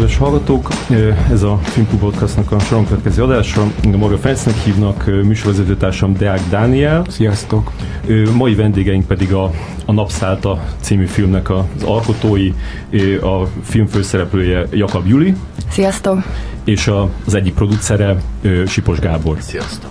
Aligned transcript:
Kedves 0.00 0.18
hallgatók! 0.18 0.68
Ez 1.30 1.42
a 1.42 1.56
Filmklub 1.62 2.00
Podcastnak 2.00 2.52
a 2.52 2.58
soron 2.58 2.86
következő 2.86 3.22
adása. 3.22 3.72
Maga 3.98 4.18
Fencnek 4.18 4.56
hívnak, 4.56 5.04
műsorvezetőtársam 5.06 6.16
Deák 6.16 6.40
Dániel. 6.48 7.04
Sziasztok! 7.08 7.70
Mai 8.36 8.54
vendégeink 8.54 9.06
pedig 9.06 9.32
a, 9.32 9.50
a 9.84 9.92
Napszálta 9.92 10.64
című 10.80 11.06
filmnek 11.06 11.50
az 11.50 11.82
alkotói, 11.84 12.52
a 13.22 13.46
film 13.62 13.86
főszereplője 13.86 14.66
Jakab 14.70 15.06
Juli. 15.06 15.34
Sziasztok! 15.68 16.22
És 16.64 16.86
a, 16.86 17.08
az 17.26 17.34
egyik 17.34 17.54
producere 17.54 18.16
Sipos 18.66 18.98
Gábor. 18.98 19.36
Sziasztok! 19.40 19.90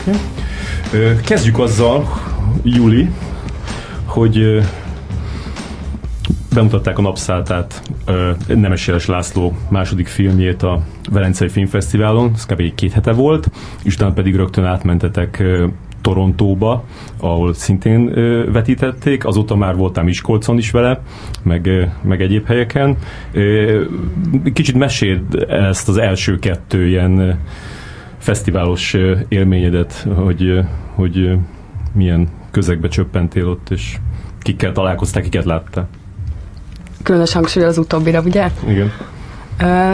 Okay. 0.00 1.16
Kezdjük 1.24 1.58
azzal, 1.58 2.20
Juli, 2.62 3.10
hogy 4.04 4.62
bemutatták 6.54 6.98
a 6.98 7.02
napszáltát 7.02 7.82
Nemes 8.46 8.86
Jeles 8.86 9.06
László 9.06 9.56
második 9.68 10.06
filmjét 10.06 10.62
a 10.62 10.82
Velencei 11.10 11.48
Filmfesztiválon, 11.48 12.30
ez 12.34 12.46
kb. 12.46 12.74
két 12.74 12.92
hete 12.92 13.12
volt, 13.12 13.50
és 13.84 13.94
utána 13.94 14.12
pedig 14.12 14.36
rögtön 14.36 14.64
átmentetek 14.64 15.42
Torontóba, 16.00 16.84
ahol 17.20 17.54
szintén 17.54 18.14
vetítették, 18.52 19.26
azóta 19.26 19.56
már 19.56 19.76
voltam 19.76 20.04
Miskolcon 20.04 20.58
is 20.58 20.70
vele, 20.70 21.00
meg, 21.42 21.90
meg 22.02 22.22
egyéb 22.22 22.46
helyeken. 22.46 22.96
Kicsit 24.52 24.74
meséld 24.74 25.46
ezt 25.48 25.88
az 25.88 25.96
első 25.96 26.38
kettő 26.38 26.86
ilyen 26.86 27.40
fesztiválos 28.18 28.96
élményedet, 29.28 30.06
hogy, 30.14 30.60
hogy 30.94 31.38
milyen 31.94 32.28
közegbe 32.50 32.88
csöppentél 32.88 33.48
ott, 33.48 33.70
és 33.70 33.96
kikkel 34.40 34.72
találkoztál, 34.72 35.22
kiket 35.22 35.44
láttál? 35.44 35.88
Különös 37.02 37.32
hangsúly 37.32 37.64
az 37.64 37.78
utóbbira, 37.78 38.20
ugye? 38.20 38.50
Igen. 38.66 38.92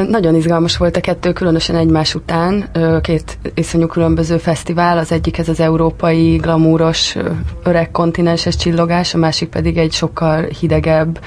Nagyon 0.08 0.34
izgalmas 0.34 0.76
volt 0.76 0.96
a 0.96 1.00
kettő, 1.00 1.32
különösen 1.32 1.76
egymás 1.76 2.14
után. 2.14 2.70
Két 3.02 3.38
iszonyú 3.54 3.86
különböző 3.86 4.36
fesztivál, 4.36 4.98
az 4.98 5.12
egyik 5.12 5.38
ez 5.38 5.48
az 5.48 5.60
európai, 5.60 6.36
glamúros, 6.36 7.16
öreg 7.64 7.90
kontinenses 7.90 8.56
csillogás, 8.56 9.14
a 9.14 9.18
másik 9.18 9.48
pedig 9.48 9.76
egy 9.76 9.92
sokkal 9.92 10.42
hidegebb, 10.60 11.20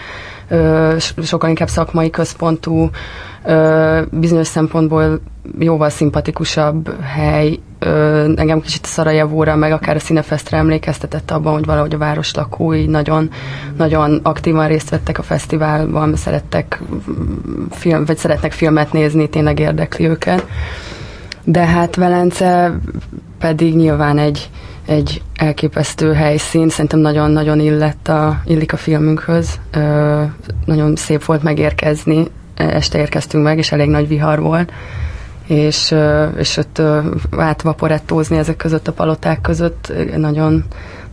sokkal 1.24 1.50
inkább 1.50 1.68
szakmai 1.68 2.10
központú, 2.10 2.90
bizonyos 4.12 4.48
szempontból 4.48 5.20
jóval 5.60 5.90
szimpatikusabb 5.90 7.02
hely. 7.02 7.60
Engem 8.36 8.62
kicsit 8.62 8.84
a 8.86 8.88
Szarajevóra, 8.88 9.56
meg 9.56 9.72
akár 9.72 9.96
a 9.96 10.00
Színefesztre 10.00 10.58
emlékeztetett 10.58 11.32
abban, 11.32 11.54
hogy 11.54 11.66
valahogy 11.66 11.94
a 11.94 11.98
város 11.98 12.34
lakói 12.34 12.86
nagyon, 12.86 13.30
nagyon 13.78 14.20
aktívan 14.24 14.68
részt 14.68 14.90
vettek 14.90 15.18
a 15.18 15.24
fesztiválban, 15.24 16.16
szerettek 16.16 16.82
film, 17.72 18.06
vagy 18.06 18.18
szeretnek 18.18 18.52
filmet 18.52 18.92
nézni, 18.92 19.30
tényleg 19.30 19.60
érdekli 19.60 20.08
őket. 20.08 20.46
De 21.44 21.66
hát 21.66 21.96
Velence 21.96 22.80
pedig 23.40 23.76
nyilván 23.76 24.18
egy, 24.18 24.50
egy 24.86 25.22
elképesztő 25.36 26.14
helyszín, 26.14 26.70
szerintem 26.70 27.00
nagyon-nagyon 27.00 27.60
illett 27.60 28.08
a, 28.08 28.42
illik 28.46 28.74
a 28.74 28.78
filmünkhöz. 28.78 29.60
Ö, 29.72 30.24
nagyon 30.66 30.96
szép 30.96 31.26
volt 31.26 31.44
megérkezni, 31.44 32.28
este 32.56 32.98
érkeztünk 32.98 33.44
meg, 33.44 33.58
és 33.58 33.72
elég 33.72 33.90
nagy 33.90 34.08
vihar 34.08 34.40
volt, 34.40 34.72
és, 35.48 35.96
és 36.38 36.58
ott 36.58 36.82
átvaporettózni 37.38 38.38
ezek 38.38 38.56
között 38.56 38.88
a 38.88 38.92
paloták 38.94 39.42
között 39.42 39.94
nagyon, 40.16 40.64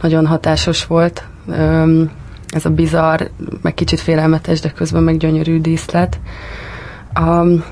nagyon 0.00 0.26
hatásos 0.26 0.86
volt. 0.86 1.24
Ez 2.48 2.64
a 2.64 2.70
bizarr, 2.70 3.22
meg 3.62 3.74
kicsit 3.74 4.00
félelmetes, 4.00 4.60
de 4.60 4.70
közben 4.70 5.02
meg 5.02 5.16
gyönyörű 5.16 5.60
díszlet. 5.60 6.20
Um, 7.20 7.64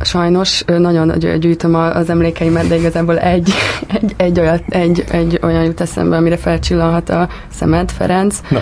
sajnos 0.00 0.64
nagyon 0.66 1.18
gyűjtöm 1.18 1.74
az 1.74 2.10
emlékeimet, 2.10 2.68
de 2.68 2.76
igazából 2.76 3.18
egy, 3.18 3.52
egy, 4.00 4.14
egy, 4.16 4.40
olyat, 4.40 4.62
egy, 4.68 5.04
egy 5.10 5.38
olyan 5.42 5.64
jut 5.64 5.80
eszembe, 5.80 6.16
amire 6.16 6.36
felcsillanhat 6.36 7.10
a 7.10 7.28
szemed, 7.50 7.90
Ferenc. 7.90 8.40
Na. 8.48 8.60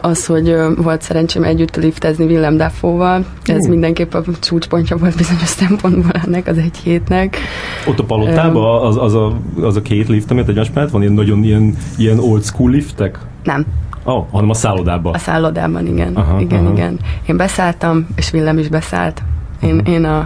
Az, 0.00 0.26
hogy 0.26 0.56
volt 0.76 1.02
szerencsém 1.02 1.42
együtt 1.42 1.76
liftezni 1.76 2.24
Willem 2.24 2.56
Dafoe-val. 2.56 3.24
Ez 3.44 3.64
uh. 3.64 3.70
mindenképp 3.70 4.14
a 4.14 4.22
csúcspontja 4.40 4.96
volt 4.96 5.16
bizonyos 5.16 5.48
szempontból 5.48 6.20
ennek 6.24 6.46
az 6.46 6.58
egy 6.58 6.76
hétnek. 6.76 7.38
Ott 7.86 7.98
a 7.98 8.04
palotában 8.04 8.86
az, 8.86 8.96
az, 8.96 9.14
a, 9.14 9.40
az 9.60 9.76
a 9.76 9.82
két 9.82 10.08
lift, 10.08 10.30
amit 10.30 10.48
egymás 10.48 10.70
mellett 10.74 10.90
van, 10.90 11.00
ilyen 11.00 11.12
nagyon 11.12 11.44
ilyen, 11.44 11.76
ilyen 11.96 12.18
old 12.18 12.44
school 12.44 12.70
liftek? 12.70 13.18
Nem. 13.44 13.66
Oh, 14.04 14.26
hanem 14.30 14.50
a 14.50 14.54
szállodában. 14.54 15.14
A 15.14 15.18
szállodában, 15.18 15.86
igen. 15.86 16.14
Aha, 16.14 16.40
igen, 16.40 16.64
aha. 16.64 16.72
igen. 16.72 16.98
Én 17.26 17.36
beszálltam, 17.36 18.06
és 18.16 18.32
Willem 18.32 18.58
is 18.58 18.68
beszállt. 18.68 19.22
Én, 19.62 19.74
uh-huh. 19.74 19.92
én 19.92 20.04
a, 20.04 20.18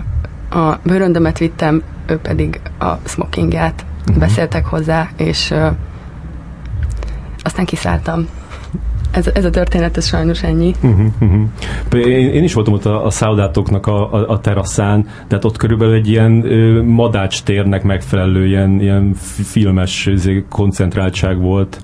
a 0.59 0.79
bőröndömet 0.83 1.39
vittem, 1.39 1.83
ő 2.07 2.17
pedig 2.17 2.61
a 2.79 2.93
smokingját. 3.05 3.85
Uh-huh. 4.01 4.19
Beszéltek 4.19 4.67
hozzá, 4.67 5.09
és 5.17 5.51
uh, 5.51 5.67
aztán 7.43 7.65
kiszálltam 7.65 8.27
ez, 9.15 9.27
ez 9.35 9.45
a 9.45 9.51
történet, 9.51 9.97
ez 9.97 10.07
sajnos 10.07 10.43
ennyi. 10.43 10.75
Uh-huh, 10.83 11.07
uh-huh. 11.21 12.09
Én, 12.09 12.29
én 12.29 12.43
is 12.43 12.55
voltam 12.55 12.75
ott 12.75 12.85
a, 12.85 13.05
a 13.05 13.11
szállodátoknak 13.11 13.87
a, 13.87 14.13
a, 14.13 14.29
a 14.29 14.41
teraszán, 14.41 15.07
tehát 15.29 15.45
ott 15.45 15.57
körülbelül 15.57 15.95
egy 15.95 16.09
ilyen 16.09 16.45
ö, 16.45 16.83
madács 16.83 17.43
térnek 17.43 17.83
megfelelő 17.83 18.47
ilyen, 18.47 18.81
ilyen 18.81 19.15
filmes 19.45 20.07
izé, 20.07 20.45
koncentráltság 20.51 21.41
volt. 21.41 21.81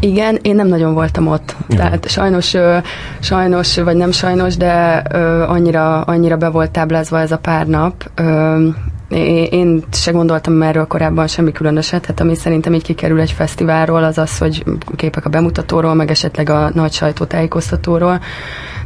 Igen, 0.00 0.38
én 0.42 0.54
nem 0.54 0.68
nagyon 0.68 0.94
voltam 0.94 1.26
ott. 1.26 1.56
Uh-huh. 1.60 1.76
Tehát 1.76 2.08
sajnos, 2.08 2.54
ö, 2.54 2.76
sajnos, 3.20 3.78
vagy 3.78 3.96
nem 3.96 4.10
sajnos, 4.10 4.56
de 4.56 5.02
ö, 5.12 5.42
annyira, 5.42 6.00
annyira 6.00 6.36
be 6.36 6.48
volt 6.48 6.70
táblázva 6.70 7.20
ez 7.20 7.32
a 7.32 7.38
pár 7.38 7.66
nap, 7.66 8.10
ö, 8.14 8.68
én 9.08 9.84
se 9.92 10.10
gondoltam 10.10 10.62
erről 10.62 10.86
korábban 10.86 11.26
semmi 11.26 11.52
különöset, 11.52 12.06
hát 12.06 12.20
ami 12.20 12.34
szerintem 12.34 12.74
így 12.74 12.82
kikerül 12.82 13.20
egy 13.20 13.30
fesztiválról, 13.30 14.04
az 14.04 14.18
az, 14.18 14.38
hogy 14.38 14.64
képek 14.96 15.24
a 15.24 15.28
bemutatóról, 15.28 15.94
meg 15.94 16.10
esetleg 16.10 16.48
a 16.48 16.70
nagy 16.74 16.92
sajtótájékoztatóról, 16.92 18.20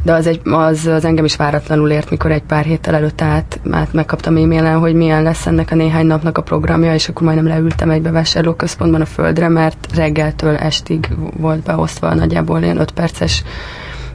de 0.03 0.13
az, 0.13 0.27
egy, 0.27 0.41
az, 0.43 0.85
az 0.85 1.05
engem 1.05 1.25
is 1.25 1.35
váratlanul 1.35 1.89
ért, 1.89 2.09
mikor 2.09 2.31
egy 2.31 2.43
pár 2.43 2.65
héttel 2.65 2.95
előtt 2.95 3.21
át, 3.21 3.59
át 3.71 3.93
megkaptam 3.93 4.35
e-mailen, 4.35 4.79
hogy 4.79 4.93
milyen 4.93 5.23
lesz 5.23 5.45
ennek 5.45 5.71
a 5.71 5.75
néhány 5.75 6.05
napnak 6.05 6.37
a 6.37 6.41
programja, 6.41 6.93
és 6.93 7.09
akkor 7.09 7.23
majdnem 7.23 7.47
leültem 7.47 7.89
egy 7.89 8.01
bevásárlóközpontban 8.01 9.01
a 9.01 9.05
földre, 9.05 9.49
mert 9.49 9.87
reggeltől 9.95 10.55
estig 10.55 11.09
volt 11.37 11.59
beosztva 11.59 12.13
nagyjából 12.13 12.61
ilyen 12.61 12.79
5 12.79 12.91
perces 12.91 13.43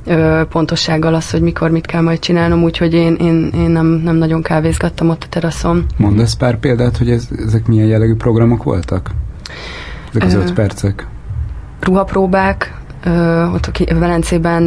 ö, 0.07 0.43
pontossággal 0.49 1.15
az, 1.15 1.31
hogy 1.31 1.41
mikor 1.41 1.71
mit 1.71 1.87
kell 1.87 2.01
majd 2.01 2.19
csinálnom, 2.19 2.63
úgyhogy 2.63 2.95
én, 2.95 3.15
én, 3.15 3.51
én 3.55 3.71
nem, 3.71 3.87
nem 3.87 4.17
nagyon 4.17 4.43
kávézgattam 4.43 5.09
ott 5.09 5.23
a 5.23 5.29
teraszon. 5.29 5.87
Mondasz 5.97 6.35
pár 6.35 6.59
példát, 6.59 6.97
hogy 6.97 7.11
ez, 7.11 7.29
ezek 7.47 7.67
milyen 7.67 7.87
jellegű 7.87 8.15
programok 8.15 8.63
voltak? 8.63 9.11
Ezek 10.11 10.23
az 10.23 10.35
ö, 10.35 10.39
öt 10.39 10.53
percek. 10.53 11.07
Ruhapróbák, 11.81 12.75
Uh, 13.07 13.55
ott 13.55 13.67
a 13.67 13.95
Velencében 13.99 14.63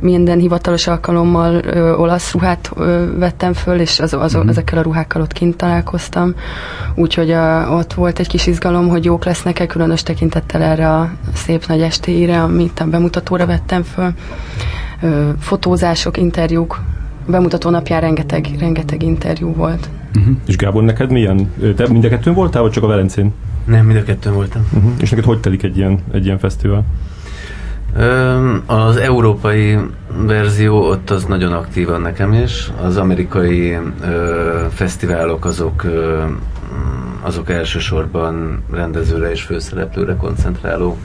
minden 0.00 0.38
hivatalos 0.38 0.86
alkalommal 0.86 1.54
olasz 1.96 2.32
ruhát 2.32 2.70
uh, 2.76 3.18
vettem 3.18 3.52
föl, 3.52 3.80
és 3.80 4.00
az, 4.00 4.12
az, 4.12 4.34
uh-huh. 4.34 4.50
ezekkel 4.50 4.78
a 4.78 4.82
ruhákkal 4.82 5.22
ott 5.22 5.32
kint 5.32 5.56
találkoztam. 5.56 6.34
Úgyhogy 6.94 7.30
uh, 7.30 7.76
ott 7.76 7.92
volt 7.92 8.18
egy 8.18 8.28
kis 8.28 8.46
izgalom, 8.46 8.88
hogy 8.88 9.04
jók 9.04 9.24
lesznek-e, 9.24 9.66
különös 9.66 10.02
tekintettel 10.02 10.62
erre 10.62 10.90
a 10.90 11.10
szép 11.34 11.66
nagy 11.66 11.80
estéire, 11.80 12.42
amit 12.42 12.80
a 12.80 12.84
bemutatóra 12.84 13.46
vettem 13.46 13.82
föl. 13.82 14.12
Fotózások, 15.40 16.16
interjúk, 16.16 16.80
a 17.26 17.30
bemutató 17.30 17.70
napján 17.70 18.00
rengeteg, 18.00 18.46
rengeteg 18.58 19.02
interjú 19.02 19.54
volt. 19.54 19.88
Uh-huh. 20.16 20.36
És 20.46 20.56
Gábor, 20.56 20.82
neked 20.82 21.10
milyen? 21.10 21.52
Te 21.76 21.88
mind 21.88 22.04
a 22.04 22.08
kettőn 22.08 22.34
voltál, 22.34 22.62
vagy 22.62 22.70
csak 22.70 22.84
a 22.84 22.86
Velencén? 22.86 23.32
Nem, 23.64 23.86
mind 23.86 23.98
a 23.98 24.02
kettőn 24.02 24.34
voltam. 24.34 24.66
Uh-huh. 24.72 24.90
És 25.00 25.10
neked 25.10 25.24
hogy 25.24 25.40
telik 25.40 25.62
egy 25.62 25.76
ilyen, 25.76 25.98
egy 26.12 26.24
ilyen 26.24 26.38
fesztivál? 26.38 26.84
Az 28.66 28.96
európai 28.96 29.78
verzió 30.26 30.88
ott 30.88 31.10
az 31.10 31.24
nagyon 31.24 31.52
aktívan 31.52 32.00
nekem 32.00 32.32
is. 32.32 32.70
Az 32.82 32.96
amerikai 32.96 33.78
ö, 34.04 34.64
fesztiválok 34.70 35.44
azok 35.44 35.84
ö, 35.84 36.22
azok 37.20 37.50
elsősorban 37.50 38.64
rendezőre 38.72 39.30
és 39.30 39.42
főszereplőre 39.42 40.16
koncentráló 40.16 40.96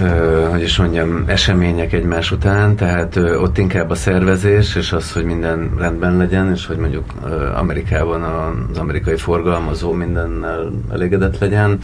ö, 0.00 0.46
hogy 0.50 0.62
is 0.62 0.76
mondjam, 0.76 1.24
események 1.26 1.92
egymás 1.92 2.30
után, 2.30 2.76
tehát 2.76 3.16
ö, 3.16 3.36
ott 3.36 3.58
inkább 3.58 3.90
a 3.90 3.94
szervezés, 3.94 4.74
és 4.74 4.92
az, 4.92 5.12
hogy 5.12 5.24
minden 5.24 5.70
rendben 5.78 6.16
legyen, 6.16 6.50
és 6.52 6.66
hogy 6.66 6.76
mondjuk 6.76 7.04
ö, 7.24 7.54
Amerikában 7.54 8.22
az 8.22 8.78
amerikai 8.78 9.16
forgalmazó 9.16 9.92
mindennel 9.92 10.70
elégedett 10.90 11.38
legyen 11.38 11.78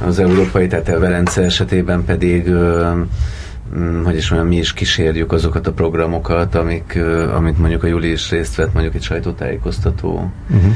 az 0.00 0.18
európai, 0.18 0.66
tehát 0.66 0.88
a 0.88 0.98
Velence 0.98 1.42
esetében 1.42 2.04
pedig 2.04 2.48
mm, 2.48 4.04
hogy 4.04 4.16
is 4.16 4.30
mondjam, 4.30 4.52
mi 4.52 4.58
is 4.58 4.72
kísérjük 4.72 5.32
azokat 5.32 5.66
a 5.66 5.72
programokat, 5.72 6.54
amik, 6.54 6.98
amit 7.34 7.58
mondjuk 7.58 7.82
a 7.82 7.86
Juli 7.86 8.10
is 8.10 8.30
részt 8.30 8.54
vett, 8.54 8.72
mondjuk 8.72 8.94
egy 8.94 9.02
sajtótájékoztató 9.02 10.30
uh-huh. 10.50 10.72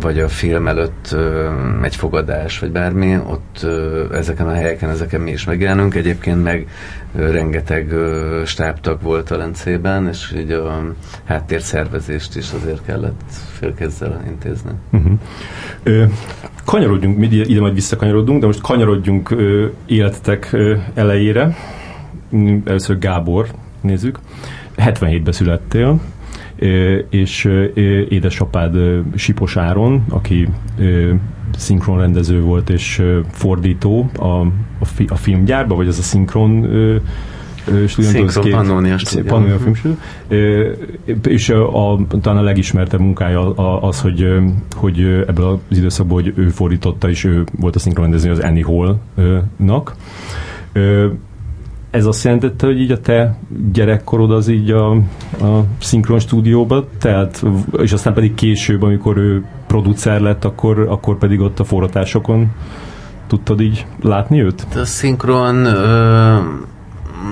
Vagy 0.00 0.18
a 0.18 0.28
film 0.28 0.68
előtt 0.68 1.16
egy 1.82 1.96
fogadás, 1.96 2.58
vagy 2.58 2.70
bármi, 2.70 3.16
ott 3.16 3.66
ezeken 4.12 4.48
a 4.48 4.52
helyeken, 4.52 4.90
ezeken 4.90 5.20
mi 5.20 5.30
is 5.30 5.44
megjelenünk. 5.44 5.94
Egyébként 5.94 6.42
meg 6.42 6.66
rengeteg 7.14 7.94
stábtag 8.44 9.02
volt 9.02 9.28
Velencében, 9.28 10.08
és 10.08 10.34
így 10.36 10.50
a 10.50 10.94
háttérszervezést 11.24 12.36
is 12.36 12.52
azért 12.52 12.84
kellett 12.84 13.22
félkezzel 13.52 14.22
intézni. 14.26 14.70
Uh-huh. 14.92 15.12
Ö, 15.82 16.04
kanyarodjunk, 16.64 17.32
ide 17.32 17.60
majd 17.60 17.74
visszakanyarodunk, 17.74 18.40
de 18.40 18.46
most 18.46 18.60
kanyarodjunk 18.60 19.30
ö, 19.30 19.66
életetek 19.86 20.48
ö, 20.52 20.76
elejére. 20.94 21.56
Először 22.64 22.98
Gábor, 22.98 23.48
nézzük. 23.80 24.18
77-ben 24.76 25.32
születtél, 25.32 26.00
és 27.10 27.44
édesapád 28.08 28.76
Sipos 29.14 29.56
Áron, 29.56 30.04
aki 30.08 30.48
szinkronrendező 31.56 32.40
volt 32.40 32.70
és 32.70 33.02
fordító 33.30 34.10
a, 34.18 34.40
a, 34.78 34.84
fi, 34.84 35.06
a 35.08 35.16
filmgyárban, 35.16 35.76
vagy 35.76 35.88
az 35.88 35.98
a 35.98 36.02
szinkron 36.02 36.66
Szinkron 37.86 38.50
Pannonia 38.50 38.96
Pannonia 39.26 39.58
És 41.24 41.48
a, 41.48 41.98
talán 42.20 42.38
a 42.38 42.42
legismertebb 42.42 43.00
munkája 43.00 43.54
az, 43.80 44.00
hogy, 44.00 44.26
hogy 44.76 45.00
ebből 45.26 45.60
az 45.70 45.76
időszakból, 45.76 46.22
hogy 46.22 46.32
ő 46.36 46.48
fordította, 46.48 47.08
és 47.08 47.24
ő 47.24 47.44
volt 47.58 47.76
a 47.76 47.78
szinkronrendező 47.78 48.30
az 48.30 48.38
Annie 48.38 48.64
Hall-nak 48.64 49.96
ez 51.90 52.06
azt 52.06 52.24
jelentette, 52.24 52.66
hogy 52.66 52.80
így 52.80 52.90
a 52.90 53.00
te 53.00 53.36
gyerekkorod 53.72 54.30
az 54.30 54.48
így 54.48 54.70
a, 54.70 54.90
a 55.40 55.64
szinkron 55.80 56.18
stúdióba 56.18 56.88
telt, 56.98 57.42
és 57.76 57.92
aztán 57.92 58.14
pedig 58.14 58.34
később, 58.34 58.82
amikor 58.82 59.16
ő 59.16 59.44
producer 59.66 60.20
lett, 60.20 60.44
akkor, 60.44 60.78
akkor 60.88 61.18
pedig 61.18 61.40
ott 61.40 61.58
a 61.60 61.64
forratásokon 61.64 62.50
tudtad 63.26 63.60
így 63.60 63.86
látni 64.02 64.42
őt? 64.42 64.66
A 64.74 64.84
szinkron 64.84 65.64
ö, 65.64 66.34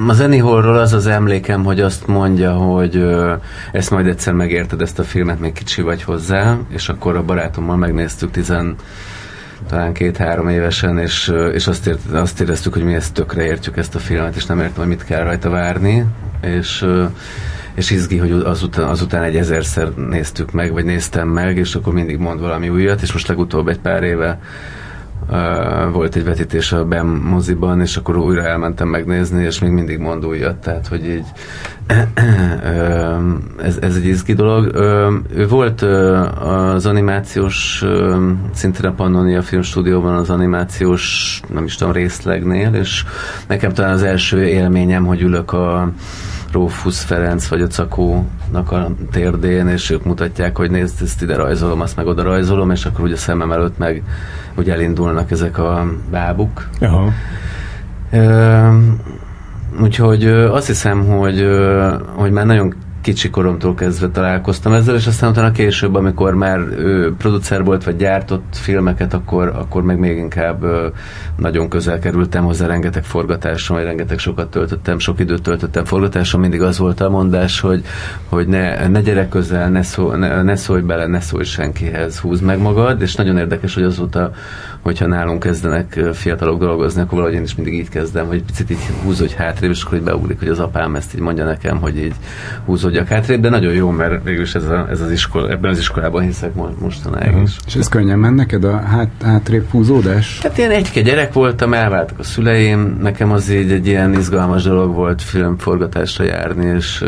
a 0.09 0.13
Zenihorról 0.13 0.79
az 0.79 0.93
az 0.93 1.07
emlékem, 1.07 1.65
hogy 1.65 1.81
azt 1.81 2.07
mondja, 2.07 2.53
hogy 2.53 2.97
ö, 2.97 3.35
ezt 3.73 3.91
majd 3.91 4.07
egyszer 4.07 4.33
megérted 4.33 4.81
ezt 4.81 4.99
a 4.99 5.03
filmet, 5.03 5.41
még 5.41 5.53
kicsi 5.53 5.83
vagy 5.83 6.03
hozzá, 6.03 6.57
és 6.69 6.89
akkor 6.89 7.17
a 7.17 7.23
barátommal 7.23 7.77
megnéztük 7.77 8.31
tizen 8.31 8.75
talán 9.67 9.93
két-három 9.93 10.49
évesen, 10.49 10.99
és, 10.99 11.33
és 11.53 11.67
azt, 11.67 11.87
ért, 11.87 12.13
azt 12.13 12.41
éreztük, 12.41 12.73
hogy 12.73 12.85
mi 12.85 12.95
ezt 12.95 13.15
tökre 13.15 13.45
értjük 13.45 13.77
ezt 13.77 13.95
a 13.95 13.99
filmet, 13.99 14.37
és 14.37 14.47
nem 14.47 14.59
értem, 14.59 14.77
hogy 14.77 14.87
mit 14.87 15.05
kell 15.05 15.23
rajta 15.23 15.51
várni, 15.51 16.05
és 16.41 16.87
és 17.79 17.91
izgi, 17.91 18.17
hogy 18.17 18.31
azután, 18.31 18.89
azután 18.89 19.23
egy 19.23 19.37
ezerszer 19.37 19.89
néztük 19.89 20.53
meg, 20.53 20.73
vagy 20.73 20.85
néztem 20.85 21.29
meg, 21.29 21.57
és 21.57 21.75
akkor 21.75 21.93
mindig 21.93 22.19
mond 22.19 22.41
valami 22.41 22.69
újat, 22.69 23.03
és 23.03 23.13
most 23.13 23.29
legutóbb 23.29 23.69
egy 23.69 23.79
pár 23.79 24.03
éve 24.03 24.39
uh, 25.31 25.93
volt 25.93 26.17
egy 26.17 26.25
vetítés 26.25 26.73
a 26.73 26.85
BEM 26.85 27.07
moziban, 27.07 27.81
és 27.81 27.97
akkor 27.97 28.17
újra 28.17 28.43
elmentem 28.43 28.89
megnézni, 28.89 29.45
és 29.45 29.59
még 29.59 29.71
mindig 29.71 29.99
mond 29.99 30.27
újat, 30.27 30.57
tehát 30.57 30.87
hogy 30.87 31.09
így 31.09 31.27
ez, 33.63 33.79
ez 33.81 33.97
egy 33.97 34.07
izgi 34.07 34.35
dolog. 34.35 34.75
Ő 35.35 35.47
volt 35.49 35.83
az 36.39 36.87
animációs, 36.87 37.85
szintén 38.53 38.91
a 38.91 38.93
Pannonia 38.93 39.43
Filmstúdióban 39.43 40.15
az 40.15 40.31
animációs, 40.31 41.41
nem 41.53 41.65
is 41.65 41.77
tudom, 41.77 41.93
részlegnél, 41.93 42.75
és 42.75 43.05
nekem 43.47 43.73
talán 43.73 43.93
az 43.93 44.03
első 44.03 44.47
élményem, 44.47 45.05
hogy 45.05 45.21
ülök 45.21 45.53
a 45.53 45.91
Rófusz 46.53 47.03
Ferenc 47.03 47.47
vagy 47.47 47.61
a 47.61 47.67
Cakónak 47.67 48.73
a 48.73 48.91
térdén, 49.11 49.69
és 49.69 49.91
ők 49.91 50.05
mutatják, 50.05 50.57
hogy 50.57 50.71
nézd, 50.71 51.03
ezt 51.03 51.23
ide 51.23 51.37
rajzolom, 51.37 51.81
azt 51.81 51.97
meg 51.97 52.07
oda 52.07 52.23
rajzolom, 52.23 52.71
és 52.71 52.85
akkor 52.85 53.05
ugye 53.05 53.15
a 53.15 53.19
szemem 53.19 53.53
előtt 53.53 53.79
meg 53.79 54.03
úgy 54.55 54.71
elindulnak 54.71 55.31
ezek 55.31 55.59
a 55.59 55.87
bábuk. 56.11 56.69
Aha. 56.81 57.13
Úgyhogy 59.83 60.27
azt 60.27 60.67
hiszem, 60.67 61.07
hogy, 61.07 61.47
hogy 62.15 62.31
már 62.31 62.47
nagyon 62.47 62.75
kicsi 63.01 63.31
koromtól 63.31 63.75
kezdve 63.75 64.09
találkoztam 64.09 64.73
ezzel, 64.73 64.95
és 64.95 65.07
aztán 65.07 65.31
utána 65.31 65.51
később, 65.51 65.95
amikor 65.95 66.35
már 66.35 66.59
ő 66.59 67.15
producer 67.19 67.65
volt, 67.65 67.85
vagy 67.85 67.97
gyártott 67.97 68.45
filmeket, 68.51 69.15
akkor, 69.15 69.49
akkor 69.49 69.83
meg 69.83 69.99
még 69.99 70.17
inkább 70.17 70.65
nagyon 71.37 71.69
közel 71.69 71.99
kerültem 71.99 72.45
hozzá 72.45 72.67
rengeteg 72.67 73.05
forgatáson, 73.05 73.77
vagy 73.77 73.87
rengeteg 73.87 74.19
sokat 74.19 74.51
töltöttem, 74.51 74.99
sok 74.99 75.21
időt 75.21 75.43
töltöttem 75.43 75.85
forgatáson, 75.85 76.41
mindig 76.41 76.63
az 76.63 76.79
volt 76.79 77.01
a 77.01 77.11
mondás, 77.11 77.61
hogy, 77.61 77.85
hogy 78.29 78.47
ne, 78.47 78.89
ne 78.89 79.01
gyere 79.01 79.29
közel, 79.29 79.71
ne, 79.71 79.83
szó, 79.83 80.13
ne, 80.13 80.43
ne 80.43 80.57
szólj 80.57 80.83
bele, 80.83 81.07
ne 81.07 81.21
szólj 81.21 81.45
senkihez, 81.45 82.19
húzd 82.19 82.43
meg 82.43 82.59
magad, 82.59 83.03
és 83.03 83.15
nagyon 83.15 83.39
érdekes, 83.39 83.75
hogy 83.75 83.83
azóta 83.83 84.31
hogyha 84.81 85.07
nálunk 85.07 85.43
kezdenek 85.43 86.01
fiatalok 86.13 86.59
dolgozni, 86.59 87.01
akkor 87.01 87.15
valahogy 87.15 87.37
én 87.37 87.43
is 87.43 87.55
mindig 87.55 87.75
így 87.75 87.89
kezdem, 87.89 88.27
hogy 88.27 88.43
picit 88.43 88.71
így 88.71 88.79
húzódj 89.03 89.35
hátrébb, 89.35 89.71
és 89.71 89.83
akkor 89.83 89.99
így 89.99 90.05
beugrik, 90.05 90.39
hogy 90.39 90.49
az 90.49 90.59
apám 90.59 90.95
ezt 90.95 91.15
így 91.15 91.21
mondja 91.21 91.45
nekem, 91.45 91.79
hogy 91.79 91.99
így 91.99 92.15
húzódjak 92.89 93.09
hátrébb, 93.09 93.41
de 93.41 93.49
nagyon 93.49 93.73
jó, 93.73 93.91
mert 93.91 94.25
végülis 94.25 94.55
ez, 94.55 94.65
a, 94.65 94.87
ez 94.91 95.01
az 95.01 95.11
iskola, 95.11 95.51
ebben 95.51 95.71
az 95.71 95.79
iskolában 95.79 96.23
hiszek 96.23 96.55
mostanáig 96.79 97.29
uh-huh. 97.29 97.43
is. 97.43 97.57
És 97.67 97.75
ez 97.75 97.89
könnyen 97.89 98.19
ment 98.19 98.37
neked 98.37 98.65
a 98.65 98.77
hát, 98.77 99.11
hátrébb 99.23 99.71
húzódás? 99.71 100.39
Hát 100.43 100.59
én 100.59 100.71
egy 100.71 101.03
gyerek 101.05 101.33
voltam, 101.33 101.75
elváltak 101.75 102.19
a 102.19 102.23
szüleim, 102.23 102.99
nekem 103.03 103.33
az 103.33 103.51
így 103.51 103.73
egy 103.73 103.87
ilyen 103.87 104.15
izgalmas 104.15 104.63
dolog 104.63 104.95
volt 104.95 105.23
filmforgatásra 105.23 106.25
járni, 106.25 106.67
és 106.67 107.05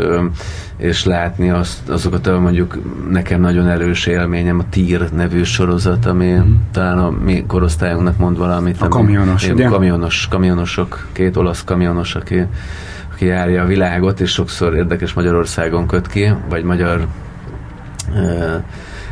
és 0.77 1.05
látni 1.05 1.49
azt, 1.49 1.89
azokat 1.89 2.27
a 2.27 2.39
mondjuk 2.39 2.77
nekem 3.09 3.41
nagyon 3.41 3.67
erős 3.67 4.05
élményem, 4.05 4.59
a 4.59 4.63
Tír 4.69 5.11
nevű 5.13 5.43
sorozat, 5.43 6.05
ami 6.05 6.31
mm. 6.31 6.53
talán 6.71 6.97
a 6.97 7.09
mi 7.09 7.43
korosztályunknak 7.47 8.17
mond 8.17 8.37
valamit. 8.37 8.81
A 8.81 8.87
kamionos, 8.87 9.49
ugye? 9.49 9.65
Kamionos, 9.65 10.27
kamionosok, 10.29 11.07
két 11.11 11.37
olasz 11.37 11.63
kamionos, 11.63 12.15
aki, 12.15 12.45
aki 13.21 13.29
járja 13.29 13.61
a 13.61 13.65
világot, 13.65 14.19
és 14.19 14.31
sokszor 14.31 14.75
érdekes 14.75 15.13
Magyarországon 15.13 15.87
köt 15.87 16.07
ki, 16.07 16.33
vagy 16.49 16.63
magyar 16.63 17.07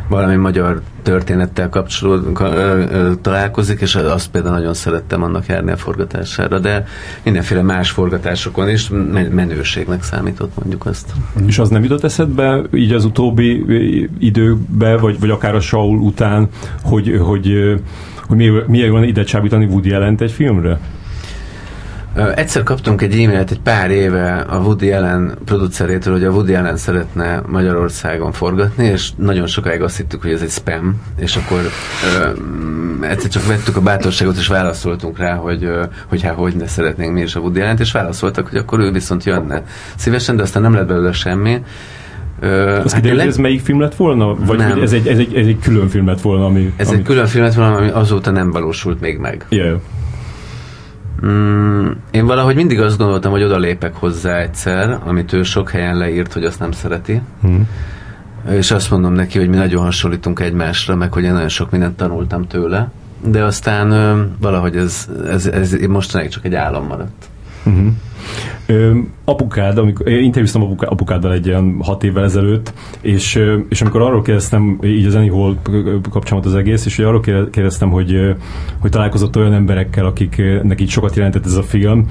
valami 0.08 0.36
magyar 0.36 0.82
történettel 1.04 1.70
kapcsolód, 1.70 2.39
találkozik, 3.22 3.82
és 3.82 3.96
azt 3.96 4.30
például 4.30 4.54
nagyon 4.54 4.74
szerettem 4.74 5.24
annak 5.24 5.46
járni 5.46 5.72
a 5.72 5.78
forgatására, 5.78 6.60
de 6.60 6.86
mindenféle 7.24 7.62
más 7.62 7.92
forgatásokon 7.92 8.70
is 8.70 8.89
menőségnek 9.32 10.04
számított 10.04 10.51
mondjuk 10.56 10.86
azt. 10.86 11.13
És 11.46 11.60
az 11.60 11.70
nem 11.70 11.84
jutott 11.84 12.04
eszedbe 12.04 12.62
így 12.74 12.92
az 12.92 13.06
utóbbi 13.06 13.66
időben, 14.20 14.98
vagy, 15.00 15.20
vagy 15.20 15.30
akár 15.30 15.56
a 15.56 15.60
Saul 15.60 15.98
után, 15.98 16.48
hogy, 16.84 17.20
hogy, 17.22 17.80
hogy 18.28 18.38
milyen 18.68 18.92
van 18.92 19.04
ide 19.04 19.24
csábítani 19.24 19.66
Woody 19.66 19.89
jelent 19.89 20.22
egy 20.22 20.32
filmre? 20.32 20.80
Egyszer 22.36 22.64
kaptunk 22.64 23.02
egy 23.02 23.14
e-mailt 23.14 23.52
egy 23.52 23.60
pár 23.60 23.92
éve 23.92 24.46
a 24.50 24.58
Woody 24.58 24.92
Allen 24.92 25.38
producerétől, 25.46 26.14
hogy 26.14 26.24
a 26.24 26.30
Woody 26.30 26.54
Allen 26.54 26.78
szeretne 26.78 27.42
Magyarországon 27.48 28.32
forgatni, 28.32 28.86
és 28.86 29.10
nagyon 29.16 29.48
sokáig 29.48 29.82
azt 29.82 29.98
hittük, 29.98 30.22
hogy 30.22 30.32
ez 30.32 30.42
egy 30.42 30.50
spam, 30.50 31.02
és 31.20 31.36
akkor 31.36 31.60
uh, 31.60 33.10
egyszer 33.10 33.30
csak 33.30 33.48
vettük 33.48 33.78
a 33.78 33.82
bátorságot, 33.82 34.38
és 34.38 34.48
válaszoltunk 34.48 35.18
rá, 35.18 35.36
hogy, 35.36 35.64
uh, 35.64 35.84
hogy 36.08 36.22
hát 36.22 36.36
hogy 36.36 36.56
ne 36.56 36.68
szeretnénk 36.68 37.14
mi 37.14 37.22
is 37.22 37.36
a 37.36 37.40
Woody 37.40 37.62
allen 37.62 37.78
és 37.80 37.92
válaszoltak, 37.92 38.48
hogy 38.48 38.58
akkor 38.58 38.80
ő 38.80 38.92
viszont 38.92 39.24
jönne 39.24 39.64
szívesen, 39.96 40.36
de 40.36 40.42
aztán 40.42 40.62
nem 40.62 40.74
lett 40.74 40.88
belőle 40.88 41.12
semmi. 41.12 41.62
Azt 42.42 42.94
hát 42.94 43.02
kiderül, 43.02 43.22
ez 43.22 43.38
melyik 43.38 43.62
film 43.62 43.80
lett 43.80 43.96
volna? 43.96 44.36
Vagy 44.36 44.58
nem. 44.58 44.82
ez 44.82 44.94
egy, 44.94 45.08
ez, 45.08 45.18
egy, 45.18 45.36
ez 45.36 45.46
egy 45.46 45.60
külön 45.60 45.88
film 45.88 46.08
lett 46.08 46.22
volna? 46.22 46.46
Ami, 46.46 46.74
ez 46.76 46.88
amit... 46.88 47.00
egy 47.00 47.06
külön 47.06 47.26
film 47.26 47.44
lett 47.44 47.54
volna, 47.54 47.76
ami 47.76 47.90
azóta 47.90 48.32
nem 48.32 48.52
valósult 48.52 49.00
még 49.00 49.18
meg. 49.18 49.46
Yeah. 49.50 49.80
Mm, 51.26 51.90
én 52.12 52.26
valahogy 52.26 52.56
mindig 52.56 52.82
azt 52.82 52.98
gondoltam, 52.98 53.32
hogy 53.32 53.44
oda 53.44 53.58
lépek 53.58 53.96
hozzá 53.96 54.38
egyszer, 54.38 55.00
amit 55.06 55.34
ő 55.34 55.44
sok 55.44 55.70
helyen 55.70 55.98
leírt, 55.98 56.34
hogy 56.34 56.44
azt 56.44 56.60
nem 56.60 56.72
szereti. 56.72 57.22
Mm. 57.48 57.62
És 58.50 58.72
azt 58.72 58.92
mondom 58.92 59.14
neki, 59.14 59.38
hogy 59.38 59.50
mi 59.50 59.56
nagyon 59.56 59.84
hasonlítunk 59.84 60.40
egymásra, 60.40 60.96
meg 60.96 61.14
hogy 61.14 61.24
én 61.24 61.34
nagyon 61.34 61.50
sok 61.50 61.72
mindent 61.72 61.98
tanultam 61.98 62.48
tőle. 62.48 62.92
De 63.24 63.44
aztán 63.44 63.92
ö, 63.92 64.22
valahogy 64.40 64.76
ez, 64.76 65.10
ez, 65.28 65.46
ez 65.46 65.72
mostanáig 65.88 66.30
csak 66.30 66.46
egy 66.46 66.56
álom 66.56 66.86
maradt. 66.88 67.26
Mm-hmm. 67.70 67.88
Ö, 68.66 68.98
apukád, 69.26 69.78
amikor 69.78 70.10
interjúztam 70.10 70.64
apuká, 70.64 70.88
apukáddal 70.88 71.34
egy 71.34 71.46
ilyen 71.46 71.76
hat 71.82 72.04
évvel 72.04 72.24
ezelőtt, 72.24 72.74
és, 73.02 73.44
és 73.70 73.82
amikor 73.82 74.02
arról 74.02 74.22
kérdeztem, 74.22 74.80
így 74.84 75.06
az 75.06 75.16
Anyhol 75.16 75.58
kapcsolat 76.10 76.46
az 76.46 76.56
egész, 76.56 76.86
és 76.86 76.96
hogy 76.96 77.06
arról 77.06 77.22
kérdeztem, 77.52 77.90
hogy, 77.90 78.36
hogy 78.80 78.92
találkozott 78.92 79.38
olyan 79.38 79.54
emberekkel, 79.54 80.06
akiknek 80.06 80.82
így 80.82 80.90
sokat 80.90 81.16
jelentett 81.16 81.46
ez 81.46 81.56
a 81.56 81.64
film, 81.64 82.06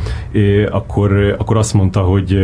akkor, 0.70 1.34
akkor 1.38 1.56
azt 1.56 1.74
mondta, 1.74 2.00
hogy, 2.00 2.38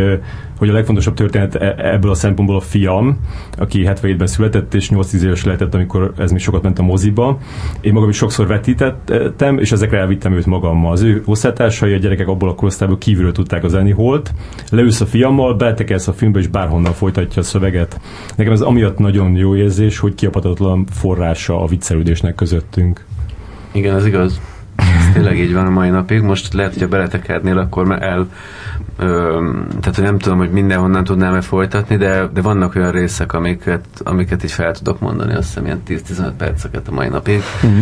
hogy 0.59 0.69
a 0.69 0.73
legfontosabb 0.73 1.15
történet 1.15 1.55
e, 1.55 1.75
ebből 1.79 2.11
a 2.11 2.15
szempontból 2.15 2.57
a 2.57 2.61
fiam, 2.61 3.19
aki 3.59 3.85
77-ben 3.87 4.27
született, 4.27 4.75
és 4.75 4.91
8-10 4.93 5.23
éves 5.23 5.45
lehetett, 5.45 5.75
amikor 5.75 6.13
ez 6.19 6.31
még 6.31 6.41
sokat 6.41 6.63
ment 6.63 6.79
a 6.79 6.83
moziba. 6.83 7.39
Én 7.81 7.93
magam 7.93 8.09
is 8.09 8.17
sokszor 8.17 8.47
vetítettem, 8.47 9.59
és 9.59 9.73
ezekre 9.73 9.99
elvittem 9.99 10.33
őt 10.33 10.47
magammal. 10.47 10.93
Az 10.93 11.03
ő 11.03 11.23
osztálytársai, 11.25 11.93
a 11.93 11.99
gyerekek 11.99 12.29
abból 12.29 12.49
a 12.49 12.55
korosztályból 12.55 12.99
kívülről 12.99 13.33
tudták 13.33 13.65
az 13.65 13.77
holt, 13.95 14.33
leülsz 14.71 15.01
a 15.01 15.07
fiammal, 15.07 15.55
beletekelsz 15.55 16.09
a 16.09 16.13
filmbe, 16.13 16.39
és 16.39 16.47
bárhonnan 16.47 16.93
folytatja 16.93 17.43
a 17.43 17.45
szöveget. 17.45 18.01
Nekem 18.37 18.53
ez 18.53 18.61
amiatt 18.61 18.99
nagyon 18.99 19.37
jó 19.37 19.57
érzés, 19.57 19.99
hogy 19.99 20.15
kiapatatlan 20.15 20.87
forrása 20.91 21.63
a 21.63 21.67
viccelődésnek 21.67 22.35
közöttünk. 22.35 23.05
Igen, 23.73 23.95
az 23.95 24.07
igaz. 24.07 24.41
Ez 24.77 25.13
tényleg 25.13 25.39
így 25.39 25.53
van 25.53 25.67
a 25.67 25.71
mai 25.71 25.89
napig. 25.89 26.21
Most 26.21 26.53
lehet, 26.53 26.73
hogyha 26.73 26.89
beletekernél, 26.89 27.59
akkor 27.59 27.97
el 28.01 28.29
Ö, 28.99 29.51
tehát 29.81 30.01
nem 30.01 30.19
tudom, 30.19 30.39
hogy 30.39 30.51
mindenhonnan 30.51 31.05
tudnám-e 31.05 31.41
folytatni, 31.41 31.97
de, 31.97 32.29
de 32.35 32.41
vannak 32.41 32.75
olyan 32.75 32.91
részek, 32.91 33.33
amiket, 33.33 33.85
amiket 34.03 34.45
így 34.45 34.53
fel 34.53 34.73
tudok 34.73 35.01
mondani, 35.01 35.35
azt 35.35 35.47
hiszem 35.47 35.65
ilyen 35.65 35.83
10-15 35.89 36.33
perceket 36.39 36.89
a 36.89 36.93
mai 36.93 37.09
napig. 37.09 37.43
Uh-huh. 37.63 37.79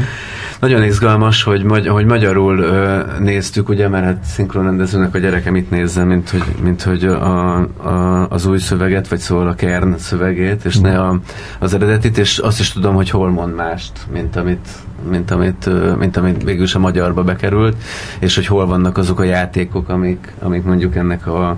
Nagyon 0.61 0.83
izgalmas, 0.83 1.43
hogy, 1.43 1.63
magy- 1.63 1.89
hogy 1.89 2.05
magyarul 2.05 2.59
ö, 2.59 3.01
néztük, 3.19 3.69
ugye, 3.69 3.89
mert 3.89 4.05
hát 4.05 4.25
szinkronrendezőnek 4.25 5.15
a 5.15 5.19
gyereke 5.19 5.51
mit 5.51 5.71
nézze, 5.71 6.05
mint 6.05 6.31
hogy, 6.31 6.45
mint 6.63 6.83
hogy 6.83 7.05
a, 7.05 7.57
a, 7.59 8.29
az 8.29 8.47
új 8.47 8.59
szöveget, 8.59 9.09
vagy 9.09 9.19
szól 9.19 9.49
a 9.49 9.55
kern 9.55 9.97
szövegét, 9.99 10.65
és 10.65 10.77
uh-huh. 10.77 10.93
ne 10.93 11.01
a, 11.01 11.21
az 11.59 11.75
eredetit, 11.75 12.19
és 12.19 12.39
azt 12.39 12.61
is 12.61 12.73
tudom, 12.73 12.95
hogy 12.95 13.11
hol 13.11 13.31
mond 13.31 13.55
mást, 13.55 13.93
mint 14.13 14.37
amit, 14.37 14.69
mint 15.11 15.31
amit, 15.31 15.69
mint 15.99 16.17
amit 16.17 16.43
végül 16.43 16.63
is 16.63 16.75
a 16.75 16.79
magyarba 16.79 17.23
bekerült, 17.23 17.77
és 18.19 18.35
hogy 18.35 18.47
hol 18.47 18.67
vannak 18.67 18.99
azok 18.99 19.21
a 19.21 19.25
játékok, 19.25 19.89
amik, 19.89 20.33
amik 20.39 20.63
mondjuk 20.63 20.82
ennek 20.95 21.27
a, 21.27 21.57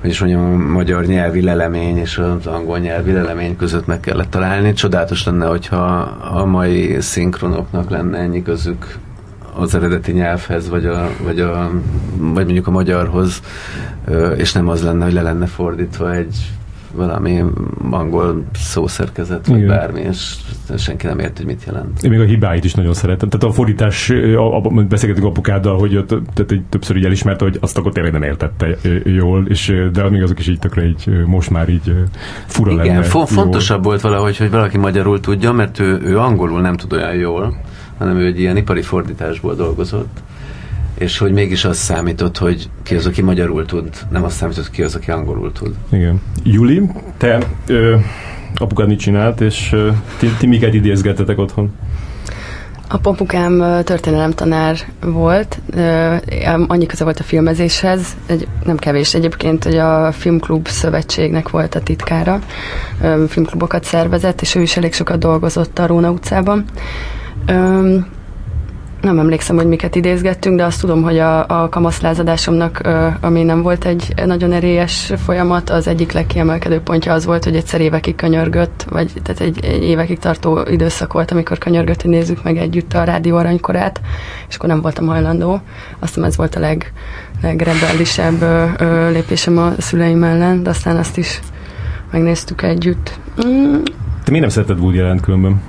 hogy 0.00 0.10
is 0.10 0.20
mondjam, 0.20 0.44
a 0.44 0.56
magyar 0.56 1.04
nyelvi 1.04 1.42
lelemény 1.42 1.96
és 1.96 2.18
az 2.18 2.46
angol 2.46 2.78
nyelvi 2.78 3.12
lelemény 3.12 3.56
között 3.56 3.86
meg 3.86 4.00
kellett 4.00 4.30
találni. 4.30 4.72
Csodálatos 4.72 5.24
lenne, 5.24 5.46
hogyha 5.46 5.84
a 6.32 6.44
mai 6.44 7.00
szinkronoknak 7.00 7.90
lenne 7.90 8.18
ennyi 8.18 8.42
közük 8.42 8.98
az 9.56 9.74
eredeti 9.74 10.12
nyelvhez, 10.12 10.68
vagy, 10.68 10.86
a, 10.86 11.10
vagy, 11.22 11.40
a, 11.40 11.70
vagy 12.16 12.44
mondjuk 12.44 12.66
a 12.66 12.70
magyarhoz, 12.70 13.42
és 14.36 14.52
nem 14.52 14.68
az 14.68 14.82
lenne, 14.82 15.04
hogy 15.04 15.12
le 15.12 15.22
lenne 15.22 15.46
fordítva 15.46 16.14
egy 16.14 16.52
valami 16.94 17.44
angol 17.90 18.44
szószerkezet, 18.54 19.46
vagy 19.46 19.56
Igen. 19.56 19.68
bármi, 19.68 20.00
és 20.00 20.34
senki 20.76 21.06
nem 21.06 21.18
ért, 21.18 21.36
hogy 21.36 21.46
mit 21.46 21.64
jelent. 21.66 22.02
Én 22.02 22.10
még 22.10 22.20
a 22.20 22.24
hibáit 22.24 22.64
is 22.64 22.74
nagyon 22.74 22.94
szeretem. 22.94 23.28
Tehát 23.28 23.46
a 23.46 23.52
fordítás, 23.52 24.10
a, 24.36 24.56
a, 24.56 24.60
beszélgetünk 24.60 25.26
apukáddal, 25.26 25.78
hogy 25.78 25.96
ott, 25.96 26.08
tehát 26.08 26.50
egy 26.50 26.62
többször 26.68 26.96
így 26.96 27.04
elismerte, 27.04 27.44
hogy 27.44 27.58
azt 27.60 27.78
akkor 27.78 27.92
tényleg 27.92 28.12
nem 28.12 28.22
értette 28.22 28.76
jól, 29.04 29.46
és 29.48 29.74
de 29.92 30.08
még 30.08 30.22
azok 30.22 30.38
is 30.38 30.48
így 30.48 30.58
tökre 30.58 30.86
így 30.86 31.08
most 31.26 31.50
már 31.50 31.68
így 31.68 31.94
fura 32.46 32.72
Igen, 32.72 32.86
lenne. 32.86 33.02
Fo- 33.02 33.28
fontosabb 33.28 33.84
volt 33.84 34.00
valahogy, 34.00 34.36
hogy 34.36 34.50
valaki 34.50 34.78
magyarul 34.78 35.20
tudja, 35.20 35.52
mert 35.52 35.78
ő, 35.78 36.00
ő 36.04 36.18
angolul 36.18 36.60
nem 36.60 36.76
tud 36.76 36.92
olyan 36.92 37.14
jól, 37.14 37.56
hanem 37.98 38.16
ő 38.16 38.26
egy 38.26 38.40
ilyen 38.40 38.56
ipari 38.56 38.82
fordításból 38.82 39.54
dolgozott 39.54 40.22
és 40.98 41.18
hogy 41.18 41.32
mégis 41.32 41.64
az 41.64 41.76
számított, 41.76 42.38
hogy 42.38 42.70
ki 42.82 42.94
az, 42.94 43.06
aki 43.06 43.22
magyarul 43.22 43.64
tud, 43.64 43.88
nem 44.10 44.24
az 44.24 44.34
számított, 44.34 44.70
ki 44.70 44.82
az, 44.82 44.94
aki 44.94 45.10
angolul 45.10 45.52
tud. 45.52 45.74
Igen. 45.90 46.20
Juli, 46.42 46.82
te 47.16 47.38
ö, 47.66 47.96
apukád 48.54 48.88
mit 48.88 48.98
csinált, 48.98 49.40
és 49.40 49.70
ö, 49.72 49.90
ti, 50.18 50.26
ti 50.38 50.46
miket 50.46 50.74
idézgettetek 50.74 51.38
otthon? 51.38 51.72
A 52.88 52.98
papukám 52.98 53.82
történelem 53.84 54.30
tanár 54.30 54.76
volt, 55.00 55.60
annyi 56.66 56.86
köze 56.86 57.04
volt 57.04 57.18
a 57.20 57.22
filmezéshez, 57.22 58.16
egy, 58.26 58.48
nem 58.64 58.76
kevés 58.76 59.14
egyébként, 59.14 59.64
hogy 59.64 59.76
a 59.76 60.12
Filmklub 60.12 60.68
Szövetségnek 60.68 61.48
volt 61.48 61.74
a 61.74 61.80
titkára, 61.80 62.38
filmklubokat 63.28 63.84
szervezett, 63.84 64.40
és 64.40 64.54
ő 64.54 64.60
is 64.62 64.76
elég 64.76 64.92
sokat 64.92 65.18
dolgozott 65.18 65.78
a 65.78 65.86
Róna 65.86 66.10
utcában 66.10 66.64
nem 69.04 69.18
emlékszem, 69.18 69.56
hogy 69.56 69.66
miket 69.66 69.94
idézgettünk, 69.94 70.56
de 70.56 70.64
azt 70.64 70.80
tudom, 70.80 71.02
hogy 71.02 71.18
a, 71.18 71.62
a 71.62 71.68
kamaszlázadásomnak, 71.68 72.80
ami 73.20 73.42
nem 73.42 73.62
volt 73.62 73.84
egy 73.84 74.12
nagyon 74.26 74.52
erélyes 74.52 75.12
folyamat, 75.16 75.70
az 75.70 75.86
egyik 75.86 76.12
legkiemelkedő 76.12 76.80
pontja 76.80 77.12
az 77.12 77.24
volt, 77.24 77.44
hogy 77.44 77.56
egyszer 77.56 77.80
évekig 77.80 78.14
könyörgött, 78.14 78.86
vagy 78.90 79.12
tehát 79.22 79.40
egy, 79.40 79.64
egy 79.64 79.82
évekig 79.82 80.18
tartó 80.18 80.60
időszak 80.70 81.12
volt, 81.12 81.30
amikor 81.30 81.58
könyörgött, 81.58 82.02
hogy 82.02 82.10
nézzük 82.10 82.42
meg 82.42 82.56
együtt 82.56 82.94
a 82.94 83.04
rádió 83.04 83.36
aranykorát, 83.36 84.00
és 84.48 84.56
akkor 84.56 84.68
nem 84.68 84.80
voltam 84.80 85.06
hajlandó. 85.06 85.60
Azt 85.98 86.14
hiszem 86.14 86.28
ez 86.28 86.36
volt 86.36 86.54
a 86.54 86.60
leg, 86.60 86.92
legrebellisebb 87.42 88.44
lépésem 89.12 89.58
a 89.58 89.72
szüleim 89.78 90.22
ellen, 90.22 90.62
de 90.62 90.70
aztán 90.70 90.96
azt 90.96 91.18
is 91.18 91.40
megnéztük 92.10 92.62
együtt. 92.62 93.18
Mm. 93.46 93.74
Te 94.24 94.30
miért 94.30 94.40
nem 94.40 94.48
szereted 94.48 94.78
Woody 94.78 94.98
Allen 94.98 95.20
különben? 95.20 95.60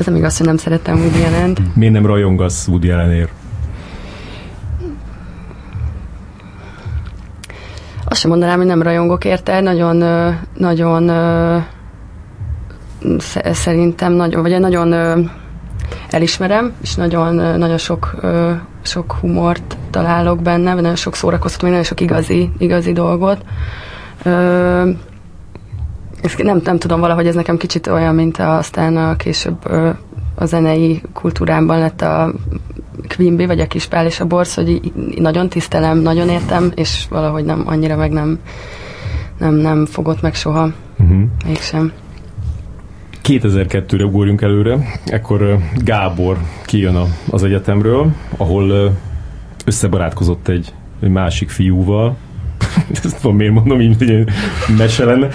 Ez 0.00 0.06
nem 0.06 0.16
igaz, 0.16 0.36
hogy 0.36 0.46
nem 0.46 0.56
szerettem 0.56 0.96
Woody 0.96 1.22
allen 1.24 1.56
Miért 1.74 1.92
nem 1.92 2.06
rajongasz 2.06 2.68
Woody 2.68 2.90
Allenért? 2.90 3.30
Azt 8.04 8.20
sem 8.20 8.30
mondanám, 8.30 8.56
hogy 8.56 8.66
nem 8.66 8.82
rajongok 8.82 9.24
érte, 9.24 9.60
nagyon, 9.60 9.96
nagyon 10.56 11.10
szerintem 13.52 14.12
nagyon, 14.12 14.42
vagy 14.42 14.60
nagyon 14.60 14.94
elismerem, 16.10 16.72
és 16.82 16.94
nagyon, 16.94 17.34
nagyon 17.34 17.78
sok, 17.78 18.14
sok 18.82 19.12
humort 19.12 19.76
találok 19.90 20.42
benne, 20.42 20.74
nagyon 20.74 20.96
sok 20.96 21.14
szórakoztató, 21.14 21.66
nagyon 21.66 21.82
sok 21.82 22.00
igazi, 22.00 22.50
igazi 22.58 22.92
dolgot 22.92 23.44
ezt 26.22 26.42
nem, 26.42 26.60
nem 26.64 26.78
tudom, 26.78 27.00
valahogy 27.00 27.26
ez 27.26 27.34
nekem 27.34 27.56
kicsit 27.56 27.86
olyan, 27.86 28.14
mint 28.14 28.38
a, 28.38 28.56
aztán 28.56 28.96
a 28.96 29.16
később 29.16 29.64
a 30.34 30.44
zenei 30.44 31.02
kultúrámban 31.12 31.78
lett 31.78 32.00
a 32.00 32.32
Quimby, 33.08 33.46
vagy 33.46 33.60
a 33.60 33.66
Kispál 33.66 34.06
és 34.06 34.20
a 34.20 34.26
Borsz, 34.26 34.54
hogy 34.54 34.92
nagyon 35.16 35.48
tisztelem, 35.48 35.98
nagyon 35.98 36.28
értem, 36.28 36.72
és 36.74 37.06
valahogy 37.10 37.44
nem 37.44 37.62
annyira 37.66 37.96
meg 37.96 38.10
nem, 38.12 38.38
nem, 39.38 39.54
nem 39.54 39.86
fogott 39.86 40.20
meg 40.20 40.34
soha. 40.34 40.72
Uh-huh. 40.98 41.22
Mégsem. 41.46 41.92
2002-re 43.24 44.04
ugorjunk 44.04 44.42
előre, 44.42 44.78
ekkor 45.04 45.58
Gábor 45.76 46.38
kijön 46.64 46.94
a, 46.94 47.06
az 47.30 47.42
egyetemről, 47.44 48.12
ahol 48.36 48.96
összebarátkozott 49.64 50.48
egy, 50.48 50.74
egy 51.00 51.10
másik 51.10 51.50
fiúval, 51.50 52.16
ezt 53.04 53.20
tudom, 53.20 53.36
miért 53.36 53.52
mondom, 53.52 53.80
így, 53.80 53.96
hogy 53.98 54.24
mese 54.76 55.04
lenne. 55.04 55.28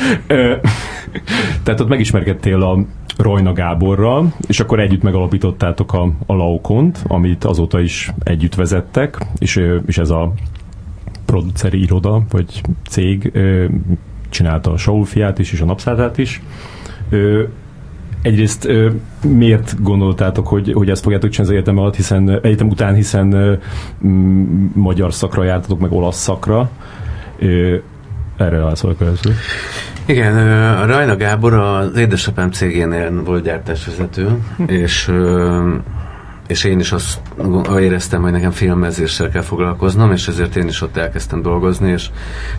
Tehát 1.63 1.79
ott 1.79 1.87
megismerkedtél 1.87 2.61
a 2.61 2.85
Rojna 3.17 3.53
Gáborral, 3.53 4.33
és 4.47 4.59
akkor 4.59 4.79
együtt 4.79 5.01
megalapítottátok 5.01 5.93
a, 5.93 6.11
a 6.25 6.33
Laukont, 6.33 7.03
amit 7.07 7.43
azóta 7.43 7.79
is 7.79 8.13
együtt 8.23 8.55
vezettek, 8.55 9.17
és, 9.37 9.61
és 9.85 9.97
ez 9.97 10.09
a 10.09 10.33
produceri 11.25 11.81
iroda, 11.81 12.23
vagy 12.29 12.61
cég 12.89 13.31
csinálta 14.29 14.71
a 14.71 14.77
Saulfiát 14.77 15.39
is, 15.39 15.51
és 15.51 15.61
a 15.61 15.65
Napszátát 15.65 16.17
is. 16.17 16.41
Egyrészt 18.21 18.67
miért 19.27 19.81
gondoltátok, 19.81 20.47
hogy, 20.47 20.73
hogy 20.73 20.89
ezt 20.89 21.03
fogjátok 21.03 21.29
csinálni 21.29 21.53
az 21.53 21.59
egyetem 21.59 21.81
alatt, 21.81 21.95
hiszen 21.95 22.39
egyetem 22.41 22.67
után, 22.67 22.95
hiszen 22.95 23.59
magyar 24.73 25.13
szakra 25.13 25.43
jártatok, 25.43 25.79
meg 25.79 25.91
olasz 25.91 26.21
szakra, 26.21 26.69
erre 28.37 28.57
válaszolok 28.57 29.01
először. 29.01 29.33
Igen, 30.05 30.35
Rajna 30.85 31.15
Gábor 31.15 31.53
az 31.53 31.95
édesapám 31.95 32.51
cégénél 32.51 33.23
volt 33.23 33.43
gyártásvezető, 33.43 34.27
és 34.67 35.11
és 36.47 36.63
én 36.63 36.79
is 36.79 36.91
azt 36.91 37.19
éreztem, 37.79 38.21
hogy 38.21 38.31
nekem 38.31 38.51
filmezéssel 38.51 39.29
kell 39.29 39.41
foglalkoznom, 39.41 40.11
és 40.11 40.27
ezért 40.27 40.55
én 40.55 40.67
is 40.67 40.81
ott 40.81 40.97
elkezdtem 40.97 41.41
dolgozni, 41.41 41.91
és 41.91 42.09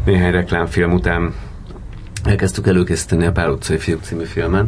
néhány 0.05 0.33
reklámfilm 0.33 0.93
után 0.93 1.35
elkezdtük 2.25 2.67
előkészíteni 2.67 3.27
a 3.27 3.33
Pál 3.33 3.51
utcai 3.51 3.79
fiúk 3.79 4.03
című 4.03 4.25
filmet, 4.25 4.65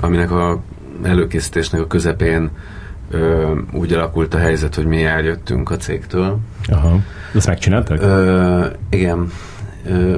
aminek 0.00 0.30
a 0.30 0.60
előkészítésnek 1.02 1.80
a 1.80 1.86
közepén 1.86 2.50
ö, 3.10 3.52
úgy 3.72 3.92
alakult 3.92 4.34
a 4.34 4.38
helyzet, 4.38 4.74
hogy 4.74 4.86
mi 4.86 5.04
eljöttünk 5.04 5.70
a 5.70 5.76
cégtől. 5.76 6.38
Aha. 6.68 6.98
Ezt 7.34 7.46
megcsináltak? 7.46 8.00
Ö, 8.02 8.66
igen, 8.90 9.30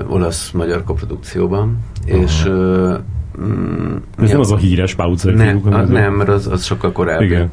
olasz-magyar 0.09 0.85
koprodukcióban, 0.85 1.79
Aha. 2.09 2.23
és 2.23 2.45
ö, 2.47 2.95
mm, 3.41 3.97
ez 4.19 4.31
nem 4.31 4.41
az 4.41 4.53
a 4.53 4.57
híres 4.57 4.95
utcai 4.99 5.35
nem, 5.35 5.63
nem, 5.89 6.15
mert 6.15 6.29
az, 6.29 6.47
az 6.47 6.65
sokkal 6.65 6.93
korábbi. 6.93 7.25
Igen. 7.25 7.51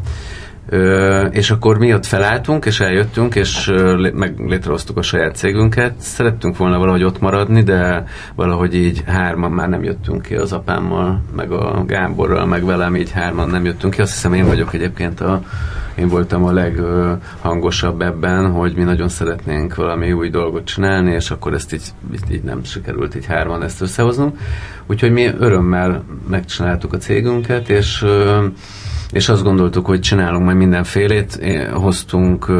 Ö, 0.69 1.25
és 1.25 1.51
akkor 1.51 1.77
mi 1.77 1.93
ott 1.93 2.05
felálltunk, 2.05 2.65
és 2.65 2.79
eljöttünk, 2.79 3.35
és 3.35 3.67
ö, 3.67 4.09
meg 4.13 4.39
létrehoztuk 4.39 4.97
a 4.97 5.01
saját 5.01 5.35
cégünket. 5.35 5.93
Szerettünk 5.97 6.57
volna 6.57 6.77
valahogy 6.77 7.03
ott 7.03 7.19
maradni, 7.19 7.63
de 7.63 8.03
valahogy 8.35 8.75
így 8.75 9.03
hárman 9.05 9.51
már 9.51 9.69
nem 9.69 9.83
jöttünk 9.83 10.21
ki 10.21 10.35
az 10.35 10.53
apámmal, 10.53 11.21
meg 11.35 11.51
a 11.51 11.83
Gáborral, 11.87 12.45
meg 12.45 12.65
velem 12.65 12.95
így 12.95 13.11
hárman 13.11 13.49
nem 13.49 13.65
jöttünk 13.65 13.93
ki. 13.93 14.01
Azt 14.01 14.13
hiszem 14.13 14.33
én 14.33 14.45
vagyok 14.45 14.73
egyébként 14.73 15.21
a 15.21 15.41
én 15.99 16.07
voltam 16.07 16.43
a 16.43 16.51
leghangosabb 16.51 18.01
ebben, 18.01 18.51
hogy 18.51 18.73
mi 18.75 18.83
nagyon 18.83 19.09
szeretnénk 19.09 19.75
valami 19.75 20.11
új 20.11 20.29
dolgot 20.29 20.65
csinálni, 20.65 21.11
és 21.11 21.31
akkor 21.31 21.53
ezt 21.53 21.73
így, 21.73 21.83
így, 22.31 22.43
nem 22.43 22.63
sikerült 22.63 23.15
így 23.15 23.25
hárman 23.25 23.63
ezt 23.63 23.81
összehoznunk. 23.81 24.37
Úgyhogy 24.87 25.11
mi 25.11 25.31
örömmel 25.39 26.03
megcsináltuk 26.29 26.93
a 26.93 26.97
cégünket, 26.97 27.69
és 27.69 28.05
és 29.11 29.29
azt 29.29 29.43
gondoltuk, 29.43 29.85
hogy 29.85 29.99
csinálunk 29.99 30.45
majd 30.45 30.57
mindenfélét. 30.57 31.35
Én 31.35 31.71
hoztunk 31.71 32.51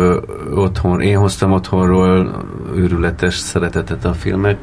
otthon, 0.56 1.02
én 1.02 1.18
hoztam 1.18 1.52
otthonról 1.52 2.46
őrületes 2.76 3.36
szeretetet 3.36 4.06
a 4.06 4.14
filmek 4.14 4.58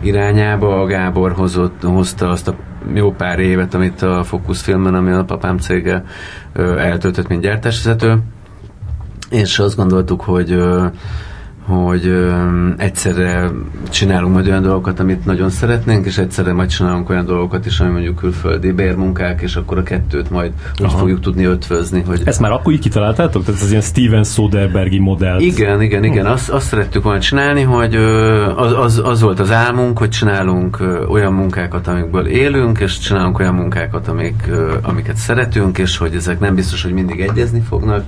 irányába. 0.00 0.80
A 0.80 0.86
Gábor 0.86 1.32
hozott, 1.32 1.82
hozta 1.82 2.28
azt 2.30 2.48
a 2.48 2.54
jó 2.94 3.12
pár 3.12 3.38
évet, 3.38 3.74
amit 3.74 4.02
a 4.02 4.24
Focus 4.24 4.60
filmen, 4.60 4.94
ami 4.94 5.10
a 5.10 5.24
papám 5.24 5.58
cége 5.58 6.04
eltöltött, 6.78 7.28
mint 7.28 7.42
gyártásvezető, 7.42 8.18
és 9.30 9.58
azt 9.58 9.76
gondoltuk, 9.76 10.20
hogy 10.20 10.58
hogy 11.70 12.06
ö, 12.06 12.46
egyszerre 12.76 13.50
csinálunk 13.90 14.32
majd 14.32 14.46
olyan 14.46 14.62
dolgokat, 14.62 15.00
amit 15.00 15.24
nagyon 15.24 15.50
szeretnénk, 15.50 16.06
és 16.06 16.18
egyszerre 16.18 16.52
majd 16.52 16.68
csinálunk 16.68 17.10
olyan 17.10 17.26
dolgokat 17.26 17.66
is, 17.66 17.80
ami 17.80 17.90
mondjuk 17.90 18.16
külföldi 18.16 18.72
bérmunkák, 18.72 19.40
és 19.40 19.56
akkor 19.56 19.78
a 19.78 19.82
kettőt 19.82 20.30
majd 20.30 20.52
úgy 20.78 20.86
Aha. 20.86 20.98
fogjuk 20.98 21.20
tudni 21.20 21.44
ötvözni. 21.44 22.02
Hogy... 22.06 22.22
Ezt 22.24 22.40
már 22.40 22.50
akkor 22.50 22.72
így 22.72 22.80
kitaláltátok? 22.80 23.44
Tehát 23.44 23.60
ez 23.62 23.70
ilyen 23.70 23.82
Steven 23.82 24.24
Soderbergi 24.24 24.98
modell. 24.98 25.40
Igen, 25.40 25.82
igen, 25.82 26.04
igen. 26.04 26.26
Azt, 26.26 26.50
azt 26.50 26.66
szerettük 26.66 27.02
volna 27.02 27.20
csinálni, 27.20 27.62
hogy 27.62 27.94
ö, 27.94 28.44
az, 28.56 28.72
az, 28.72 29.00
az 29.04 29.20
volt 29.20 29.40
az 29.40 29.50
álmunk, 29.52 29.98
hogy 29.98 30.08
csinálunk 30.08 30.80
ö, 30.80 31.04
olyan 31.06 31.32
munkákat, 31.32 31.86
amikből 31.86 32.26
élünk, 32.26 32.78
és 32.78 32.98
csinálunk 32.98 33.38
olyan 33.38 33.54
munkákat, 33.54 34.08
amik, 34.08 34.44
ö, 34.50 34.74
amiket 34.82 35.16
szeretünk, 35.16 35.78
és 35.78 35.96
hogy 35.96 36.14
ezek 36.14 36.40
nem 36.40 36.54
biztos, 36.54 36.82
hogy 36.82 36.92
mindig 36.92 37.20
egyezni 37.20 37.60
fognak, 37.60 38.04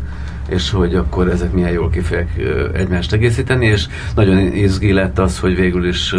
és 0.48 0.70
hogy 0.70 0.94
akkor 0.94 1.28
ezek 1.28 1.52
milyen 1.52 1.70
jól 1.70 1.90
kifejek 1.90 2.42
egymást 2.74 3.12
egészíteni, 3.12 3.66
és 3.66 3.86
nagyon 4.14 4.38
izgi 4.38 4.92
lett 4.92 5.18
az, 5.18 5.38
hogy 5.38 5.54
végül 5.54 5.86
is 5.86 6.14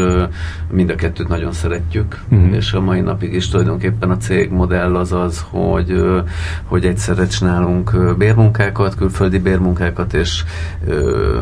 mind 0.72 0.89
a 0.89 0.96
kettőt 0.96 1.27
nagyon 1.27 1.51
szeretjük, 1.51 2.24
uh-huh. 2.30 2.56
és 2.56 2.74
a 2.74 2.82
mai 2.82 3.01
napig 3.01 3.34
is 3.34 3.50
tulajdonképpen 3.50 4.12
a 4.12 4.18
cég 4.18 4.50
modell 4.50 4.96
az 4.96 5.12
az, 5.12 5.46
hogy, 5.50 6.03
hogy 6.63 6.86
egyszerre 6.86 7.27
csinálunk 7.27 8.15
bérmunkákat, 8.18 8.96
külföldi 8.96 9.39
bérmunkákat, 9.39 10.13
és 10.13 10.44
ö, 10.88 11.39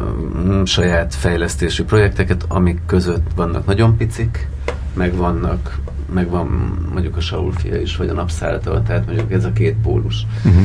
saját 0.66 1.16
fejlesztésű 1.16 1.84
projekteket, 1.84 2.46
amik 2.48 2.80
között 2.86 3.28
vannak 3.36 3.66
nagyon 3.66 3.98
picik, 3.98 4.48
meg 4.94 5.16
vannak 5.16 5.80
meg 6.14 6.30
van 6.30 6.78
mondjuk 6.94 7.18
a 7.18 7.22
Saul 7.22 7.52
fia 7.52 7.82
is, 7.82 7.96
vagy 7.96 8.10
a 8.10 8.14
napszálltól, 8.14 8.84
tehát 8.84 9.06
mondjuk 9.06 9.32
ez 9.32 9.46
a 9.46 9.52
két 9.52 9.76
pólus. 9.84 10.26
Uh-huh. 10.46 10.64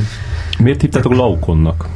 Miért 0.59 0.81
hívtátok 0.81 1.15
Laukonnak? 1.15 1.89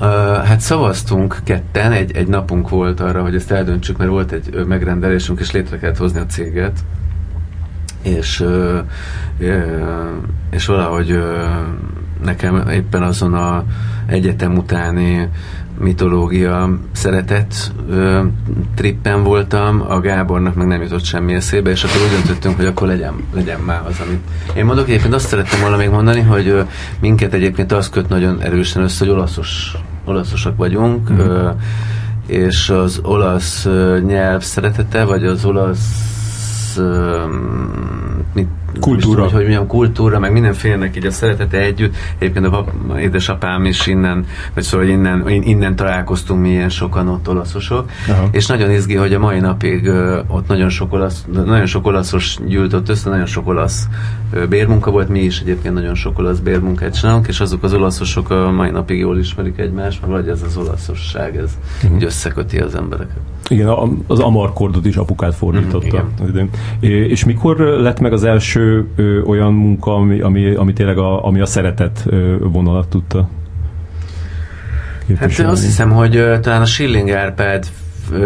Uh, 0.00 0.06
hát 0.44 0.60
szavaztunk 0.60 1.36
ketten, 1.44 1.92
egy, 1.92 2.16
egy 2.16 2.28
napunk 2.28 2.68
volt 2.68 3.00
arra, 3.00 3.22
hogy 3.22 3.34
ezt 3.34 3.50
eldöntsük, 3.50 3.96
mert 3.96 4.10
volt 4.10 4.32
egy 4.32 4.66
megrendelésünk, 4.66 5.40
és 5.40 5.50
létre 5.50 5.78
kellett 5.78 5.96
hozni 5.96 6.20
a 6.20 6.26
céget. 6.26 6.78
És, 8.02 8.40
uh, 8.40 8.78
és 10.50 10.66
valahogy 10.66 11.10
uh, 11.10 11.20
nekem 12.24 12.68
éppen 12.68 13.02
azon 13.02 13.34
a 13.34 13.64
egyetem 14.06 14.56
utáni 14.56 15.28
mitológia 15.78 16.78
szeretett 16.92 17.72
ö, 17.88 18.20
trippen 18.74 19.22
voltam, 19.22 19.84
a 19.88 20.00
Gábornak 20.00 20.54
meg 20.54 20.66
nem 20.66 20.82
jutott 20.82 21.04
semmi 21.04 21.34
eszébe, 21.34 21.70
és 21.70 21.84
akkor 21.84 21.96
úgy 22.02 22.10
döntöttünk, 22.10 22.56
hogy 22.56 22.66
akkor 22.66 22.86
legyen, 22.86 23.14
legyen 23.34 23.60
már 23.60 23.82
az, 23.86 24.00
amit... 24.06 24.20
Én 24.56 24.64
mondok, 24.64 24.88
egyébként 24.88 25.14
azt 25.14 25.28
szerettem 25.28 25.60
volna 25.60 25.76
még 25.76 25.88
mondani, 25.88 26.20
hogy 26.20 26.64
minket 27.00 27.32
egyébként 27.32 27.72
az 27.72 27.88
köt 27.88 28.08
nagyon 28.08 28.40
erősen 28.40 28.82
össze, 28.82 29.04
hogy 29.04 29.14
olaszos, 29.14 29.76
olaszosak 30.10 30.56
vagyunk, 30.56 31.10
mm. 31.12 31.46
és 32.26 32.70
az 32.70 33.00
olasz 33.02 33.68
nyelv 34.06 34.42
szeretete, 34.42 35.04
vagy 35.04 35.24
az 35.24 35.44
olasz 35.44 36.10
ö, 36.76 37.24
mit, 38.34 38.48
kultúra. 38.80 39.22
Tudom, 39.22 39.32
hogy 39.32 39.46
milyen 39.46 39.66
kultúra, 39.66 40.18
meg 40.18 40.32
mindenfélenek 40.32 40.96
így 40.96 41.06
a 41.06 41.10
szeretete 41.10 41.58
együtt. 41.58 41.94
Egyébként 42.18 42.46
a 42.46 42.50
pap, 42.50 42.70
édesapám 42.98 43.64
is 43.64 43.86
innen, 43.86 44.26
vagy 44.54 44.62
szóval 44.62 44.86
innen, 44.86 45.28
innen 45.28 45.76
találkoztunk 45.76 46.40
mi 46.40 46.48
ilyen 46.48 46.68
sokan 46.68 47.08
ott 47.08 47.28
olaszosok, 47.28 47.90
Aha. 48.08 48.28
és 48.30 48.46
nagyon 48.46 48.70
izgi, 48.70 48.94
hogy 48.94 49.14
a 49.14 49.18
mai 49.18 49.40
napig 49.40 49.90
ott 50.26 50.48
nagyon 50.48 50.68
sok, 50.68 50.92
olasz, 50.92 51.24
nagyon 51.32 51.66
sok 51.66 51.86
olaszos 51.86 52.38
gyűlt 52.46 52.72
ott 52.72 52.88
össze, 52.88 53.10
nagyon 53.10 53.26
sok 53.26 53.48
olasz 53.48 53.88
bérmunka 54.48 54.90
volt, 54.90 55.08
mi 55.08 55.20
is 55.20 55.40
egyébként 55.40 55.74
nagyon 55.74 55.94
sok 55.94 56.18
olasz 56.18 56.38
bérmunkát 56.38 56.98
csinálunk, 56.98 57.28
és 57.28 57.40
azok 57.40 57.62
az 57.62 57.72
olaszosok 57.72 58.30
a 58.30 58.50
mai 58.50 58.70
napig 58.70 58.98
jól 58.98 59.18
ismerik 59.18 59.58
egymást, 59.58 60.04
vagy 60.06 60.28
ez 60.28 60.42
az 60.42 60.56
olaszosság, 60.56 61.36
ez 61.36 61.50
uh-huh. 61.82 61.96
így 61.96 62.04
összeköti 62.04 62.58
az 62.58 62.74
embereket. 62.74 63.18
Igen, 63.50 63.68
az 64.06 64.18
amarkordot 64.18 64.86
is 64.86 64.96
apukát 64.96 65.34
fordította. 65.34 66.06
Mm, 66.22 66.28
igen. 66.28 66.50
És 66.80 67.24
mikor 67.24 67.58
lett 67.58 68.00
meg 68.00 68.12
az 68.12 68.24
első 68.24 68.86
ö, 68.96 69.22
olyan 69.22 69.52
munka, 69.52 69.94
ami, 69.94 70.20
ami, 70.20 70.54
ami 70.54 70.72
tényleg 70.72 70.98
a, 70.98 71.24
ami 71.24 71.40
a 71.40 71.46
szeretet 71.46 72.02
ö, 72.06 72.36
vonalat 72.38 72.88
tudta 72.88 73.28
Hát 75.18 75.38
azt 75.38 75.64
hiszem, 75.64 75.90
hogy 75.90 76.16
ö, 76.16 76.40
talán 76.40 76.60
a 76.60 76.64
Schilling 76.64 77.10
Árpád 77.10 77.66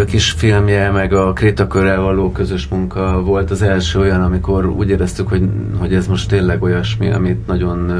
kis 0.06 0.30
filmje, 0.30 0.90
meg 0.90 1.12
a 1.12 1.32
Krétakörrel 1.32 2.00
való 2.00 2.32
közös 2.32 2.68
munka 2.68 3.22
volt 3.22 3.50
az 3.50 3.62
első 3.62 3.98
olyan, 3.98 4.22
amikor 4.22 4.66
úgy 4.66 4.90
éreztük, 4.90 5.28
hogy, 5.28 5.48
hogy 5.78 5.94
ez 5.94 6.06
most 6.06 6.28
tényleg 6.28 6.62
olyasmi, 6.62 7.10
amit 7.10 7.46
nagyon, 7.46 7.90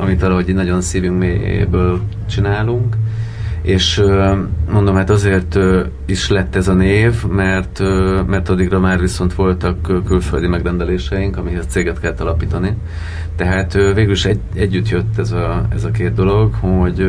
amit 0.00 0.20
valahogy 0.20 0.54
nagyon 0.54 0.80
szívünk 0.80 1.18
mélyből 1.18 2.00
csinálunk 2.28 2.96
és 3.62 4.02
mondom, 4.70 4.94
hát 4.94 5.10
azért 5.10 5.58
is 6.06 6.28
lett 6.28 6.56
ez 6.56 6.68
a 6.68 6.72
név, 6.72 7.24
mert, 7.26 7.82
mert 8.26 8.48
addigra 8.48 8.78
már 8.78 9.00
viszont 9.00 9.34
voltak 9.34 10.04
külföldi 10.04 10.46
megrendeléseink, 10.46 11.36
amihez 11.36 11.66
céget 11.66 12.00
kellett 12.00 12.20
alapítani. 12.20 12.76
Tehát 13.36 13.72
végül 13.72 14.12
is 14.12 14.24
egy, 14.24 14.40
együtt 14.54 14.88
jött 14.88 15.18
ez 15.18 15.32
a, 15.32 15.66
ez 15.68 15.84
a 15.84 15.90
két 15.90 16.14
dolog, 16.14 16.54
hogy, 16.54 17.06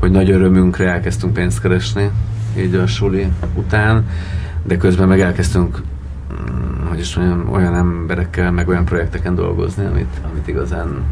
hogy 0.00 0.10
nagy 0.10 0.30
örömünkre 0.30 0.88
elkezdtünk 0.88 1.32
pénzt 1.32 1.60
keresni, 1.60 2.10
így 2.58 2.74
a 2.74 2.86
suli 2.86 3.26
után, 3.54 4.04
de 4.62 4.76
közben 4.76 5.08
meg 5.08 5.20
elkezdtünk 5.20 5.82
mm, 6.32 6.86
hogy 6.88 6.98
is 6.98 7.16
mondjam, 7.16 7.52
olyan 7.52 7.74
emberekkel, 7.74 8.50
meg 8.50 8.68
olyan 8.68 8.84
projekteken 8.84 9.34
dolgozni, 9.34 9.84
amit, 9.84 10.20
amit 10.30 10.48
igazán 10.48 11.04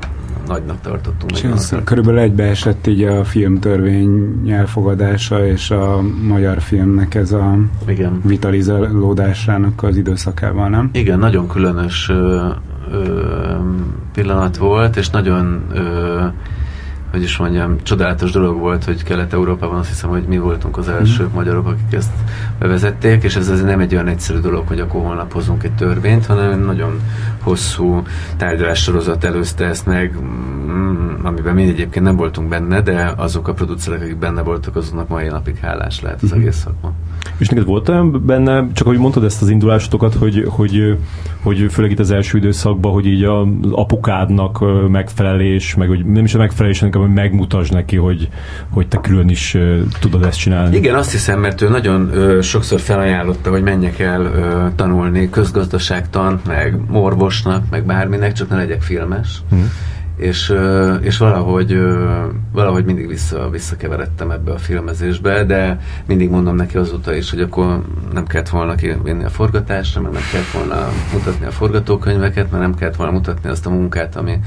nagynak 0.46 0.80
tartottunk. 0.80 1.32
És 1.32 1.74
körülbelül 1.84 2.20
egybeesett 2.20 2.86
így 2.86 3.02
a 3.02 3.24
filmtörvény 3.24 4.42
elfogadása 4.50 5.46
és 5.46 5.70
a 5.70 6.00
magyar 6.22 6.60
filmnek 6.60 7.14
ez 7.14 7.32
a 7.32 7.58
Igen. 7.86 8.20
vitalizálódásának 8.24 9.82
az 9.82 9.96
időszakával, 9.96 10.68
nem? 10.68 10.90
Igen, 10.92 11.18
nagyon 11.18 11.48
különös 11.48 12.08
ö, 12.08 12.48
ö, 12.90 13.02
pillanat 14.12 14.56
volt, 14.56 14.96
és 14.96 15.10
nagyon 15.10 15.62
ö, 15.72 16.24
hogy 17.12 17.22
is 17.22 17.36
mondjam, 17.36 17.76
csodálatos 17.82 18.30
dolog 18.30 18.58
volt, 18.58 18.84
hogy 18.84 19.02
Kelet-Európában 19.02 19.78
azt 19.78 19.88
hiszem, 19.88 20.10
hogy 20.10 20.22
mi 20.22 20.38
voltunk 20.38 20.76
az 20.76 20.88
első 20.88 21.24
mm. 21.24 21.34
magyarok, 21.34 21.66
akik 21.66 21.92
ezt 21.92 22.12
bevezették, 22.58 23.22
és 23.22 23.36
ez 23.36 23.48
azért 23.48 23.66
nem 23.66 23.80
egy 23.80 23.94
olyan 23.94 24.06
egyszerű 24.06 24.38
dolog, 24.38 24.66
hogy 24.66 24.80
akkor 24.80 25.02
holnap 25.02 25.32
hozunk 25.32 25.62
egy 25.62 25.72
törvényt, 25.72 26.26
hanem 26.26 26.60
nagyon 26.60 27.00
hosszú 27.42 28.02
tárgyalássorozat 28.36 29.24
előzte 29.24 29.64
ezt 29.64 29.86
meg, 29.86 30.16
mm, 30.22 31.12
amiben 31.22 31.54
mi 31.54 31.62
egyébként 31.62 32.04
nem 32.04 32.16
voltunk 32.16 32.48
benne, 32.48 32.80
de 32.80 33.12
azok 33.16 33.48
a 33.48 33.52
producerek, 33.52 34.00
akik 34.00 34.18
benne 34.18 34.42
voltak, 34.42 34.76
azoknak 34.76 35.08
mai 35.08 35.28
napig 35.28 35.56
hálás 35.56 36.00
lehet 36.00 36.22
az 36.22 36.34
mm. 36.34 36.38
egész 36.38 36.56
szakma. 36.56 36.92
És 37.36 37.48
neked 37.48 37.64
volt 37.64 37.88
olyan 37.88 38.26
benne, 38.26 38.72
csak 38.72 38.86
hogy 38.86 38.98
mondtad 38.98 39.24
ezt 39.24 39.42
az 39.42 39.48
indulásotokat, 39.48 40.14
hogy, 40.14 40.44
hogy, 40.48 40.98
hogy 41.42 41.66
főleg 41.70 41.90
itt 41.90 41.98
az 41.98 42.10
első 42.10 42.38
időszakban, 42.38 42.92
hogy 42.92 43.06
így 43.06 43.24
az 43.24 43.46
apukádnak 43.70 44.64
megfelelés, 44.88 45.74
meg 45.74 45.88
hogy 45.88 46.04
nem 46.04 46.24
is 46.24 46.34
a 46.34 46.38
megfelelés, 46.38 46.80
hanem 46.80 47.00
hogy 47.00 47.12
megmutasd 47.12 47.72
neki, 47.72 47.96
hogy, 47.96 48.28
hogy 48.70 48.88
te 48.88 49.00
külön 49.00 49.28
is 49.28 49.56
tudod 50.00 50.22
ezt 50.22 50.38
csinálni. 50.38 50.76
Igen, 50.76 50.94
azt 50.94 51.10
hiszem, 51.10 51.40
mert 51.40 51.60
ő 51.60 51.68
nagyon 51.68 52.10
ö, 52.12 52.42
sokszor 52.42 52.80
felajánlotta, 52.80 53.50
hogy 53.50 53.62
menjek 53.62 53.98
el 53.98 54.20
ö, 54.20 54.66
tanulni 54.76 55.30
közgazdaságtan, 55.30 56.40
meg 56.46 56.76
morvosnak, 56.88 57.64
meg 57.70 57.84
bárminek, 57.84 58.32
csak 58.32 58.48
ne 58.48 58.56
legyek 58.56 58.82
filmes. 58.82 59.42
Hmm 59.50 59.70
és, 60.16 60.54
és 61.00 61.18
valahogy, 61.18 61.78
valahogy 62.52 62.84
mindig 62.84 63.06
vissza, 63.06 63.50
visszakeveredtem 63.50 64.30
ebbe 64.30 64.52
a 64.52 64.58
filmezésbe, 64.58 65.44
de 65.44 65.80
mindig 66.06 66.30
mondom 66.30 66.56
neki 66.56 66.76
azóta 66.76 67.14
is, 67.14 67.30
hogy 67.30 67.40
akkor 67.40 67.82
nem 68.12 68.26
kellett 68.26 68.48
volna 68.48 68.74
kivinni 68.74 69.24
a 69.24 69.28
forgatásra, 69.28 70.00
meg 70.00 70.12
nem 70.12 70.22
kellett 70.32 70.50
volna 70.50 70.88
mutatni 71.12 71.46
a 71.46 71.50
forgatókönyveket, 71.50 72.50
mert 72.50 72.62
nem 72.62 72.74
kellett 72.74 72.96
volna 72.96 73.12
mutatni 73.12 73.50
azt 73.50 73.66
a 73.66 73.70
munkát, 73.70 74.16
ami 74.16 74.38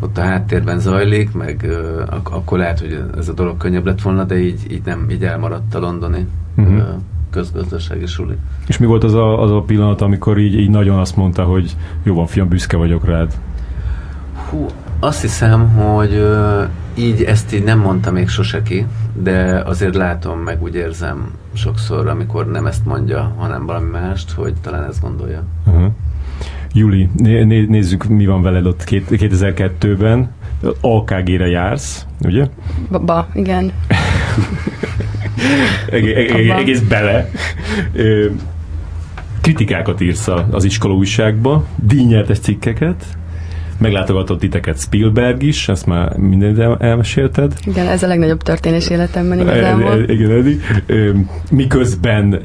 ott 0.00 0.18
a 0.18 0.22
háttérben 0.22 0.78
zajlik, 0.78 1.32
meg 1.32 1.66
ak- 2.10 2.34
akkor 2.34 2.58
lehet, 2.58 2.80
hogy 2.80 3.04
ez 3.16 3.28
a 3.28 3.32
dolog 3.32 3.56
könnyebb 3.56 3.86
lett 3.86 4.02
volna, 4.02 4.24
de 4.24 4.38
így, 4.38 4.72
így 4.72 4.82
nem, 4.84 5.06
így 5.10 5.24
elmaradt 5.24 5.74
a 5.74 5.78
londoni 5.78 6.26
uh-huh. 6.56 6.82
közgazdasági 7.30 8.06
suli. 8.06 8.36
És 8.66 8.78
mi 8.78 8.86
volt 8.86 9.04
az 9.04 9.14
a, 9.14 9.42
az 9.42 9.50
a 9.50 9.60
pillanat, 9.60 10.00
amikor 10.00 10.38
így, 10.38 10.58
így 10.58 10.70
nagyon 10.70 10.98
azt 10.98 11.16
mondta, 11.16 11.44
hogy 11.44 11.76
jó 12.02 12.14
van, 12.14 12.26
fiam, 12.26 12.48
büszke 12.48 12.76
vagyok 12.76 13.04
rád? 13.04 13.34
Hú, 14.50 14.66
azt 15.04 15.20
hiszem, 15.20 15.68
hogy 15.68 16.26
így 16.94 17.22
ezt 17.22 17.54
így 17.54 17.64
nem 17.64 17.78
mondta 17.78 18.10
még 18.10 18.28
sose 18.28 18.62
ki, 18.62 18.86
de 19.12 19.62
azért 19.66 19.94
látom, 19.94 20.38
meg 20.38 20.62
úgy 20.62 20.74
érzem 20.74 21.30
sokszor, 21.52 22.08
amikor 22.08 22.50
nem 22.50 22.66
ezt 22.66 22.84
mondja, 22.84 23.34
hanem 23.38 23.66
valami 23.66 23.90
mást, 23.90 24.30
hogy 24.30 24.52
talán 24.62 24.84
ezt 24.88 25.00
gondolja. 25.00 25.42
Uh-huh. 25.66 25.86
Juli, 26.72 27.08
né- 27.16 27.68
nézzük, 27.68 28.04
mi 28.04 28.26
van 28.26 28.42
veled 28.42 28.66
ott 28.66 28.84
2002-ben. 28.86 30.30
AKG-re 30.80 31.46
jársz, 31.46 32.06
ugye? 32.20 32.46
Ba, 32.90 33.28
igen. 33.34 33.72
egész 36.58 36.80
bele. 36.80 37.30
Kritikákat 39.40 40.00
írsz 40.00 40.28
az 40.50 40.64
iskola 40.64 40.94
újságba, 40.94 41.64
díjnyertes 41.76 42.38
cikkeket, 42.38 43.04
meglátogatott 43.78 44.38
titeket 44.38 44.78
Spielberg 44.78 45.42
is, 45.42 45.68
ezt 45.68 45.86
már 45.86 46.16
minden 46.16 46.76
elmesélted. 46.80 47.52
Igen, 47.66 47.86
ez 47.86 48.02
a 48.02 48.06
legnagyobb 48.06 48.42
történés 48.42 48.90
életemben 48.90 49.40
igazából. 49.40 50.02
Igen, 50.06 50.30
Edi. 50.30 50.60
Miközben 51.50 52.40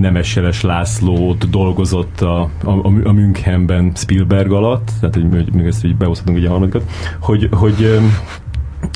Nemes 0.00 0.38
Lászlót 0.62 1.50
dolgozott 1.50 2.20
a, 2.20 2.40
a, 2.64 2.70
a 3.04 3.12
Münchenben 3.12 3.92
Spielberg 3.94 4.52
alatt, 4.52 4.90
tehát 5.00 5.14
hogy 5.14 5.28
még 5.52 5.66
ezt 5.66 5.84
így 5.84 5.96
behozhatunk 5.96 6.38
ugye 6.38 6.46
a 6.46 6.50
harmadikat, 6.50 6.82
hogy, 7.20 7.48
hogy 7.50 7.98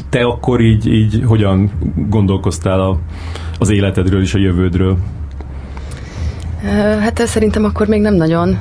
te 0.09 0.25
akkor 0.25 0.61
így, 0.61 0.87
így 0.87 1.23
hogyan 1.25 1.71
gondolkoztál 2.09 2.81
a, 2.81 2.99
az 3.59 3.71
életedről 3.71 4.21
és 4.21 4.35
a 4.35 4.39
jövődről? 4.39 4.99
Hát 7.01 7.27
szerintem 7.27 7.65
akkor 7.65 7.87
még 7.87 8.01
nem 8.01 8.15
nagyon 8.15 8.59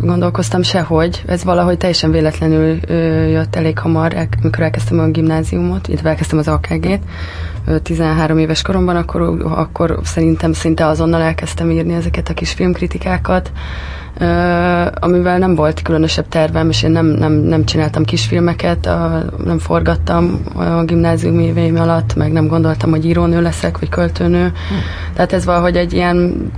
gondolkoztam 0.00 0.62
sehogy. 0.62 1.22
Ez 1.26 1.44
valahogy 1.44 1.76
teljesen 1.76 2.10
véletlenül 2.10 2.78
jött 3.30 3.56
elég 3.56 3.78
hamar, 3.78 4.28
amikor 4.42 4.62
elkezdtem 4.62 4.98
a 4.98 5.06
gimnáziumot, 5.06 5.88
illetve 5.88 6.08
elkezdtem 6.08 6.38
az 6.38 6.48
AKG-t. 6.48 7.02
13 7.82 8.38
éves 8.38 8.62
koromban, 8.62 8.96
akkor, 8.96 9.44
akkor 9.44 9.98
szerintem 10.04 10.52
szinte 10.52 10.86
azonnal 10.86 11.20
elkezdtem 11.20 11.70
írni 11.70 11.94
ezeket 11.94 12.28
a 12.28 12.34
kis 12.34 12.52
filmkritikákat 12.52 13.50
amivel 14.94 15.38
nem 15.38 15.54
volt 15.54 15.82
különösebb 15.82 16.28
tervem, 16.28 16.68
és 16.68 16.82
én 16.82 16.90
nem, 16.90 17.06
nem, 17.06 17.32
nem 17.32 17.64
csináltam 17.64 18.04
kisfilmeket, 18.04 18.88
nem 19.44 19.58
forgattam 19.58 20.40
a 20.54 20.84
gimnázium 20.84 21.38
éveim 21.38 21.76
alatt, 21.76 22.14
meg 22.14 22.32
nem 22.32 22.46
gondoltam, 22.46 22.90
hogy 22.90 23.04
írónő 23.04 23.42
leszek, 23.42 23.78
vagy 23.78 23.88
költőnő. 23.88 24.44
Hm. 24.44 24.74
Tehát 25.14 25.32
ez 25.32 25.44
valahogy 25.44 25.76
egy 25.76 25.92
ilyen, 25.92 26.50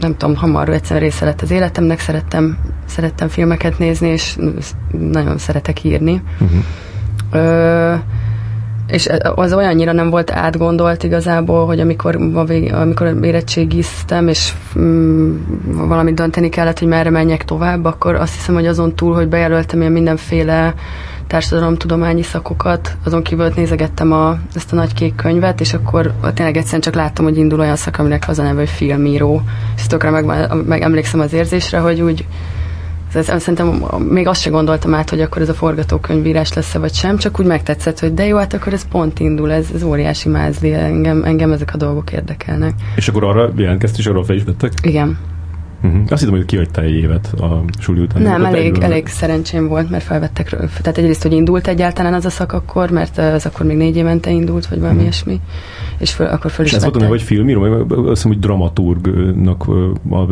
nem 0.00 0.16
tudom, 0.16 0.36
hamar 0.36 0.68
egyszerűen 0.68 1.04
része 1.04 1.24
lett 1.24 1.40
az 1.40 1.50
életemnek, 1.50 2.00
szerettem, 2.00 2.58
szerettem 2.86 3.28
filmeket 3.28 3.78
nézni, 3.78 4.08
és 4.08 4.38
nagyon 4.98 5.38
szeretek 5.38 5.84
írni. 5.84 6.22
Uh-huh. 6.40 6.62
Ö, 7.30 7.94
és 8.88 9.08
az 9.34 9.52
olyannyira 9.52 9.92
nem 9.92 10.10
volt 10.10 10.30
átgondolt 10.30 11.02
igazából, 11.02 11.66
hogy 11.66 11.80
amikor, 11.80 12.16
amikor 12.72 13.18
érettségiztem, 13.22 14.28
és 14.28 14.52
mm, 14.78 15.36
valamit 15.66 16.14
dönteni 16.14 16.48
kellett, 16.48 16.78
hogy 16.78 16.88
merre 16.88 17.10
menjek 17.10 17.44
tovább, 17.44 17.84
akkor 17.84 18.14
azt 18.14 18.34
hiszem, 18.34 18.54
hogy 18.54 18.66
azon 18.66 18.94
túl, 18.94 19.14
hogy 19.14 19.28
bejelöltem 19.28 19.80
ilyen 19.80 19.92
mindenféle 19.92 20.74
társadalomtudományi 21.28 22.22
szakokat, 22.22 22.96
azon 23.04 23.22
kívül 23.22 23.52
nézegettem 23.56 24.12
a, 24.12 24.38
ezt 24.54 24.72
a 24.72 24.76
nagy 24.76 24.94
kék 24.94 25.14
könyvet, 25.14 25.60
és 25.60 25.74
akkor 25.74 26.12
tényleg 26.34 26.56
egyszerűen 26.56 26.82
csak 26.82 26.94
láttam, 26.94 27.24
hogy 27.24 27.36
indul 27.36 27.60
olyan 27.60 27.76
szak, 27.76 27.98
aminek 27.98 28.28
az 28.28 28.38
a 28.38 28.42
neve, 28.42 28.58
hogy 28.58 28.68
filmíró. 28.68 29.42
És 29.76 29.86
tökre 29.86 30.10
meg, 30.10 30.52
meg 30.66 30.82
emlékszem 30.82 31.20
az 31.20 31.32
érzésre, 31.32 31.78
hogy 31.78 32.00
úgy 32.00 32.26
ez, 33.14 33.26
szerintem 33.26 33.84
még 34.08 34.26
azt 34.26 34.40
se 34.40 34.50
gondoltam 34.50 34.94
át, 34.94 35.10
hogy 35.10 35.20
akkor 35.20 35.42
ez 35.42 35.48
a 35.48 35.54
forgatókönyvírás 35.54 36.52
lesz-e 36.52 36.78
vagy 36.78 36.94
sem, 36.94 37.16
csak 37.16 37.40
úgy 37.40 37.46
megtetszett, 37.46 37.98
hogy 37.98 38.14
de 38.14 38.26
jó, 38.26 38.36
hát 38.36 38.54
akkor 38.54 38.72
ez 38.72 38.88
pont 38.88 39.18
indul, 39.18 39.52
ez, 39.52 39.66
ez 39.74 39.82
óriási 39.82 40.28
mázli, 40.28 40.72
engem, 40.72 41.24
engem 41.24 41.52
ezek 41.52 41.70
a 41.74 41.76
dolgok 41.76 42.12
érdekelnek. 42.12 42.72
És 42.96 43.08
akkor 43.08 43.24
arra 43.24 43.50
jelentkezt, 43.56 43.98
és 43.98 44.06
arról 44.06 44.24
fel 44.24 44.36
is 44.36 44.42
vettek? 44.42 44.72
Igen. 44.82 45.18
Uh-huh. 45.82 46.00
Azt 46.08 46.20
hittem, 46.20 46.36
hogy 46.36 46.46
kihagytál 46.46 46.84
egy 46.84 46.94
évet 46.94 47.32
a 47.40 47.64
suli 47.78 48.00
után. 48.00 48.22
Nem, 48.22 48.44
elég, 48.44 48.78
elég 48.80 49.06
szerencsém 49.06 49.68
volt, 49.68 49.90
mert 49.90 50.04
felvettek. 50.04 50.48
Tehát 50.82 50.98
egyrészt, 50.98 51.22
hogy 51.22 51.32
indult 51.32 51.66
egyáltalán 51.66 52.14
az 52.14 52.24
a 52.24 52.30
szak 52.30 52.52
akkor, 52.52 52.90
mert 52.90 53.18
az 53.18 53.46
akkor 53.46 53.66
még 53.66 53.76
négy 53.76 53.96
évente 53.96 54.30
indult, 54.30 54.66
vagy 54.66 54.78
valami 54.78 54.98
uh-huh. 54.98 55.10
ilyesmi. 55.10 55.40
És 55.98 56.12
föl, 56.12 56.26
akkor 56.26 56.50
föl 56.50 56.64
is 56.64 56.70
És 56.70 56.76
ez 56.76 56.84
volt, 56.84 57.04
hogy 57.04 57.22
filmíró, 57.22 57.60
vagy 57.60 57.70
azt 57.70 58.08
hiszem, 58.08 58.30
hogy 58.30 58.38
dramaturgnak, 58.38 59.66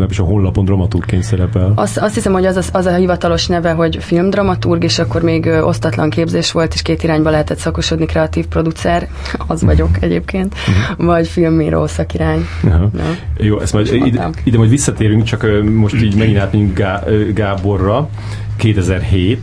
és 0.09 0.18
a 0.18 0.22
honlapon 0.22 0.64
dramaturgként 0.64 1.22
szerepel. 1.22 1.72
Azt, 1.74 1.98
azt 1.98 2.14
hiszem, 2.14 2.32
hogy 2.32 2.46
az, 2.46 2.56
az, 2.56 2.68
az 2.72 2.87
a 2.87 2.94
hivatalos 2.94 3.46
neve, 3.46 3.70
hogy 3.70 3.96
filmdramaturg, 4.00 4.85
és 4.85 4.98
akkor 4.98 5.22
még 5.22 5.46
osztatlan 5.46 6.11
képzés 6.11 6.52
volt, 6.52 6.74
és 6.74 6.82
két 6.82 7.02
irányba 7.02 7.30
lehetett 7.30 7.59
szakosodni, 7.59 8.06
kreatív 8.06 8.46
producer, 8.46 9.09
az 9.46 9.62
vagyok 9.62 9.90
egyébként, 10.00 10.54
uh-huh. 10.54 11.06
vagy 11.06 11.28
filmíró 11.28 11.87
szakirány. 11.87 12.46
Uh-huh. 12.64 12.90
Jó, 13.37 13.61
ezt 13.61 13.72
majd 13.72 13.92
ide, 13.92 14.30
ide 14.44 14.56
majd 14.56 14.70
visszatérünk, 14.70 15.22
csak 15.22 15.36
csak 15.38 15.64
most 15.75 16.03
így 16.03 16.16
megint 16.16 16.38
átmegyünk 16.38 16.75
Gá, 16.75 17.03
Gáborra, 17.35 18.09
2007, 18.57 19.38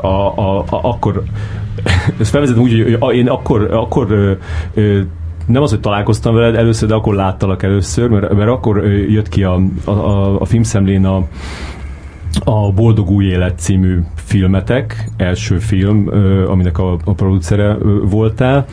a, 0.00 0.06
a, 0.06 0.58
a, 0.58 0.64
akkor 0.70 1.22
ezt 2.20 2.30
felvezetem 2.30 2.62
úgy, 2.62 2.98
hogy 3.00 3.16
én 3.16 3.28
akkor, 3.28 3.74
akkor 3.74 4.38
nem 5.46 5.62
az, 5.62 5.70
hogy 5.70 5.80
találkoztam 5.80 6.34
veled 6.34 6.54
először, 6.54 6.88
de 6.88 6.94
akkor 6.94 7.14
láttalak 7.14 7.62
először, 7.62 8.08
mert, 8.08 8.34
mert 8.34 8.50
akkor 8.50 8.86
jött 8.86 9.28
ki 9.28 9.44
a, 9.44 9.60
a, 9.84 10.40
a 10.40 10.44
filmszemlén 10.44 11.04
a, 11.04 11.26
a 12.44 12.72
Boldog 12.72 13.10
új 13.10 13.24
élet 13.24 13.58
című 13.58 13.98
filmetek, 14.14 15.10
első 15.16 15.58
film, 15.58 16.10
aminek 16.46 16.78
a, 16.78 16.98
a 17.04 17.12
producere 17.12 17.76
voltál. 18.10 18.66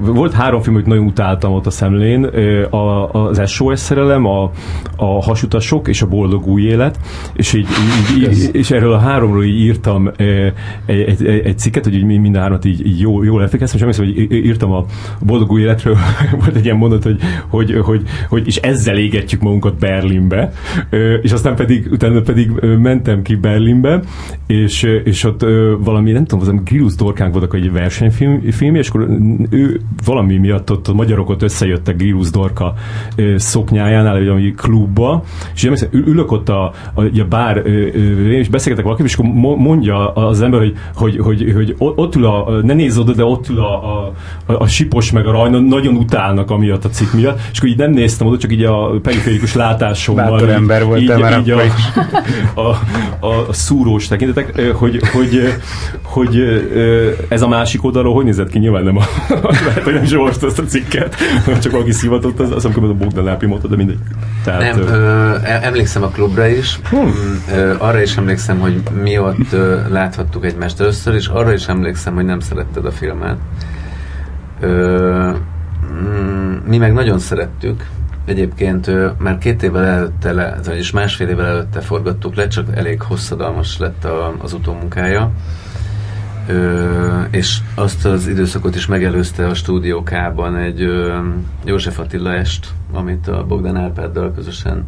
Volt 0.00 0.32
három 0.32 0.60
film, 0.60 0.74
amit 0.74 0.86
nagyon 0.86 1.06
utáltam 1.06 1.52
ott 1.52 1.66
a 1.66 1.70
szemlén, 1.70 2.24
a, 2.70 3.12
az 3.12 3.50
SOS 3.50 3.78
szerelem, 3.78 4.26
a, 4.26 4.50
a 4.96 5.22
Hasutasok 5.22 5.88
és 5.88 6.02
a 6.02 6.06
Boldog 6.06 6.46
új 6.46 6.62
élet, 6.62 6.98
és, 7.34 7.52
így, 7.52 7.66
így, 8.16 8.22
így, 8.22 8.48
és 8.52 8.70
erről 8.70 8.92
a 8.92 8.98
háromról 8.98 9.44
így 9.44 9.60
írtam 9.60 10.10
egy, 10.86 11.00
egy, 11.00 11.26
egy 11.26 11.58
cikket, 11.58 11.84
hogy 11.84 11.94
így 11.94 12.04
mind 12.04 12.36
a 12.36 12.40
hármat 12.40 12.64
így, 12.64 12.86
így 12.86 13.00
jól, 13.00 13.24
jól 13.24 13.42
elfekeztem, 13.42 13.76
és 13.88 13.96
emlékszem, 13.98 14.28
hogy 14.28 14.44
írtam 14.44 14.72
a 14.72 14.84
Boldog 15.20 15.50
új 15.50 15.60
életről, 15.60 15.96
volt 16.40 16.56
egy 16.56 16.64
ilyen 16.64 16.76
mondat, 16.76 17.02
hogy, 17.02 17.20
hogy, 17.48 17.78
hogy, 17.82 18.02
hogy 18.28 18.46
és 18.46 18.56
ezzel 18.56 18.96
égetjük 18.96 19.40
magunkat 19.40 19.78
Berlinbe, 19.78 20.52
és 21.22 21.32
aztán 21.32 21.54
pedig, 21.54 21.88
utána 21.90 22.20
pedig 22.20 22.50
mentem 22.78 23.22
ki 23.22 23.34
Berlinbe, 23.34 24.00
és, 24.46 24.82
és 25.04 25.24
ott 25.24 25.44
valami, 25.78 26.12
nem 26.12 26.24
tudom, 26.24 26.48
az 26.48 26.62
Grillus 26.64 26.94
Dorkánk 26.94 27.32
voltak 27.32 27.54
egy 27.54 27.72
versenyfilm, 27.72 28.40
film, 28.50 28.74
és 28.74 28.88
akkor 28.88 29.08
ő 29.50 29.80
valami 30.04 30.36
miatt 30.36 30.70
ott 30.70 30.88
a 30.88 30.94
magyarok 30.94 31.28
ott 31.28 31.42
összejöttek 31.42 31.96
Grillus 31.96 32.30
Dorka 32.30 32.74
szoknyájánál, 33.36 34.16
egy 34.16 34.26
valami 34.26 34.52
klubba, 34.56 35.24
és 35.54 35.62
én 35.62 35.74
ülök 35.90 36.32
ott 36.32 36.48
a, 36.48 36.72
a, 36.94 37.02
a 37.02 37.24
bár, 37.28 37.56
és 38.28 38.48
beszélgetek 38.48 38.84
valakivel, 38.84 39.10
és 39.10 39.16
akkor 39.16 39.56
mondja 39.56 40.12
az 40.12 40.42
ember, 40.42 40.60
hogy, 40.60 40.76
hogy, 40.94 41.18
hogy, 41.18 41.52
hogy 41.54 41.74
ott 41.78 42.14
ül 42.16 42.26
a, 42.26 42.60
ne 42.62 42.72
nézz 42.72 42.98
oda, 42.98 43.12
de 43.12 43.24
ott 43.24 43.48
ül 43.48 43.58
a, 43.58 44.04
a, 44.06 44.12
a 44.46 44.66
sipos 44.66 45.12
meg 45.12 45.26
a 45.26 45.30
rajna, 45.30 45.58
nagyon 45.58 45.96
utálnak 45.96 46.50
amiatt 46.50 46.84
a 46.84 46.88
cikk 46.88 47.12
miatt, 47.12 47.40
és 47.52 47.58
akkor 47.58 47.70
így 47.70 47.78
nem 47.78 47.90
néztem 47.90 48.26
oda, 48.26 48.38
csak 48.38 48.52
így 48.52 48.62
a 48.62 49.00
periférikus 49.02 49.54
látásommal. 49.54 50.30
Bátor 50.30 50.48
ember 50.48 50.84
volt, 50.84 51.00
így, 51.00 51.08
már 51.08 51.38
így 51.38 51.50
a, 51.50 51.60
a, 52.54 52.68
a, 53.26 53.52
szúrós 53.52 54.06
tekintetek, 54.06 54.70
hogy, 54.70 55.00
hogy, 55.12 55.54
hogy 56.02 56.38
ez 57.28 57.42
a 57.42 57.48
másik 57.48 57.84
oldalról 57.84 58.14
hogy 58.14 58.24
nézett 58.24 58.50
ki? 58.50 58.58
Nyilván 58.58 58.84
nem 58.84 58.96
a, 58.96 59.04
lehet, 59.66 59.82
hogy 59.82 59.92
nem 59.92 60.02
is 60.02 60.12
olvasta 60.12 60.46
ezt 60.46 60.58
a 60.58 60.64
cikket, 60.64 61.16
csak 61.62 61.72
valaki 61.72 61.92
szivatott, 61.92 62.40
az, 62.40 62.50
azt 62.50 62.64
amikor 62.64 62.84
a 62.84 62.94
Bogdan 62.94 63.28
Ápi 63.28 63.46
mondta, 63.46 63.68
de 63.68 63.76
mindegy. 63.76 63.98
Tehát, 64.44 64.74
nem, 64.74 64.86
ö, 64.86 65.34
emlékszem 65.42 66.02
a 66.02 66.08
klubra 66.08 66.46
is, 66.46 66.80
hmm. 66.90 67.42
ö, 67.52 67.74
arra 67.78 68.02
is 68.02 68.16
emlékszem, 68.16 68.58
hogy 68.58 68.82
mi 69.02 69.18
ott 69.18 69.52
ö, 69.52 69.88
láthattuk 69.88 70.44
egymást 70.44 70.80
először, 70.80 71.14
és 71.14 71.26
arra 71.26 71.52
is 71.52 71.66
emlékszem, 71.66 72.14
hogy 72.14 72.24
nem 72.24 72.40
szeretted 72.40 72.84
a 72.84 72.90
filmet. 72.90 73.36
Ö, 74.60 75.30
mm, 75.92 76.54
mi 76.66 76.78
meg 76.78 76.92
nagyon 76.92 77.18
szerettük, 77.18 77.84
Egyébként 78.24 78.90
már 79.18 79.38
két 79.38 79.62
évvel 79.62 79.84
előtte, 79.84 80.32
le, 80.32 80.58
vagyis 80.64 80.90
másfél 80.90 81.28
évvel 81.28 81.46
előtte 81.46 81.80
forgattuk 81.80 82.34
le, 82.34 82.48
csak 82.48 82.76
elég 82.76 83.02
hosszadalmas 83.02 83.78
lett 83.78 84.04
a, 84.04 84.34
az 84.38 84.52
utómunkája. 84.52 85.30
Ö, 86.48 87.20
és 87.30 87.58
azt 87.74 88.04
az 88.04 88.26
időszakot 88.26 88.74
is 88.74 88.86
megelőzte 88.86 89.46
a 89.46 89.54
stúdiókában 89.54 90.56
egy 90.56 90.82
ö, 90.82 91.18
József 91.64 91.98
Attila 91.98 92.32
est, 92.32 92.66
amit 92.92 93.28
a 93.28 93.44
Bogdan 93.46 93.76
Árpáddal 93.76 94.32
közösen 94.32 94.84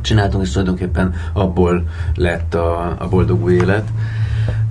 csináltunk, 0.00 0.44
és 0.44 0.50
tulajdonképpen 0.50 1.14
abból 1.32 1.84
lett 2.14 2.54
a, 2.54 2.94
a 2.98 3.08
boldog 3.08 3.42
új 3.42 3.52
élet. 3.52 3.88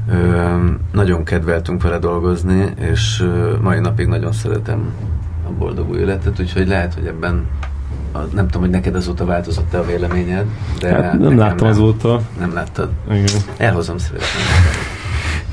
Ö, 0.09 0.55
nagyon 0.91 1.23
kedveltünk 1.23 1.81
vele 1.81 1.97
dolgozni, 1.97 2.73
és 2.79 3.21
ö, 3.21 3.55
mai 3.61 3.79
napig 3.79 4.07
nagyon 4.07 4.31
szeretem 4.31 4.93
a 5.51 5.57
boldog 5.57 5.89
új 5.89 5.99
életet, 5.99 6.39
úgyhogy 6.39 6.67
lehet, 6.67 6.93
hogy 6.93 7.05
ebben 7.05 7.45
a, 8.11 8.17
nem 8.17 8.45
tudom, 8.45 8.61
hogy 8.61 8.69
neked 8.69 8.95
azóta 8.95 9.25
változott-e 9.25 9.77
a 9.77 9.85
véleményed, 9.85 10.45
de 10.79 10.93
hát 10.93 11.19
nem 11.19 11.37
láttam 11.37 11.67
nem, 11.67 11.77
azóta. 11.77 12.21
Nem 12.39 12.53
láttad? 12.53 12.89
Igen. 13.09 13.41
Elhozom 13.57 13.97
szívesen. 13.97 14.41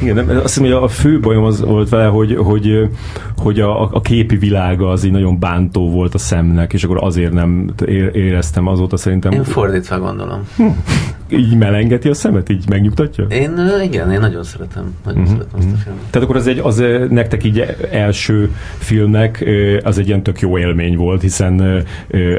Igen, 0.01 0.15
nem, 0.15 0.29
azt 0.29 0.43
hiszem, 0.43 0.63
hogy 0.63 0.73
a 0.73 0.89
fő 0.89 1.21
bajom 1.21 1.45
az 1.45 1.61
volt 1.61 1.89
vele, 1.89 2.07
hogy, 2.07 2.37
hogy, 2.37 2.89
hogy 3.37 3.61
a, 3.61 3.95
a 3.95 4.01
képi 4.01 4.37
világa 4.37 4.91
az 4.91 5.05
így 5.05 5.13
nagyon 5.13 5.39
bántó 5.39 5.91
volt 5.91 6.15
a 6.15 6.19
szemnek, 6.19 6.73
és 6.73 6.85
akkor 6.85 6.99
azért 7.03 7.33
nem 7.33 7.71
éreztem 8.13 8.67
azóta 8.67 8.97
szerintem. 8.97 9.33
Én 9.33 9.45
fordítva 9.45 9.99
gondolom. 9.99 10.41
Hm. 10.57 10.67
Így 11.29 11.57
melengeti 11.57 12.09
a 12.09 12.15
szemet? 12.15 12.49
Így 12.49 12.69
megnyugtatja? 12.69 13.25
Én 13.25 13.53
igen, 13.83 14.13
én 14.13 14.21
nagyon 14.21 14.45
szeretem. 14.45 14.95
Nagyon 15.05 15.23
uh-huh. 15.23 15.37
szeretem 15.39 15.59
azt 15.59 15.73
a 15.73 15.77
filmet. 15.77 16.03
Tehát 16.11 16.29
akkor 16.29 16.37
az, 16.37 16.47
egy, 16.47 16.59
az 16.59 16.85
nektek 17.11 17.45
így 17.45 17.77
első 17.91 18.55
filmnek 18.79 19.45
az 19.83 19.99
egy 19.99 20.07
ilyen 20.07 20.23
tök 20.23 20.41
jó 20.41 20.59
élmény 20.59 20.97
volt, 20.97 21.21
hiszen 21.21 21.85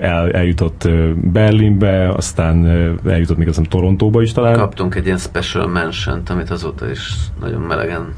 el, 0.02 0.32
eljutott 0.32 0.90
Berlinbe, 1.32 2.10
aztán 2.10 2.68
eljutott 3.06 3.38
még 3.38 3.48
azt 3.48 3.68
Torontóba 3.70 4.22
is 4.22 4.32
talán. 4.32 4.54
Kaptunk 4.54 4.96
egy 4.96 5.06
ilyen 5.06 5.18
special 5.18 5.68
mention 5.68 6.22
amit 6.28 6.50
azóta 6.50 6.90
is 6.90 7.14
nagyon 7.40 7.62
melegen 7.62 8.14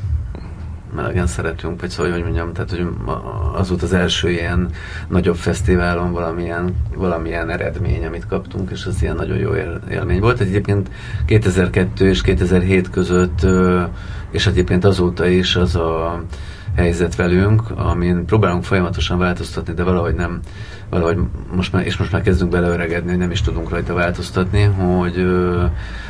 melegen 0.96 1.28
szeretünk, 1.28 1.82
vagy 1.82 1.90
szóval, 1.90 2.12
hogy 2.12 2.24
mondjam, 2.24 2.54
tehát 2.54 2.70
hogy 2.70 2.88
az 3.54 3.70
volt 3.70 3.82
az 3.82 3.94
első 3.94 4.30
ilyen 4.30 4.70
nagyobb 5.08 5.36
fesztiválon 5.36 6.12
valamilyen, 6.12 6.76
valamilyen 6.96 7.50
eredmény, 7.50 8.06
amit 8.06 8.28
kaptunk, 8.28 8.72
és 8.72 8.86
az 8.86 9.02
ilyen 9.02 9.16
nagyon 9.16 9.38
jó 9.38 9.52
élmény 9.90 10.20
volt. 10.20 10.40
Egyébként 10.40 10.90
2002 11.26 12.00
és 12.00 12.22
2007 12.22 12.90
között, 12.90 13.48
és 14.32 14.48
egyébként 14.48 14.86
azóta 14.86 15.28
is 15.28 15.56
az 15.56 15.76
a 15.76 16.24
helyzet 16.76 17.16
velünk, 17.16 17.70
amin 17.76 18.26
próbálunk 18.26 18.64
folyamatosan 18.64 19.18
változtatni, 19.18 19.74
de 19.74 19.84
valahogy 19.84 20.16
nem, 20.16 20.40
valahogy 20.92 21.18
most 21.56 21.74
már, 21.74 21.86
és 21.86 21.98
most 21.98 22.12
már 22.12 22.22
kezdünk 22.22 22.52
beleöregedni, 22.52 23.16
nem 23.16 23.32
is 23.32 23.42
tudunk 23.42 23.70
rajta 23.70 23.94
változtatni, 23.94 24.64
hogy, 24.64 25.26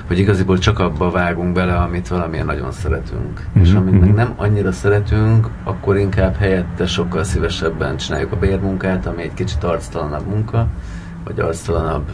hogy 0.08 0.20
igaziból 0.20 0.58
csak 0.58 0.80
abba 0.80 1.10
vágunk 1.10 1.54
bele, 1.54 1.76
amit 1.76 2.08
valamilyen 2.08 2.46
nagyon 2.46 2.72
szeretünk. 2.72 3.48
Mm-hmm. 3.50 3.62
És 3.62 3.70
mhm, 3.70 3.78
amit 3.78 4.00
meg 4.00 4.10
mhm. 4.10 4.18
nem 4.18 4.34
annyira 4.36 4.72
szeretünk, 4.72 5.48
akkor 5.64 5.98
inkább 5.98 6.36
helyette 6.36 6.88
sokkal 6.88 7.24
szívesebben 7.24 7.98
csináljuk 7.98 8.32
a 8.32 8.38
bérmunkát, 8.38 9.06
ami 9.06 9.22
egy 9.22 9.34
kicsit 9.34 9.64
arctalanabb 9.64 10.28
munka, 10.28 10.68
vagy 11.24 11.40
arctalanabb 11.40 12.12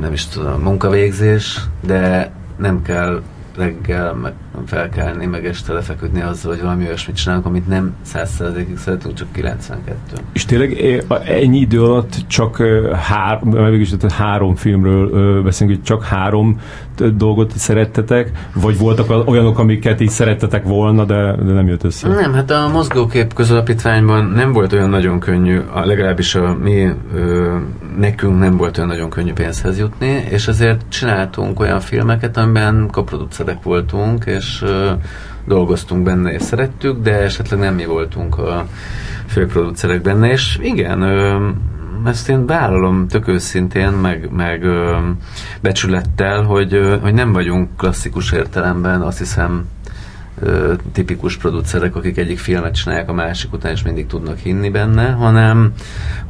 nem 0.00 0.12
is 0.12 0.26
tudom, 0.26 0.60
munkavégzés, 0.60 1.60
de 1.80 2.30
nem 2.56 2.82
kell 2.82 3.22
reggel 3.56 4.14
meg 4.14 4.32
felkelni, 4.66 5.26
meg 5.26 5.46
este 5.46 5.72
lefeküdni 5.72 6.20
azzal, 6.20 6.52
hogy 6.52 6.62
valami 6.62 6.84
olyasmit 6.86 7.16
csinálunk, 7.16 7.46
amit 7.46 7.68
nem 7.68 7.94
százszerzékig 8.02 8.78
szeretünk, 8.78 9.14
csak 9.14 9.32
92. 9.32 9.96
És 10.32 10.44
tényleg 10.44 11.04
ennyi 11.24 11.58
idő 11.58 11.82
alatt 11.82 12.14
csak 12.26 12.62
hár, 12.92 13.40
mégis, 13.42 13.90
három 14.08 14.54
filmről 14.54 15.42
beszélünk, 15.42 15.76
hogy 15.76 15.84
csak 15.84 16.04
három 16.04 16.60
dolgot 17.16 17.52
szerettetek, 17.56 18.30
vagy 18.54 18.78
voltak 18.78 19.28
olyanok, 19.28 19.58
amiket 19.58 20.00
így 20.00 20.08
szerettetek 20.08 20.64
volna, 20.64 21.04
de, 21.04 21.36
de 21.36 21.52
nem 21.52 21.68
jött 21.68 21.84
össze? 21.84 22.08
Nem, 22.08 22.32
hát 22.32 22.50
a 22.50 22.68
mozgókép 22.72 23.34
közalapítványban 23.34 24.24
nem 24.24 24.52
volt 24.52 24.72
olyan 24.72 24.88
nagyon 24.88 25.20
könnyű, 25.20 25.60
a, 25.72 25.84
legalábbis 25.86 26.34
a 26.34 26.56
mi 26.62 26.88
ö, 27.14 27.56
nekünk 27.98 28.38
nem 28.38 28.56
volt 28.56 28.76
olyan 28.76 28.88
nagyon 28.88 29.10
könnyű 29.10 29.32
pénzhez 29.32 29.78
jutni, 29.78 30.24
és 30.30 30.48
ezért 30.48 30.84
csináltunk 30.88 31.60
olyan 31.60 31.80
filmeket, 31.80 32.36
amiben 32.36 32.88
koproducerek 32.92 33.62
voltunk, 33.62 34.24
és 34.24 34.47
ö, 34.62 34.92
dolgoztunk 35.46 36.02
benne, 36.02 36.32
és 36.32 36.42
szerettük, 36.42 37.02
de 37.02 37.12
esetleg 37.12 37.60
nem 37.60 37.74
mi 37.74 37.84
voltunk 37.84 38.38
a 38.38 38.66
főproducerek 39.26 40.02
benne, 40.02 40.30
és 40.30 40.58
igen, 40.62 41.02
ezt 42.04 42.28
én 42.28 42.46
vállalom 42.46 43.08
tök 43.08 43.28
őszintén, 43.28 43.88
meg, 43.88 44.30
meg 44.30 44.64
becsülettel, 45.60 46.42
hogy, 46.42 46.98
hogy 47.02 47.14
nem 47.14 47.32
vagyunk 47.32 47.76
klasszikus 47.76 48.32
értelemben, 48.32 49.00
azt 49.00 49.18
hiszem, 49.18 49.64
tipikus 50.92 51.36
producerek, 51.36 51.96
akik 51.96 52.18
egyik 52.18 52.38
filmet 52.38 52.74
csinálják 52.74 53.08
a 53.08 53.12
másik 53.12 53.52
után, 53.52 53.72
és 53.72 53.82
mindig 53.82 54.06
tudnak 54.06 54.38
hinni 54.38 54.70
benne, 54.70 55.10
hanem, 55.10 55.72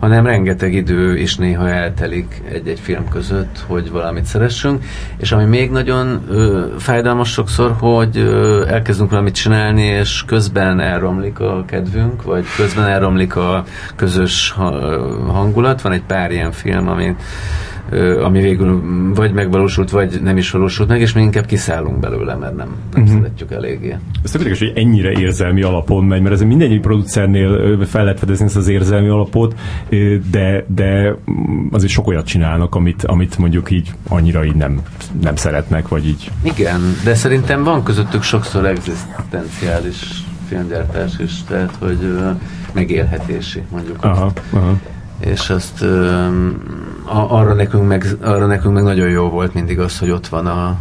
hanem 0.00 0.26
rengeteg 0.26 0.74
idő 0.74 1.18
is 1.18 1.36
néha 1.36 1.68
eltelik 1.68 2.42
egy-egy 2.52 2.80
film 2.80 3.08
között, 3.08 3.64
hogy 3.66 3.90
valamit 3.90 4.24
szeressünk, 4.24 4.84
és 5.16 5.32
ami 5.32 5.44
még 5.44 5.70
nagyon 5.70 6.22
ö, 6.28 6.66
fájdalmas 6.78 7.32
sokszor, 7.32 7.74
hogy 7.78 8.16
ö, 8.16 8.66
elkezdünk 8.68 9.10
valamit 9.10 9.34
csinálni, 9.34 9.82
és 9.82 10.24
közben 10.26 10.80
elromlik 10.80 11.40
a 11.40 11.64
kedvünk, 11.66 12.22
vagy 12.22 12.44
közben 12.56 12.84
elromlik 12.84 13.36
a 13.36 13.64
közös 13.96 14.54
hangulat. 15.26 15.82
Van 15.82 15.92
egy 15.92 16.02
pár 16.02 16.30
ilyen 16.30 16.52
film, 16.52 16.88
ami 16.88 17.16
ami 18.22 18.40
végül 18.40 18.82
vagy 19.14 19.32
megvalósult, 19.32 19.90
vagy 19.90 20.20
nem 20.22 20.36
is 20.36 20.50
valósult 20.50 20.88
meg, 20.88 21.00
és 21.00 21.12
mi 21.12 21.22
inkább 21.22 21.46
kiszállunk 21.46 21.98
belőle, 22.00 22.34
mert 22.34 22.56
nem, 22.56 22.68
nem 22.92 23.02
uh-huh. 23.02 23.18
szeretjük 23.18 23.50
eléggé. 23.50 23.96
Ez 24.24 24.30
tök 24.30 24.58
hogy 24.58 24.72
ennyire 24.74 25.12
érzelmi 25.12 25.62
alapon 25.62 26.04
megy, 26.04 26.22
mert 26.22 26.34
ez 26.34 26.42
mindegyik 26.42 26.80
producernél 26.80 27.78
fel 27.86 28.02
lehet 28.02 28.18
fedezni 28.18 28.44
ezt 28.44 28.56
az 28.56 28.68
érzelmi 28.68 29.08
alapot, 29.08 29.54
de, 30.30 30.64
de 30.66 31.16
azért 31.70 31.92
sok 31.92 32.06
olyat 32.06 32.26
csinálnak, 32.26 32.74
amit, 32.74 33.04
amit 33.04 33.38
mondjuk 33.38 33.70
így 33.70 33.92
annyira 34.08 34.44
így 34.44 34.54
nem, 34.54 34.80
nem 35.22 35.36
szeretnek, 35.36 35.88
vagy 35.88 36.06
így. 36.06 36.30
Igen, 36.42 36.80
de 37.04 37.14
szerintem 37.14 37.64
van 37.64 37.82
közöttük 37.82 38.22
sokszor 38.22 38.66
egzisztenciális 38.66 40.22
filmgyártás 40.48 41.12
is, 41.18 41.42
tehát 41.44 41.74
hogy 41.78 42.18
megélhetési, 42.72 43.62
mondjuk. 43.70 44.04
Aha, 44.04 44.32
aha 44.50 44.76
és 45.20 45.50
azt 45.50 45.84
arra 47.10 47.54
nekünk, 47.54 47.86
meg, 47.88 48.06
arra 48.22 48.46
nekünk 48.46 48.74
meg 48.74 48.82
nagyon 48.82 49.08
jó 49.08 49.28
volt 49.28 49.54
mindig 49.54 49.80
az, 49.80 49.98
hogy 49.98 50.10
ott 50.10 50.26
van 50.26 50.46
a, 50.46 50.76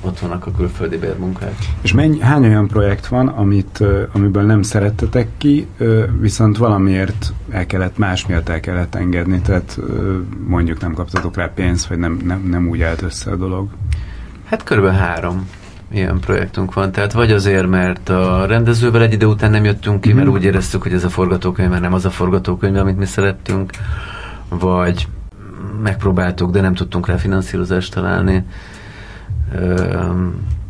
ott 0.00 0.18
vannak 0.18 0.46
a 0.46 0.50
külföldi 0.56 0.96
bérmunkák. 0.98 1.54
És 1.80 1.92
mennyi, 1.92 2.20
hány 2.20 2.44
olyan 2.44 2.66
projekt 2.66 3.06
van, 3.06 3.28
amit, 3.28 3.84
amiből 4.12 4.42
nem 4.42 4.62
szerettetek 4.62 5.28
ki, 5.38 5.66
viszont 6.20 6.56
valamiért 6.56 7.32
el 7.50 7.66
kellett, 7.66 7.98
más 7.98 8.26
miatt 8.26 8.48
el 8.48 8.60
kellett 8.60 8.94
engedni, 8.94 9.40
tehát 9.40 9.78
mondjuk 10.46 10.80
nem 10.80 10.94
kaptatok 10.94 11.36
rá 11.36 11.50
pénzt, 11.54 11.86
vagy 11.86 11.98
nem, 11.98 12.20
nem, 12.24 12.46
nem 12.50 12.68
úgy 12.68 12.82
állt 12.82 13.02
össze 13.02 13.30
a 13.30 13.36
dolog? 13.36 13.68
Hát 14.44 14.64
körülbelül 14.64 14.98
három 14.98 15.48
ilyen 15.92 16.20
projektünk 16.20 16.74
van. 16.74 16.92
Tehát 16.92 17.12
vagy 17.12 17.32
azért, 17.32 17.68
mert 17.68 18.08
a 18.08 18.46
rendezővel 18.46 19.02
egy 19.02 19.12
idő 19.12 19.26
után 19.26 19.50
nem 19.50 19.64
jöttünk 19.64 20.00
ki, 20.00 20.12
mert 20.12 20.26
mhm. 20.26 20.36
úgy 20.36 20.44
éreztük, 20.44 20.82
hogy 20.82 20.92
ez 20.92 21.04
a 21.04 21.08
forgatókönyv 21.08 21.70
már 21.70 21.80
nem 21.80 21.92
az 21.92 22.04
a 22.04 22.10
forgatókönyv, 22.10 22.76
amit 22.76 22.98
mi 22.98 23.04
szerettünk, 23.04 23.70
vagy 24.48 25.06
megpróbáltuk, 25.82 26.50
de 26.50 26.60
nem 26.60 26.74
tudtunk 26.74 27.06
rá 27.06 27.16
finanszírozást 27.16 27.94
találni. 27.94 28.44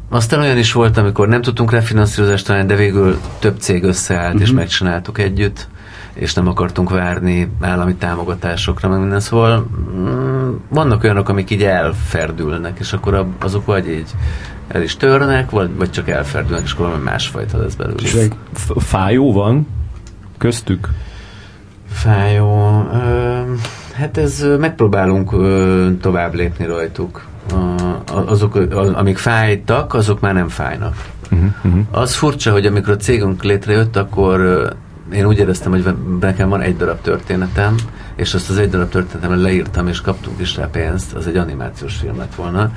Aztán 0.08 0.40
olyan 0.40 0.58
is 0.58 0.72
volt, 0.72 0.96
amikor 0.96 1.28
nem 1.28 1.42
tudtunk 1.42 1.70
rá 1.70 1.80
finanszírozást 1.80 2.46
találni, 2.46 2.66
de 2.66 2.76
végül 2.76 3.18
több 3.38 3.58
cég 3.58 3.84
összeállt, 3.84 4.26
uh-huh. 4.26 4.42
és 4.42 4.48
mhm. 4.48 4.58
megcsináltuk 4.58 5.18
együtt, 5.18 5.68
és 6.12 6.34
nem 6.34 6.48
akartunk 6.48 6.90
várni 6.90 7.50
állami 7.60 7.94
támogatásokra, 7.94 8.88
meg 8.88 9.00
minden. 9.00 9.20
Szóval 9.20 9.66
mm, 9.96 10.50
vannak 10.68 11.02
olyanok, 11.02 11.28
amik 11.28 11.50
így 11.50 11.62
elferdülnek, 11.62 12.78
és 12.78 12.92
akkor 12.92 13.26
azok 13.40 13.66
vagy 13.66 13.88
így 13.88 14.10
el 14.68 14.82
is 14.82 14.96
törnek, 14.96 15.50
vagy, 15.50 15.70
vagy 15.76 15.90
csak 15.90 16.08
elferdülnek, 16.08 16.64
és 16.64 16.72
akkor 16.72 16.86
valami 16.86 17.04
másfajta 17.04 17.58
lesz 17.58 17.74
belőle. 17.74 18.02
És 18.02 18.28
fájó 18.76 19.32
van 19.32 19.66
köztük? 20.38 20.88
Fájó. 21.92 22.88
Ö, 22.92 23.40
hát 23.92 24.18
ez 24.18 24.46
megpróbálunk 24.58 25.32
ö, 25.32 25.88
tovább 26.00 26.34
lépni 26.34 26.66
rajtuk. 26.66 27.24
A, 27.50 28.22
azok, 28.26 28.54
az, 28.54 28.88
amik 28.88 29.18
fájtak, 29.18 29.94
azok 29.94 30.20
már 30.20 30.34
nem 30.34 30.48
fájnak. 30.48 30.94
Uh-huh. 31.30 31.80
Az 31.90 32.14
furcsa, 32.14 32.52
hogy 32.52 32.66
amikor 32.66 32.92
a 32.92 32.96
cégünk 32.96 33.42
létrejött, 33.42 33.96
akkor 33.96 34.68
én 35.12 35.26
úgy 35.26 35.38
éreztem, 35.38 35.70
hogy 35.70 35.94
nekem 36.20 36.48
van 36.48 36.60
egy 36.60 36.76
darab 36.76 37.00
történetem, 37.00 37.74
és 38.16 38.34
azt 38.34 38.50
az 38.50 38.58
egy 38.58 38.70
darab 38.70 38.88
történetemre 38.88 39.36
leírtam, 39.36 39.88
és 39.88 40.00
kaptunk 40.00 40.40
is 40.40 40.56
rá 40.56 40.68
pénzt, 40.72 41.14
az 41.14 41.26
egy 41.26 41.36
animációs 41.36 41.96
film 41.96 42.18
lett 42.18 42.34
volna. 42.34 42.72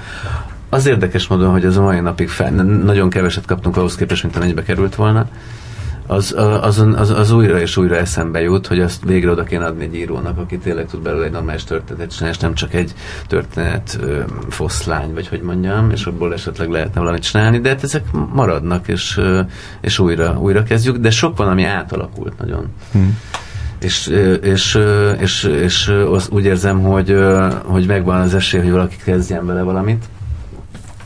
Az 0.70 0.86
érdekes 0.86 1.28
módon, 1.28 1.52
hogy 1.52 1.66
az 1.66 1.78
a 1.78 1.82
mai 1.82 2.00
napig 2.00 2.30
fel, 2.30 2.52
nagyon 2.64 3.10
keveset 3.10 3.46
kaptunk 3.46 3.78
ahhoz 3.78 3.96
képest, 3.96 4.24
mint 4.24 4.36
amennyibe 4.36 4.64
került 4.64 4.96
volna. 4.96 5.28
Az, 6.08 6.36
az, 6.62 6.86
az, 6.96 7.10
az, 7.10 7.32
újra 7.32 7.60
és 7.60 7.78
újra 7.78 7.96
eszembe 7.96 8.42
jut, 8.42 8.68
hogy 8.68 8.80
azt 8.80 9.04
végre 9.04 9.32
oda 9.32 9.44
kéne 9.44 9.66
adni 9.66 9.84
egy 9.84 9.96
írónak, 9.96 10.38
aki 10.38 10.58
tényleg 10.58 10.86
tud 10.86 11.02
belőle 11.02 11.26
egy 11.26 11.32
normális 11.32 11.64
történetet 11.64 12.12
csinálni, 12.12 12.36
és 12.36 12.42
nem 12.42 12.54
csak 12.54 12.74
egy 12.74 12.94
történet 13.28 13.98
ö, 14.02 14.22
foszlány, 14.50 15.14
vagy 15.14 15.28
hogy 15.28 15.42
mondjam, 15.42 15.92
és 15.92 16.06
abból 16.06 16.34
esetleg 16.34 16.70
lehetne 16.70 17.00
valamit 17.00 17.24
csinálni, 17.24 17.60
de 17.60 17.70
hát 17.70 17.84
ezek 17.84 18.04
maradnak, 18.34 18.88
és, 18.88 19.18
ö, 19.18 19.42
és 19.82 20.00
újra, 20.00 20.38
újra 20.40 20.64
kezdjük, 20.64 20.98
de 20.98 21.10
sok 21.10 21.38
van, 21.38 21.48
ami 21.48 21.64
átalakult 21.64 22.38
nagyon. 22.38 22.66
Hmm 22.92 23.18
és, 23.86 24.08
és, 24.08 24.80
és, 25.20 25.44
és, 25.44 25.44
és 25.44 25.92
úgy 26.30 26.46
érzem, 26.46 26.82
hogy, 26.82 27.18
hogy 27.64 27.86
megvan 27.86 28.22
az 28.22 28.34
esély, 28.36 28.62
hogy 28.62 28.72
valaki 28.72 28.96
kezdjen 29.04 29.46
vele 29.46 29.62
valamit 29.62 30.06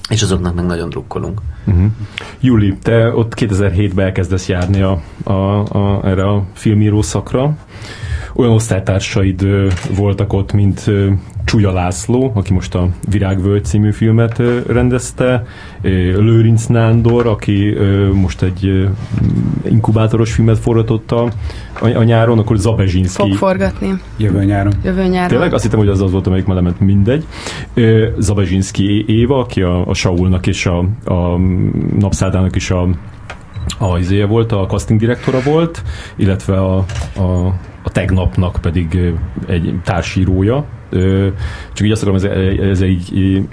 és 0.10 0.22
azoknak 0.22 0.56
meg 0.56 0.66
nagyon 0.66 0.90
drukkolunk. 0.90 1.42
Uh-huh. 1.66 1.86
Júli, 2.40 2.78
te 2.82 3.14
ott 3.14 3.34
2007-ben 3.36 4.06
elkezdesz 4.06 4.48
járni 4.48 4.82
a, 4.82 5.02
a, 5.24 5.60
a, 5.60 6.02
erre 6.08 6.30
a 6.30 6.44
filmíró 6.54 7.02
szakra. 7.02 7.58
Olyan 8.40 8.52
osztálytársaid 8.52 9.48
voltak 9.96 10.34
ott, 10.34 10.54
mint 10.54 10.92
Csúlya 11.46 11.72
László, 11.72 12.32
aki 12.36 12.54
most 12.54 12.76
a 12.76 12.90
Virágvölgy 13.10 13.66
című 13.66 13.92
filmet 13.92 14.42
rendezte, 14.68 15.46
Lőrinc 15.82 16.66
Nándor, 16.66 17.28
aki 17.28 17.78
most 18.14 18.42
egy 18.42 18.90
inkubátoros 19.66 20.34
filmet 20.34 20.60
forgatott 20.60 21.12
a, 21.12 21.32
a 21.82 22.04
nyáron, 22.04 22.40
akkor 22.40 22.58
Zabezsinski. 22.58 23.22
Fog 23.22 23.34
forgatni. 23.34 23.94
Jövő 24.18 24.44
nyáron. 24.44 24.74
Jövő 24.84 25.04
nyáron. 25.04 25.30
Tényleg? 25.30 25.54
Azt 25.54 25.64
hittem, 25.64 25.80
hogy 25.80 25.88
az 25.88 26.02
az 26.02 26.12
volt, 26.12 26.28
amelyik 26.28 26.46
már 26.46 26.56
lement 26.56 26.80
mindegy. 26.80 27.26
Zabezsinski 28.18 29.06
Éva, 29.08 29.40
aki 29.40 29.62
a, 29.62 29.88
a 29.88 29.94
Saulnak 29.94 30.48
és 30.48 30.66
a, 30.66 30.78
a 31.06 31.38
Napszádának 32.00 32.56
is 32.56 32.72
a 32.72 32.88
a 33.78 33.98
izéje 33.98 34.26
volt, 34.26 34.52
a 34.52 34.66
casting 34.66 35.00
direktora 35.00 35.42
volt, 35.42 35.84
illetve 36.16 36.60
a, 36.60 36.78
a, 37.16 37.54
a 37.90 37.92
tegnapnak 37.92 38.58
pedig 38.62 39.14
egy 39.48 39.74
társírója. 39.84 40.66
Csak 41.74 41.86
így 41.86 41.92
azt 41.92 42.02
akarom 42.02 42.16
ez, 42.16 42.24
ez 42.70 42.82
így 42.82 43.44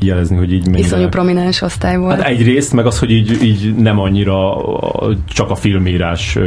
jelezni, 0.00 0.36
hogy 0.36 0.52
így 0.52 0.64
mennyire... 0.64 0.86
Iszonyú 0.86 1.08
prominens 1.08 1.62
osztály 1.62 1.96
volt. 1.96 2.20
Hát 2.20 2.30
egyrészt, 2.30 2.72
meg 2.72 2.86
az, 2.86 2.98
hogy 2.98 3.10
így, 3.10 3.42
így 3.42 3.74
nem 3.74 3.98
annyira 3.98 4.56
csak 5.26 5.50
a 5.50 5.54
filmírás 5.54 6.38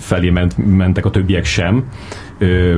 felé 0.00 0.30
ment, 0.30 0.54
mentek 0.76 1.04
a 1.04 1.10
többiek 1.10 1.44
sem. 1.44 1.84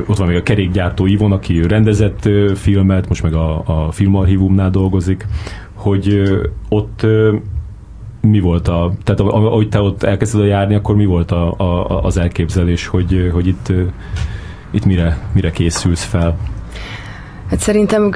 Ott 0.07 0.17
van 0.17 0.27
még 0.27 0.37
a 0.37 0.43
kerékgyártó 0.43 1.07
Ivon, 1.07 1.33
aki 1.33 1.63
rendezett 1.63 2.29
filmet, 2.55 3.09
most 3.09 3.23
meg 3.23 3.35
a, 3.35 3.63
a 3.67 3.93
filmarchívumnál 3.93 4.71
dolgozik, 4.71 5.27
hogy 5.75 6.23
ott 6.69 7.07
mi 8.25 8.41
volt 8.41 8.69
a, 8.69 8.93
tehát 9.05 9.21
ahogy 9.21 9.69
te 9.69 9.81
ott 9.81 10.03
elkezded 10.03 10.47
járni, 10.47 10.75
akkor 10.75 10.97
mi 10.97 11.05
volt 11.05 11.31
a, 11.31 11.55
a, 11.57 12.03
az 12.03 12.17
elképzelés, 12.17 12.87
hogy, 12.87 13.31
hogy 13.33 13.47
itt, 13.47 13.73
itt 14.71 14.85
mire, 14.85 15.29
mire 15.33 15.51
készülsz 15.51 16.05
fel? 16.05 16.37
Hát 17.55 17.63
szerintem 17.63 18.11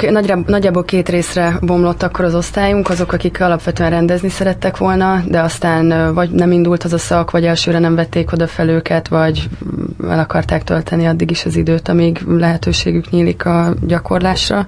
nagyjából 0.46 0.84
két 0.84 1.08
részre 1.08 1.58
bomlott 1.60 2.02
akkor 2.02 2.24
az 2.24 2.34
osztályunk, 2.34 2.88
azok, 2.88 3.12
akik 3.12 3.40
alapvetően 3.40 3.90
rendezni 3.90 4.28
szerettek 4.28 4.76
volna, 4.76 5.22
de 5.28 5.40
aztán 5.40 6.14
vagy 6.14 6.30
nem 6.30 6.52
indult 6.52 6.84
az 6.84 6.92
a 6.92 6.98
szak, 6.98 7.30
vagy 7.30 7.44
elsőre 7.44 7.78
nem 7.78 7.94
vették 7.94 8.32
oda 8.32 8.46
fel 8.46 8.68
őket, 8.68 9.08
vagy 9.08 9.48
el 10.08 10.18
akarták 10.18 10.64
tölteni 10.64 11.06
addig 11.06 11.30
is 11.30 11.44
az 11.44 11.56
időt, 11.56 11.88
amíg 11.88 12.20
lehetőségük 12.28 13.10
nyílik 13.10 13.44
a 13.44 13.74
gyakorlásra. 13.86 14.66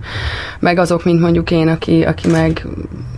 Meg 0.61 0.79
azok, 0.79 1.05
mint 1.05 1.21
mondjuk 1.21 1.51
én, 1.51 1.69
aki, 1.69 2.03
aki 2.03 2.29
meg, 2.29 2.67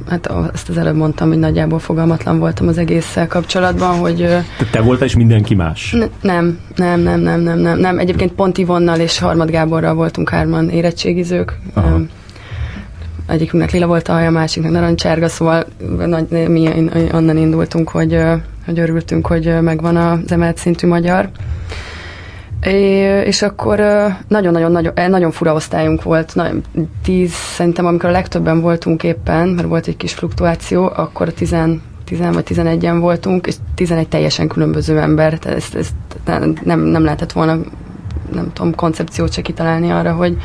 hát 0.08 0.30
ezt 0.52 0.68
az 0.68 0.76
előbb 0.76 0.96
mondtam, 0.96 1.28
hogy 1.28 1.38
nagyjából 1.38 1.78
fogalmatlan 1.78 2.38
voltam 2.38 2.68
az 2.68 2.78
egésszel 2.78 3.26
kapcsolatban, 3.26 3.98
hogy... 3.98 4.16
Te, 4.58 4.64
te 4.70 4.80
voltál 4.80 5.06
és 5.06 5.16
mindenki 5.16 5.54
más? 5.54 5.92
N- 5.92 6.10
nem, 6.20 6.58
nem, 6.76 7.00
nem, 7.00 7.20
nem, 7.20 7.40
nem, 7.40 7.58
nem, 7.58 7.78
nem. 7.78 7.98
Egyébként 7.98 8.32
pont 8.32 8.58
Ivonnal 8.58 8.98
és 8.98 9.18
Harmad 9.18 9.50
Gáborral 9.50 9.94
voltunk 9.94 10.28
hárman 10.28 10.68
érettségiző 10.68 11.41
nézők. 11.42 11.58
Aha. 11.74 12.00
Egyikünknek 13.26 13.70
lila 13.70 13.86
volt 13.86 14.08
a 14.08 14.12
haja, 14.12 14.30
másiknak 14.30 14.72
narancsárga, 14.72 15.28
szóval 15.28 15.66
nagy, 16.06 16.48
mi 16.48 16.68
onnan 17.12 17.36
indultunk, 17.36 17.88
hogy, 17.88 18.18
hogy 18.66 18.78
örültünk, 18.78 19.26
hogy 19.26 19.60
megvan 19.60 19.96
az 19.96 20.32
emelt 20.32 20.56
szintű 20.56 20.86
magyar. 20.86 21.28
É, 22.62 22.72
és 23.24 23.42
akkor 23.42 23.82
nagyon-nagyon 24.28 24.72
nagyon, 24.72 24.92
eh, 24.94 25.08
nagyon 25.08 25.30
fura 25.30 25.54
osztályunk 25.54 26.02
volt, 26.02 26.34
nagyon, 26.34 26.62
tíz, 27.02 27.32
szerintem 27.32 27.86
amikor 27.86 28.08
a 28.08 28.12
legtöbben 28.12 28.60
voltunk 28.60 29.02
éppen, 29.02 29.48
mert 29.48 29.68
volt 29.68 29.86
egy 29.86 29.96
kis 29.96 30.14
fluktuáció, 30.14 30.92
akkor 30.96 31.32
tizen, 31.32 31.82
tizen 32.04 32.32
vagy 32.32 32.44
tizenegyen 32.44 33.00
voltunk, 33.00 33.46
és 33.46 33.54
tizenegy 33.74 34.08
teljesen 34.08 34.48
különböző 34.48 34.98
ember, 34.98 35.38
tehát 35.38 35.58
ezt, 35.58 35.74
ezt 35.74 35.94
nem, 36.64 36.80
nem 36.80 37.04
lehetett 37.04 37.32
volna 37.32 37.58
nem 38.32 38.52
tudom, 38.52 38.74
koncepciót 38.74 39.32
se 39.32 39.42
kitalálni 39.42 39.90
arra, 39.90 40.12
hogy, 40.12 40.36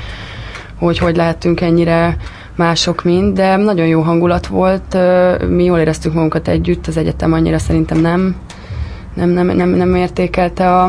hogy 0.79 0.97
hogy 0.97 1.15
lehetünk 1.15 1.61
ennyire 1.61 2.17
mások 2.55 3.03
mind, 3.03 3.35
de 3.35 3.55
nagyon 3.55 3.87
jó 3.87 4.01
hangulat 4.01 4.47
volt, 4.47 4.97
mi 5.49 5.63
jól 5.63 5.79
éreztük 5.79 6.13
magunkat 6.13 6.47
együtt, 6.47 6.87
az 6.87 6.97
egyetem 6.97 7.33
annyira 7.33 7.57
szerintem 7.57 7.99
nem, 7.99 8.35
nem, 9.13 9.29
nem, 9.29 9.47
nem, 9.47 9.69
nem 9.69 9.95
értékelte 9.95 10.75
a, 10.75 10.83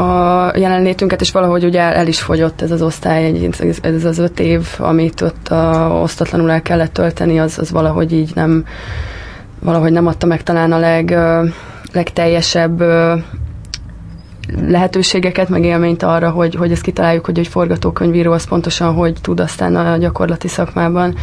a 0.00 0.52
jelenlétünket, 0.56 1.20
és 1.20 1.30
valahogy 1.30 1.64
ugye 1.64 1.80
el, 1.80 1.92
el 1.92 2.06
is 2.06 2.20
fogyott 2.20 2.62
ez 2.62 2.70
az 2.70 2.82
osztály, 2.82 3.50
ez 3.82 4.04
az 4.04 4.18
öt 4.18 4.40
év, 4.40 4.68
amit 4.78 5.20
ott 5.20 5.48
a, 5.48 5.98
osztatlanul 6.02 6.50
el 6.50 6.62
kellett 6.62 6.92
tölteni, 6.92 7.40
az, 7.40 7.58
az 7.58 7.70
valahogy 7.70 8.12
így 8.12 8.30
nem 8.34 8.64
valahogy 9.60 9.92
nem 9.92 10.06
adta 10.06 10.26
meg 10.26 10.42
talán 10.42 10.72
a 10.72 10.78
leg, 10.78 11.18
legteljesebb 11.92 12.82
lehetőségeket, 14.68 15.48
meg 15.48 15.64
élményt 15.64 16.02
arra, 16.02 16.30
hogy, 16.30 16.54
hogy 16.54 16.72
ezt 16.72 16.82
kitaláljuk, 16.82 17.24
hogy 17.24 17.38
egy 17.38 17.48
forgatókönyvíró 17.48 18.32
az 18.32 18.48
pontosan 18.48 18.94
hogy 18.94 19.14
tud 19.20 19.40
aztán 19.40 19.76
a 19.76 19.96
gyakorlati 19.96 20.48
szakmában 20.48 21.14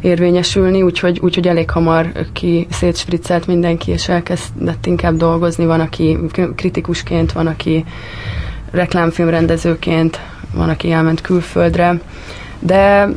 érvényesülni, 0.00 0.82
úgyhogy, 0.82 1.18
úgyhogy 1.22 1.48
elég 1.48 1.70
hamar 1.70 2.12
ki 2.32 2.66
szétspriccelt 2.70 3.46
mindenki, 3.46 3.90
és 3.90 4.08
elkezdett 4.08 4.86
inkább 4.86 5.16
dolgozni. 5.16 5.66
Van, 5.66 5.80
aki 5.80 6.18
kritikusként, 6.56 7.32
van, 7.32 7.46
aki 7.46 7.84
reklámfilmrendezőként, 8.70 10.20
van, 10.54 10.68
aki 10.68 10.90
elment 10.92 11.20
külföldre 11.20 12.00
de, 12.58 13.08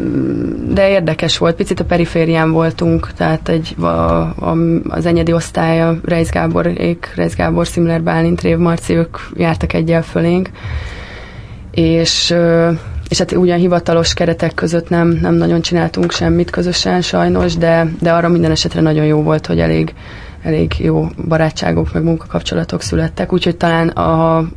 de 0.70 0.90
érdekes 0.90 1.38
volt, 1.38 1.56
picit 1.56 1.80
a 1.80 1.86
periférián 1.86 2.52
voltunk, 2.52 3.12
tehát 3.18 3.50
egy, 3.50 3.76
a, 3.80 3.86
a, 3.86 4.58
az 4.88 5.06
enyedi 5.06 5.34
osztálya, 5.34 6.00
Reis 6.04 6.30
Ék, 6.78 7.14
Reis 7.16 7.36
Gábor, 7.36 7.68
Szimler 7.68 8.02
Bálint, 8.02 8.42
Rév 8.42 8.58
Marci, 8.58 8.94
ők 8.94 9.18
jártak 9.36 9.74
egyel 9.74 10.02
fölénk, 10.02 10.50
és 11.72 12.36
és 13.10 13.18
hát 13.18 13.32
ugyan 13.32 13.58
hivatalos 13.58 14.14
keretek 14.14 14.54
között 14.54 14.90
nem, 14.90 15.18
nem 15.22 15.34
nagyon 15.36 15.62
csináltunk 15.62 16.12
semmit 16.12 16.50
közösen 16.50 17.02
sajnos, 17.02 17.56
de, 17.56 17.88
de 18.02 18.14
arra 18.14 18.28
minden 18.28 18.52
esetre 18.52 18.82
nagyon 18.82 19.06
jó 19.06 19.22
volt, 19.22 19.46
hogy 19.46 19.60
elég, 19.60 19.94
elég 20.44 20.74
jó 20.78 21.08
barátságok, 21.28 21.94
meg 21.94 22.04
munkakapcsolatok 22.04 22.82
születtek, 22.82 23.34
úgyhogy 23.34 23.58
talán 23.58 23.88
a, 23.88 24.48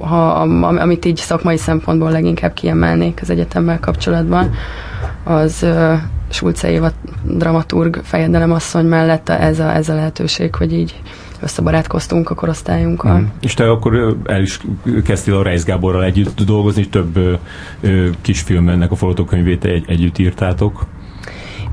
ha, 0.00 0.30
amit 0.62 1.04
így 1.04 1.16
szakmai 1.16 1.56
szempontból 1.56 2.10
leginkább 2.10 2.52
kiemelnék 2.52 3.18
az 3.22 3.30
egyetemmel 3.30 3.80
kapcsolatban, 3.80 4.54
az 5.24 5.66
Sulce 6.30 6.70
Éva 6.70 6.90
dramaturg 7.22 8.00
fejedelem 8.02 8.52
asszony 8.52 8.86
mellett 8.86 9.28
ez 9.28 9.58
a, 9.58 9.74
ez 9.74 9.88
a 9.88 9.94
lehetőség, 9.94 10.54
hogy 10.54 10.72
így 10.72 11.00
összebarátkoztunk 11.40 12.30
a 12.30 12.34
korosztályunkkal. 12.34 13.18
Mm. 13.18 13.24
És 13.40 13.54
te 13.54 13.70
akkor 13.70 14.16
el 14.24 14.42
is 14.42 14.60
kezdtél 15.04 15.34
a 15.34 15.42
Reis 15.42 15.64
Gáborral 15.64 16.04
együtt 16.04 16.40
dolgozni, 16.40 16.88
több 16.88 17.16
ö, 17.16 17.32
ö, 17.80 18.08
kisfilm 18.20 18.86
a 18.90 18.94
forgatókönyvét 18.94 19.64
egy, 19.64 19.84
együtt 19.86 20.18
írtátok. 20.18 20.86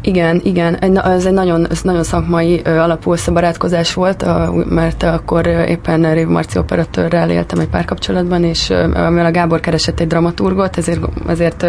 Igen, 0.08 0.42
igen, 0.44 0.76
ez 0.96 1.26
egy 1.26 1.34
nagyon, 1.34 1.70
ez 1.70 1.82
nagyon 1.82 2.04
szakmai 2.04 2.60
alapú 2.60 3.12
összebarátkozás 3.12 3.94
volt, 3.94 4.26
mert 4.70 5.04
akkor 5.04 5.48
éppen 5.48 6.14
Rév 6.14 6.28
Marci 6.28 6.58
operatőrrel 6.58 7.30
éltem 7.30 7.60
egy 7.60 7.68
párkapcsolatban, 7.68 8.44
és 8.44 8.68
mivel 8.94 9.26
a 9.26 9.32
Gábor 9.32 9.60
keresett 9.60 10.00
egy 10.00 10.08
dramaturgot, 10.08 10.78
ezért, 10.78 11.00
ezért 11.28 11.66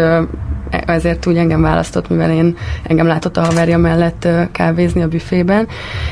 ezért 0.69 1.25
úgy 1.25 1.37
engem 1.37 1.61
választott, 1.61 2.09
mivel 2.09 2.31
én 2.31 2.57
engem 2.83 3.07
látott 3.07 3.37
a 3.37 3.43
haverja 3.43 3.77
mellett 3.77 4.27
kávézni 4.51 5.01
a 5.01 5.07
büfében, 5.07 5.67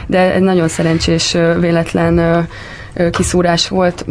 de 0.08 0.34
egy 0.34 0.42
nagyon 0.42 0.68
szerencsés 0.68 1.38
véletlen 1.60 2.48
kiszúrás 3.12 3.68
volt, 3.68 4.06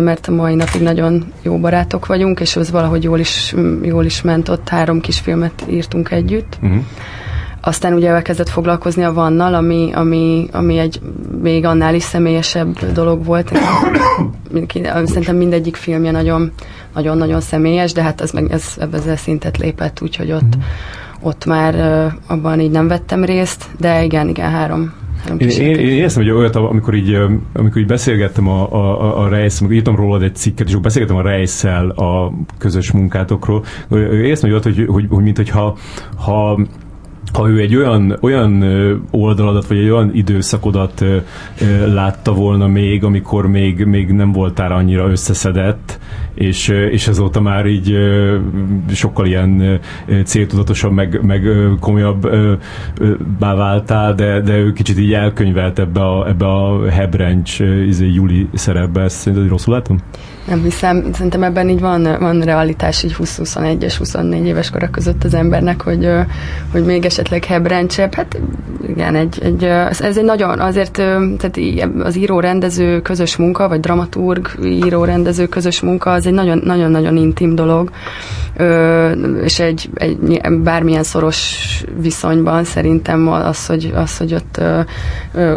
mert 0.00 0.26
a 0.26 0.32
mai 0.32 0.54
napig 0.54 0.82
nagyon 0.82 1.32
jó 1.42 1.58
barátok 1.58 2.06
vagyunk, 2.06 2.40
és 2.40 2.56
az 2.56 2.70
valahogy 2.70 3.02
jól 3.02 3.18
is, 3.18 3.54
jól 3.82 4.04
is 4.04 4.22
ment, 4.22 4.48
ott 4.48 4.68
három 4.68 5.00
kis 5.00 5.18
filmet 5.18 5.64
írtunk 5.68 6.10
együtt. 6.10 6.58
Uh-huh. 6.62 6.82
Aztán 7.68 7.94
ugye 7.94 8.08
elkezdett 8.08 8.48
foglalkozni 8.48 9.02
a 9.02 9.12
Vannal, 9.12 9.54
ami, 9.54 9.90
ami, 9.94 10.48
ami 10.52 10.78
egy 10.78 11.00
még 11.42 11.64
annál 11.64 11.94
is 11.94 12.02
személyesebb 12.02 12.92
dolog 12.92 13.24
volt. 13.24 13.52
Szerintem 15.04 15.36
mindegyik 15.36 15.76
filmje 15.76 16.10
nagyon, 16.10 16.52
nagyon-nagyon 16.94 17.40
személyes, 17.40 17.92
de 17.92 18.02
hát 18.02 18.20
ez 18.20 18.30
meg 18.30 18.50
ez, 18.50 18.76
ezzel 18.92 19.16
szintet 19.16 19.58
lépett, 19.58 20.00
úgyhogy 20.02 20.32
ott, 20.32 20.56
mm. 20.56 20.60
ott 21.20 21.44
már 21.44 21.74
abban 22.26 22.60
így 22.60 22.70
nem 22.70 22.88
vettem 22.88 23.24
részt, 23.24 23.64
de 23.78 24.04
igen, 24.04 24.28
igen, 24.28 24.50
három 24.50 24.92
én, 25.38 25.48
én, 25.48 25.74
én 25.74 25.88
éreztem, 25.88 26.22
hogy 26.22 26.32
olyat, 26.32 26.56
amikor 26.56 26.94
így, 26.94 27.16
amikor 27.52 27.80
így 27.80 27.86
beszélgettem 27.86 28.48
a, 28.48 28.72
a, 28.72 29.22
a 29.22 29.28
Reis, 29.28 29.58
amikor 29.58 29.76
írtam 29.76 29.96
rólad 29.96 30.22
egy 30.22 30.34
cikket, 30.34 30.66
és 30.66 30.72
akkor 30.72 30.84
beszélgettem 30.84 31.16
a 31.16 31.22
reis 31.22 31.64
a 31.94 32.32
közös 32.58 32.90
munkátokról, 32.90 33.64
éreztem, 33.90 34.50
hogy 34.50 34.60
olyat, 34.60 34.76
hogy, 34.76 34.86
hogy, 34.88 35.06
hogy 35.08 35.22
mint 35.22 35.36
hogyha 35.36 35.76
ha 36.16 36.58
ha 37.32 37.48
ő 37.48 37.60
egy 37.60 37.76
olyan, 37.76 38.18
olyan 38.20 38.62
oldaladat, 39.10 39.66
vagy 39.66 39.78
egy 39.78 39.88
olyan 39.88 40.10
időszakodat 40.14 41.04
látta 41.86 42.32
volna 42.32 42.66
még, 42.66 43.04
amikor 43.04 43.46
még, 43.46 43.84
még 43.84 44.12
nem 44.12 44.32
voltál 44.32 44.72
annyira 44.72 45.10
összeszedett, 45.10 45.98
és, 46.34 46.68
és 46.68 47.08
azóta 47.08 47.40
már 47.40 47.66
így 47.66 47.96
sokkal 48.92 49.26
ilyen 49.26 49.80
céltudatosabb, 50.24 50.92
meg, 50.92 51.20
meg 51.22 51.48
komolyabb 51.80 52.30
váltál, 53.38 54.14
de, 54.14 54.40
de 54.40 54.56
ő 54.56 54.72
kicsit 54.72 54.98
így 54.98 55.12
elkönyvelt 55.12 55.78
ebbe 55.78 56.00
a, 56.00 56.28
ebbe 56.28 56.46
a 56.46 56.90
hebrencs 56.90 57.60
izé, 57.86 58.12
Juli 58.12 58.48
szerepbe. 58.54 59.00
Ezt 59.00 59.16
szerinted 59.16 59.48
rosszul 59.48 59.74
látom? 59.74 59.98
Nem 60.48 60.62
hiszem, 60.62 61.12
szerintem 61.12 61.42
ebben 61.42 61.68
így 61.68 61.80
van, 61.80 62.16
van 62.18 62.40
realitás 62.40 63.02
így 63.02 63.16
20-21-es, 63.18 63.94
24 63.98 64.46
éves 64.46 64.70
korak 64.70 64.90
között 64.90 65.24
az 65.24 65.34
embernek, 65.34 65.82
hogy, 65.82 66.08
hogy 66.72 66.84
még 66.84 67.04
esetleg 67.04 67.44
hebrencsebb. 67.44 68.14
Hát 68.14 68.40
igen, 68.88 69.14
egy, 69.14 69.38
egy, 69.42 69.64
ez 69.64 70.16
egy 70.16 70.24
nagyon, 70.24 70.60
azért 70.60 70.92
tehát 70.92 71.58
az 72.02 72.16
író-rendező 72.16 73.00
közös 73.00 73.36
munka, 73.36 73.68
vagy 73.68 73.80
dramaturg 73.80 74.48
író-rendező 74.64 75.46
közös 75.46 75.80
munka, 75.80 76.10
az 76.10 76.26
egy 76.26 76.32
nagyon-nagyon 76.32 77.16
intim 77.16 77.54
dolog, 77.54 77.90
és 79.42 79.58
egy, 79.58 79.90
egy 79.94 80.40
bármilyen 80.62 81.02
szoros 81.02 81.56
viszonyban 82.00 82.64
szerintem 82.64 83.28
az, 83.28 83.66
hogy, 83.66 83.92
az, 83.94 84.16
hogy 84.16 84.34
ott 84.34 84.60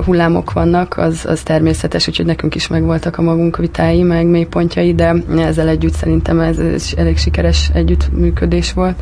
hullámok 0.06 0.54
vannak, 0.54 0.98
az, 0.98 1.26
az 1.28 1.42
természetes, 1.42 2.08
úgyhogy 2.08 2.26
nekünk 2.26 2.56
is 2.56 2.68
megvoltak 2.68 3.18
a 3.18 3.22
magunk 3.22 3.58
vitái, 3.58 4.02
meg 4.04 4.26
mélypontjai, 4.26 4.81
de 4.90 5.16
ezzel 5.38 5.68
együtt 5.68 5.94
szerintem 5.94 6.40
ez, 6.40 6.58
ez 6.58 6.90
elég 6.98 7.18
sikeres 7.18 7.70
együttműködés 7.74 8.74
volt 8.74 8.96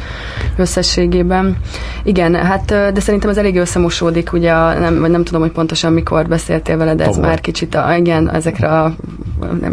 összességében. 0.58 1.58
Igen, 2.04 2.36
hát 2.36 2.66
de 2.66 3.00
szerintem 3.00 3.30
ez 3.30 3.38
elég 3.38 3.56
összemosódik, 3.56 4.34
ugye, 4.34 4.52
a, 4.52 4.80
nem, 4.80 5.00
vagy 5.00 5.12
nem 5.12 5.24
tudom, 5.24 5.42
hogy 5.42 5.52
pontosan 5.52 5.94
mikor 5.94 6.28
beszéltél 6.28 6.78
vele, 6.78 6.96
de 6.96 7.04
ez 7.04 7.14
Tavaly. 7.14 7.30
már 7.30 7.42
kicsit, 7.42 7.76
a, 7.76 7.96
igen, 7.96 8.34
ezekre 8.34 8.68
a, 8.68 8.96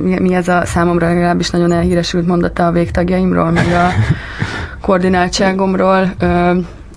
mi, 0.02 0.18
mi 0.18 0.34
ez 0.34 0.48
a 0.48 0.62
számomra 0.64 1.06
legalábbis 1.06 1.50
nagyon 1.50 1.72
elhíresült 1.72 2.26
mondata 2.26 2.66
a 2.66 2.72
végtagjaimról, 2.72 3.50
meg 3.50 3.66
a 3.66 3.88
koordináltságomról. 4.86 6.14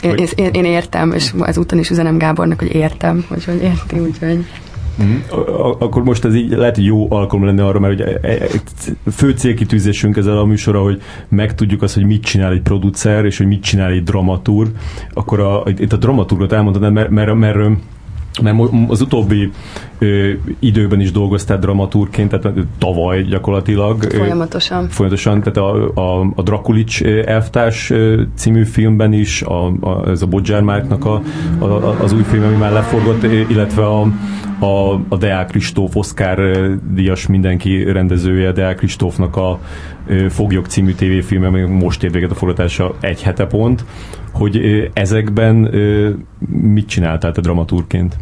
Én, 0.02 0.16
én, 0.36 0.50
én 0.52 0.66
értem, 0.66 1.12
és 1.12 1.34
ezúton 1.42 1.80
is 1.80 1.90
üzenem 1.90 2.18
Gábornak, 2.18 2.60
hogy 2.60 2.76
értem, 2.76 3.26
hogy 3.28 3.60
érti, 3.62 4.00
úgyhogy... 4.00 4.46
Mm. 5.04 5.18
Akkor 5.80 6.04
most 6.04 6.26
ez 6.26 6.36
így 6.36 6.50
lehet, 6.50 6.76
hogy 6.76 6.86
jó 6.86 7.12
alkalom 7.12 7.46
lenne 7.46 7.66
arra, 7.66 7.80
mert 7.80 7.94
ugye 7.94 8.06
e, 8.06 8.30
e, 8.30 8.48
fő 9.12 9.32
célkitűzésünk 9.32 10.18
ezzel 10.18 10.38
a 10.38 10.46
műsorra, 10.46 10.82
hogy 10.82 11.02
megtudjuk 11.30 11.82
azt, 11.82 11.94
hogy 11.94 12.06
mit 12.06 12.24
csinál 12.24 12.52
egy 12.52 12.62
producer, 12.62 13.26
és 13.26 13.38
hogy 13.38 13.48
mit 13.48 13.64
csinál 13.64 13.92
egy 13.92 14.04
dramaturg. 14.04 14.70
Akkor 15.14 15.40
a, 15.40 15.64
itt 15.78 15.94
a 15.94 15.98
dramaturgot 15.98 16.52
elmondtad, 16.52 16.94
mert, 16.94 17.10
mert, 17.10 17.36
mert 17.36 17.58
mert 18.42 18.58
az 18.88 19.02
utóbbi 19.02 19.52
ö, 20.00 20.32
időben 20.60 21.00
is 21.00 21.12
dolgoztál 21.12 21.58
dramaturként, 21.58 22.30
tehát 22.30 22.58
tavaly 22.78 23.22
gyakorlatilag. 23.22 24.04
Folyamatosan. 24.04 24.84
Ö, 24.84 24.88
folyamatosan, 24.90 25.42
tehát 25.42 25.58
a, 25.58 25.92
a, 25.94 26.32
a 26.36 26.42
Drakulics 26.42 27.04
elvtárs 27.04 27.94
című 28.36 28.64
filmben 28.64 29.14
is, 29.14 29.42
a, 29.42 29.66
a, 29.66 30.10
ez 30.10 30.22
a 30.22 30.26
Bodzsár 30.26 30.62
Márknak 30.62 31.06
a, 31.06 31.22
a, 31.60 31.66
az 32.02 32.14
új 32.14 32.24
film, 32.24 32.44
ami 32.44 32.56
már 32.56 32.72
leforgott, 32.72 33.24
illetve 33.24 33.86
a, 33.86 34.08
a, 34.60 34.94
a 35.10 35.18
Deák 35.18 35.48
Kristóf, 35.48 35.96
Oscar 35.96 36.40
díjas 36.94 37.28
mindenki 37.28 37.92
rendezője, 37.92 38.52
Deák 38.52 38.76
Kristófnak 38.76 39.36
a 39.36 39.60
Foglyok 40.30 40.66
című 40.66 40.94
tévéfilm, 40.94 41.44
ami 41.44 41.62
most 41.62 42.04
ér 42.04 42.12
véget 42.12 42.32
a 42.32 42.36
forgatása 42.36 42.96
egy 43.00 43.22
hete 43.22 43.46
pont, 43.46 43.86
hogy 44.32 44.60
ezekben 44.94 45.56
mit 46.50 46.88
csináltál 46.88 47.32
te 47.32 47.42
dramaturként? 47.42 48.16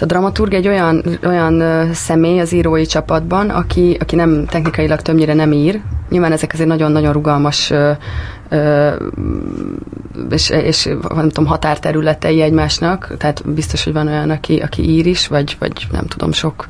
A 0.00 0.04
dramaturg 0.04 0.52
egy 0.52 0.68
olyan, 0.68 1.02
olyan 1.26 1.88
személy 1.92 2.40
az 2.40 2.52
írói 2.52 2.86
csapatban, 2.86 3.50
aki, 3.50 3.96
aki 4.00 4.16
nem 4.16 4.46
technikailag 4.46 5.00
többnyire 5.00 5.34
nem 5.34 5.52
ír. 5.52 5.80
Nyilván 6.12 6.32
ezek 6.32 6.52
azért 6.52 6.68
nagyon-nagyon 6.68 7.12
rugalmas 7.12 7.72
és, 10.30 10.50
és 10.50 10.84
nem 11.14 11.28
tudom, 11.28 11.46
határterületei 11.46 12.40
egymásnak, 12.40 13.14
tehát 13.18 13.52
biztos, 13.54 13.84
hogy 13.84 13.92
van 13.92 14.06
olyan, 14.06 14.30
aki, 14.30 14.58
aki 14.58 14.90
ír 14.90 15.06
is, 15.06 15.26
vagy, 15.26 15.56
vagy 15.58 15.86
nem 15.90 16.06
tudom, 16.06 16.32
sok 16.32 16.66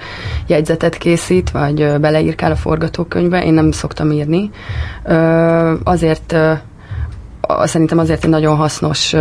jegyzetet 0.47 0.97
készít, 0.97 1.51
vagy 1.51 2.01
beleírkál 2.01 2.51
a 2.51 2.57
forgatókönyvbe, 2.57 3.45
én 3.45 3.55
nem 3.55 3.71
szoktam 3.71 4.11
írni. 4.11 4.51
Azért 5.85 6.37
szerintem 7.65 7.99
azért 7.99 8.25
egy 8.25 8.31
nagyon 8.31 8.57
hasznos 8.57 9.15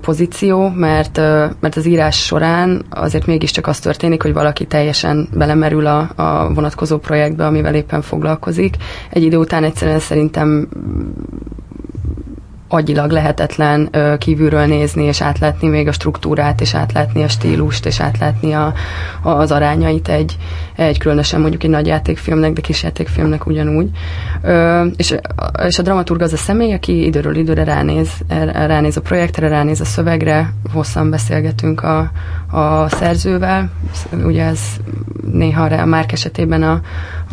pozíció, 0.00 0.68
mert, 0.68 1.16
mert 1.60 1.76
az 1.76 1.86
írás 1.86 2.24
során 2.24 2.84
azért 2.90 3.26
mégiscsak 3.26 3.66
az 3.66 3.78
történik, 3.78 4.22
hogy 4.22 4.32
valaki 4.32 4.64
teljesen 4.64 5.28
belemerül 5.32 5.86
a, 5.86 6.10
a 6.14 6.52
vonatkozó 6.54 6.98
projektbe, 6.98 7.46
amivel 7.46 7.74
éppen 7.74 8.02
foglalkozik. 8.02 8.76
Egy 9.10 9.22
idő 9.22 9.36
után 9.36 9.64
egyszerűen 9.64 9.98
szerintem 9.98 10.68
agyilag 12.74 13.10
lehetetlen 13.10 13.88
ö, 13.90 14.14
kívülről 14.18 14.66
nézni, 14.66 15.04
és 15.04 15.20
átlátni 15.20 15.68
még 15.68 15.88
a 15.88 15.92
struktúrát, 15.92 16.60
és 16.60 16.74
átlátni 16.74 17.22
a 17.22 17.28
stílust, 17.28 17.86
és 17.86 18.00
átlátni 18.00 18.52
a, 18.52 18.72
a, 19.22 19.28
az 19.28 19.50
arányait 19.50 20.08
egy, 20.08 20.36
egy 20.76 20.98
különösen 20.98 21.40
mondjuk 21.40 21.62
egy 21.62 21.70
nagy 21.70 21.86
játékfilmnek, 21.86 22.52
de 22.52 22.60
kis 22.60 22.82
játékfilmnek 22.82 23.46
ugyanúgy. 23.46 23.90
Ö, 24.42 24.84
és, 24.96 25.14
és 25.66 25.78
a 25.78 25.82
dramaturg 25.82 26.22
az 26.22 26.32
a 26.32 26.36
személy, 26.36 26.72
aki 26.72 27.04
időről 27.04 27.36
időre 27.36 27.64
ránéz, 27.64 28.10
ránéz 28.52 28.96
a 28.96 29.00
projektre, 29.00 29.48
ránéz 29.48 29.80
a 29.80 29.84
szövegre, 29.84 30.52
hosszan 30.72 31.10
beszélgetünk 31.10 31.82
a, 31.82 32.10
a 32.54 32.88
szerzővel, 32.88 33.70
ugye 34.24 34.44
ez 34.44 34.60
néha 35.32 35.62
a 35.64 35.84
Márk 35.84 36.12
esetében 36.12 36.62
a, 36.62 36.80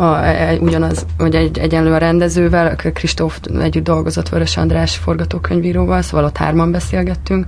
a, 0.04 0.26
egy, 0.26 0.60
ugyanaz, 0.60 1.06
vagy 1.18 1.36
egy, 1.36 1.58
egyenlő 1.58 1.94
a 1.94 1.98
rendezővel, 1.98 2.76
Kristóf 2.76 3.40
együtt 3.60 3.84
dolgozott 3.84 4.30
Vörös 4.30 4.58
András 4.58 4.98
forgatókönyvíróval, 4.98 6.02
szóval 6.02 6.26
ott 6.26 6.38
hárman 6.38 6.72
beszélgettünk, 6.72 7.46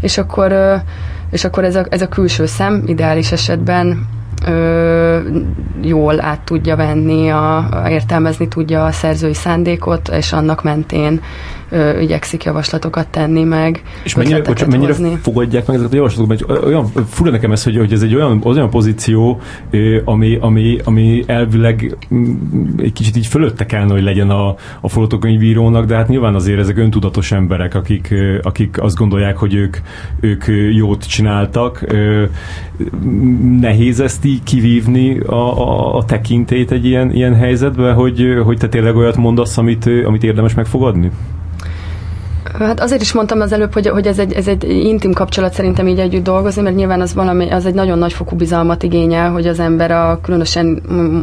és 0.00 0.18
akkor, 0.18 0.54
és 1.30 1.44
akkor 1.44 1.64
ez, 1.64 1.76
a, 1.76 1.84
ez 1.88 2.02
a 2.02 2.08
külső 2.08 2.46
szem 2.46 2.82
ideális 2.86 3.32
esetben 3.32 4.06
ö, 4.46 5.18
jól 5.82 6.20
át 6.20 6.40
tudja 6.40 6.76
venni, 6.76 7.30
a, 7.30 7.56
a, 7.56 7.88
értelmezni 7.88 8.48
tudja 8.48 8.84
a 8.84 8.92
szerzői 8.92 9.34
szándékot, 9.34 10.08
és 10.08 10.32
annak 10.32 10.62
mentén 10.62 11.20
ö, 11.68 11.98
igyekszik 12.00 12.44
javaslatokat 12.44 13.08
tenni 13.08 13.44
meg. 13.44 13.82
És 14.02 14.14
mennyire, 14.14 14.40
bocsán, 14.40 14.68
mennyire 14.68 14.92
hozni. 14.92 15.18
fogadják 15.22 15.66
meg 15.66 15.76
ezeket 15.76 15.92
a 15.92 15.96
javaslatokat? 15.96 16.48
Mert 16.48 16.64
olyan 16.64 16.86
fura 17.08 17.30
nekem 17.30 17.52
ez, 17.52 17.64
hogy, 17.64 17.76
hogy 17.76 17.92
ez 17.92 18.02
egy 18.02 18.14
olyan, 18.14 18.40
olyan 18.44 18.70
pozíció, 18.70 19.40
ami, 20.04 20.38
ami, 20.40 20.78
ami 20.84 21.24
elvileg 21.26 21.96
mm, 22.14 22.34
egy 22.78 22.92
kicsit 22.92 23.16
így 23.16 23.26
fölötte 23.26 23.66
kellene, 23.66 23.92
hogy 23.92 24.02
legyen 24.02 24.30
a, 24.30 24.54
a 24.80 24.88
forgatókönyvírónak, 24.88 25.84
de 25.84 25.96
hát 25.96 26.08
nyilván 26.08 26.34
azért 26.34 26.58
ezek 26.58 26.76
öntudatos 26.76 27.32
emberek, 27.32 27.74
akik, 27.74 28.14
akik 28.42 28.82
azt 28.82 28.96
gondolják, 28.96 29.36
hogy 29.36 29.54
ők, 29.54 29.76
ők 30.20 30.44
jót 30.72 31.06
csináltak. 31.06 31.84
Nehéz 33.60 34.00
ezt 34.00 34.24
így 34.24 34.42
kivívni 34.42 35.18
a, 35.18 35.34
a, 35.34 35.96
a 35.96 36.04
tekintét 36.04 36.70
egy 36.70 36.84
ilyen, 36.84 37.10
ilyen 37.14 37.34
helyzetben, 37.34 37.94
hogy, 37.94 38.38
hogy 38.44 38.58
te 38.58 38.68
tényleg 38.68 38.96
olyat 38.96 39.16
mondasz, 39.16 39.58
amit, 39.58 39.90
amit 40.04 40.24
érdemes 40.24 40.54
megfogadni? 40.54 41.10
Hát 42.58 42.80
azért 42.80 43.02
is 43.02 43.12
mondtam 43.12 43.40
az 43.40 43.52
előbb, 43.52 43.72
hogy, 43.72 43.88
hogy 43.88 44.06
ez, 44.06 44.18
egy, 44.18 44.32
ez 44.32 44.48
egy 44.48 44.64
intim 44.64 45.12
kapcsolat 45.12 45.52
szerintem 45.52 45.88
így 45.88 45.98
együtt 45.98 46.24
dolgozni, 46.24 46.62
mert 46.62 46.76
nyilván 46.76 47.00
az 47.00 47.14
valami, 47.14 47.50
az 47.50 47.66
egy 47.66 47.74
nagyon 47.74 47.98
nagy 47.98 48.12
fokú 48.12 48.36
bizalmat 48.36 48.82
igényel, 48.82 49.30
hogy 49.30 49.46
az 49.46 49.58
ember 49.58 49.90
a 49.90 50.18
különösen 50.22 50.82
mm, 50.92 51.20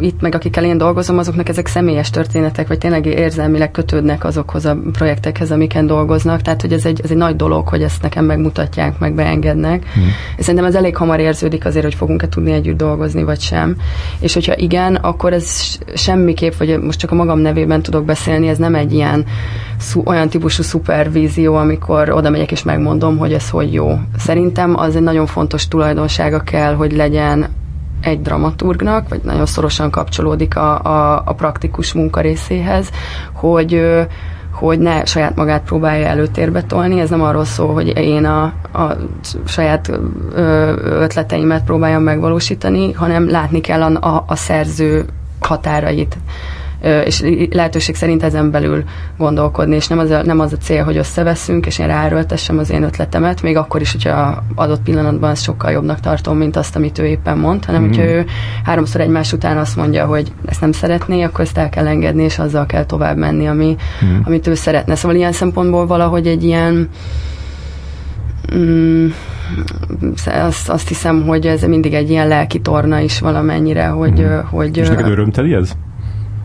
itt 0.00 0.20
meg 0.20 0.34
akikkel 0.34 0.64
én 0.64 0.78
dolgozom, 0.78 1.18
azoknak 1.18 1.48
ezek 1.48 1.66
személyes 1.66 2.10
történetek, 2.10 2.68
vagy 2.68 2.78
tényleg 2.78 3.06
érzelmileg 3.06 3.70
kötődnek 3.70 4.24
azokhoz 4.24 4.66
a 4.66 4.76
projektekhez, 4.92 5.50
amiken 5.50 5.86
dolgoznak. 5.86 6.42
Tehát, 6.42 6.60
hogy 6.60 6.72
ez 6.72 6.84
egy, 6.84 7.00
ez 7.04 7.10
egy 7.10 7.16
nagy 7.16 7.36
dolog, 7.36 7.68
hogy 7.68 7.82
ezt 7.82 8.02
nekem 8.02 8.24
megmutatják, 8.24 8.98
meg 8.98 9.14
beengednek. 9.14 9.84
Hmm. 9.94 10.04
És 10.36 10.44
szerintem 10.44 10.68
ez 10.68 10.74
elég 10.74 10.96
hamar 10.96 11.20
érződik 11.20 11.64
azért, 11.64 11.84
hogy 11.84 11.94
fogunk-e 11.94 12.28
tudni 12.28 12.52
együtt 12.52 12.76
dolgozni, 12.76 13.22
vagy 13.22 13.40
sem. 13.40 13.76
És 14.20 14.34
hogyha 14.34 14.56
igen, 14.56 14.94
akkor 14.94 15.32
ez 15.32 15.78
semmiképp, 15.94 16.52
vagy 16.58 16.78
most 16.78 16.98
csak 16.98 17.10
a 17.10 17.14
magam 17.14 17.38
nevében 17.38 17.82
tudok 17.82 18.04
beszélni, 18.04 18.48
ez 18.48 18.58
nem 18.58 18.74
egy 18.74 18.92
ilyen 18.92 19.24
szú, 19.78 20.02
olyan 20.04 20.28
típusú 20.28 20.62
szupervízió, 20.66 21.54
amikor 21.54 22.10
oda 22.10 22.30
megyek 22.30 22.50
és 22.50 22.62
megmondom, 22.62 23.18
hogy 23.18 23.32
ez 23.32 23.50
hogy 23.50 23.72
jó. 23.72 23.98
Szerintem 24.18 24.76
az 24.78 24.96
egy 24.96 25.02
nagyon 25.02 25.26
fontos 25.26 25.68
tulajdonsága 25.68 26.40
kell, 26.40 26.74
hogy 26.74 26.92
legyen 26.92 27.46
egy 28.00 28.20
dramaturgnak, 28.20 29.08
vagy 29.08 29.20
nagyon 29.24 29.46
szorosan 29.46 29.90
kapcsolódik 29.90 30.56
a, 30.56 30.80
a, 30.80 31.22
a 31.24 31.32
praktikus 31.32 31.92
munka 31.92 32.20
részéhez, 32.20 32.90
hogy 33.32 33.82
hogy 34.52 34.78
ne 34.78 35.04
saját 35.04 35.36
magát 35.36 35.62
próbálja 35.62 36.06
előtérbe 36.06 36.62
tolni. 36.62 37.00
Ez 37.00 37.10
nem 37.10 37.22
arról 37.22 37.44
szól, 37.44 37.72
hogy 37.72 37.96
én 37.96 38.24
a, 38.24 38.42
a 38.72 38.96
saját 39.46 39.90
ötleteimet 40.84 41.64
próbáljam 41.64 42.02
megvalósítani, 42.02 42.92
hanem 42.92 43.30
látni 43.30 43.60
kell 43.60 43.82
a, 43.82 44.14
a, 44.14 44.24
a 44.26 44.36
szerző 44.36 45.04
határait 45.40 46.16
és 47.04 47.24
lehetőség 47.50 47.94
szerint 47.94 48.22
ezen 48.22 48.50
belül 48.50 48.84
gondolkodni, 49.18 49.74
és 49.74 49.86
nem 49.86 49.98
az 49.98 50.10
a, 50.10 50.22
nem 50.22 50.40
az 50.40 50.52
a 50.52 50.56
cél, 50.56 50.84
hogy 50.84 50.96
összeveszünk, 50.96 51.66
és 51.66 51.78
én 51.78 51.86
ráerőltessem 51.86 52.58
az 52.58 52.70
én 52.70 52.82
ötletemet, 52.82 53.42
még 53.42 53.56
akkor 53.56 53.80
is, 53.80 53.92
hogyha 53.92 54.44
adott 54.54 54.82
pillanatban 54.82 55.30
ezt 55.30 55.42
sokkal 55.42 55.70
jobbnak 55.70 56.00
tartom, 56.00 56.36
mint 56.36 56.56
azt, 56.56 56.76
amit 56.76 56.98
ő 56.98 57.06
éppen 57.06 57.38
mond, 57.38 57.64
hanem 57.64 57.82
mm. 57.82 57.86
hogyha 57.86 58.02
ő 58.02 58.26
háromszor 58.64 59.00
egymás 59.00 59.32
után 59.32 59.58
azt 59.58 59.76
mondja, 59.76 60.06
hogy 60.06 60.32
ezt 60.46 60.60
nem 60.60 60.72
szeretné, 60.72 61.22
akkor 61.22 61.40
ezt 61.40 61.58
el 61.58 61.68
kell 61.68 61.86
engedni, 61.86 62.22
és 62.22 62.38
azzal 62.38 62.66
kell 62.66 62.84
tovább 62.84 63.16
menni, 63.16 63.46
ami, 63.46 63.76
mm. 64.04 64.18
amit 64.24 64.46
ő 64.46 64.54
szeretne. 64.54 64.94
Szóval 64.94 65.16
ilyen 65.16 65.32
szempontból 65.32 65.86
valahogy 65.86 66.26
egy 66.26 66.44
ilyen 66.44 66.88
mm, 68.54 69.06
azt, 70.24 70.68
azt 70.68 70.88
hiszem, 70.88 71.26
hogy 71.26 71.46
ez 71.46 71.62
mindig 71.62 71.94
egy 71.94 72.10
ilyen 72.10 72.28
lelki 72.28 72.60
torna 72.60 72.98
is 72.98 73.20
valamennyire, 73.20 73.86
hogy... 73.86 74.20
Mm. 74.20 74.38
hogy 74.50 74.76
és 74.76 74.88
neked 74.88 75.08
örömteli 75.08 75.52
ez? 75.52 75.76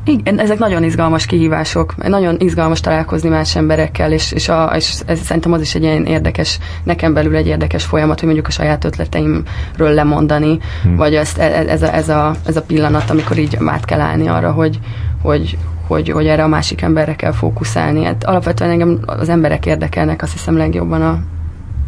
Igen, 0.06 0.40
ezek 0.40 0.58
nagyon 0.58 0.84
izgalmas 0.84 1.26
kihívások, 1.26 2.08
nagyon 2.08 2.36
izgalmas 2.40 2.80
találkozni 2.80 3.30
más 3.30 3.56
emberekkel, 3.56 4.12
és, 4.12 4.32
és, 4.32 4.50
a, 4.50 4.72
és 4.76 5.02
ez, 5.06 5.20
szerintem 5.20 5.52
az 5.52 5.62
is 5.62 5.76
egy 5.76 5.82
ilyen 5.82 6.06
érdekes, 6.06 6.60
nekem 6.84 7.14
belül 7.14 7.36
egy 7.36 7.48
érdekes 7.48 7.84
folyamat, 7.84 8.16
hogy 8.16 8.26
mondjuk 8.26 8.48
a 8.48 8.52
saját 8.52 8.86
ötleteimről 8.86 9.94
lemondani, 9.94 10.60
hmm. 10.84 10.96
vagy 10.96 11.16
ezt, 11.16 11.38
e, 11.38 11.44
e, 11.44 11.66
ez, 11.68 11.82
a, 11.82 11.94
ez, 11.94 12.10
a, 12.10 12.36
ez 12.46 12.56
a 12.56 12.62
pillanat, 12.62 13.10
amikor 13.10 13.38
így 13.38 13.58
át 13.66 13.86
kell 13.86 14.00
állni 14.00 14.28
arra, 14.28 14.52
hogy, 14.52 14.80
hogy, 15.22 15.58
hogy, 15.88 16.10
hogy 16.10 16.28
erre 16.28 16.44
a 16.44 16.48
másik 16.48 16.82
emberre 16.82 17.16
kell 17.16 17.32
fókuszálni. 17.32 18.04
Hát 18.04 18.24
alapvetően 18.24 18.72
engem 18.72 19.00
az 19.06 19.30
emberek 19.30 19.66
érdekelnek, 19.66 20.22
azt 20.22 20.32
hiszem 20.32 20.58
legjobban 20.58 21.02
a 21.02 21.20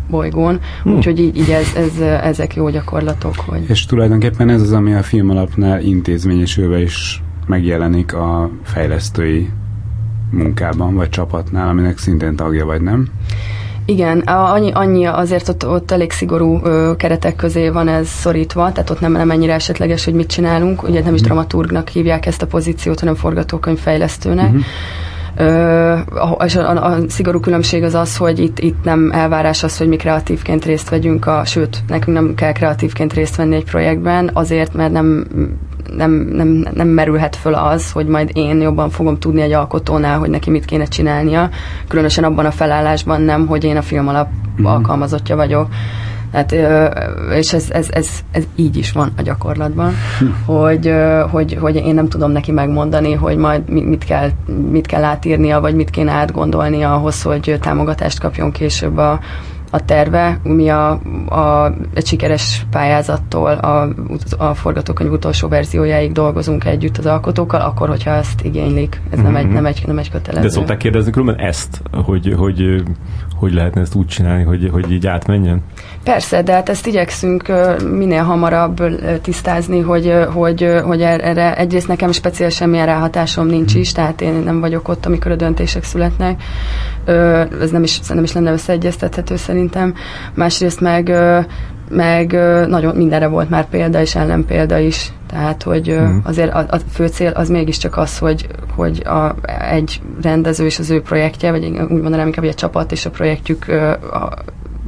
bolygón, 0.10 0.60
hmm. 0.84 0.96
úgyhogy 0.96 1.20
így, 1.20 1.38
így 1.38 1.50
ez, 1.50 1.68
ez, 1.76 2.00
ezek 2.24 2.56
jó 2.56 2.70
gyakorlatok. 2.70 3.36
Hogy... 3.36 3.64
És 3.68 3.86
tulajdonképpen 3.86 4.50
ez 4.50 4.62
az, 4.62 4.72
ami 4.72 4.94
a 4.94 5.04
film 5.04 5.30
alapnál 5.30 5.82
intézményesülve 5.82 6.82
is 6.82 7.22
megjelenik 7.48 8.14
a 8.14 8.50
fejlesztői 8.64 9.50
munkában, 10.32 10.96
vagy 10.96 11.10
csapatnál, 11.10 11.70
aminek 11.70 11.98
szintén 11.98 12.36
tagja 12.36 12.66
vagy, 12.66 12.82
nem? 12.82 13.08
Igen, 13.86 14.20
annyi, 14.20 14.72
annyi 14.72 15.06
azért 15.06 15.50
ott, 15.50 15.68
ott 15.68 15.92
elég 15.92 16.12
szigorú 16.12 16.60
ö, 16.64 16.92
keretek 16.98 17.36
közé 17.36 17.70
van 17.70 17.88
ez 17.88 18.08
szorítva, 18.08 18.72
tehát 18.72 18.90
ott 18.90 19.00
nem, 19.00 19.12
nem 19.12 19.32
ennyire 19.32 19.54
esetleges, 19.54 20.06
hogy 20.06 20.14
mit 20.14 20.28
csinálunk. 20.28 20.84
Ugye 20.84 21.04
nem 21.04 21.14
is 21.14 21.20
mhm. 21.20 21.30
dramaturgnak 21.30 21.88
hívják 21.88 22.26
ezt 22.26 22.42
a 22.42 22.48
pozíciót, 22.48 23.00
hanem 23.00 23.16
forgatókönyvfejlesztőnek. 23.16 24.46
Uh-huh. 24.46 24.64
Ö, 25.36 25.98
és 26.46 26.56
a, 26.56 26.70
a, 26.70 26.86
a 26.86 26.98
szigorú 27.08 27.40
különbség 27.40 27.84
az 27.84 27.94
az, 27.94 28.18
hogy 28.18 28.40
itt, 28.40 28.60
itt 28.60 28.84
nem 28.84 29.12
elvárás 29.14 29.64
az, 29.64 29.78
hogy 29.78 29.88
mi 29.88 29.96
kreatívként 29.96 30.66
részt 30.66 30.90
vegyünk, 30.90 31.26
a, 31.26 31.46
sőt, 31.46 31.84
nekünk 31.88 32.18
nem 32.18 32.36
kell 32.36 32.52
kreatívként 32.52 33.14
részt 33.14 33.36
venni 33.36 33.56
egy 33.56 33.64
projektben, 33.64 34.30
azért, 34.34 34.74
mert 34.74 34.92
nem 34.92 35.28
nem, 35.96 36.12
nem, 36.12 36.66
nem 36.74 36.88
merülhet 36.88 37.36
föl 37.36 37.54
az, 37.54 37.92
hogy 37.92 38.08
majd 38.08 38.30
én 38.34 38.62
jobban 38.62 38.90
fogom 38.90 39.20
tudni 39.20 39.42
egy 39.42 39.52
alkotónál, 39.52 40.20
hogy 40.20 40.30
neki 40.30 40.50
mit 40.50 40.66
kéne 40.66 40.86
csinálnia, 40.86 41.50
különösen 41.88 42.24
abban 42.24 42.46
a 42.46 42.52
felállásban 42.52 43.22
nem, 43.22 43.48
hogy 43.48 43.64
én 43.64 43.78
a 43.78 43.82
film 43.82 44.08
alap 44.08 44.28
mm. 44.62 44.66
alkalmazottja 44.66 45.36
vagyok. 45.36 45.68
Hát, 46.34 46.52
és 47.36 47.54
ez, 47.54 47.70
ez, 47.70 47.88
ez, 47.92 48.08
ez 48.32 48.44
így 48.56 48.78
is 48.78 48.92
van 48.92 49.12
a 49.18 49.22
gyakorlatban, 49.22 49.94
hm. 50.20 50.52
hogy, 50.54 50.94
hogy, 51.32 51.58
hogy 51.62 51.76
én 51.76 51.94
nem 51.94 52.10
tudom 52.10 52.32
neki 52.32 52.52
megmondani, 52.52 53.14
hogy 53.14 53.38
majd 53.38 53.70
mit 53.70 54.04
kell, 54.04 54.30
mit 54.72 54.86
kell 54.86 55.04
átírnia, 55.04 55.60
vagy 55.60 55.76
mit 55.76 55.90
kéne 55.90 56.12
átgondolnia 56.12 56.94
ahhoz, 56.94 57.22
hogy 57.22 57.58
támogatást 57.62 58.20
kapjon 58.20 58.52
később 58.52 58.98
a, 58.98 59.20
a 59.74 59.86
terve, 59.86 60.40
mi 60.44 60.70
a, 60.70 60.92
a, 61.30 61.74
egy 61.94 62.06
sikeres 62.06 62.66
pályázattól 62.72 63.52
a, 63.52 63.90
a 64.38 64.54
forgatókönyv 64.54 65.12
utolsó 65.12 65.48
verziójáig 65.48 66.12
dolgozunk 66.12 66.66
együtt 66.66 66.98
az 66.98 67.06
alkotókkal, 67.06 67.62
akkor, 67.62 67.90
hogyha 67.90 68.12
ezt 68.12 68.42
igénylik. 68.44 69.02
Ez 69.10 69.20
mm-hmm. 69.20 69.28
nem, 69.28 69.36
egy, 69.36 69.46
mhm. 69.46 69.54
nem, 69.54 69.66
egy, 69.66 69.84
nem 69.88 69.98
egy 69.98 70.12
kötelező. 70.12 70.48
De 70.48 70.54
szokták 70.54 70.78
kérdezni 70.78 71.12
különben 71.12 71.46
ezt, 71.46 71.82
hogy, 71.92 72.34
hogy 72.38 72.84
hogy 73.44 73.54
lehetne 73.54 73.82
ezt 73.82 73.96
úgy 73.96 74.06
csinálni, 74.06 74.44
hogy, 74.44 74.70
hogy 74.72 74.92
így 74.92 75.08
átmenjen? 75.08 75.62
Persze, 76.04 76.42
de 76.42 76.54
hát 76.54 76.70
ezt 76.70 76.88
igyekszünk 76.88 77.52
minél 77.92 78.24
hamarabb 78.24 78.82
tisztázni, 79.22 79.80
hogy, 79.80 80.14
hogy, 80.34 80.82
hogy 80.84 81.02
er-, 81.02 81.22
erre 81.22 81.58
egyrészt 81.58 81.88
nekem 81.88 82.12
speciál 82.12 82.50
semmilyen 82.50 82.86
ráhatásom 82.86 83.48
nincs 83.48 83.76
is, 83.76 83.92
tehát 83.92 84.22
én 84.22 84.34
nem 84.34 84.60
vagyok 84.60 84.88
ott, 84.88 85.06
amikor 85.06 85.32
a 85.32 85.36
döntések 85.36 85.84
születnek. 85.84 86.44
Ez 87.62 87.72
nem 87.72 87.84
is, 87.84 88.00
nem 88.00 88.24
is 88.24 88.34
lenne 88.34 88.52
összeegyeztethető 88.52 89.36
szerintem. 89.36 89.94
Másrészt 90.34 90.80
meg 90.80 91.14
meg 91.90 92.32
nagyon 92.68 92.96
mindenre 92.96 93.28
volt 93.28 93.50
már 93.50 93.70
példa 93.70 94.02
és 94.02 94.16
ellenpélda 94.16 94.78
is. 94.78 95.12
Tehát, 95.34 95.64
hogy 95.64 95.92
mm. 95.92 96.18
azért 96.24 96.54
a, 96.54 96.66
a 96.70 96.78
fő 96.92 97.08
cél 97.08 97.30
az 97.30 97.50
mégiscsak 97.50 97.98
az, 97.98 98.18
hogy, 98.18 98.48
hogy 98.76 99.02
a, 99.06 99.36
egy 99.70 100.02
rendező 100.22 100.66
és 100.66 100.80
az 100.80 100.90
ő 100.90 101.02
projektje, 101.02 101.52
vagy 101.52 101.66
úgy 101.66 102.02
mondanám 102.02 102.26
inkább, 102.26 102.44
hogy 102.44 102.54
a 102.54 102.58
csapat 102.58 102.92
és 102.92 103.06
a 103.06 103.10
projektjük 103.10 103.68
a, 103.68 104.34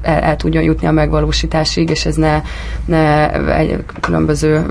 el, 0.01 0.19
el 0.19 0.35
tudjon 0.35 0.63
jutni 0.63 0.87
a 0.87 0.91
megvalósításig, 0.91 1.89
és 1.89 2.05
ez 2.05 2.15
ne, 2.15 2.41
ne 2.85 3.31
egy 3.55 3.83
különböző 3.99 4.65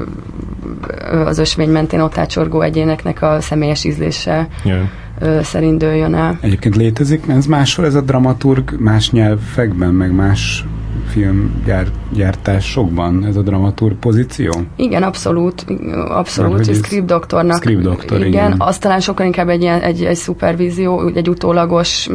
az 1.25 1.39
ösvény 1.39 1.71
mentén 1.71 2.01
ott 2.01 2.19
átsorgó 2.19 2.61
egyéneknek 2.61 3.23
a 3.23 3.41
személyes 3.41 3.85
ízlése 3.85 4.49
yeah. 4.65 5.43
szerint 5.43 5.79
dőljön 5.79 6.15
el. 6.15 6.39
Egyébként 6.41 6.77
létezik 6.77 7.25
ez 7.29 7.47
máshol, 7.47 7.87
ez 7.87 7.95
a 7.95 8.01
dramaturg 8.01 8.75
más 8.79 9.11
nyelvekben, 9.11 9.95
meg 9.95 10.13
más 10.13 10.65
filmgyártásokban 11.07 13.25
ez 13.25 13.37
a 13.37 13.43
dramaturg 13.43 13.95
pozíció? 13.95 14.53
Igen, 14.77 15.03
abszolút, 15.03 15.67
abszolút, 16.09 16.67
Mert, 16.67 16.75
script 16.75 17.07
doktornak. 17.07 17.57
Script 17.57 17.83
doktor, 17.83 18.19
igen. 18.19 18.29
igen. 18.29 18.55
Azt 18.59 18.81
talán 18.81 19.01
sokkal 19.01 19.27
inkább 19.27 19.49
egy, 19.49 19.63
ilyen, 19.63 19.81
egy, 19.81 20.05
egy 20.05 20.17
szupervízió, 20.17 21.11
egy 21.15 21.29
utólagos, 21.29 22.09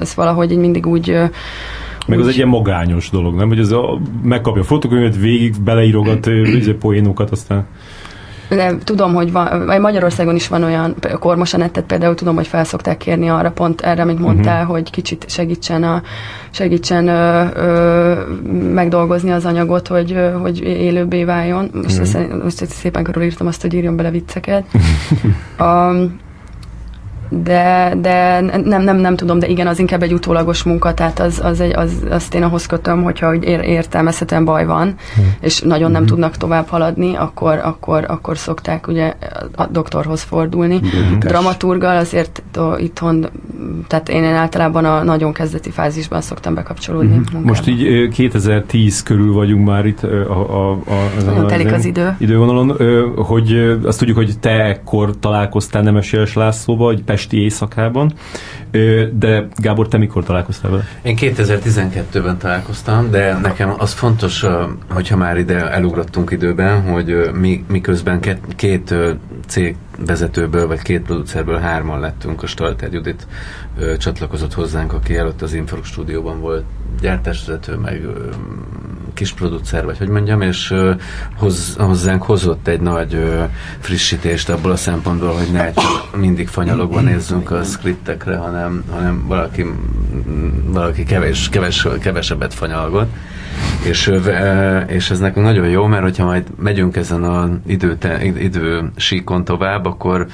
ez 0.00 0.14
valahogy 0.14 0.58
mindig 0.58 0.86
úgy 0.86 1.18
meg 2.06 2.18
az 2.18 2.26
egy 2.26 2.36
ilyen 2.36 2.48
magányos 2.48 3.10
dolog, 3.10 3.34
nem? 3.34 3.48
Hogy 3.48 3.58
ez 3.58 3.70
a, 3.70 4.00
megkapja 4.22 4.60
a 4.60 4.64
fotókönyvet, 4.64 5.16
végig 5.16 5.54
beleírogat 5.64 6.30
poénokat, 6.80 7.30
aztán 7.30 7.66
de 8.48 8.78
tudom, 8.84 9.14
hogy 9.14 9.32
van, 9.32 9.66
vagy 9.66 9.80
Magyarországon 9.80 10.34
is 10.34 10.48
van 10.48 10.62
olyan, 10.62 10.94
Kormos 11.18 11.54
Anettet 11.54 11.84
például 11.84 12.14
tudom, 12.14 12.34
hogy 12.34 12.46
felszokták 12.46 12.96
kérni 12.96 13.28
arra 13.28 13.50
pont 13.50 13.80
erre, 13.80 14.02
amit 14.02 14.18
mondtál, 14.18 14.60
uh-huh. 14.60 14.74
hogy 14.74 14.90
kicsit 14.90 15.24
segítsen, 15.28 15.82
a, 15.82 16.02
segítsen 16.50 17.08
ö, 17.08 17.44
ö, 17.54 18.14
megdolgozni 18.72 19.30
az 19.30 19.44
anyagot, 19.44 19.88
hogy, 19.88 20.18
hogy 20.40 20.60
élőbbé 20.60 21.24
váljon. 21.24 21.70
Most, 21.72 21.98
uh-huh. 21.98 22.42
most 22.42 22.66
szépen 22.66 23.04
körülírtam 23.04 23.46
azt, 23.46 23.62
hogy 23.62 23.74
írjon 23.74 23.96
bele 23.96 24.10
vicceket. 24.10 24.64
um, 25.60 26.24
de, 27.28 27.94
de 28.00 28.40
nem, 28.64 28.82
nem, 28.82 28.96
nem 28.96 29.16
tudom, 29.16 29.38
de 29.38 29.48
igen, 29.48 29.66
az 29.66 29.78
inkább 29.78 30.02
egy 30.02 30.12
utólagos 30.12 30.62
munka, 30.62 30.94
tehát 30.94 31.20
az, 31.20 31.40
az 31.44 31.60
egy, 31.60 31.74
az, 31.74 31.92
azt 32.10 32.34
én 32.34 32.42
ahhoz 32.42 32.66
kötöm, 32.66 33.02
hogyha 33.02 33.34
ér, 33.34 33.60
értelmezhetően 33.60 34.44
baj 34.44 34.66
van, 34.66 34.94
hmm. 35.14 35.34
és 35.40 35.60
nagyon 35.60 35.90
nem 35.90 36.00
hmm. 36.00 36.10
tudnak 36.10 36.36
tovább 36.36 36.68
haladni, 36.68 37.16
akkor, 37.16 37.60
akkor, 37.62 38.04
akkor 38.08 38.38
szokták 38.38 38.88
ugye 38.88 39.14
a 39.56 39.66
doktorhoz 39.66 40.22
fordulni. 40.22 40.78
Hmm. 40.78 41.18
Dramaturgal 41.18 41.96
azért 41.96 42.42
itthon, 42.78 43.26
tehát 43.86 44.08
én, 44.08 44.24
én 44.24 44.34
általában 44.34 44.84
a 44.84 45.02
nagyon 45.02 45.32
kezdeti 45.32 45.70
fázisban 45.70 46.20
szoktam 46.20 46.54
bekapcsolódni. 46.54 47.20
Hmm. 47.30 47.42
Most 47.42 47.68
így 47.68 48.08
2010 48.08 49.02
körül 49.02 49.32
vagyunk 49.32 49.66
már 49.66 49.86
itt 49.86 50.02
a, 50.02 50.30
a, 50.30 50.70
a, 50.70 50.80
a, 51.28 51.40
a 51.40 51.46
telik 51.46 51.72
az 51.72 51.84
idő. 51.84 52.16
idővonalon, 52.18 52.76
hogy 53.16 53.78
azt 53.84 53.98
tudjuk, 53.98 54.16
hogy 54.16 54.38
te 54.40 54.64
ekkor 54.64 55.18
találkoztál 55.18 55.82
Nemes 55.82 56.12
Jeles 56.12 56.34
Lászlóba, 56.34 56.84
hogy 56.84 57.04
pesti 57.16 57.40
éjszakában. 57.40 58.12
De 59.12 59.48
Gábor, 59.56 59.88
te 59.88 59.98
mikor 59.98 60.24
találkoztál 60.24 60.70
vele? 60.70 60.84
Én 61.02 61.16
2012-ben 61.20 62.38
találkoztam, 62.38 63.10
de 63.10 63.38
nekem 63.42 63.74
az 63.78 63.92
fontos, 63.92 64.44
hogyha 64.88 65.16
már 65.16 65.38
ide 65.38 65.70
elugrottunk 65.70 66.30
időben, 66.30 66.82
hogy 66.82 67.30
mi, 67.32 67.64
miközben 67.68 68.20
két, 68.20 68.38
két 68.56 68.94
cég 69.46 69.76
vezetőből, 69.98 70.66
vagy 70.66 70.82
két 70.82 71.02
producerből 71.02 71.58
hárman 71.58 72.00
lettünk, 72.00 72.42
a 72.42 72.46
Stalter 72.46 72.92
Judit 72.92 73.26
ö, 73.78 73.96
csatlakozott 73.96 74.54
hozzánk, 74.54 74.92
aki 74.92 75.16
előtt 75.16 75.42
az 75.42 75.52
Infrog 75.52 75.84
stúdióban 75.84 76.40
volt 76.40 76.64
gyártásvezető, 77.00 77.74
meg 77.76 78.04
ö, 78.04 78.30
kis 79.14 79.32
producer, 79.32 79.84
vagy 79.84 79.98
hogy 79.98 80.08
mondjam, 80.08 80.40
és 80.40 80.70
ö, 80.70 80.92
hoz, 81.36 81.76
hozzánk 81.78 82.22
hozott 82.22 82.68
egy 82.68 82.80
nagy 82.80 83.14
ö, 83.14 83.44
frissítést 83.78 84.48
abból 84.48 84.70
a 84.70 84.76
szempontból, 84.76 85.32
hogy 85.32 85.52
ne 85.52 85.72
csak 85.72 86.16
mindig 86.16 86.48
fanyalogva 86.48 87.00
nézzünk 87.00 87.50
a 87.50 87.62
skriptekre, 87.62 88.36
hanem, 88.36 88.84
hanem 88.90 89.26
valaki, 89.26 89.66
valaki 90.64 91.04
kevés, 91.04 91.48
keves, 91.48 91.86
kevesebbet 92.00 92.54
fanyalgott. 92.54 93.14
És, 93.84 94.12
és 94.86 95.10
ez 95.10 95.18
nekünk 95.18 95.46
nagyon 95.46 95.68
jó, 95.68 95.86
mert 95.86 96.02
hogyha 96.02 96.24
majd 96.24 96.44
megyünk 96.58 96.96
ezen 96.96 97.22
az 97.22 97.50
idő, 97.66 97.98
idő 98.38 98.90
síkon 98.96 99.44
tovább, 99.44 99.84
akkor 99.84 100.26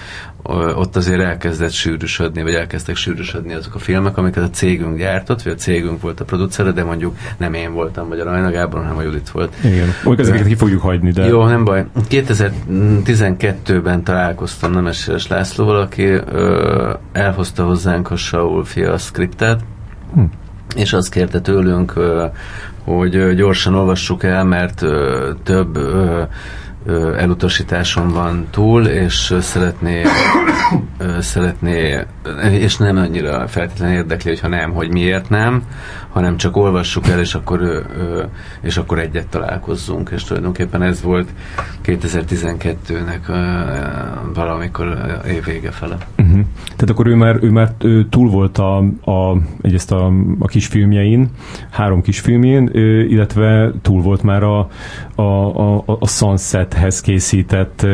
ott 0.77 0.97
azért 0.97 1.21
elkezdett 1.21 1.71
sűrűsödni, 1.71 2.43
vagy 2.43 2.55
elkezdtek 2.55 2.97
sűrűsödni 2.97 3.55
azok 3.55 3.75
a 3.75 3.79
filmek, 3.79 4.17
amiket 4.17 4.43
a 4.43 4.51
cégünk 4.51 4.99
gyártott, 4.99 5.43
vagy 5.43 5.53
a 5.53 5.57
cégünk 5.57 6.01
volt 6.01 6.21
a 6.21 6.25
producere, 6.25 6.71
de 6.71 6.85
mondjuk 6.85 7.17
nem 7.37 7.55
én 7.55 7.73
voltam, 7.73 8.09
vagy 8.09 8.21
a 8.21 8.25
Rajna 8.25 8.51
Gábor, 8.51 8.81
hanem 8.81 8.97
a 8.97 9.03
Judit 9.03 9.31
volt. 9.31 9.55
Igen, 9.65 9.89
úgy 10.05 10.21
ezeket 10.21 10.47
ki 10.47 10.55
fogjuk 10.55 10.81
hagyni, 10.81 11.11
de... 11.11 11.27
Jó, 11.27 11.45
nem 11.47 11.65
baj. 11.65 11.87
2012-ben 12.11 14.05
találkoztam 14.05 14.73
Nemeses 14.73 15.29
Lászlóval, 15.29 15.81
aki 15.81 16.05
ö, 16.05 16.95
elhozta 17.13 17.65
hozzánk 17.65 18.11
a 18.11 18.17
Saul 18.17 18.65
fia 18.65 18.99
skriptet, 18.99 19.61
hm. 20.15 20.23
és 20.77 20.93
azt 20.93 21.11
kérte 21.11 21.41
tőlünk, 21.41 21.93
hogy 22.85 23.35
gyorsan 23.35 23.75
olvassuk 23.75 24.23
el, 24.23 24.45
mert 24.45 24.85
több 25.43 25.79
elutasításon 27.17 28.09
van 28.09 28.47
túl, 28.51 28.87
és 28.87 29.35
szeretné 29.41 30.03
szeretné, 31.21 31.99
és 32.51 32.77
nem 32.77 32.97
annyira 32.97 33.49
feltétlenül 33.49 33.97
érdekli, 33.97 34.31
hogyha 34.31 34.49
nem, 34.49 34.73
hogy 34.73 34.91
miért 34.91 35.29
nem, 35.29 35.63
hanem 36.09 36.37
csak 36.37 36.57
olvassuk 36.57 37.09
el, 37.09 37.21
és 37.21 37.35
akkor, 37.35 37.87
és 38.61 38.77
akkor 38.77 38.99
egyet 38.99 39.27
találkozzunk, 39.27 40.11
és 40.13 40.25
tulajdonképpen 40.25 40.83
ez 40.83 41.03
volt 41.03 41.29
2012-nek 41.85 43.21
valamikor 44.35 45.21
évvége 45.29 45.71
fele. 45.71 45.97
Uh-huh. 46.19 46.41
Tehát 46.65 46.91
akkor 46.91 47.07
ő 47.07 47.15
már, 47.15 47.39
ő 47.43 47.51
már 47.51 47.73
túl 48.11 48.31
volt 48.31 48.59
a, 48.59 48.77
a, 49.05 49.37
egyrészt 49.61 49.93
a, 49.93 50.13
a 50.39 50.47
kisfilmjein, 50.47 51.31
három 51.71 52.03
kisfilmjén, 52.03 52.69
illetve 53.09 53.73
túl 53.83 54.03
volt 54.03 54.23
már 54.23 54.43
a, 54.43 54.69
a, 55.15 55.23
a, 55.23 55.85
a 55.87 56.07
Sunsethez 56.73 57.01
készített, 57.01 57.87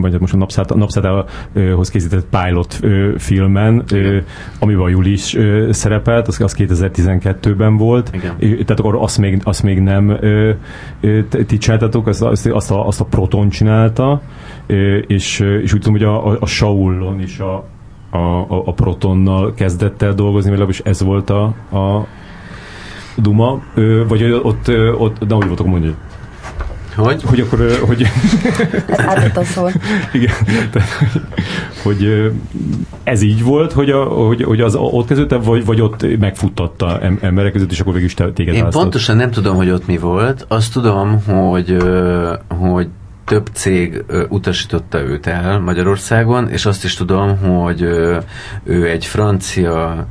vagy 0.00 0.20
most 0.20 0.34
a 0.34 0.74
Napszátához 0.74 1.90
készített 1.90 2.26
pilot 2.30 2.80
filmen, 3.16 3.84
amiben 4.58 4.82
a 4.82 4.88
Juli 4.88 5.12
is 5.12 5.36
szerepelt, 5.70 6.28
az, 6.28 6.40
az 6.40 6.54
2012-ben 6.58 7.76
volt. 7.76 8.10
Igen. 8.14 8.36
Tehát 8.38 8.80
akkor 8.80 8.96
azt 8.96 9.18
még, 9.18 9.40
azt 9.44 9.62
még 9.62 9.80
nem 9.80 10.18
ti 11.46 11.58
csináltatok, 11.58 12.06
azt, 12.06 12.22
azt, 12.22 12.70
a, 12.70 12.86
azt 12.86 13.00
a 13.00 13.04
Proton 13.04 13.48
csinálta, 13.48 14.20
és, 15.06 15.40
és 15.40 15.74
úgy 15.74 15.80
tudom, 15.80 15.92
hogy 15.92 16.04
a, 16.04 16.26
a, 16.28 16.36
a 16.40 16.46
Saulon 16.46 17.20
is 17.20 17.38
a, 17.38 17.64
a, 18.10 18.46
a 18.48 18.72
Protonnal 18.72 19.54
kezdett 19.54 20.02
el 20.02 20.14
dolgozni, 20.14 20.50
legalábbis 20.50 20.80
ez 20.80 21.02
volt 21.02 21.30
a, 21.30 21.42
a 21.72 22.06
Duma, 23.16 23.62
vagy 24.08 24.40
ott, 24.42 24.68
ott 24.98 25.24
de 25.24 25.34
úgy 25.34 25.46
voltak 25.46 25.66
mondani, 25.66 25.94
hogy? 26.94 27.22
Hogy 27.22 27.40
akkor, 27.40 27.78
hogy... 27.86 28.06
Hát 28.96 29.36
a 29.36 29.44
szól. 29.44 29.72
Igen, 30.12 30.34
tehát, 30.70 30.88
hogy 31.82 32.32
ez 33.04 33.22
így 33.22 33.42
volt, 33.42 33.72
hogy, 33.72 33.90
a, 33.90 34.04
hogy, 34.04 34.42
hogy 34.42 34.60
az 34.60 34.74
ott 34.74 35.06
kezdődte, 35.06 35.36
vagy, 35.36 35.64
vagy 35.64 35.80
ott 35.80 36.18
megfuttatta 36.18 37.00
emberek 37.20 37.52
között, 37.52 37.70
és 37.70 37.80
akkor 37.80 37.92
végül 37.92 38.08
is 38.08 38.14
téged 38.14 38.38
Én 38.54 38.60
választott. 38.60 38.82
pontosan 38.82 39.16
nem 39.16 39.30
tudom, 39.30 39.56
hogy 39.56 39.70
ott 39.70 39.86
mi 39.86 39.98
volt. 39.98 40.44
Azt 40.48 40.72
tudom, 40.72 41.22
hogy, 41.26 41.76
hogy 42.48 42.88
több 43.24 43.48
cég 43.52 44.04
utasította 44.28 45.00
őt 45.00 45.26
el 45.26 45.58
Magyarországon, 45.58 46.48
és 46.48 46.66
azt 46.66 46.84
is 46.84 46.94
tudom, 46.94 47.38
hogy 47.38 47.82
ő 48.64 48.88
egy 48.88 49.04
francia 49.04 50.06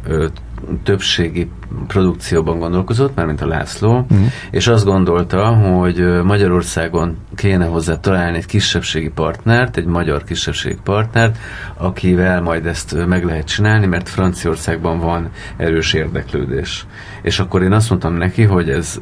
többségi 0.83 1.49
produkcióban 1.87 2.59
gondolkozott, 2.59 3.15
mármint 3.15 3.41
a 3.41 3.47
László, 3.47 3.91
uh-huh. 3.91 4.25
és 4.51 4.67
azt 4.67 4.85
gondolta, 4.85 5.45
hogy 5.45 6.23
Magyarországon 6.23 7.17
kéne 7.35 7.65
hozzá 7.65 7.99
találni 7.99 8.37
egy 8.37 8.45
kisebbségi 8.45 9.09
partnert, 9.09 9.77
egy 9.77 9.85
magyar 9.85 10.23
kisebbségi 10.23 10.77
partnert, 10.83 11.37
akivel 11.77 12.41
majd 12.41 12.65
ezt 12.65 13.07
meg 13.07 13.25
lehet 13.25 13.47
csinálni, 13.47 13.85
mert 13.85 14.09
Franciaországban 14.09 14.99
van 14.99 15.29
erős 15.57 15.93
érdeklődés. 15.93 16.85
És 17.21 17.39
akkor 17.39 17.61
én 17.61 17.71
azt 17.71 17.89
mondtam 17.89 18.13
neki, 18.13 18.43
hogy 18.43 18.69
ez, 18.69 19.01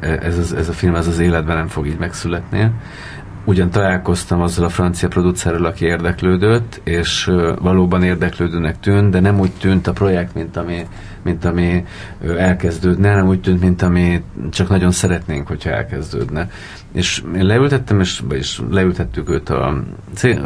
ez, 0.00 0.52
ez 0.52 0.68
a 0.68 0.72
film 0.72 0.94
ez 0.94 1.06
az 1.06 1.18
életben 1.18 1.56
nem 1.56 1.66
fog 1.66 1.86
így 1.86 1.98
megszületni, 1.98 2.70
ugyan 3.44 3.70
találkoztam 3.70 4.40
azzal 4.40 4.64
a 4.64 4.68
francia 4.68 5.08
producerrel, 5.08 5.64
aki 5.64 5.84
érdeklődött, 5.84 6.80
és 6.84 7.30
valóban 7.60 8.02
érdeklődőnek 8.02 8.80
tűnt, 8.80 9.10
de 9.10 9.20
nem 9.20 9.40
úgy 9.40 9.52
tűnt 9.60 9.86
a 9.86 9.92
projekt, 9.92 10.34
mint 10.34 10.56
ami, 10.56 10.86
mint 11.22 11.44
ami 11.44 11.84
elkezdődne, 12.36 13.14
nem 13.14 13.28
úgy 13.28 13.40
tűnt, 13.40 13.60
mint 13.60 13.82
ami 13.82 14.22
csak 14.50 14.68
nagyon 14.68 14.90
szeretnénk, 14.90 15.46
hogyha 15.46 15.70
elkezdődne. 15.70 16.50
És 16.92 17.22
én 17.36 17.46
leültettem, 17.46 18.00
és, 18.00 18.22
és 18.30 18.60
leültettük 18.70 19.30
őt 19.30 19.48
a, 19.48 19.82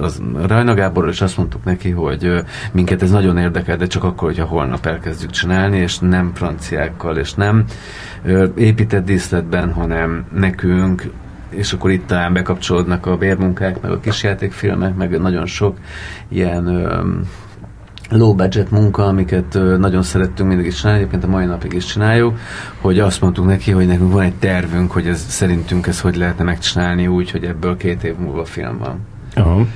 az 0.00 0.22
Rajna 0.46 0.74
Gáborral, 0.74 1.10
és 1.10 1.20
azt 1.20 1.36
mondtuk 1.36 1.64
neki, 1.64 1.90
hogy 1.90 2.44
minket 2.72 3.02
ez 3.02 3.10
nagyon 3.10 3.38
érdekel, 3.38 3.76
de 3.76 3.86
csak 3.86 4.04
akkor, 4.04 4.28
hogyha 4.28 4.44
holnap 4.44 4.86
elkezdjük 4.86 5.30
csinálni, 5.30 5.76
és 5.76 5.98
nem 5.98 6.30
franciákkal, 6.34 7.16
és 7.16 7.34
nem 7.34 7.64
épített 8.54 9.04
díszletben, 9.04 9.72
hanem 9.72 10.24
nekünk 10.34 11.10
és 11.56 11.72
akkor 11.72 11.90
itt 11.90 12.06
talán 12.06 12.32
bekapcsolódnak 12.32 13.06
a 13.06 13.16
bérmunkák, 13.16 13.80
meg 13.80 13.90
a 13.90 14.00
kisjátékfilmek, 14.00 14.94
meg 14.94 15.20
nagyon 15.20 15.46
sok 15.46 15.76
ilyen 16.28 16.88
low 18.10 18.34
budget 18.34 18.70
munka, 18.70 19.06
amiket 19.06 19.58
nagyon 19.78 20.02
szerettünk 20.02 20.48
mindig 20.48 20.66
is 20.66 20.74
csinálni, 20.80 20.98
egyébként 21.00 21.24
a 21.24 21.28
mai 21.28 21.44
napig 21.44 21.72
is 21.72 21.84
csináljuk, 21.84 22.38
hogy 22.80 22.98
azt 22.98 23.20
mondtuk 23.20 23.46
neki, 23.46 23.70
hogy 23.70 23.86
nekünk 23.86 24.12
van 24.12 24.22
egy 24.22 24.34
tervünk, 24.34 24.90
hogy 24.92 25.06
ez, 25.06 25.24
szerintünk 25.28 25.86
ez 25.86 26.00
hogy 26.00 26.16
lehetne 26.16 26.44
megcsinálni 26.44 27.06
úgy, 27.06 27.30
hogy 27.30 27.44
ebből 27.44 27.76
két 27.76 28.04
év 28.04 28.16
múlva 28.16 28.44
film 28.44 28.78
van. 28.78 28.98
Uh-huh. 29.36 29.66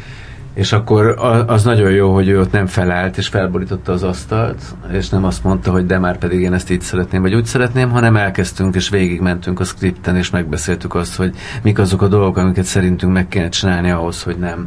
És 0.58 0.72
akkor 0.72 1.14
az 1.46 1.64
nagyon 1.64 1.90
jó, 1.90 2.14
hogy 2.14 2.28
ő 2.28 2.40
ott 2.40 2.52
nem 2.52 2.66
felállt, 2.66 3.16
és 3.16 3.26
felborította 3.26 3.92
az 3.92 4.02
asztalt, 4.02 4.62
és 4.92 5.08
nem 5.08 5.24
azt 5.24 5.44
mondta, 5.44 5.70
hogy 5.70 5.86
de 5.86 5.98
már 5.98 6.18
pedig 6.18 6.40
én 6.40 6.52
ezt 6.52 6.70
így 6.70 6.80
szeretném, 6.80 7.22
vagy 7.22 7.34
úgy 7.34 7.44
szeretném, 7.44 7.90
hanem 7.90 8.16
elkezdtünk, 8.16 8.74
és 8.74 8.88
végigmentünk 8.88 9.60
a 9.60 9.64
skripten, 9.64 10.16
és 10.16 10.30
megbeszéltük 10.30 10.94
azt, 10.94 11.16
hogy 11.16 11.34
mik 11.62 11.78
azok 11.78 12.02
a 12.02 12.08
dolgok, 12.08 12.36
amiket 12.36 12.64
szerintünk 12.64 13.12
meg 13.12 13.28
kéne 13.28 13.48
csinálni 13.48 13.90
ahhoz, 13.90 14.22
hogy 14.22 14.38
nem 14.38 14.66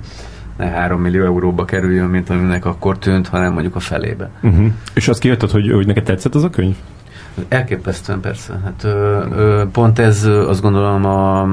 ne 0.57 0.65
3 0.65 1.01
millió 1.01 1.25
euróba 1.25 1.65
kerüljön, 1.65 2.07
mint 2.07 2.29
aminek 2.29 2.65
akkor 2.65 2.97
tűnt, 2.97 3.27
hanem 3.27 3.53
mondjuk 3.53 3.75
a 3.75 3.79
felébe. 3.79 4.29
Uh-huh. 4.41 4.67
És 4.93 5.07
azt 5.07 5.19
kijötted, 5.19 5.49
hogy, 5.49 5.71
hogy 5.71 5.87
neked 5.87 6.03
tetszett 6.03 6.35
az 6.35 6.43
a 6.43 6.49
könyv? 6.49 6.75
Elképesztően 7.47 8.19
persze. 8.19 8.59
Hát 8.63 8.83
ö, 8.83 9.25
ö, 9.35 9.63
pont 9.71 9.99
ez 9.99 10.23
azt 10.23 10.61
gondolom 10.61 11.05
a 11.05 11.47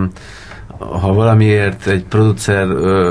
ha 0.79 1.13
valamiért 1.13 1.87
egy 1.87 2.05
producer 2.05 2.67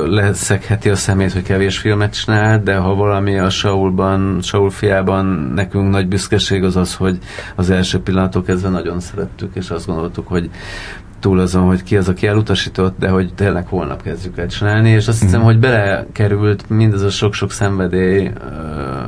leszegheti 0.05 0.89
a 0.89 0.95
szemét, 0.95 1.33
hogy 1.33 1.43
kevés 1.43 1.77
filmet 1.77 2.13
csinál, 2.21 2.63
de 2.63 2.75
ha 2.75 2.95
valami 2.95 3.37
a 3.37 3.49
Saulban, 3.49 4.41
Saul 4.41 4.69
fiában 4.69 5.25
nekünk 5.55 5.89
nagy 5.89 6.07
büszkeség 6.07 6.63
az 6.63 6.75
az, 6.75 6.95
hogy 6.95 7.17
az 7.55 7.69
első 7.69 7.99
pillanatok 7.99 8.45
kezdve 8.45 8.69
nagyon 8.69 8.99
szerettük, 8.99 9.55
és 9.55 9.69
azt 9.69 9.85
gondoltuk, 9.87 10.27
hogy 10.27 10.49
túl 11.19 11.39
azon, 11.39 11.65
hogy 11.65 11.83
ki 11.83 11.97
az, 11.97 12.09
aki 12.09 12.27
elutasított, 12.27 12.97
de 12.99 13.09
hogy 13.09 13.33
tényleg 13.33 13.67
holnap 13.67 14.01
kezdjük 14.01 14.37
el 14.37 14.47
csinálni, 14.47 14.89
és 14.89 15.07
azt 15.07 15.21
hiszem, 15.21 15.41
mm. 15.41 15.43
hogy 15.43 15.59
belekerült 15.59 16.69
mindez 16.69 17.01
a 17.01 17.09
sok-sok 17.09 17.51
szenvedély 17.51 18.31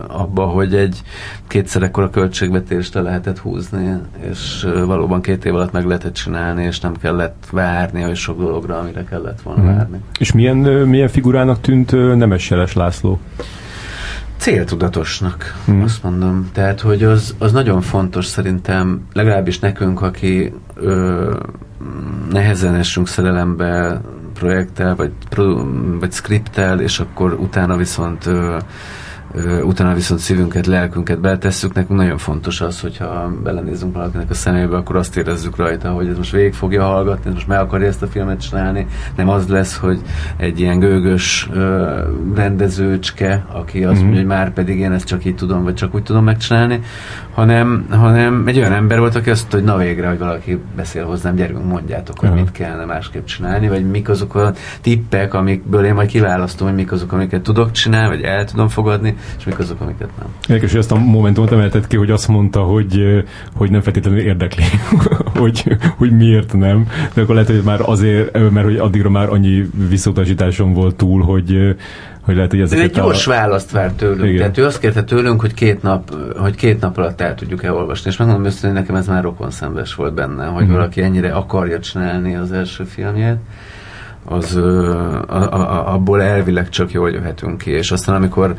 abba, 0.07 0.45
hogy 0.45 0.75
egy 0.75 1.01
kétszer 1.47 1.83
ekkora 1.83 2.09
költségvetést 2.09 2.93
le 2.93 3.01
lehetett 3.01 3.39
húzni, 3.39 3.95
és 4.29 4.67
valóban 4.85 5.21
két 5.21 5.45
év 5.45 5.55
alatt 5.55 5.71
meg 5.71 5.85
lehetett 5.85 6.13
csinálni, 6.13 6.63
és 6.63 6.79
nem 6.79 6.95
kellett 6.95 7.43
várni 7.51 8.01
hogy 8.01 8.15
sok 8.15 8.39
dologra, 8.39 8.79
amire 8.79 9.03
kellett 9.03 9.41
volna 9.41 9.61
mm. 9.61 9.65
várni. 9.65 9.99
És 10.19 10.31
milyen, 10.31 10.57
milyen 10.87 11.07
figurának 11.07 11.61
tűnt 11.61 11.91
Nemes 11.91 12.49
Jeles 12.49 12.73
László? 12.73 13.19
céltudatosnak, 14.37 15.61
hmm. 15.65 15.81
azt 15.81 16.03
mondom. 16.03 16.49
Tehát, 16.51 16.79
hogy 16.79 17.03
az, 17.03 17.35
az 17.37 17.51
nagyon 17.51 17.81
fontos 17.81 18.25
szerintem, 18.25 19.07
legalábbis 19.13 19.59
nekünk, 19.59 20.01
aki 20.01 20.53
ö, 20.75 21.35
nehezen 22.29 22.75
esünk 22.75 23.07
szerelembe 23.07 24.01
projekttel, 24.33 24.95
vagy, 24.95 25.11
vagy 25.99 26.11
skripttel, 26.11 26.79
és 26.79 26.99
akkor 26.99 27.33
utána 27.33 27.75
viszont 27.75 28.25
ö, 28.25 28.57
utána 29.63 29.93
viszont 29.93 30.19
szívünket, 30.19 30.65
lelkünket 30.65 31.19
beletesszük. 31.19 31.73
Nekünk 31.73 31.99
nagyon 31.99 32.17
fontos 32.17 32.61
az, 32.61 32.81
hogyha 32.81 33.31
belenézzünk 33.43 33.95
valakinek 33.95 34.29
a 34.29 34.33
szemébe, 34.33 34.75
akkor 34.75 34.95
azt 34.95 35.17
érezzük 35.17 35.55
rajta, 35.55 35.89
hogy 35.89 36.07
ez 36.07 36.17
most 36.17 36.31
végig 36.31 36.53
fogja 36.53 36.83
hallgatni, 36.83 37.31
most 37.31 37.47
meg 37.47 37.59
akarja 37.59 37.87
ezt 37.87 38.01
a 38.01 38.07
filmet 38.07 38.41
csinálni. 38.41 38.87
Nem 39.15 39.29
az 39.29 39.47
lesz, 39.47 39.77
hogy 39.77 40.01
egy 40.37 40.59
ilyen 40.59 40.79
gőgös 40.79 41.49
rendezőcske, 42.35 43.45
aki 43.51 43.83
azt 43.83 43.93
mm-hmm. 43.93 44.01
mondja, 44.03 44.19
hogy 44.19 44.29
már 44.29 44.53
pedig 44.53 44.79
én 44.79 44.91
ezt 44.91 45.05
csak 45.05 45.25
így 45.25 45.35
tudom, 45.35 45.63
vagy 45.63 45.73
csak 45.73 45.95
úgy 45.95 46.03
tudom 46.03 46.23
megcsinálni, 46.23 46.79
hanem, 47.33 47.85
hanem 47.89 48.43
egy 48.47 48.57
olyan 48.57 48.73
ember 48.73 48.99
volt, 48.99 49.15
aki 49.15 49.29
azt 49.29 49.39
mondta, 49.39 49.57
hogy 49.57 49.65
na 49.65 49.85
végre, 49.85 50.07
hogy 50.07 50.19
valaki 50.19 50.59
beszél 50.75 51.05
hozzám, 51.05 51.35
gyerünk, 51.35 51.65
mondjátok, 51.65 52.19
hogy 52.19 52.29
uh-huh. 52.29 52.43
mit 52.43 52.51
kellene 52.51 52.85
másképp 52.85 53.25
csinálni, 53.25 53.67
vagy 53.67 53.89
mik 53.89 54.09
azok 54.09 54.35
a 54.35 54.53
tippek, 54.81 55.33
amikből 55.33 55.85
én 55.85 55.93
majd 55.93 56.09
kiválasztom, 56.09 56.67
hogy 56.67 56.75
mik 56.75 56.91
azok, 56.91 57.11
amiket 57.11 57.41
tudok 57.41 57.71
csinálni, 57.71 58.07
vagy 58.07 58.21
el 58.21 58.45
tudom 58.45 58.67
fogadni, 58.67 59.17
és 59.37 59.45
mik 59.45 59.59
azok, 59.59 59.81
amiket 59.81 60.09
nem. 60.19 60.27
Érdekes, 60.47 60.71
hogy 60.71 60.79
azt 60.79 60.91
a 60.91 60.95
momentumot 60.95 61.51
emelted 61.51 61.87
ki, 61.87 61.97
hogy 61.97 62.11
azt 62.11 62.27
mondta, 62.27 62.59
hogy, 62.59 63.23
hogy 63.55 63.71
nem 63.71 63.81
feltétlenül 63.81 64.19
érdekli, 64.19 64.63
hogy, 65.39 65.77
hogy 65.97 66.11
miért 66.11 66.53
nem, 66.53 66.87
de 67.13 67.21
akkor 67.21 67.33
lehet, 67.33 67.49
hogy 67.49 67.61
már 67.63 67.81
azért, 67.85 68.51
mert 68.51 68.65
hogy 68.65 68.77
addigra 68.77 69.09
már 69.09 69.29
annyi 69.29 69.69
visszautasításom 69.89 70.73
volt 70.73 70.95
túl, 70.95 71.21
hogy, 71.21 71.75
hogy 72.21 72.35
lehet, 72.35 72.51
hogy 72.51 72.61
ezeket 72.61 72.83
ő 72.83 72.87
egy 72.87 72.95
gyors 72.95 73.27
a... 73.27 73.29
választ 73.29 73.71
vár 73.71 73.91
tőlünk. 73.91 74.23
Igen. 74.23 74.37
Tehát 74.37 74.57
ő 74.57 74.65
azt 74.65 74.79
kérte 74.79 75.03
tőlünk, 75.03 75.41
hogy 75.41 75.53
két 75.53 75.81
nap, 75.81 76.15
hogy 76.37 76.55
két 76.55 76.81
nap 76.81 76.97
alatt 76.97 77.21
el 77.21 77.35
tudjuk 77.35 77.63
elolvasni. 77.63 78.09
És 78.09 78.17
megmondom 78.17 78.45
őszintén, 78.45 78.71
nekem 78.71 78.95
ez 78.95 79.07
már 79.07 79.23
rokon 79.23 79.51
szembes 79.51 79.95
volt 79.95 80.13
benne, 80.13 80.45
hogy 80.45 80.61
uh-huh. 80.61 80.77
valaki 80.77 81.01
ennyire 81.01 81.31
akarja 81.31 81.79
csinálni 81.79 82.35
az 82.35 82.51
első 82.51 82.83
filmjét 82.83 83.37
az 84.25 84.55
a, 84.55 85.21
a, 85.27 85.53
a, 85.53 85.93
abból 85.93 86.21
elvileg 86.21 86.69
csak 86.69 86.91
jól 86.91 87.09
jöhetünk 87.11 87.57
ki. 87.57 87.71
És 87.71 87.91
aztán 87.91 88.15
amikor 88.15 88.55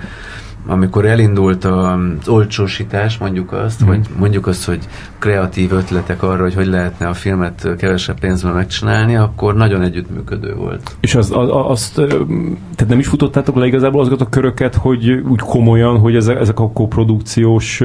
amikor 0.66 1.04
elindult 1.06 1.64
az 1.64 2.28
olcsósítás, 2.28 3.18
mondjuk 3.18 3.52
azt, 3.52 3.84
mm. 3.84 3.86
vagy 3.86 4.00
mondjuk 4.18 4.46
azt, 4.46 4.64
hogy 4.64 4.88
kreatív 5.18 5.72
ötletek 5.72 6.22
arra, 6.22 6.42
hogy 6.42 6.54
hogy 6.54 6.66
lehetne 6.66 7.08
a 7.08 7.14
filmet 7.14 7.68
kevesebb 7.78 8.18
pénzben 8.18 8.52
megcsinálni, 8.52 9.16
akkor 9.16 9.54
nagyon 9.54 9.82
együttműködő 9.82 10.54
volt. 10.54 10.96
És 11.00 11.14
az, 11.14 11.30
az, 11.34 11.48
azt, 11.50 11.94
tehát 11.94 12.88
nem 12.88 12.98
is 12.98 13.06
futottátok 13.06 13.56
le 13.56 13.66
igazából 13.66 14.00
azokat 14.00 14.20
a 14.20 14.28
köröket, 14.28 14.74
hogy 14.74 15.10
úgy 15.10 15.40
komolyan, 15.40 15.98
hogy 15.98 16.16
ezek, 16.16 16.40
ezek 16.40 16.60
a 16.60 16.70
koprodukciós 16.70 17.82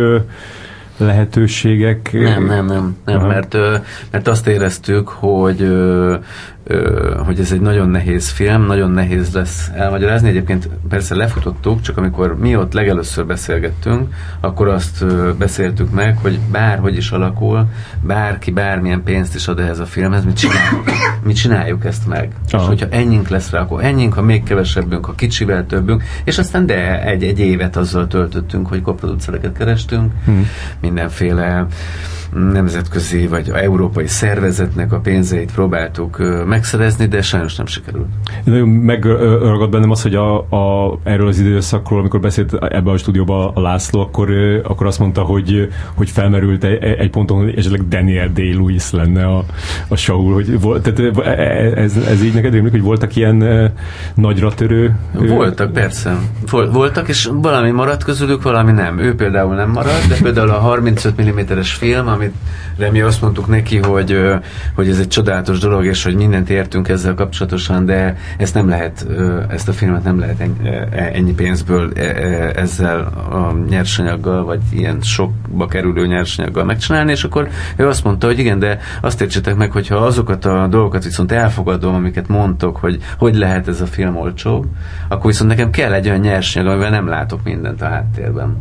lehetőségek? 0.97 2.09
Nem, 2.13 2.45
nem, 2.45 2.65
nem, 2.65 2.95
nem 3.05 3.27
mert, 3.27 3.57
mert 4.11 4.27
azt 4.27 4.47
éreztük, 4.47 5.07
hogy 5.07 5.67
hogy 7.25 7.39
ez 7.39 7.51
egy 7.51 7.61
nagyon 7.61 7.89
nehéz 7.89 8.29
film, 8.29 8.65
nagyon 8.65 8.91
nehéz 8.91 9.33
lesz 9.33 9.69
elmagyarázni. 9.75 10.29
Egyébként 10.29 10.69
persze 10.89 11.15
lefutottuk, 11.15 11.81
csak 11.81 11.97
amikor 11.97 12.37
mi 12.37 12.55
ott 12.55 12.73
legelőször 12.73 13.25
beszélgettünk, 13.25 14.13
akkor 14.39 14.67
azt 14.67 15.05
beszéltük 15.37 15.91
meg, 15.91 16.17
hogy 16.17 16.39
bárhogy 16.51 16.95
is 16.95 17.11
alakul, 17.11 17.67
bárki 18.01 18.51
bármilyen 18.51 19.03
pénzt 19.03 19.35
is 19.35 19.47
ad 19.47 19.59
ehhez 19.59 19.79
a 19.79 19.85
filmhez, 19.85 20.25
mi 20.25 20.33
csináljuk, 20.33 20.83
mi 21.23 21.33
csináljuk 21.33 21.85
ezt 21.85 22.07
meg. 22.07 22.31
Aha. 22.51 22.61
És 22.61 22.67
hogyha 22.67 22.87
ennyink 22.89 23.27
lesz 23.27 23.49
rá, 23.49 23.59
akkor 23.61 23.83
ennyink, 23.83 24.13
ha 24.13 24.21
még 24.21 24.43
kevesebbünk, 24.43 25.05
ha 25.05 25.15
kicsivel 25.15 25.65
többünk, 25.65 26.03
és 26.23 26.37
aztán 26.37 26.65
de 26.65 27.03
egy, 27.03 27.23
egy 27.23 27.39
évet 27.39 27.75
azzal 27.75 28.07
töltöttünk, 28.07 28.67
hogy 28.67 28.81
koproducereket 28.81 29.57
kerestünk, 29.57 30.11
hmm. 30.25 30.47
mindenféle 30.81 31.67
nemzetközi 32.51 33.27
vagy 33.27 33.51
európai 33.53 34.07
szervezetnek 34.07 34.91
a 34.91 34.99
pénzeit 34.99 35.51
próbáltuk 35.51 36.17
megszerezni, 36.45 37.05
de 37.05 37.21
sajnos 37.21 37.55
nem 37.55 37.65
sikerült. 37.65 38.07
Nagyon 38.43 38.67
megragad 38.69 39.69
bennem 39.69 39.91
az, 39.91 40.01
hogy 40.01 40.15
a, 40.15 40.37
a, 40.37 40.97
erről 41.03 41.27
az 41.27 41.39
időszakról, 41.39 41.99
amikor 41.99 42.19
beszélt 42.19 42.53
ebbe 42.53 42.91
a 42.91 42.97
stúdióba 42.97 43.51
a 43.51 43.61
László, 43.61 44.01
akkor, 44.01 44.29
akkor 44.63 44.87
azt 44.87 44.99
mondta, 44.99 45.21
hogy, 45.21 45.69
hogy 45.93 46.09
felmerült 46.09 46.63
egy, 46.63 46.83
egy 46.83 47.09
ponton, 47.09 47.37
hogy 47.37 47.57
esetleg 47.57 47.87
Daniel 47.87 48.29
Day-Lewis 48.33 48.91
lenne 48.91 49.25
a, 49.25 49.43
a 49.87 49.95
Saul. 49.95 50.33
Hogy 50.33 50.61
volt, 50.61 50.93
tehát 50.93 51.17
e, 51.17 51.29
e, 51.29 51.81
ez, 51.81 51.97
ez 51.97 52.23
így 52.23 52.33
neked 52.33 52.53
rémlik, 52.53 52.71
hogy 52.71 52.81
voltak 52.81 53.15
ilyen 53.15 53.71
nagyra 54.15 54.53
törő? 54.53 54.95
Voltak, 55.13 55.71
persze. 55.71 56.17
Voltak, 56.71 57.07
és 57.07 57.29
valami 57.33 57.71
maradt 57.71 58.03
közülük, 58.03 58.41
valami 58.41 58.71
nem. 58.71 58.99
Ő 58.99 59.15
például 59.15 59.55
nem 59.55 59.69
maradt, 59.69 60.07
de 60.07 60.15
például 60.21 60.49
a 60.49 60.59
35 60.59 61.21
mm-es 61.21 61.73
film, 61.73 62.07
amit 62.77 62.91
mi 62.91 63.01
azt 63.01 63.21
mondtuk 63.21 63.47
neki, 63.47 63.77
hogy, 63.77 64.19
hogy 64.75 64.89
ez 64.89 64.99
egy 64.99 65.07
csodálatos 65.07 65.59
dolog, 65.59 65.85
és 65.85 66.03
hogy 66.03 66.15
mindent 66.15 66.49
értünk 66.49 66.89
ezzel 66.89 67.13
kapcsolatosan, 67.13 67.85
de 67.85 68.17
ezt 68.37 68.53
nem 68.53 68.69
lehet, 68.69 69.07
ezt 69.49 69.67
a 69.67 69.73
filmet 69.73 70.03
nem 70.03 70.19
lehet 70.19 70.49
ennyi, 71.13 71.33
pénzből 71.33 71.93
ezzel 72.55 72.99
a 73.29 73.53
nyersanyaggal, 73.69 74.43
vagy 74.43 74.61
ilyen 74.71 75.01
sokba 75.01 75.65
kerülő 75.65 76.07
nyersanyaggal 76.07 76.63
megcsinálni, 76.63 77.11
és 77.11 77.23
akkor 77.23 77.49
ő 77.75 77.87
azt 77.87 78.03
mondta, 78.03 78.27
hogy 78.27 78.39
igen, 78.39 78.59
de 78.59 78.79
azt 79.01 79.21
értsétek 79.21 79.55
meg, 79.55 79.71
hogyha 79.71 79.95
azokat 79.95 80.45
a 80.45 80.67
dolgokat 80.67 81.03
viszont 81.03 81.31
elfogadom, 81.31 81.95
amiket 81.95 82.27
mondtok, 82.27 82.77
hogy 82.77 82.99
hogy 83.17 83.35
lehet 83.35 83.67
ez 83.67 83.81
a 83.81 83.85
film 83.85 84.15
olcsó, 84.15 84.65
akkor 85.07 85.25
viszont 85.25 85.49
nekem 85.49 85.69
kell 85.69 85.93
egy 85.93 86.07
olyan 86.07 86.19
nyersanyag, 86.19 86.67
amivel 86.67 86.89
nem 86.89 87.07
látok 87.07 87.43
mindent 87.43 87.81
a 87.81 87.85
háttérben. 87.85 88.57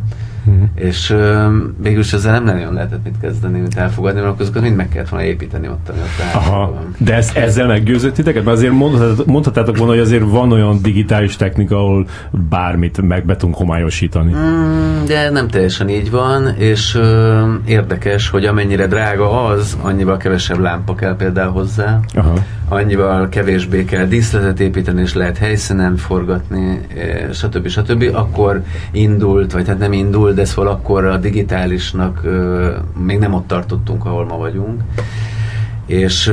Uh-huh. 0.46 0.68
És 0.74 1.10
uh, 1.10 1.44
végülis 1.78 2.12
ezzel 2.12 2.32
nem 2.32 2.44
nagyon 2.44 2.72
lehetett 2.72 3.04
mit 3.04 3.14
kezdeni, 3.20 3.60
mint 3.60 3.76
elfogadni, 3.76 4.20
mert 4.20 4.40
azokat 4.40 4.62
mind 4.62 4.76
meg 4.76 4.88
kellett 4.88 5.08
volna 5.08 5.26
építeni 5.26 5.68
ott, 5.68 5.88
ami 5.88 5.98
ott 5.98 6.34
Aha. 6.34 6.82
De 6.98 7.14
ez, 7.14 7.30
ezzel 7.34 7.66
meggyőzött 7.66 8.14
titeket? 8.14 8.44
Mert 8.44 8.56
azért 8.56 8.72
mondhatátok, 8.72 9.26
mondhatátok 9.26 9.76
volna, 9.76 9.92
hogy 9.92 10.00
azért 10.00 10.22
van 10.22 10.52
olyan 10.52 10.82
digitális 10.82 11.36
technika, 11.36 11.76
ahol 11.76 12.06
bármit 12.30 13.02
meg 13.02 13.24
be 13.24 13.36
tudunk 13.36 13.56
homályosítani. 13.56 14.32
Mm, 14.32 15.04
de 15.06 15.30
nem 15.30 15.48
teljesen 15.48 15.88
így 15.88 16.10
van, 16.10 16.48
és 16.56 16.94
uh, 16.94 17.02
érdekes, 17.66 18.28
hogy 18.28 18.44
amennyire 18.44 18.86
drága 18.86 19.44
az, 19.44 19.76
annyival 19.80 20.16
kevesebb 20.16 20.58
lámpa 20.58 20.94
kell 20.94 21.16
például 21.16 21.52
hozzá, 21.52 22.00
Aha. 22.14 22.34
annyival 22.68 23.28
kevésbé 23.28 23.84
kell 23.84 24.04
díszletet 24.04 24.60
építeni, 24.60 25.00
és 25.00 25.14
lehet 25.14 25.38
helyszínen 25.38 25.96
forgatni, 25.96 26.80
stb. 27.32 27.68
stb. 27.68 28.10
Akkor 28.12 28.62
indult, 28.90 29.52
vagy 29.52 29.68
hát 29.68 29.78
nem 29.78 29.92
indult, 29.92 30.33
de 30.34 30.44
szóval 30.44 30.72
akkor 30.72 31.04
a 31.04 31.16
digitálisnak 31.16 32.20
még 33.04 33.18
nem 33.18 33.34
ott 33.34 33.46
tartottunk, 33.46 34.04
ahol 34.04 34.24
ma 34.24 34.36
vagyunk. 34.36 34.82
És 35.86 36.32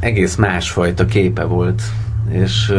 egész 0.00 0.36
másfajta 0.36 1.04
képe 1.04 1.44
volt 1.44 1.82
és 2.30 2.72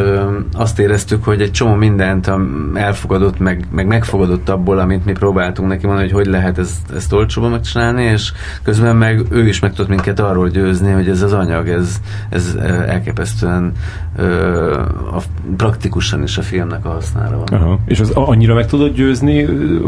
azt 0.52 0.78
éreztük, 0.78 1.24
hogy 1.24 1.40
egy 1.40 1.50
csomó 1.50 1.74
mindent 1.74 2.30
elfogadott, 2.74 3.38
meg, 3.38 3.66
meg 3.70 3.86
megfogadott 3.86 4.48
abból, 4.48 4.78
amit 4.78 5.04
mi 5.04 5.12
próbáltunk 5.12 5.68
neki 5.68 5.86
mondani, 5.86 6.08
hogy 6.10 6.16
hogy 6.16 6.26
lehet 6.26 6.58
ezt, 6.58 6.90
ezt 6.96 7.12
olcsóban 7.12 7.50
megcsinálni, 7.50 8.02
és 8.02 8.32
közben 8.62 8.96
meg 8.96 9.20
ő 9.30 9.46
is 9.46 9.60
meg 9.60 9.70
tudott 9.70 9.88
minket 9.88 10.20
arról 10.20 10.48
győzni, 10.48 10.92
hogy 10.92 11.08
ez 11.08 11.22
az 11.22 11.32
anyag, 11.32 11.68
ez, 11.68 12.00
ez 12.30 12.56
elképesztően 12.86 13.72
ö, 14.16 14.80
a, 15.12 15.22
praktikusan 15.56 16.22
is 16.22 16.38
a 16.38 16.42
filmnek 16.42 16.84
a 16.84 16.88
hasznára 16.88 17.36
van. 17.36 17.60
Aha. 17.60 17.78
És 17.86 18.00
az 18.00 18.10
annyira 18.10 18.54
meg 18.54 18.66
tudod 18.66 18.94
győzni, 18.94 19.46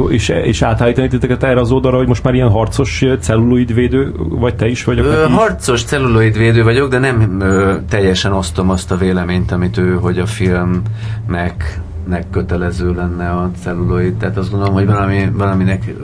és, 0.09 0.29
és 0.29 0.63
átállítani 0.63 1.09
titeket 1.09 1.43
erre 1.43 1.61
az 1.61 1.71
oldalra, 1.71 1.97
hogy 1.97 2.07
most 2.07 2.23
már 2.23 2.35
ilyen 2.35 2.51
harcos 2.51 3.05
celluloidvédő 3.21 4.15
vagy 4.29 4.55
te 4.55 4.69
is 4.69 4.85
vagy? 4.85 4.99
Ö, 4.99 5.27
harcos 5.29 5.85
celluloidvédő 5.85 6.63
vagyok, 6.63 6.91
de 6.91 6.99
nem 6.99 7.41
ö, 7.41 7.75
teljesen 7.89 8.33
osztom 8.33 8.71
azt 8.71 8.91
a 8.91 8.97
véleményt, 8.97 9.48
mint 9.57 9.61
amit 9.61 9.89
ő, 9.89 9.95
hogy 9.95 10.19
a 10.19 10.27
filmnek 10.27 11.81
nek 12.07 12.31
kötelező 12.31 12.95
lenne 12.95 13.31
a 13.31 13.51
celluloid. 13.61 14.15
Tehát 14.15 14.37
azt 14.37 14.51
gondolom, 14.51 14.75
hogy 14.75 14.87
valami, 14.87 15.31
valaminek 15.33 15.95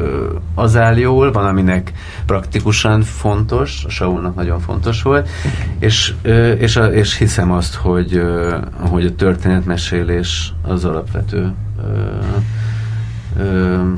az 0.55 0.77
áll 0.77 0.97
jól, 0.97 1.33
valaminek 1.33 1.93
praktikusan 2.27 3.03
fontos, 3.03 3.85
a 3.85 3.91
Saulnak 3.91 4.35
nagyon 4.35 4.61
fontos 4.61 5.03
volt, 5.03 5.29
és, 5.79 6.15
és, 6.59 6.81
és 6.93 7.17
hiszem 7.17 7.53
azt, 7.53 7.75
hogy, 7.75 8.23
hogy 8.79 9.07
a 9.07 9.15
történetmesélés 9.15 10.53
az 10.63 10.85
alapvető 10.85 11.53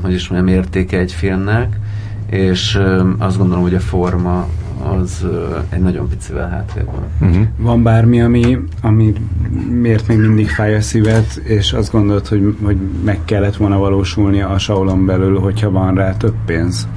hogy 0.01 0.13
is 0.13 0.27
mondjam, 0.27 0.57
értéke 0.57 0.97
egy 0.97 1.11
filmnek, 1.11 1.77
és 2.29 2.79
azt 3.17 3.37
gondolom, 3.37 3.63
hogy 3.63 3.75
a 3.75 3.79
forma 3.79 4.47
az 4.83 5.25
egy 5.69 5.79
nagyon 5.79 6.07
picivel 6.09 6.49
hátrébb 6.49 6.85
van. 6.85 7.29
Uh-huh. 7.29 7.45
Van 7.57 7.83
bármi, 7.83 8.21
ami, 8.21 8.57
ami 8.81 9.13
miért 9.69 10.07
még 10.07 10.17
mindig 10.17 10.49
fáj 10.49 10.75
a 10.75 10.81
szívet, 10.81 11.35
és 11.35 11.73
azt 11.73 11.91
gondolod, 11.91 12.27
hogy, 12.27 12.57
hogy 12.63 12.77
meg 13.05 13.19
kellett 13.25 13.55
volna 13.55 13.77
valósulni 13.77 14.41
a 14.41 14.57
saulon 14.57 15.05
belül, 15.05 15.39
hogyha 15.39 15.71
van 15.71 15.95
rá 15.95 16.17
több 16.17 16.35
pénz? 16.45 16.87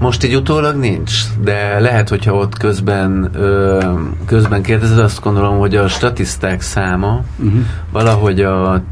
Most 0.00 0.24
így 0.24 0.34
utólag 0.34 0.76
nincs, 0.76 1.12
de 1.42 1.78
lehet, 1.80 2.08
hogyha 2.08 2.34
ott 2.34 2.56
közben, 2.56 3.28
ö, 3.34 3.92
közben 4.24 4.62
kérdezed, 4.62 4.98
azt 4.98 5.22
gondolom, 5.22 5.58
hogy 5.58 5.76
a 5.76 5.88
statiszták 5.88 6.60
száma 6.60 7.24
uh-huh. 7.38 7.60
valahogy 7.92 8.40
a 8.40 8.82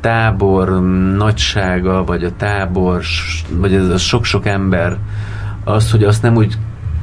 tábor 0.00 0.80
nagysága, 1.16 2.04
vagy 2.04 2.24
a 2.24 2.36
tábor, 2.36 3.02
vagy 3.56 3.74
ez 3.74 3.88
a 3.88 3.98
sok-sok 3.98 4.46
ember, 4.46 4.96
az, 5.64 5.90
hogy 5.90 6.04
azt 6.04 6.22
nem 6.22 6.36
úgy 6.36 6.58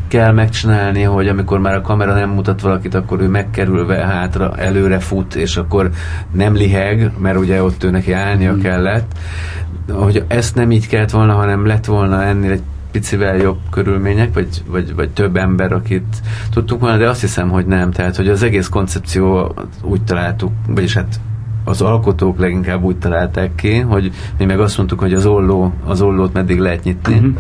kell 0.08 0.32
megcsinálni, 0.32 1.02
hogy 1.02 1.28
amikor 1.28 1.60
már 1.60 1.76
a 1.76 1.82
kamera 1.82 2.14
nem 2.14 2.30
mutat 2.30 2.62
valakit, 2.62 2.94
akkor 2.94 3.22
ő 3.22 3.28
megkerülve 3.28 3.96
hátra 3.96 4.56
előre 4.58 5.00
fut, 5.00 5.36
és 5.36 5.58
akkor 5.58 5.90
nem 6.32 6.54
liheg, 6.54 7.12
mert 7.18 7.38
ugye 7.38 7.64
ott 7.64 7.84
ő 7.84 7.90
neki 7.90 8.12
állnia 8.12 8.54
mm. 8.54 8.60
kellett. 8.60 9.12
Hogy 9.92 10.24
ezt 10.28 10.56
nem 10.56 10.72
így 10.72 10.88
kellett 10.88 11.12
volna, 11.12 11.34
hanem 11.34 11.66
lett 11.66 11.86
volna 11.86 12.24
ennél 12.24 12.52
egy 12.52 12.64
picivel 12.92 13.38
jobb 13.38 13.58
körülmények, 13.70 14.34
vagy, 14.34 14.64
vagy, 14.68 14.96
vagy 14.96 15.10
több 15.10 15.36
ember, 15.36 15.72
akit 15.72 16.22
tudtunk 16.52 16.82
volna, 16.82 16.98
de 16.98 17.10
azt 17.10 17.22
hiszem, 17.22 17.50
hogy 17.50 17.66
nem. 17.66 17.92
Tehát, 17.92 18.16
hogy 18.16 18.28
az 18.28 18.44
egész 18.44 18.68
koncepció 18.68 19.56
úgy 19.82 20.04
találtuk, 20.04 20.52
vagyis 20.68 20.94
hát 20.94 21.20
az 21.64 21.82
alkotók 21.82 22.40
leginkább 22.40 22.84
úgy 22.84 22.98
találták 22.98 23.56
ki, 23.56 23.80
hogy 23.80 24.12
mi 24.38 24.46
meg 24.46 24.60
azt 24.60 24.78
mondtuk, 24.78 25.00
hogy 25.00 25.14
az 25.14 25.26
olló, 25.26 25.74
az 25.86 26.02
ollót 26.02 26.34
meddig 26.34 26.60
lehet 26.60 26.84
nyitni, 26.84 27.14
uh-huh. 27.14 27.34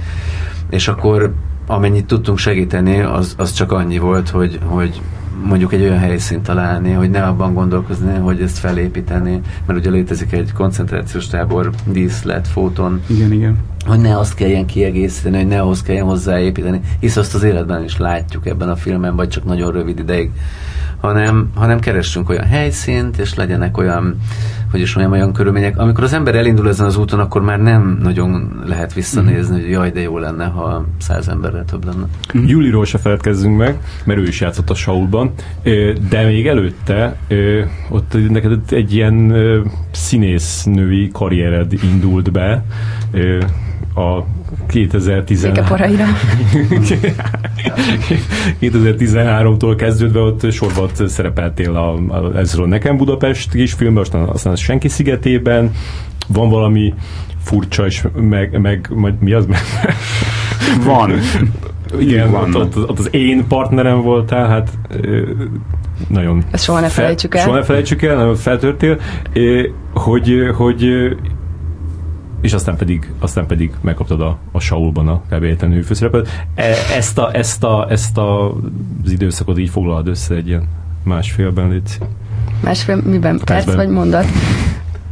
és 0.70 0.88
akkor 0.88 1.34
amennyit 1.68 2.05
tudtunk 2.05 2.38
segíteni, 2.38 2.99
az, 2.99 3.34
az 3.38 3.51
csak 3.51 3.72
annyi 3.72 3.97
volt, 3.97 4.30
hogy, 4.30 4.59
hogy 4.63 5.01
mondjuk 5.43 5.74
egy 5.74 5.82
olyan 5.82 5.97
helyszínt 5.97 6.43
találni, 6.43 6.91
hogy 6.91 7.09
ne 7.09 7.24
abban 7.24 7.53
gondolkozni, 7.53 8.18
hogy 8.18 8.41
ezt 8.41 8.57
felépíteni, 8.57 9.41
mert 9.66 9.80
ugye 9.80 9.89
létezik 9.89 10.32
egy 10.32 10.53
koncentrációs 10.53 11.28
tábor, 11.28 11.72
díszlet, 11.86 12.47
fóton. 12.47 13.01
Igen, 13.07 13.32
igen. 13.32 13.57
Hogy 13.86 13.99
ne 13.99 14.18
azt 14.18 14.36
kelljen 14.36 14.66
kiegészíteni, 14.66 15.38
hogy 15.38 15.47
ne 15.47 15.61
ahhoz 15.61 15.82
kelljen 15.82 16.05
hozzáépíteni, 16.05 16.82
hisz 16.99 17.16
azt 17.16 17.36
az 17.36 17.43
életben 17.43 17.84
is 17.84 17.97
látjuk 17.97 18.47
ebben 18.47 18.70
a 18.70 18.76
filmben, 18.76 19.16
vagy 19.16 19.30
csak 19.30 19.45
nagyon 19.45 19.72
rövid 19.72 19.99
ideig 19.99 20.32
hanem, 21.06 21.49
hanem 21.56 21.80
keressünk 21.80 22.30
olyan 22.30 22.45
helyszínt, 22.45 23.18
és 23.18 23.34
legyenek 23.34 23.78
olyan, 23.78 24.16
hogy 24.72 24.80
is 24.80 24.95
mondjam, 24.95 25.18
olyan 25.18 25.34
körülmények. 25.34 25.78
Amikor 25.78 26.03
az 26.03 26.14
ember 26.14 26.36
elindul 26.36 26.68
ezen 26.68 26.86
az 26.86 26.97
úton, 26.97 27.20
akkor 27.20 27.41
már 27.41 27.60
nem 27.60 27.99
nagyon 28.01 28.64
lehet 28.66 28.93
visszanézni, 28.93 29.62
hogy 29.62 29.70
jaj, 29.70 29.91
de 29.91 30.01
jó 30.01 30.18
lenne, 30.18 30.45
ha 30.45 30.86
száz 30.97 31.28
emberrel 31.28 31.66
több 31.66 31.86
lenne. 31.86 32.06
Juliról 32.47 32.86
se 32.86 32.97
feledkezzünk 32.97 33.58
meg, 33.58 33.78
mert 34.06 34.20
ő 34.20 34.24
is 34.24 34.41
játszott 34.41 34.70
a 34.70 34.76
Saulban, 34.76 35.32
de 36.10 36.26
még 36.26 36.47
előtte 36.47 37.18
ott 37.89 38.30
neked 38.30 38.60
egy 38.70 38.93
ilyen 38.93 39.34
színésznői 39.91 41.10
karriered 41.14 41.74
indult 41.74 42.32
be, 42.32 42.66
a 43.95 44.24
2013-tól 48.62 49.74
kezdődve 49.78 50.20
ott 50.20 50.52
sorban 50.52 50.89
szerepeltél 51.06 51.76
a, 51.76 51.93
a, 51.93 52.38
ezzel 52.38 52.66
nekem 52.66 52.98
Budapest 52.98 53.52
kisfilmben, 53.52 54.04
aztán, 54.04 54.28
aztán 54.28 54.56
senki 54.56 54.88
szigetében, 54.88 55.72
van 56.28 56.50
valami 56.50 56.93
furcsa, 57.43 57.86
és 57.86 58.04
meg, 58.16 58.60
meg 58.62 58.89
meg 58.96 59.16
mi 59.20 59.34
az? 59.34 59.48
Van. 60.86 61.14
Igen, 62.00 62.32
van. 62.32 62.56
Ott, 62.56 62.76
ott, 62.76 62.89
ott, 62.89 63.00
az 63.00 63.08
én 63.12 63.48
partnerem 63.48 64.02
voltál, 64.02 64.48
hát 64.48 64.70
nagyon... 66.08 66.43
Ezt 66.52 66.64
soha 66.64 66.80
ne 66.80 66.88
felejtsük 66.88 67.36
el. 67.36 67.43
Soha 67.43 67.56
ne 67.56 67.64
felejtsük 67.64 68.02
el, 68.02 68.16
nagyon 68.16 68.36
feltörtél, 68.36 69.00
hogy, 69.93 70.50
hogy 70.56 70.86
és 72.46 72.54
aztán 72.54 72.76
pedig, 72.76 73.12
aztán 73.20 73.46
pedig 73.46 73.72
megkaptad 73.82 74.22
a, 74.22 74.38
a 74.52 74.60
Saulban 74.60 75.08
a 75.08 75.22
kb. 75.30 75.84
főszerepet. 75.84 76.28
E, 76.56 76.64
ezt, 76.96 77.18
a, 77.18 77.30
ezt, 77.34 77.64
a, 77.64 77.88
ezt 77.89 78.18
a, 78.18 78.54
az 79.04 79.12
időszakot 79.12 79.58
így 79.58 79.70
foglalod 79.70 80.08
össze 80.08 80.36
egy 80.36 80.48
ilyen 80.48 80.68
másfélben, 81.04 81.70
légy. 81.70 81.98
Másfél, 82.64 83.02
miben? 83.06 83.41
Perc 83.46 83.74
vagy 83.74 83.89
mondat? 83.89 84.26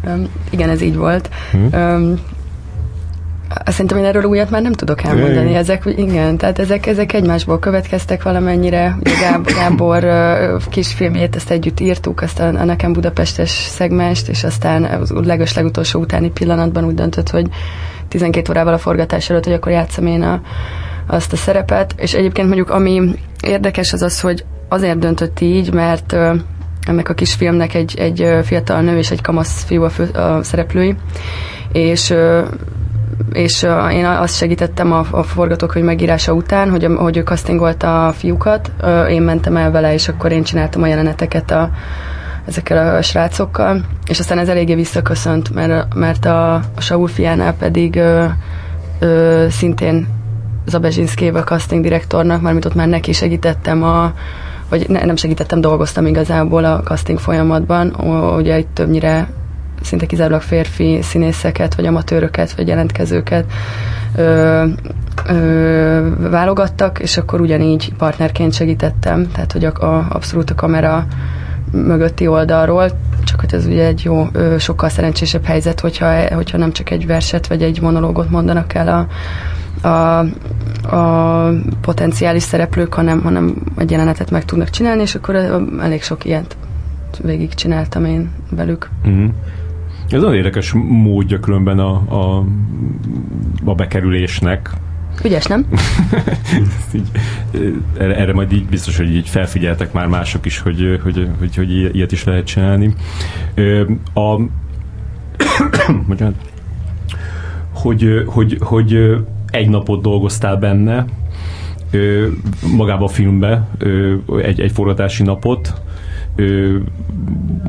Um, 0.06 0.28
igen, 0.50 0.70
ez 0.70 0.82
így 0.82 0.96
volt. 0.96 1.30
Hmm. 1.52 1.70
Um, 1.74 2.20
Szerintem 3.66 3.98
én 3.98 4.06
erről 4.06 4.24
újat 4.24 4.50
már 4.50 4.62
nem 4.62 4.72
tudok 4.72 5.04
elmondani. 5.04 5.56
Ezek, 5.56 5.84
igen, 5.96 6.38
tehát 6.38 6.60
ezek, 6.60 6.86
ezek 6.86 7.14
egymásból 7.14 7.60
következtek 7.60 8.24
valamennyire. 8.24 8.98
Ugye 9.00 9.14
Gábor, 9.22 9.54
Gábor 9.54 10.08
kisfilmjét, 10.70 11.36
ezt 11.36 11.52
együtt 11.52 11.80
írtuk, 11.80 12.22
aztán 12.22 12.56
a 12.56 12.64
Nekem 12.64 12.94
Budapestes 12.94 13.50
szegmást, 13.50 14.30
és 14.30 14.44
aztán 14.44 14.84
az 14.84 15.10
legös 15.10 15.54
legutolsó 15.54 16.00
utáni 16.00 16.30
pillanatban 16.30 16.86
úgy 16.86 16.96
döntött, 16.96 17.30
hogy 17.30 17.48
12 18.08 18.52
órával 18.52 18.74
a 18.74 18.78
forgatás 18.78 19.30
előtt, 19.30 19.44
hogy 19.44 19.54
akkor 19.54 19.72
játszom 19.72 20.06
én 20.06 20.22
a, 20.22 20.42
azt 21.08 21.34
a 21.34 21.36
szerepet. 21.36 21.94
És 21.98 22.14
egyébként 22.14 22.48
mondjuk 22.48 22.70
ami 22.70 23.16
érdekes 23.42 23.94
az 23.94 24.02
az, 24.02 24.20
hogy 24.20 24.46
azért 24.70 25.00
döntött 25.00 25.40
így, 25.40 25.74
mert 25.74 26.16
ennek 26.88 27.10
a 27.10 27.14
kisfilmnek 27.14 27.74
egy, 27.74 27.98
egy 27.98 28.28
fiatal 28.44 28.82
nő 28.82 28.98
és 28.98 29.12
egy 29.12 29.22
kamasz 29.22 29.64
fiú 29.64 29.84
a, 29.84 29.90
fő, 29.90 30.04
a 30.04 30.44
szereplői, 30.44 30.96
és 31.72 32.14
és 33.34 33.66
én 33.92 34.06
azt 34.06 34.36
segítettem 34.36 34.92
a, 34.92 35.06
a 35.12 35.24
forgatókönyv 35.24 35.86
megírása 35.86 36.34
után, 36.34 36.70
hogy, 36.70 36.88
hogy 36.98 37.18
ő 37.18 37.22
castingolta 37.22 38.08
a 38.08 38.12
fiúkat, 38.12 38.72
én 39.10 39.22
mentem 39.22 39.58
el 39.58 39.72
vele, 39.72 39.94
és 39.94 40.08
akkor 40.08 40.32
én 40.32 40.44
csináltam 40.44 40.82
a 40.82 40.88
jeleneteket 40.88 41.52
a, 41.52 41.70
ezekkel 42.46 42.96
a 42.96 43.02
srácokkal, 43.02 43.82
és 44.06 44.20
aztán 44.20 44.38
ez 44.38 44.50
eléggé 44.50 44.76
visszaköszönt, 44.76 45.54
mert, 45.54 45.94
mert 45.94 46.26
a, 46.26 46.54
a 46.54 46.82
Saul 46.82 47.08
fiánál 47.08 47.54
pedig 47.54 47.96
ö, 47.96 48.26
ö, 49.00 49.46
szintén 49.50 50.08
Zabezsinszkével 50.66 51.44
casting 51.44 51.84
direktornak, 51.84 52.42
mármint 52.42 52.66
ott 52.66 52.76
már 52.76 52.88
neki 52.88 53.12
segítettem 53.12 53.84
a, 53.84 54.14
vagy 54.70 54.90
ne, 54.90 55.06
nem 55.06 55.16
segítettem, 55.16 55.62
dolgoztam 55.62 56.06
igazából 56.06 56.66
a 56.66 56.82
casting 56.84 57.20
folyamatban, 57.20 57.96
ugye 58.38 58.58
itt 58.58 58.74
többnyire 58.74 59.28
szinte 59.84 60.06
kizárólag 60.06 60.42
férfi 60.42 61.00
színészeket, 61.02 61.76
vagy 61.76 61.86
amatőröket, 61.86 62.54
vagy 62.54 62.68
jelentkezőket 62.68 63.46
ö, 64.16 64.66
ö, 65.28 66.30
válogattak, 66.30 67.00
és 67.00 67.18
akkor 67.18 67.42
ugyanígy 67.42 67.94
partnerként 67.98 68.54
segítettem, 68.54 69.32
tehát 69.32 69.52
hogy 69.52 69.66
a, 69.66 69.72
a, 69.86 70.06
abszolút 70.10 70.50
a 70.50 70.56
kamera 70.56 71.06
mögötti 71.72 72.28
oldalról, 72.28 72.90
csak 73.24 73.40
hogy 73.40 73.54
ez 73.54 73.66
ugye 73.66 73.86
egy 73.86 74.02
jó, 74.04 74.28
ö, 74.32 74.56
sokkal 74.58 74.90
szerencsésebb 74.90 75.46
helyzet, 75.46 75.80
hogyha, 75.80 76.34
hogyha 76.36 76.58
nem 76.58 76.72
csak 76.72 76.90
egy 76.90 77.08
verset 77.08 77.48
vagy 77.48 77.62
egy 77.62 77.82
monológot 77.82 78.30
mondanak 78.30 78.74
el 78.74 78.88
a, 78.88 79.08
a, 79.88 80.20
a 80.96 81.50
potenciális 81.82 82.44
szereplők, 82.44 82.94
hanem, 82.94 83.22
hanem 83.22 83.56
egy 83.78 83.92
jelenetet 83.92 84.32
meg 84.32 84.46
tudnak 84.46 84.70
csinálni, 84.70 85.02
és 85.02 85.16
akkor 85.16 85.36
elég 85.82 86.04
sok 86.04 86.26
ilyet 86.26 86.58
végig 87.22 87.54
csináltam 87.54 88.06
én 88.06 88.30
velük. 88.50 88.90
Mm-hmm. 89.08 89.28
Ez 90.14 90.22
nagyon 90.22 90.36
érdekes 90.36 90.72
módja 90.88 91.40
különben 91.40 91.80
a, 91.80 91.92
a, 91.92 92.46
a 93.64 93.76
bekerülésnek. 93.76 94.70
Ügyes, 95.24 95.46
nem? 95.46 95.66
így, 96.96 97.08
erre, 97.98 98.16
erre 98.16 98.34
majd 98.34 98.52
így 98.52 98.66
biztos, 98.66 98.98
hogy 98.98 99.16
így 99.16 99.30
felfigyeltek 99.30 99.94
már 99.94 100.08
mások 100.08 100.46
is, 100.46 100.60
hogy, 100.60 101.00
hogy, 101.04 101.30
hogy, 101.40 101.56
hogy 101.56 101.96
ilyet 101.96 102.12
is 102.12 102.24
lehet 102.24 102.46
csinálni. 102.46 102.94
A, 104.14 104.36
hogy, 107.74 108.24
hogy, 108.26 108.58
hogy 108.60 109.18
egy 109.50 109.70
napot 109.70 110.02
dolgoztál 110.02 110.58
benne, 110.58 111.06
magába 112.78 113.06
a 113.06 113.08
filmbe 113.08 113.68
egy, 114.42 114.60
egy 114.60 114.72
forgatási 114.72 115.24
napot, 115.24 115.74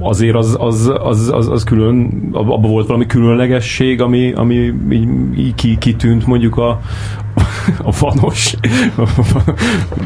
azért 0.01 0.35
az, 0.35 0.57
az, 0.59 0.93
az, 0.99 1.31
az, 1.33 1.49
az 1.49 1.65
külön, 1.65 2.29
abban 2.33 2.71
volt 2.71 2.87
valami 2.87 3.07
különlegesség, 3.07 4.01
ami, 4.01 4.33
ami 4.33 4.73
így 5.37 5.55
ki, 5.55 5.79
kitűnt 5.79 6.27
mondjuk 6.27 6.57
a, 6.57 6.81
a 7.83 7.93
fanos, 7.93 8.55
a 8.97 9.07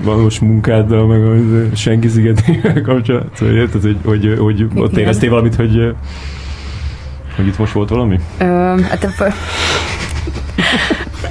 fanos 0.05 0.39
munkáddal, 0.39 1.07
meg 1.07 1.25
a 1.25 1.77
senki 1.77 2.09
szigetével 2.09 2.83
kapcsolatban. 2.83 3.31
Szóval 3.35 3.55
érted, 3.55 3.83
hogy, 3.83 3.97
hogy, 4.05 4.37
hogy 4.39 4.67
ott 4.75 4.97
éreztél 4.97 5.31
valamit, 5.31 5.55
hogy, 5.55 5.95
hogy 7.37 7.47
itt 7.47 7.59
most 7.59 7.73
volt 7.73 7.89
valami? 7.89 8.21
Ö, 8.39 8.45
hát 8.83 9.05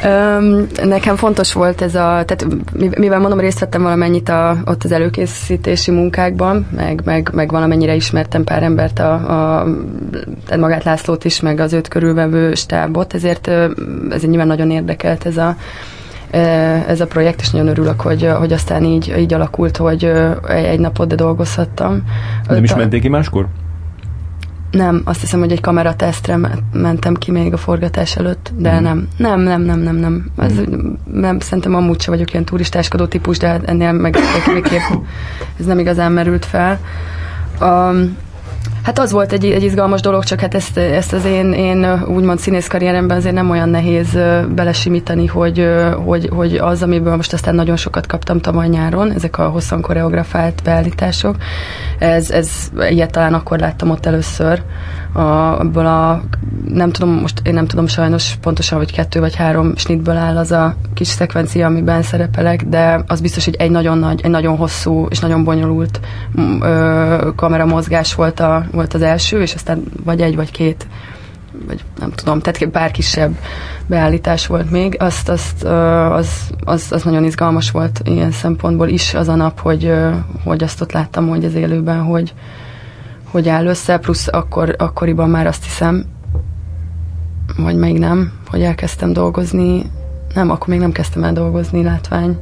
Öm, 0.04 0.68
nekem 0.84 1.16
fontos 1.16 1.54
volt 1.54 1.82
ez 1.82 1.96
a, 1.96 2.24
tehát 2.26 2.46
mivel 2.74 3.20
mondom, 3.20 3.40
részt 3.40 3.60
vettem 3.60 3.82
valamennyit 3.82 4.30
a, 4.30 4.58
ott 4.66 4.84
az 4.84 4.92
előkészítési 4.92 5.92
munkákban, 5.92 6.68
meg, 6.76 7.02
meg, 7.06 7.30
meg 7.34 7.52
valamennyire 7.52 7.96
ismertem 7.96 8.44
pár 8.44 8.64
embert, 8.64 9.00
a, 9.00 9.14
a, 9.14 9.62
a 10.50 10.58
magát 10.58 10.84
Lászlót 10.84 11.26
is, 11.26 11.42
meg 11.42 11.60
az 11.60 11.74
őt 11.74 11.88
körülvevő 11.88 12.54
stábot, 12.54 13.14
ezért 13.14 13.48
ez 14.10 14.22
nyilván 14.22 14.48
nagyon 14.48 14.72
érdekelt 14.72 15.26
ez 15.26 15.38
a, 15.38 15.56
ez 16.88 17.02
a 17.02 17.08
projekt, 17.08 17.42
és 17.42 17.50
nagyon 17.50 17.68
örülök, 17.68 18.02
hogy, 18.02 18.30
hogy 18.38 18.54
aztán 18.54 18.84
így, 18.84 19.14
így 19.18 19.34
alakult, 19.34 19.78
hogy 19.78 20.12
egy 20.48 20.80
napot 20.80 21.08
de 21.08 21.16
dolgozhattam. 21.16 22.04
Nem 22.48 22.64
is 22.64 22.76
menték 22.76 23.02
ki 23.02 23.08
máskor? 23.08 23.48
Nem, 24.72 25.02
azt 25.06 25.20
hiszem, 25.20 25.40
hogy 25.40 25.52
egy 25.52 25.62
kameratesztre 25.62 26.40
mentem 26.74 27.14
ki 27.14 27.32
még 27.32 27.54
a 27.54 27.58
forgatás 27.58 28.16
előtt, 28.16 28.52
de 28.56 28.80
mm. 28.80 28.84
nem, 28.84 29.08
nem, 29.18 29.40
nem, 29.40 29.62
nem, 29.62 29.80
nem, 29.80 29.96
nem. 29.96 30.32
Ez, 30.38 30.54
mm. 30.54 30.94
nem. 31.12 31.40
Szerintem 31.40 31.76
amúgy 31.76 32.02
sem 32.02 32.14
vagyok 32.14 32.32
ilyen 32.32 32.46
turistáskodó 32.46 33.06
típus, 33.06 33.38
de 33.38 33.60
ennél 33.66 33.92
meg 33.92 34.18
ez 35.60 35.66
nem 35.66 35.80
igazán 35.80 36.12
merült 36.12 36.46
fel. 36.46 36.80
Um, 37.62 38.18
Hát 38.84 39.00
az 39.00 39.12
volt 39.12 39.32
egy, 39.32 39.46
egy 39.46 39.64
izgalmas 39.64 40.02
dolog, 40.02 40.24
csak 40.24 40.40
hát 40.40 40.56
ezt, 40.56 40.78
ezt 40.78 41.14
az 41.14 41.26
én, 41.26 41.54
én 41.54 42.04
úgymond 42.08 42.40
színész 42.40 42.68
karrieremben 42.68 43.18
azért 43.18 43.36
nem 43.36 43.50
olyan 43.50 43.70
nehéz 43.70 44.18
belesimítani, 44.56 45.26
hogy, 45.26 45.68
hogy, 46.06 46.30
hogy 46.34 46.56
az, 46.56 46.84
amiből 46.84 47.16
most 47.16 47.34
aztán 47.34 47.56
nagyon 47.56 47.76
sokat 47.76 48.06
kaptam 48.06 48.40
tavaly 48.40 48.68
nyáron, 48.68 49.12
ezek 49.12 49.38
a 49.38 49.50
hosszan 49.50 49.82
koreografált 49.82 50.62
beállítások, 50.64 51.36
ez, 52.00 52.32
ez 52.32 52.50
ilyet 52.90 53.12
talán 53.12 53.34
akkor 53.34 53.60
láttam 53.60 53.90
ott 53.90 54.06
először, 54.06 54.62
a, 55.18 55.60
abból 55.60 55.86
a, 55.86 56.22
nem 56.68 56.92
tudom, 56.92 57.10
most 57.10 57.40
én 57.44 57.54
nem 57.54 57.68
tudom 57.68 57.88
sajnos 57.88 58.36
pontosan, 58.42 58.78
hogy 58.78 58.92
kettő 58.92 59.20
vagy 59.20 59.36
három 59.36 59.76
snitből 59.76 60.16
áll 60.16 60.38
az 60.38 60.52
a 60.52 60.76
kis 60.94 61.08
szekvencia, 61.08 61.66
amiben 61.66 62.02
szerepelek, 62.02 62.64
de 62.64 63.04
az 63.08 63.22
biztos, 63.22 63.46
hogy 63.46 63.56
egy 63.56 63.72
nagyon 63.72 63.98
nagy, 63.98 64.22
egy 64.24 64.30
nagyon 64.30 64.58
hosszú 64.58 65.06
és 65.10 65.20
nagyon 65.20 65.44
bonyolult 65.44 66.00
ö, 66.60 67.30
kameramozgás 67.36 68.16
volt, 68.16 68.40
a, 68.40 68.66
volt 68.72 68.94
az 68.94 69.02
első, 69.02 69.42
és 69.42 69.54
aztán 69.54 69.84
vagy 70.04 70.22
egy, 70.22 70.36
vagy 70.36 70.52
két 70.52 70.88
vagy 71.68 71.84
nem 72.00 72.12
tudom, 72.12 72.40
tehát 72.40 72.72
bár 72.72 72.92
kisebb 72.92 73.38
beállítás 73.88 74.48
volt 74.48 74.72
még, 74.72 74.96
azt, 75.00 75.30
azt 75.30 75.64
az, 75.64 76.30
az, 76.66 76.88
az, 76.90 77.04
nagyon 77.04 77.24
izgalmas 77.24 77.72
volt 77.72 78.02
ilyen 78.04 78.32
szempontból 78.32 78.88
is 78.88 79.14
az 79.14 79.28
a 79.28 79.36
nap, 79.36 79.60
hogy, 79.60 79.94
hogy 80.44 80.64
azt 80.64 80.82
ott 80.82 80.92
láttam, 80.92 81.28
hogy 81.28 81.46
az 81.46 81.54
élőben, 81.54 82.04
hogy, 82.04 82.34
hogy 83.38 83.50
áll 83.50 83.66
össze, 83.66 83.98
plusz 83.98 84.28
akkor, 84.28 84.76
akkoriban 84.78 85.30
már 85.30 85.48
azt 85.48 85.64
hiszem, 85.64 86.06
vagy 87.58 87.76
még 87.76 88.00
nem, 88.00 88.32
hogy 88.50 88.62
elkezdtem 88.62 89.14
dolgozni, 89.14 89.92
nem, 90.34 90.50
akkor 90.50 90.68
még 90.68 90.80
nem 90.80 90.92
kezdtem 90.92 91.24
el 91.24 91.34
dolgozni 91.34 91.84
látvány 91.84 92.38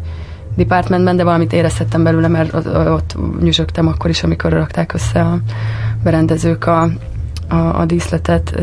departmentben, 0.56 1.16
de 1.16 1.24
valamit 1.24 1.54
érezhettem 1.54 2.04
belőle, 2.04 2.28
mert 2.28 2.54
ott 2.88 3.16
nyüzsögtem 3.42 3.88
akkor 3.88 4.10
is, 4.10 4.24
amikor 4.24 4.52
rakták 4.52 4.94
össze 4.94 5.22
a 5.22 5.40
berendezők 6.04 6.66
a, 6.66 6.90
a, 7.48 7.56
a 7.56 7.86
díszletet. 7.86 8.62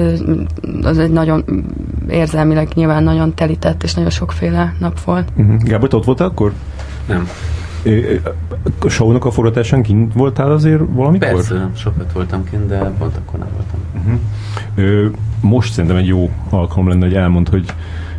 Az 0.83 0.99
egy 0.99 1.11
nagyon 1.11 1.45
érzelmileg 2.09 2.69
nyilván 2.75 3.03
nagyon 3.03 3.35
telített, 3.35 3.83
és 3.83 3.95
nagyon 3.95 4.11
sokféle 4.11 4.75
nap 4.79 5.01
volt. 5.01 5.29
Uh-huh. 5.37 5.63
Gábor, 5.63 5.95
ott 5.95 6.05
voltál 6.05 6.29
akkor? 6.29 6.53
Nem. 7.07 7.29
A 8.79 8.89
show-nak 8.89 9.25
a 9.25 9.31
forgatásán 9.31 9.83
kint 9.83 10.13
voltál 10.13 10.53
azért 10.53 10.81
valamikor? 10.89 11.29
Persze, 11.29 11.71
sokat 11.77 12.13
voltam 12.13 12.45
kint, 12.51 12.67
de 12.67 12.79
pont 12.79 13.17
akkor 13.17 13.39
nem 13.39 13.49
voltam. 13.53 14.21
Uh-huh. 14.77 15.13
Most 15.41 15.73
szerintem 15.73 15.99
egy 15.99 16.07
jó 16.07 16.31
alkalom 16.51 16.89
lenne, 16.89 17.07
hogy 17.07 17.15
elmond, 17.15 17.49
hogy 17.49 17.65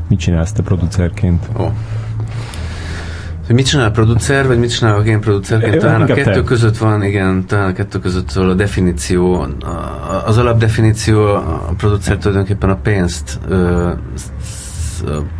mit 0.07 0.19
csinálsz 0.19 0.51
te 0.51 0.61
producerként. 0.61 1.47
Ó. 1.59 1.71
Hogy 3.45 3.55
mit 3.55 3.65
csinál 3.67 3.87
a 3.87 3.91
producer, 3.91 4.47
vagy 4.47 4.59
mit 4.59 4.77
csinál 4.77 4.95
a 4.95 5.03
én 5.03 5.19
producerként? 5.19 5.77
Talán 5.77 6.01
a 6.01 6.05
kettő 6.05 6.31
te. 6.31 6.43
között 6.43 6.77
van, 6.77 7.03
igen, 7.03 7.45
talán 7.45 7.69
a 7.69 7.73
kettő 7.73 7.99
között 7.99 8.29
szól 8.29 8.49
a 8.49 8.53
definíció. 8.53 9.47
Az 10.25 10.37
alapdefiníció 10.37 11.25
a 11.25 11.73
producer 11.77 12.17
tulajdonképpen 12.17 12.69
a 12.69 12.75
pénzt, 12.75 13.39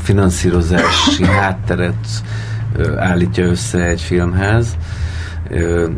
finanszírozási 0.01 1.26
hátteret 1.39 2.24
állítja 2.97 3.45
össze 3.45 3.84
egy 3.84 4.01
filmhez. 4.01 4.78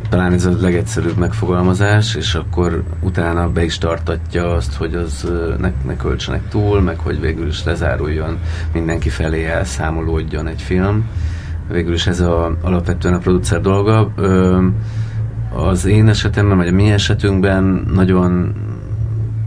Talán 0.10 0.34
ez 0.34 0.46
a 0.46 0.52
legegyszerűbb 0.60 1.18
megfogalmazás, 1.18 2.16
és 2.16 2.36
akkor 2.36 2.84
utána 3.02 3.50
be 3.50 3.64
is 3.64 3.78
tartatja 3.78 4.54
azt, 4.54 4.74
hogy 4.76 4.96
az 4.96 5.32
ne, 5.60 5.72
ne 5.86 5.96
költsenek 5.96 6.50
túl, 6.50 6.82
meg 6.82 7.00
hogy 7.00 7.20
végül 7.20 7.48
is 7.48 7.64
lezáruljon, 7.64 8.38
mindenki 8.74 9.10
felé 9.10 9.46
elszámolódjon 9.46 10.48
egy 10.48 10.62
film. 10.62 11.06
Végül 11.72 11.94
is 11.94 12.08
ez 12.08 12.20
a, 12.20 12.58
alapvetően 12.62 13.14
a 13.14 13.18
producer 13.18 13.62
dolga. 13.62 14.14
Az 15.56 15.86
én 15.86 16.10
esetemben, 16.10 16.58
vagy 16.58 16.68
a 16.68 16.72
mi 16.72 16.92
esetünkben 16.92 17.88
nagyon 17.94 18.54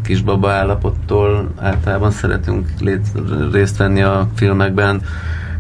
kisbaba 0.03 0.51
állapottól 0.51 1.49
általában 1.57 2.11
szeretünk 2.11 2.69
lét, 2.81 3.07
részt 3.53 3.77
venni 3.77 4.03
a 4.03 4.29
filmekben 4.35 5.03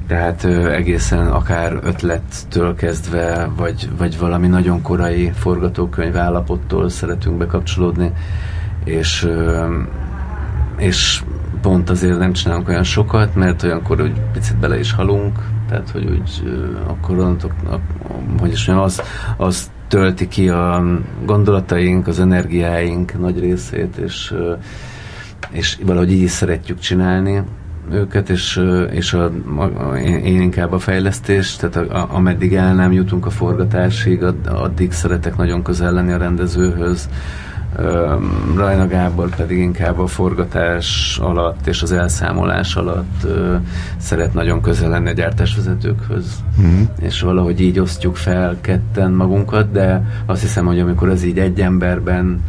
tehát 0.09 0.45
ö, 0.45 0.71
egészen 0.71 1.27
akár 1.27 1.79
ötlettől 1.83 2.75
kezdve, 2.75 3.51
vagy, 3.57 3.89
vagy 3.99 4.19
valami 4.19 4.47
nagyon 4.47 4.83
korai 4.83 5.31
forgatókönyv 5.35 6.17
állapottól 6.17 6.89
szeretünk 6.89 7.37
bekapcsolódni, 7.37 8.13
és, 8.85 9.25
ö, 9.25 9.67
és 10.77 11.23
pont 11.61 11.91
azért 11.91 12.19
nem 12.19 12.33
csinálunk 12.33 12.69
olyan 12.69 12.83
sokat, 12.83 13.35
mert 13.35 13.63
olyankor 13.63 14.01
úgy 14.01 14.21
picit 14.33 14.57
bele 14.57 14.79
is 14.79 14.93
halunk, 14.93 15.39
tehát 15.69 15.91
hogy 15.91 16.05
úgy 16.05 16.43
ö, 16.45 16.67
akkor 16.87 17.19
onnantól, 17.19 17.53
hogy 18.39 18.53
is 18.53 18.67
mondjam, 18.67 18.87
az, 18.87 19.03
az 19.37 19.71
tölti 19.89 20.29
ki 20.29 20.49
a 20.49 20.85
gondolataink, 21.25 22.07
az 22.07 22.21
energiáink 22.21 23.19
nagy 23.19 23.41
részét, 23.41 23.97
és, 23.97 24.35
és 25.51 25.79
valahogy 25.83 26.13
így 26.13 26.23
is 26.23 26.31
szeretjük 26.31 26.79
csinálni, 26.79 27.43
őket, 27.93 28.29
és, 28.29 28.63
és 28.91 29.13
a, 29.13 29.31
a, 29.57 29.97
én 29.97 30.41
inkább 30.41 30.73
a 30.73 30.79
fejlesztés, 30.79 31.57
tehát 31.57 31.77
a, 31.77 31.97
a, 31.97 32.09
ameddig 32.11 32.55
el 32.55 32.75
nem 32.75 32.93
jutunk 32.93 33.27
a 33.27 33.31
forgatásig, 33.31 34.23
addig 34.49 34.93
szeretek 34.93 35.37
nagyon 35.37 35.63
közel 35.63 35.93
lenni 35.93 36.13
a 36.13 36.17
rendezőhöz. 36.17 37.09
Rajna 38.57 38.89
Gábor 38.89 39.37
pedig 39.37 39.59
inkább 39.59 39.99
a 39.99 40.07
forgatás 40.07 41.19
alatt 41.23 41.67
és 41.67 41.83
az 41.83 41.93
elszámolás 41.93 42.77
alatt 42.77 43.27
szeret 43.97 44.35
nagyon 44.35 44.61
közel 44.61 44.89
lenni 44.89 45.09
a 45.09 45.13
gyártásvezetőkhöz. 45.13 46.43
Mm. 46.61 46.83
És 47.01 47.21
valahogy 47.21 47.61
így 47.61 47.79
osztjuk 47.79 48.17
fel 48.17 48.57
ketten 48.61 49.13
magunkat, 49.13 49.73
de 49.73 50.03
azt 50.27 50.41
hiszem, 50.41 50.67
hogy 50.67 50.81
amikor 50.81 51.09
ez 51.09 51.25
így 51.25 51.39
egy 51.39 51.61
emberben 51.61 52.41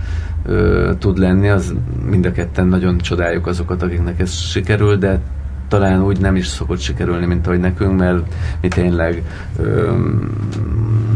ö, 0.45 0.91
tud 0.99 1.17
lenni, 1.17 1.49
az 1.49 1.73
mind 2.09 2.25
a 2.25 2.31
ketten 2.31 2.67
nagyon 2.67 2.97
csodáljuk 2.97 3.47
azokat, 3.47 3.83
akiknek 3.83 4.19
ez 4.19 4.31
sikerül, 4.31 4.97
de 4.97 5.19
talán 5.67 6.03
úgy 6.03 6.19
nem 6.19 6.35
is 6.35 6.47
szokott 6.47 6.79
sikerülni, 6.79 7.25
mint 7.25 7.47
ahogy 7.47 7.59
nekünk, 7.59 7.99
mert 7.99 8.33
mi 8.61 8.67
tényleg, 8.67 9.23
ö, 9.59 9.93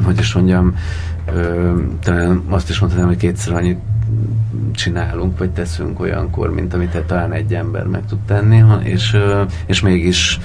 hogy 0.04 0.20
is 0.20 0.34
mondjam, 0.34 0.76
ö, 1.34 1.72
talán 2.04 2.44
azt 2.50 2.70
is 2.70 2.80
mondhatnám, 2.80 3.10
hogy 3.10 3.18
kétszer 3.18 3.54
annyit 3.54 3.80
csinálunk, 4.74 5.38
vagy 5.38 5.50
teszünk 5.50 6.00
olyankor, 6.00 6.54
mint 6.54 6.74
amit 6.74 6.98
talán 7.08 7.32
egy 7.32 7.54
ember 7.54 7.86
meg 7.86 8.06
tud 8.06 8.20
tenni, 8.20 8.64
és, 8.84 9.18
és 9.66 9.82
mégis 9.82 10.40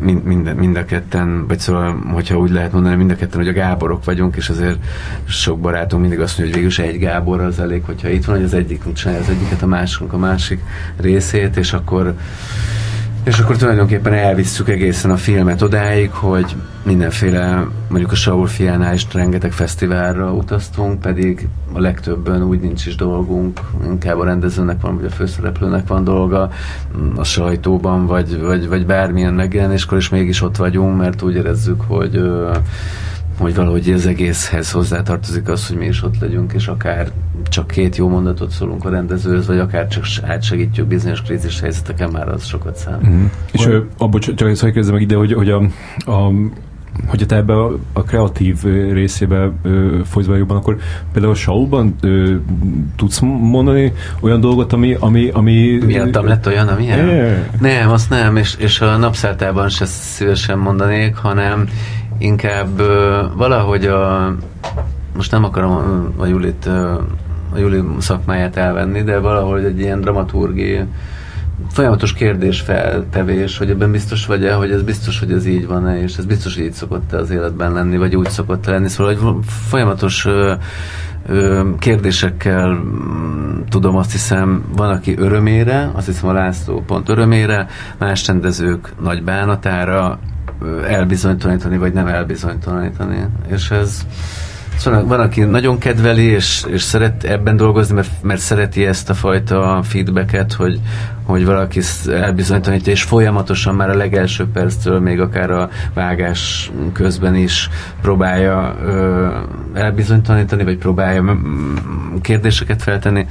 mind, 0.00 0.54
mind, 0.54 0.76
a 0.76 0.84
ketten, 0.84 1.46
vagy 1.46 1.58
szóval, 1.58 2.02
hogyha 2.12 2.38
úgy 2.38 2.50
lehet 2.50 2.72
mondani, 2.72 2.96
mind 2.96 3.10
a 3.10 3.16
ketten, 3.16 3.38
hogy 3.38 3.48
a 3.48 3.52
Gáborok 3.52 4.04
vagyunk, 4.04 4.36
és 4.36 4.48
azért 4.48 4.78
sok 5.24 5.60
barátunk 5.60 6.02
mindig 6.02 6.20
azt 6.20 6.38
mondja, 6.38 6.56
hogy 6.56 6.64
végül 6.64 6.84
egy 6.84 6.98
Gábor 7.00 7.40
az 7.40 7.60
elég, 7.60 7.82
hogyha 7.84 8.08
itt 8.08 8.24
van, 8.24 8.36
hogy 8.36 8.44
az 8.44 8.54
egyik 8.54 8.92
csinálja 8.92 9.22
az 9.22 9.28
egyiket, 9.28 9.62
a 9.62 9.66
másikunk 9.66 10.12
a 10.12 10.18
másik 10.18 10.60
részét, 10.96 11.56
és 11.56 11.72
akkor 11.72 12.14
és 13.24 13.38
akkor 13.38 13.56
tulajdonképpen 13.56 14.12
elvisszük 14.12 14.68
egészen 14.68 15.10
a 15.10 15.16
filmet 15.16 15.62
odáig, 15.62 16.10
hogy 16.10 16.56
mindenféle, 16.82 17.66
mondjuk 17.88 18.12
a 18.12 18.14
Saul 18.14 18.46
fiánál 18.46 18.94
is 18.94 19.06
rengeteg 19.12 19.52
fesztiválra 19.52 20.32
utaztunk, 20.32 21.00
pedig 21.00 21.48
a 21.72 21.80
legtöbben 21.80 22.42
úgy 22.42 22.60
nincs 22.60 22.86
is 22.86 22.94
dolgunk, 22.94 23.60
inkább 23.84 24.18
a 24.18 24.24
rendezőnek 24.24 24.80
van, 24.80 24.96
vagy 24.96 25.04
a 25.04 25.10
főszereplőnek 25.10 25.88
van 25.88 26.04
dolga 26.04 26.50
a 27.16 27.24
sajtóban, 27.24 28.06
vagy, 28.06 28.40
vagy, 28.40 28.68
vagy 28.68 28.86
bármilyen 28.86 29.34
megjelenéskor, 29.34 29.98
és 29.98 30.08
mégis 30.08 30.42
ott 30.42 30.56
vagyunk, 30.56 30.98
mert 30.98 31.22
úgy 31.22 31.34
érezzük, 31.34 31.80
hogy 31.86 32.20
hogy 33.38 33.54
valahogy 33.54 33.90
az 33.90 34.06
egészhez 34.06 34.70
hozzátartozik 34.70 35.48
az, 35.48 35.68
hogy 35.68 35.76
mi 35.76 35.86
is 35.86 36.02
ott 36.02 36.18
legyünk, 36.20 36.52
és 36.52 36.66
akár 36.66 37.10
csak 37.48 37.66
két 37.66 37.96
jó 37.96 38.08
mondatot 38.08 38.50
szólunk 38.50 38.84
a 38.84 38.90
rendezőhöz, 38.90 39.46
vagy 39.46 39.58
akár 39.58 39.88
csak 39.88 40.04
átsegítjük 40.22 40.86
bizonyos 40.86 41.22
krízis 41.22 41.60
helyzeteken, 41.60 42.10
már 42.10 42.28
az 42.28 42.44
sokat 42.44 42.76
szám. 42.76 43.00
Mm-hmm. 43.06 43.24
És 43.50 43.66
ő, 43.66 43.88
abból 43.98 44.20
csak, 44.20 44.34
csak 44.34 44.56
szóval 44.56 44.92
meg 44.92 45.00
ide, 45.00 45.16
hogy, 45.16 45.32
hogy 45.32 45.50
a, 45.50 45.62
a 46.10 46.32
hogyha 47.06 47.26
te 47.26 47.36
ebbe 47.36 47.52
a, 47.52 47.78
a 47.92 48.02
kreatív 48.02 48.62
részébe 48.92 49.52
folysz 50.04 50.26
jobban, 50.26 50.56
akkor 50.56 50.76
például 51.12 51.32
a 51.32 51.36
show 51.36 51.68
tudsz 52.96 53.18
mondani 53.40 53.92
olyan 54.20 54.40
dolgot, 54.40 54.72
ami... 54.72 54.96
ami, 55.00 55.30
ami 55.32 55.78
Miattam 55.86 56.26
lett 56.26 56.46
olyan, 56.46 56.68
ami 56.68 56.84
Yeah. 56.84 57.36
Nem, 57.60 57.90
azt 57.90 58.10
nem, 58.10 58.36
és, 58.36 58.54
és 58.58 58.80
a 58.80 58.96
napszáltában 58.96 59.68
se 59.68 59.84
szívesen 59.84 60.58
mondanék, 60.58 61.16
hanem 61.16 61.68
inkább 62.18 62.82
valahogy 63.36 63.86
a 63.86 64.34
most 65.14 65.30
nem 65.30 65.44
akarom 65.44 66.12
a 66.16 66.26
Julit 66.26 66.66
a 67.54 67.58
Juli 67.58 67.82
szakmáját 67.98 68.56
elvenni, 68.56 69.02
de 69.02 69.18
valahogy 69.18 69.64
egy 69.64 69.80
ilyen 69.80 70.00
dramaturgi 70.00 70.80
folyamatos 71.70 72.12
kérdésfeltevés, 72.12 73.58
hogy 73.58 73.70
ebben 73.70 73.90
biztos 73.90 74.26
vagy-e, 74.26 74.54
hogy 74.54 74.70
ez 74.70 74.82
biztos, 74.82 75.18
hogy 75.18 75.32
ez 75.32 75.46
így 75.46 75.66
van-e, 75.66 76.02
és 76.02 76.16
ez 76.16 76.24
biztos, 76.24 76.54
hogy 76.54 76.64
így 76.64 76.72
szokott 76.72 77.12
az 77.12 77.30
életben 77.30 77.72
lenni, 77.72 77.96
vagy 77.96 78.16
úgy 78.16 78.28
szokott 78.28 78.66
lenni. 78.66 78.88
Szóval, 78.88 79.14
hogy 79.14 79.34
folyamatos 79.46 80.24
ö, 80.24 80.52
ö, 81.26 81.62
kérdésekkel 81.78 82.68
mm, 82.68 83.60
tudom 83.68 83.96
azt 83.96 84.12
hiszem, 84.12 84.64
van, 84.76 84.90
aki 84.90 85.14
örömére, 85.18 85.90
azt 85.94 86.06
hiszem 86.06 86.28
a 86.28 86.32
László 86.32 86.82
pont 86.86 87.08
örömére, 87.08 87.66
más 87.98 88.26
rendezők 88.26 88.92
nagy 89.00 89.24
bánatára 89.24 90.18
elbizonytalanítani, 90.88 91.76
vagy 91.76 91.92
nem 91.92 92.06
elbizonytalanítani. 92.06 93.26
És 93.48 93.70
ez 93.70 94.06
Szóval 94.78 95.04
van, 95.04 95.20
aki 95.20 95.40
nagyon 95.40 95.78
kedveli, 95.78 96.22
és, 96.22 96.64
és 96.68 96.82
szeret 96.82 97.24
ebben 97.24 97.56
dolgozni, 97.56 97.94
mert, 97.94 98.10
mert 98.22 98.40
szereti 98.40 98.86
ezt 98.86 99.10
a 99.10 99.14
fajta 99.14 99.80
feedbacket, 99.82 100.52
hogy, 100.52 100.80
hogy 101.22 101.44
valaki 101.44 101.80
elbizonytalanítja, 102.06 102.92
és 102.92 103.02
folyamatosan 103.02 103.74
már 103.74 103.90
a 103.90 103.96
legelső 103.96 104.46
perctől, 104.52 105.00
még 105.00 105.20
akár 105.20 105.50
a 105.50 105.68
vágás 105.94 106.70
közben 106.92 107.34
is 107.34 107.70
próbálja 108.02 108.76
ö, 108.84 109.28
elbizonytalanítani, 109.74 110.64
vagy 110.64 110.78
próbálja 110.78 111.38
kérdéseket 112.20 112.82
feltenni. 112.82 113.26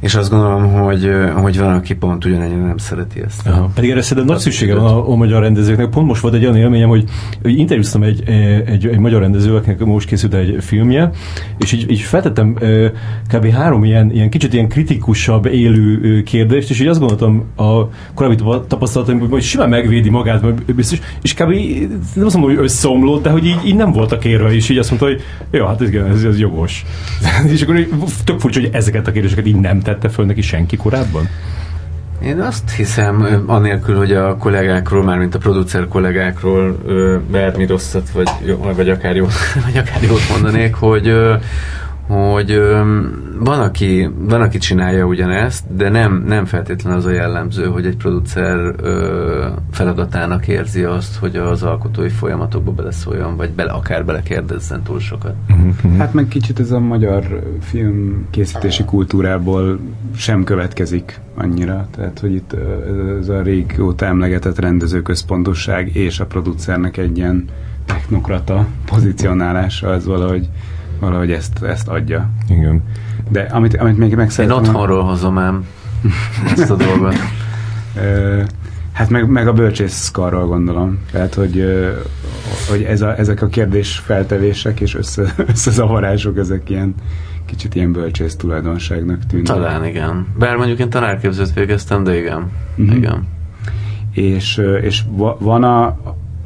És 0.00 0.14
azt 0.14 0.30
gondolom, 0.30 0.72
hogy, 0.72 1.10
hogy 1.34 1.58
van, 1.58 1.74
aki 1.74 1.94
pont 1.94 2.24
ugyanennyire 2.24 2.66
nem 2.66 2.76
szereti 2.76 3.22
ezt. 3.26 3.46
Aha. 3.46 3.70
Pedig 3.74 3.90
erre 3.90 4.02
szerintem 4.02 4.32
nagy 4.32 4.42
szüksége 4.42 4.74
van 4.74 4.84
a, 4.84 5.10
a 5.10 5.14
magyar 5.14 5.42
rendezőknek. 5.42 5.88
Pont 5.88 6.06
most 6.06 6.20
volt 6.20 6.34
egy 6.34 6.42
olyan 6.42 6.56
élményem, 6.56 6.88
hogy, 6.88 7.04
hogy 7.42 7.58
interjúztam 7.58 8.02
egy, 8.02 8.22
egy, 8.66 8.86
egy 8.86 8.98
magyar 8.98 9.20
rendezőnek, 9.20 9.84
most 9.84 10.08
készült 10.08 10.34
egy 10.34 10.56
filmje, 10.60 11.10
és 11.58 11.72
így, 11.72 11.90
így 11.90 12.00
feltettem 12.00 12.54
kb. 13.32 13.46
három 13.46 13.84
ilyen, 13.84 14.10
ilyen 14.10 14.30
kicsit 14.30 14.52
ilyen 14.52 14.68
kritikusabb, 14.68 15.46
élő 15.46 16.22
kérdést, 16.22 16.70
és 16.70 16.80
így 16.80 16.86
azt 16.86 16.98
gondoltam 16.98 17.44
a 17.56 17.88
korábbi 18.14 18.36
tapasztalatom, 18.68 19.18
hogy 19.18 19.28
majd 19.28 19.42
simán 19.42 19.68
megvédi 19.68 20.10
magát, 20.10 20.42
mert 20.42 20.74
biztos, 20.74 21.00
és 21.22 21.34
kb. 21.34 21.50
nem 22.14 22.26
azt 22.26 22.36
mondom, 22.36 22.54
hogy 22.54 22.64
összeomlott, 22.64 23.22
de 23.22 23.30
hogy 23.30 23.46
így, 23.46 23.60
így 23.64 23.76
nem 23.76 23.92
voltak 23.92 24.24
érve, 24.24 24.54
és 24.54 24.68
így 24.68 24.78
azt 24.78 24.90
mondta, 24.90 25.08
hogy 25.08 25.22
jó, 25.50 25.66
hát 25.66 25.80
ez, 25.80 25.88
ez, 25.88 26.24
ez 26.24 26.38
jogos. 26.38 26.84
és 27.52 27.62
akkor 27.62 27.86
tök 28.24 28.40
furcsa, 28.40 28.60
hogy 28.60 28.70
ezeket 28.72 29.06
a 29.06 29.12
kérdéseket 29.12 29.46
így 29.46 29.56
nem 29.56 29.80
tette 29.90 30.08
föl 30.08 30.24
neki 30.24 30.42
senki 30.42 30.76
korábban? 30.76 31.28
Én 32.22 32.40
azt 32.40 32.70
hiszem, 32.70 33.44
anélkül, 33.46 33.96
hogy 33.96 34.12
a 34.12 34.36
kollégákról, 34.36 35.04
mármint 35.04 35.34
a 35.34 35.38
producer 35.38 35.88
kollégákról 35.88 36.76
bármi 37.30 37.66
rosszat, 37.66 38.10
vagy, 38.10 38.28
vagy, 38.76 38.88
akár 38.88 39.16
jót, 39.16 39.32
vagy 39.64 39.76
akár 39.76 40.02
jót 40.02 40.28
mondanék, 40.30 40.74
hogy, 40.74 41.12
hogy 42.10 42.60
van 43.38 43.60
aki, 43.60 44.10
van, 44.18 44.40
aki 44.40 44.58
csinálja 44.58 45.04
ugyanezt, 45.04 45.74
de 45.76 45.88
nem, 45.88 46.24
nem 46.26 46.44
feltétlenül 46.44 46.98
az 46.98 47.04
a 47.04 47.10
jellemző, 47.10 47.64
hogy 47.64 47.86
egy 47.86 47.96
producer 47.96 48.74
feladatának 49.70 50.48
érzi 50.48 50.82
azt, 50.82 51.16
hogy 51.16 51.36
az 51.36 51.62
alkotói 51.62 52.08
folyamatokba 52.08 52.72
beleszóljon, 52.72 53.36
vagy 53.36 53.50
bele, 53.50 53.72
akár 53.72 54.04
belekérdezzen 54.04 54.82
túl 54.82 55.00
sokat. 55.00 55.34
Mhm. 55.48 55.98
Hát 55.98 56.12
meg 56.12 56.28
kicsit 56.28 56.60
ez 56.60 56.70
a 56.70 56.80
magyar 56.80 57.42
film 57.60 58.26
készítési 58.30 58.84
kultúrából 58.84 59.78
sem 60.16 60.44
következik 60.44 61.20
annyira. 61.34 61.88
Tehát, 61.96 62.18
hogy 62.18 62.34
itt 62.34 62.56
ez 63.20 63.28
a 63.28 63.42
régóta 63.42 64.06
emlegetett 64.06 64.58
rendezőközpontosság 64.58 65.96
és 65.96 66.20
a 66.20 66.26
producernek 66.26 66.96
egy 66.96 67.16
ilyen 67.16 67.44
technokrata 67.86 68.66
pozícionálása 68.84 69.88
az 69.88 70.06
valahogy 70.06 70.48
valahogy 71.00 71.32
ezt, 71.32 71.62
ezt 71.62 71.88
adja. 71.88 72.30
Igen. 72.48 72.82
De 73.28 73.40
amit, 73.40 73.76
amit 73.76 73.98
még 73.98 74.14
meg 74.14 74.30
Én 74.38 74.50
otthonról 74.50 75.02
hozom 75.02 75.38
ám 75.38 75.66
ezt 76.56 76.70
a 76.70 76.76
dolgot. 76.76 77.14
hát 78.92 79.10
meg, 79.10 79.28
meg 79.28 79.48
a 79.48 79.52
bölcsészkarról 79.52 80.46
gondolom. 80.46 80.98
Tehát, 81.12 81.34
hogy, 81.34 81.64
hogy 82.70 82.82
ez 82.82 83.02
a, 83.02 83.18
ezek 83.18 83.42
a 83.42 83.46
kérdés 83.46 83.98
feltevések 83.98 84.80
és 84.80 84.94
össze, 84.94 85.34
összezavarások, 85.52 86.38
ezek 86.38 86.70
ilyen 86.70 86.94
kicsit 87.46 87.74
ilyen 87.74 87.92
bölcsész 87.92 88.36
tulajdonságnak 88.36 89.26
tűnnek. 89.26 89.46
Talán 89.46 89.84
igen. 89.84 90.26
Bár 90.38 90.56
mondjuk 90.56 90.78
én 90.78 90.90
tanárképzőt 90.90 91.52
végeztem, 91.52 92.04
de 92.04 92.18
igen. 92.18 92.50
Uh-huh. 92.76 92.96
igen. 92.96 93.26
És, 94.12 94.62
és 94.82 95.02
van 95.38 95.64
a, 95.64 95.96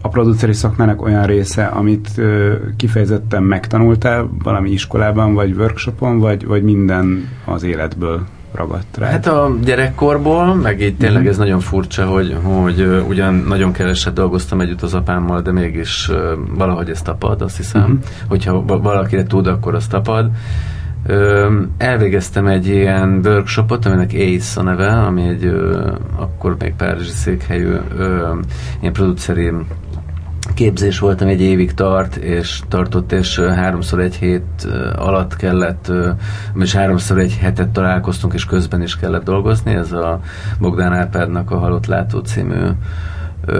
a 0.04 0.08
produceri 0.08 0.52
szakmának 0.52 1.02
olyan 1.02 1.26
része, 1.26 1.64
amit 1.64 2.08
ö, 2.16 2.54
kifejezetten 2.76 3.42
megtanultál 3.42 4.28
valami 4.42 4.70
iskolában, 4.70 5.34
vagy 5.34 5.52
workshopon, 5.52 6.18
vagy, 6.18 6.46
vagy 6.46 6.62
minden 6.62 7.28
az 7.44 7.62
életből 7.62 8.20
ragadt 8.54 8.96
rá? 8.96 9.06
Hát 9.06 9.26
a 9.26 9.54
gyerekkorból, 9.64 10.54
meg 10.54 10.80
így 10.80 10.96
tényleg 10.96 11.20
mm-hmm. 11.20 11.30
ez 11.30 11.38
nagyon 11.38 11.60
furcsa, 11.60 12.06
hogy, 12.06 12.36
hogy 12.42 12.80
uh, 12.80 13.08
ugyan 13.08 13.34
nagyon 13.34 13.72
keveset 13.72 14.12
dolgoztam 14.12 14.60
együtt 14.60 14.82
az 14.82 14.94
apámmal, 14.94 15.40
de 15.40 15.52
mégis 15.52 16.08
uh, 16.08 16.16
valahogy 16.56 16.90
ez 16.90 17.02
tapad, 17.02 17.42
azt 17.42 17.56
hiszem. 17.56 17.82
Mm-hmm. 17.82 17.98
Hogyha 18.28 18.64
valakire 18.64 19.22
tud, 19.22 19.46
akkor 19.46 19.74
az 19.74 19.86
tapad. 19.86 20.30
Ö, 21.06 21.52
elvégeztem 21.78 22.46
egy 22.46 22.66
ilyen 22.66 23.20
workshopot, 23.24 23.86
aminek 23.86 24.12
ACE 24.14 24.60
a 24.60 24.62
neve, 24.62 24.88
ami 24.88 25.22
egy 25.22 25.44
ö, 25.44 25.90
akkor 26.16 26.56
még 26.58 26.74
Párizsi 26.74 27.10
székhelyű 27.10 27.74
ö, 27.96 28.34
ilyen 28.80 28.92
produceri 28.92 29.52
képzés 30.54 30.98
voltam, 30.98 31.28
egy 31.28 31.40
évig 31.40 31.74
tart, 31.74 32.16
és 32.16 32.60
tartott, 32.68 33.12
és 33.12 33.38
háromszor 33.38 34.00
egy 34.00 34.14
hét 34.14 34.68
alatt 34.96 35.36
kellett, 35.36 35.92
és 36.60 36.74
háromszor 36.74 37.18
egy 37.18 37.36
hetet 37.40 37.68
találkoztunk, 37.68 38.34
és 38.34 38.44
közben 38.44 38.82
is 38.82 38.96
kellett 38.96 39.24
dolgozni. 39.24 39.74
Ez 39.74 39.92
a 39.92 40.20
Bogdán 40.58 40.92
Árpádnak 40.92 41.50
a 41.50 41.58
Halott 41.58 41.86
Látó 41.86 42.18
című 42.18 42.66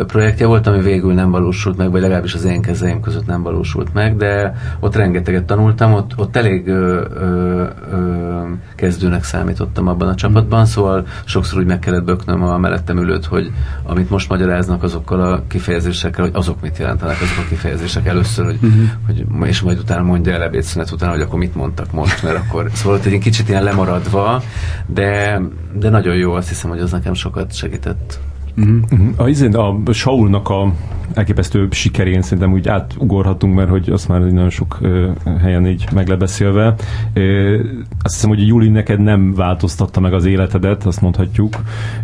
projektje 0.06 0.46
volt, 0.46 0.66
ami 0.66 0.80
végül 0.80 1.14
nem 1.14 1.30
valósult 1.30 1.76
meg, 1.76 1.90
vagy 1.90 2.00
legalábbis 2.00 2.34
az 2.34 2.44
én 2.44 2.62
kezeim 2.62 3.00
között 3.00 3.26
nem 3.26 3.42
valósult 3.42 3.94
meg, 3.94 4.16
de 4.16 4.54
ott 4.80 4.96
rengeteget 4.96 5.44
tanultam, 5.44 5.92
ott, 5.92 6.12
ott 6.16 6.36
elég 6.36 6.68
ö, 6.68 7.04
ö, 7.14 7.64
ö, 7.90 8.42
kezdőnek 8.74 9.24
számítottam 9.24 9.88
abban 9.88 10.08
a 10.08 10.14
csapatban, 10.14 10.66
szóval 10.66 11.06
sokszor 11.24 11.58
úgy 11.58 11.66
meg 11.66 11.78
kellett 11.78 12.04
böknöm 12.04 12.42
a 12.42 12.58
mellettem 12.58 12.98
ülőt, 12.98 13.24
hogy 13.24 13.52
amit 13.82 14.10
most 14.10 14.28
magyaráznak 14.28 14.82
azokkal 14.82 15.20
a 15.20 15.42
kifejezésekkel, 15.48 16.24
hogy 16.24 16.34
azok 16.34 16.60
mit 16.60 16.78
jelentenek 16.78 17.16
azok 17.22 17.44
a 17.44 17.48
kifejezések 17.48 18.06
először, 18.06 18.44
hogy, 18.44 18.58
uh-huh. 18.62 18.88
hogy 19.06 19.48
és 19.48 19.60
majd 19.60 19.78
utána 19.78 20.02
mondja 20.02 20.32
el 20.32 20.42
ebédszünet 20.42 20.90
után, 20.90 21.10
hogy 21.10 21.20
akkor 21.20 21.38
mit 21.38 21.54
mondtak 21.54 21.92
most, 21.92 22.22
mert 22.22 22.36
akkor 22.36 22.70
szóval 22.72 22.98
ott 22.98 23.04
egy 23.04 23.18
kicsit 23.18 23.48
ilyen 23.48 23.62
lemaradva, 23.62 24.42
de, 24.86 25.40
de 25.72 25.88
nagyon 25.88 26.14
jó, 26.14 26.32
azt 26.32 26.48
hiszem, 26.48 26.70
hogy 26.70 26.80
az 26.80 26.90
nekem 26.90 27.14
sokat 27.14 27.54
segített. 27.54 28.20
Uh-huh. 28.56 29.08
A, 29.16 29.28
izén, 29.28 29.54
a 29.54 29.92
Saulnak 29.92 30.48
a 30.48 30.72
elképesztő 31.14 31.68
sikerén 31.70 32.22
szerintem 32.22 32.52
úgy 32.52 32.68
átugorhatunk, 32.68 33.54
mert 33.54 33.68
hogy 33.68 33.90
azt 33.90 34.08
már 34.08 34.20
nagyon 34.20 34.50
sok 34.50 34.78
uh, 34.80 35.10
helyen 35.40 35.66
így 35.66 35.84
meg 35.94 36.08
lebeszélve. 36.08 36.74
Uh, 37.16 37.60
azt 38.02 38.14
hiszem, 38.14 38.28
hogy 38.28 38.46
Juli 38.46 38.68
neked 38.68 39.00
nem 39.00 39.34
változtatta 39.34 40.00
meg 40.00 40.12
az 40.12 40.24
életedet, 40.24 40.86
azt 40.86 41.00
mondhatjuk, 41.00 41.56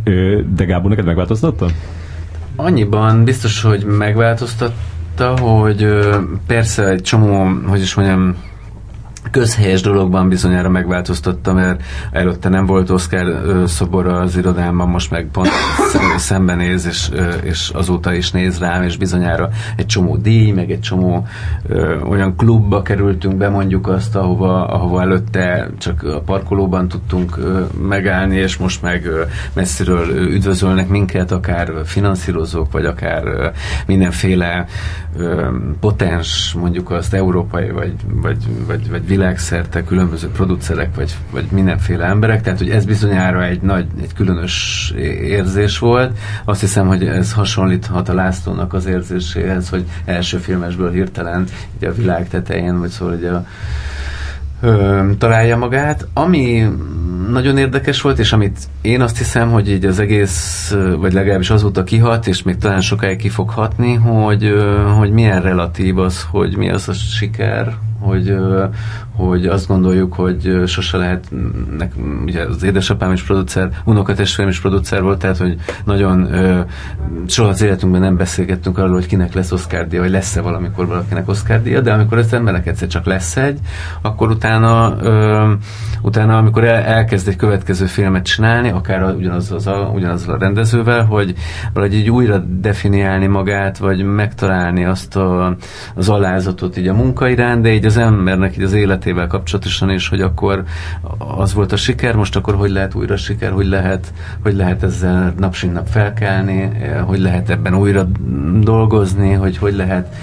uh, 0.06 0.40
de 0.54 0.64
Gábor 0.64 0.90
neked 0.90 1.04
megváltoztatta? 1.04 1.66
Annyiban 2.56 3.24
biztos, 3.24 3.62
hogy 3.62 3.84
megváltoztatta, 3.84 5.38
hogy 5.38 5.82
uh, 5.82 6.16
persze 6.46 6.88
egy 6.88 7.02
csomó, 7.02 7.48
hogy 7.66 7.80
is 7.80 7.94
mondjam, 7.94 8.36
közhelyes 9.30 9.80
dologban 9.80 10.28
bizonyára 10.28 10.68
megváltoztatta, 10.68 11.52
mert 11.52 11.82
előtte 12.12 12.48
nem 12.48 12.66
volt 12.66 12.90
Oscar 12.90 13.42
szobor 13.66 14.06
az 14.06 14.36
irodámban, 14.36 14.88
most 14.88 15.10
meg 15.10 15.28
pont 15.32 15.48
szembenéz, 16.16 16.86
és, 16.86 17.10
és 17.42 17.70
azóta 17.74 18.12
is 18.12 18.30
néz 18.30 18.58
rám, 18.58 18.82
és 18.82 18.96
bizonyára 18.96 19.48
egy 19.76 19.86
csomó 19.86 20.16
díj, 20.16 20.50
meg 20.50 20.70
egy 20.70 20.80
csomó 20.80 21.26
olyan 22.08 22.36
klubba 22.36 22.82
kerültünk 22.82 23.34
be, 23.34 23.48
mondjuk 23.48 23.88
azt, 23.88 24.16
ahova, 24.16 24.66
ahova 24.66 25.00
előtte 25.00 25.70
csak 25.78 26.02
a 26.02 26.20
parkolóban 26.20 26.88
tudtunk 26.88 27.38
megállni, 27.88 28.36
és 28.36 28.56
most 28.56 28.82
meg 28.82 29.08
messziről 29.52 30.08
üdvözölnek 30.08 30.88
minket, 30.88 31.30
akár 31.30 31.72
finanszírozók, 31.84 32.72
vagy 32.72 32.84
akár 32.84 33.52
mindenféle 33.86 34.66
potens, 35.80 36.54
mondjuk 36.60 36.90
azt 36.90 37.14
európai, 37.14 37.70
vagy, 37.70 37.92
vagy, 38.22 38.36
vagy, 38.66 38.90
vagy 38.90 39.02
világszerte 39.10 39.84
különböző 39.84 40.28
producerek, 40.28 40.94
vagy, 40.94 41.16
vagy 41.30 41.44
mindenféle 41.50 42.04
emberek, 42.04 42.42
tehát 42.42 42.58
hogy 42.58 42.70
ez 42.70 42.84
bizonyára 42.84 43.44
egy 43.44 43.60
nagy, 43.60 43.86
egy 44.02 44.12
különös 44.14 44.92
érzés 45.22 45.78
volt. 45.78 46.18
Azt 46.44 46.60
hiszem, 46.60 46.86
hogy 46.86 47.06
ez 47.06 47.32
hasonlíthat 47.32 48.08
a 48.08 48.14
Lászlónak 48.14 48.72
az 48.72 48.86
érzéséhez, 48.86 49.68
hogy 49.68 49.84
első 50.04 50.38
filmesből 50.38 50.90
hirtelen 50.90 51.44
ugye 51.76 51.88
a 51.88 51.92
világ 51.92 52.28
tetején, 52.28 52.78
vagy 52.78 52.88
szóval 52.88 53.14
ugye 53.14 53.30
a, 53.30 53.46
ö, 54.60 55.02
találja 55.18 55.56
magát. 55.56 56.06
Ami 56.14 56.68
nagyon 57.30 57.58
érdekes 57.58 58.00
volt, 58.00 58.18
és 58.18 58.32
amit 58.32 58.58
én 58.80 59.00
azt 59.00 59.18
hiszem, 59.18 59.50
hogy 59.50 59.70
így 59.70 59.84
az 59.84 59.98
egész, 59.98 60.74
vagy 60.98 61.12
legalábbis 61.12 61.50
azóta 61.50 61.84
kihat, 61.84 62.26
és 62.26 62.42
még 62.42 62.56
talán 62.56 62.80
sokáig 62.80 63.18
ki 63.18 63.28
fog 63.28 63.50
hatni, 63.50 63.94
hogy, 63.94 64.54
hogy 64.98 65.10
milyen 65.10 65.42
relatív 65.42 65.98
az, 65.98 66.26
hogy 66.30 66.56
mi 66.56 66.70
az 66.70 66.88
a 66.88 66.92
siker, 66.92 67.76
hogy, 68.00 68.36
hogy 69.16 69.46
azt 69.46 69.66
gondoljuk, 69.66 70.14
hogy 70.14 70.62
sose 70.66 70.96
lehet, 70.96 71.32
nek, 71.78 71.92
ugye 72.24 72.42
az 72.42 72.62
édesapám 72.62 73.12
is 73.12 73.22
producer, 73.22 73.70
unokatestvérem 73.84 74.52
is 74.52 74.60
producer 74.60 75.02
volt, 75.02 75.18
tehát 75.18 75.36
hogy 75.36 75.56
nagyon 75.84 76.28
soha 77.26 77.48
az 77.48 77.62
életünkben 77.62 78.00
nem 78.00 78.16
beszélgettünk 78.16 78.78
arról, 78.78 78.92
hogy 78.92 79.06
kinek 79.06 79.34
lesz 79.34 79.52
Oscar 79.52 79.86
díja, 79.86 80.02
vagy 80.02 80.10
lesz-e 80.10 80.40
valamikor 80.40 80.86
valakinek 80.86 81.28
Oscar 81.28 81.62
díja, 81.62 81.80
de 81.80 81.92
amikor 81.92 82.18
az 82.18 82.32
embernek 82.32 82.66
egyszer 82.66 82.88
csak 82.88 83.04
lesz 83.04 83.36
egy, 83.36 83.58
akkor 84.02 84.30
utána, 84.30 84.96
utána 86.02 86.36
amikor 86.36 86.64
el, 86.64 86.82
elkezd 86.82 87.28
egy 87.28 87.36
következő 87.36 87.86
filmet 87.86 88.24
csinálni, 88.24 88.70
akár 88.70 89.14
ugyanaz, 89.14 89.52
az 89.52 89.66
a, 89.66 89.90
ugyanaz 89.94 90.28
a 90.28 90.38
rendezővel, 90.38 91.04
hogy 91.04 91.34
valahogy 91.72 91.96
így 91.96 92.10
újra 92.10 92.38
definiálni 92.38 93.26
magát, 93.26 93.78
vagy 93.78 94.02
megtalálni 94.02 94.84
azt 94.84 95.16
a, 95.16 95.56
az 95.94 96.08
alázatot 96.08 96.76
így 96.76 96.88
a 96.88 96.94
munka 96.94 97.28
irán, 97.28 97.62
de 97.62 97.72
így 97.72 97.86
az 97.90 97.96
embernek 97.96 98.56
így 98.56 98.62
az 98.62 98.72
életével 98.72 99.26
kapcsolatosan 99.26 99.90
is, 99.90 100.08
hogy 100.08 100.20
akkor 100.20 100.64
az 101.18 101.54
volt 101.54 101.72
a 101.72 101.76
siker, 101.76 102.14
most 102.14 102.36
akkor 102.36 102.54
hogy 102.54 102.70
lehet 102.70 102.94
újra 102.94 103.16
siker, 103.16 103.52
hogy 103.52 103.66
lehet, 103.66 104.12
hogy 104.42 104.54
lehet 104.54 104.82
ezzel 104.82 105.34
napsint 105.38 105.72
nap 105.72 105.86
felkelni, 105.86 106.70
hogy 107.06 107.20
lehet 107.20 107.50
ebben 107.50 107.74
újra 107.74 108.08
dolgozni, 108.60 109.32
hogy 109.32 109.56
hogy 109.58 109.74
lehet 109.74 110.14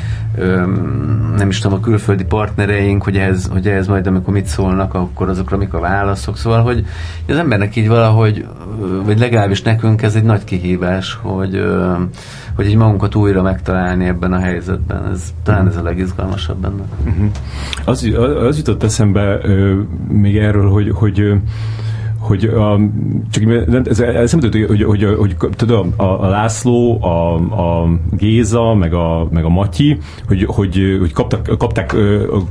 nem 1.37 1.49
is 1.49 1.59
tudom, 1.59 1.77
a 1.77 1.81
külföldi 1.81 2.23
partnereink, 2.23 3.03
hogy 3.03 3.17
ez, 3.17 3.47
hogy 3.51 3.67
ez 3.67 3.87
majd 3.87 4.07
amikor 4.07 4.33
mit 4.33 4.45
szólnak, 4.45 4.93
akkor 4.93 5.29
azokra 5.29 5.57
mik 5.57 5.73
a 5.73 5.79
válaszok. 5.79 6.37
Szóval, 6.37 6.61
hogy 6.61 6.85
az 7.27 7.35
embernek 7.35 7.75
így 7.75 7.87
valahogy, 7.87 8.45
vagy 9.05 9.19
legalábbis 9.19 9.61
nekünk 9.61 10.01
ez 10.01 10.15
egy 10.15 10.23
nagy 10.23 10.43
kihívás, 10.43 11.17
hogy, 11.21 11.65
hogy 12.55 12.67
így 12.67 12.75
magunkat 12.75 13.15
újra 13.15 13.41
megtalálni 13.41 14.05
ebben 14.05 14.33
a 14.33 14.39
helyzetben. 14.39 15.05
Ez, 15.11 15.33
talán 15.43 15.67
ez 15.67 15.77
a 15.77 15.83
legizgalmasabb 15.83 16.57
benne. 16.57 16.83
Uh-huh. 17.05 17.29
Az, 17.85 18.11
az 18.47 18.57
jutott 18.57 18.83
eszembe 18.83 19.39
még 20.07 20.37
erről, 20.37 20.69
hogy, 20.69 20.91
hogy 20.93 21.33
hogy 22.27 22.43
a, 22.43 22.79
csak 23.31 23.43
ez, 23.87 23.99
ez 23.99 24.31
nem 24.31 24.51
hogy, 24.51 24.83
hogy, 24.83 25.03
hogy, 25.03 25.15
hogy 25.17 25.35
tudod, 25.55 25.93
a, 25.95 26.03
a 26.03 26.27
László, 26.27 27.03
a, 27.03 27.33
a 27.35 27.89
Géza, 28.11 28.73
meg 28.73 28.93
a, 28.93 29.27
meg 29.31 29.45
a 29.45 29.49
Matyi, 29.49 29.97
hogy, 30.27 30.43
hogy, 30.47 30.97
hogy 30.99 31.13
kaptak, 31.13 31.57
kapták 31.57 31.95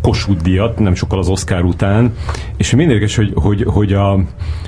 Kossuth 0.00 0.42
díjat, 0.42 0.78
nem 0.78 0.94
sokkal 0.94 1.18
az 1.18 1.28
Oscar 1.28 1.64
után, 1.64 2.12
és 2.56 2.74
minden 2.74 2.94
érdekes, 2.94 3.16
hogy, 3.16 3.32
hogy, 3.34 3.62
hogy, 3.66 3.92
a, 3.92 4.18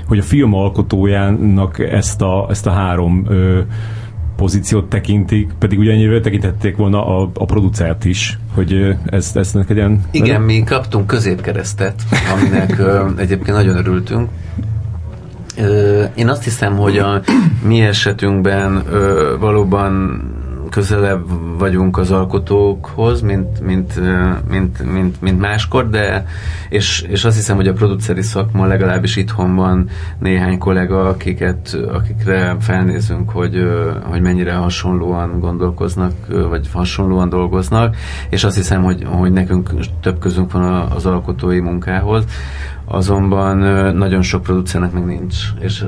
hogy 0.07 0.17
a 0.17 0.23
film 0.23 0.53
alkotójának 0.53 1.79
ezt 1.79 2.21
a, 2.21 2.47
ezt 2.49 2.67
a 2.67 2.71
három 2.71 3.25
ö, 3.27 3.59
pozíciót 4.35 4.89
tekintik, 4.89 5.51
pedig 5.59 5.79
ugyannyire 5.79 6.19
tekintették 6.19 6.75
volna 6.75 7.07
a, 7.07 7.29
a 7.33 7.45
producert 7.45 8.05
is, 8.05 8.39
hogy 8.53 8.95
ez, 9.05 9.31
ez 9.35 9.51
neked 9.51 9.75
ilyen... 9.75 10.03
Igen, 10.11 10.41
mi 10.41 10.63
kaptunk 10.63 11.07
középkeresztet, 11.07 12.03
aminek 12.33 12.79
ö, 12.79 13.09
egyébként 13.17 13.57
nagyon 13.57 13.77
örültünk. 13.77 14.29
Én 16.15 16.29
azt 16.29 16.43
hiszem, 16.43 16.77
hogy 16.77 16.97
a 16.97 17.21
mi 17.63 17.81
esetünkben 17.81 18.83
valóban 19.39 20.21
közelebb 20.69 21.25
vagyunk 21.57 21.97
az 21.97 22.11
alkotókhoz, 22.11 23.21
mint, 23.21 23.61
mint, 23.61 23.93
mint, 24.49 24.93
mint, 24.93 25.21
mint 25.21 25.39
máskor, 25.39 25.89
de 25.89 26.25
és, 26.69 27.01
és 27.01 27.25
azt 27.25 27.35
hiszem, 27.35 27.55
hogy 27.55 27.67
a 27.67 27.73
produceri 27.73 28.21
szakma 28.21 28.65
legalábbis 28.65 29.15
itthon 29.15 29.55
van 29.55 29.89
néhány 30.19 30.57
kollega, 30.57 31.07
akiket, 31.07 31.77
akikre 31.93 32.55
felnézünk, 32.59 33.29
hogy, 33.29 33.69
hogy 34.03 34.21
mennyire 34.21 34.53
hasonlóan 34.53 35.39
gondolkoznak, 35.39 36.13
vagy 36.49 36.69
hasonlóan 36.73 37.29
dolgoznak, 37.29 37.95
és 38.29 38.43
azt 38.43 38.55
hiszem, 38.55 38.83
hogy, 38.83 39.03
hogy 39.05 39.31
nekünk 39.31 39.69
több 40.01 40.19
közünk 40.19 40.51
van 40.51 40.63
az 40.91 41.05
alkotói 41.05 41.59
munkához 41.59 42.23
azonban 42.91 43.57
nagyon 43.95 44.21
sok 44.21 44.43
producernek 44.43 44.91
meg 44.91 45.05
nincs, 45.05 45.35
és 45.59 45.85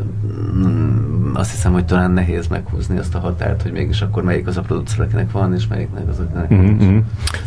mm, 0.55 1.33
azt 1.33 1.51
hiszem, 1.51 1.71
hogy 1.71 1.85
talán 1.85 2.11
nehéz 2.11 2.47
meghúzni 2.47 2.97
azt 2.97 3.15
a 3.15 3.19
határt, 3.19 3.61
hogy 3.61 3.71
mégis 3.71 4.01
akkor 4.01 4.23
melyik 4.23 4.47
az 4.47 4.57
a 4.57 4.61
producer, 4.61 4.99
akinek 4.99 5.31
van, 5.31 5.53
és 5.53 5.67
melyiknek 5.67 6.07
az, 6.09 6.19
akinek 6.19 6.49
nincs. 6.49 6.83
Mm-hmm. 6.83 6.97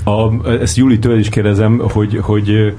A, 0.05 0.49
ezt 0.49 0.77
Júli-től 0.77 1.19
is 1.19 1.29
kérdezem, 1.29 1.79
hogy, 1.79 2.19
hogy 2.23 2.75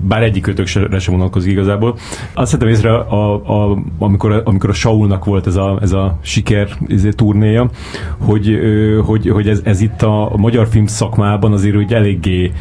bár 0.00 0.22
egyik 0.22 0.42
kötökre 0.42 0.98
sem 0.98 1.14
vonalkozik 1.14 1.50
igazából. 1.50 1.96
Azt 2.32 2.50
hittem 2.50 2.68
észre, 2.68 2.94
a, 2.94 3.34
a, 3.34 3.78
amikor, 3.98 4.42
amikor 4.44 4.70
a 4.70 4.72
Saulnak 4.72 5.24
volt 5.24 5.46
ez 5.46 5.56
a, 5.56 5.78
ez 5.82 5.92
a 5.92 6.18
siker 6.20 6.68
ez 6.88 7.06
turnéja, 7.10 7.70
hogy, 8.18 8.58
hogy, 9.04 9.28
hogy 9.28 9.48
ez, 9.48 9.60
ez 9.64 9.80
itt 9.80 10.02
a, 10.02 10.32
a 10.32 10.36
magyar 10.36 10.68
film 10.68 10.86
szakmában 10.86 11.52
azért 11.52 11.74
hogy 11.74 11.92
eléggé 11.92 12.52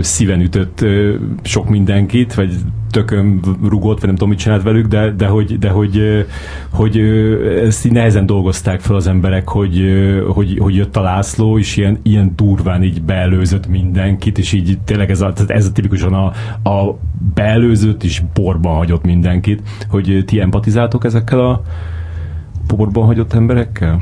szíven 0.00 0.40
ütött 0.40 0.84
sok 1.42 1.68
mindenkit, 1.68 2.34
vagy 2.34 2.54
tökön 2.90 3.40
rugott, 3.62 3.96
vagy 3.96 4.06
nem 4.06 4.14
tudom, 4.14 4.28
mit 4.28 4.38
csinált 4.38 4.62
velük, 4.62 4.86
de, 4.86 5.10
de, 5.10 5.26
hogy, 5.26 5.58
de 5.58 5.68
hogy, 5.68 6.26
hogy 6.70 6.98
ezt 7.64 7.84
így 7.84 7.92
nehezen 7.92 8.26
dolgozták 8.26 8.80
fel 8.80 8.96
az 8.96 9.06
emberek, 9.06 9.48
hogy, 9.48 9.82
hogy, 10.28 10.58
hogy 10.58 10.74
jött 10.74 10.96
a 10.96 11.00
László, 11.00 11.58
és 11.58 11.76
ilyen, 11.76 11.98
ilyen 12.02 12.32
durván 12.36 12.82
így 12.82 13.02
beelőzött 13.02 13.66
mindenkit, 13.66 14.38
és 14.38 14.52
így 14.52 14.78
tényleg 14.84 15.10
ez 15.10 15.20
a, 15.20 15.32
ez 15.46 15.66
a 15.66 15.72
tipikusan 15.72 16.14
a, 16.14 16.26
a 16.70 16.98
beelőzött 17.34 18.04
és 18.04 18.22
porban 18.32 18.76
hagyott 18.76 19.04
mindenkit, 19.04 19.62
hogy 19.88 20.22
ti 20.26 20.40
empatizáltok 20.40 21.04
ezekkel 21.04 21.40
a 21.40 21.62
porban 22.66 23.04
hagyott 23.04 23.32
emberekkel? 23.32 24.00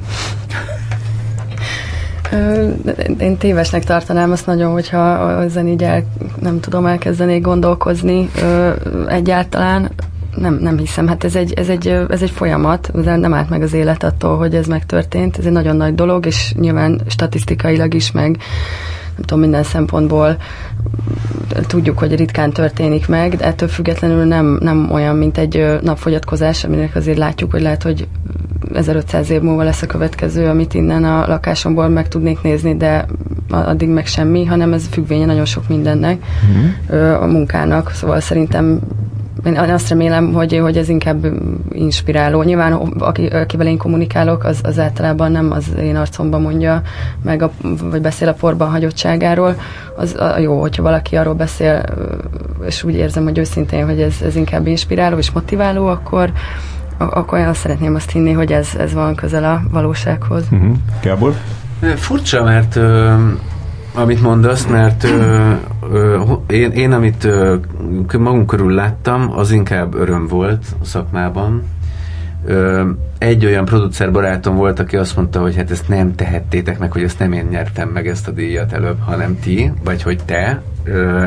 Én 3.18 3.36
tévesnek 3.36 3.84
tartanám 3.84 4.30
azt 4.30 4.46
nagyon, 4.46 4.72
hogyha 4.72 5.42
ezen 5.42 5.68
így 5.68 5.82
el, 5.82 6.05
nem 6.40 6.60
tudom, 6.60 6.86
elkezdenék 6.86 7.42
gondolkozni 7.42 8.30
egyáltalán. 9.09 9.90
Nem, 10.36 10.55
nem 10.55 10.78
hiszem, 10.78 11.09
hát 11.09 11.24
ez 11.24 11.36
egy, 11.36 11.52
ez, 11.52 11.68
egy, 11.68 11.88
ez 12.09 12.22
egy 12.22 12.30
folyamat, 12.30 12.90
nem 13.05 13.34
állt 13.34 13.51
meg 13.51 13.62
az 13.62 13.72
élet 13.72 14.02
attól, 14.02 14.36
hogy 14.36 14.55
ez 14.55 14.66
megtörtént. 14.66 15.38
Ez 15.38 15.44
egy 15.44 15.52
nagyon 15.52 15.76
nagy 15.76 15.94
dolog, 15.94 16.26
és 16.26 16.52
nyilván 16.59 17.01
statisztikailag 17.09 17.94
is, 17.94 18.12
meg 18.12 18.38
nem 19.14 19.24
tudom, 19.24 19.40
minden 19.40 19.62
szempontból 19.62 20.36
tudjuk, 21.66 21.98
hogy 21.98 22.16
ritkán 22.16 22.52
történik 22.52 23.09
meg, 23.09 23.36
de 23.36 23.44
ettől 23.44 23.68
függetlenül 23.68 24.24
nem, 24.24 24.59
nem 24.60 24.88
olyan, 24.92 25.16
mint 25.16 25.38
egy 25.38 25.78
napfogyatkozás, 25.82 26.64
aminek 26.64 26.94
azért 26.94 27.18
látjuk, 27.18 27.51
hogy 27.51 27.62
lehet, 27.62 27.82
hogy 27.82 28.09
1500 28.73 29.31
év 29.31 29.41
múlva 29.41 29.62
lesz 29.62 29.82
a 29.82 29.86
következő, 29.86 30.49
amit 30.49 30.74
innen 30.74 31.05
a 31.05 31.27
lakásomból 31.27 31.89
meg 31.89 32.09
tudnék 32.09 32.43
nézni, 32.43 32.77
de 32.77 33.07
addig 33.51 33.89
meg 33.89 34.07
semmi, 34.07 34.45
hanem 34.45 34.73
ez 34.73 34.86
függvénye 34.91 35.27
nagyon 35.27 35.45
sok 35.45 35.69
mindennek, 35.69 36.24
mm-hmm. 36.47 37.23
a 37.23 37.27
munkának, 37.27 37.91
szóval 37.91 38.20
szerintem 38.20 38.81
én 39.45 39.57
azt 39.57 39.89
remélem, 39.89 40.32
hogy, 40.32 40.59
hogy 40.59 40.77
ez 40.77 40.89
inkább 40.89 41.27
inspiráló. 41.73 42.43
Nyilván, 42.43 42.73
aki, 42.99 43.27
akivel 43.27 43.66
én 43.66 43.77
kommunikálok, 43.77 44.45
az, 44.45 44.61
az 44.62 44.78
általában 44.78 45.32
nem 45.32 45.51
az 45.51 45.65
én 45.81 45.97
arcomban 45.97 46.41
mondja 46.41 46.82
meg, 47.23 47.43
a, 47.43 47.51
vagy 47.91 48.01
beszél 48.01 48.28
a 48.28 48.32
porban 48.32 48.70
hagyottságáról. 48.70 49.57
Az 49.97 50.15
a, 50.15 50.39
jó, 50.39 50.61
hogyha 50.61 50.82
valaki 50.82 51.16
arról 51.16 51.35
beszél, 51.35 51.85
és 52.66 52.85
úgy 52.85 52.95
érzem, 52.95 53.23
hogy 53.24 53.39
őszintén, 53.39 53.86
hogy 53.86 54.01
ez, 54.01 54.15
ez 54.24 54.36
inkább 54.36 54.66
inspiráló 54.66 55.16
és 55.16 55.31
motiváló, 55.31 55.86
akkor, 55.86 56.32
akkor 56.99 57.39
azt 57.39 57.61
szeretném 57.61 57.95
azt 57.95 58.11
hinni, 58.11 58.33
hogy 58.33 58.53
ez, 58.53 58.69
ez 58.79 58.93
van 58.93 59.15
közel 59.15 59.45
a 59.45 59.62
valósághoz. 59.71 60.45
Uh-huh. 60.51 60.77
Gábor? 61.03 61.35
Furcsa, 61.97 62.45
mert 62.45 62.79
amit 63.95 64.23
mondasz, 64.23 64.66
mert 64.66 65.05
ö, 65.05 65.53
ö, 65.93 66.23
én, 66.47 66.71
én, 66.71 66.93
amit 66.93 67.25
ö, 67.25 67.57
magunk 68.19 68.47
körül 68.47 68.75
láttam, 68.75 69.33
az 69.37 69.51
inkább 69.51 69.95
öröm 69.95 70.27
volt 70.27 70.65
a 70.81 70.85
szakmában. 70.85 71.62
Ö, 72.47 72.89
egy 73.19 73.45
olyan 73.45 73.65
producer 73.65 74.12
barátom 74.12 74.57
volt, 74.57 74.79
aki 74.79 74.97
azt 74.97 75.16
mondta, 75.16 75.41
hogy 75.41 75.57
hát 75.57 75.71
ezt 75.71 75.89
nem 75.89 76.15
tehettétek 76.15 76.79
meg, 76.79 76.93
hogy 76.93 77.03
ezt 77.03 77.19
nem 77.19 77.33
én 77.33 77.47
nyertem 77.51 77.89
meg 77.89 78.09
ezt 78.09 78.29
a 78.29 78.31
díjat 78.31 78.73
előbb, 78.73 78.99
hanem 79.05 79.39
ti, 79.41 79.73
vagy 79.85 80.03
hogy 80.03 80.19
te, 80.25 80.62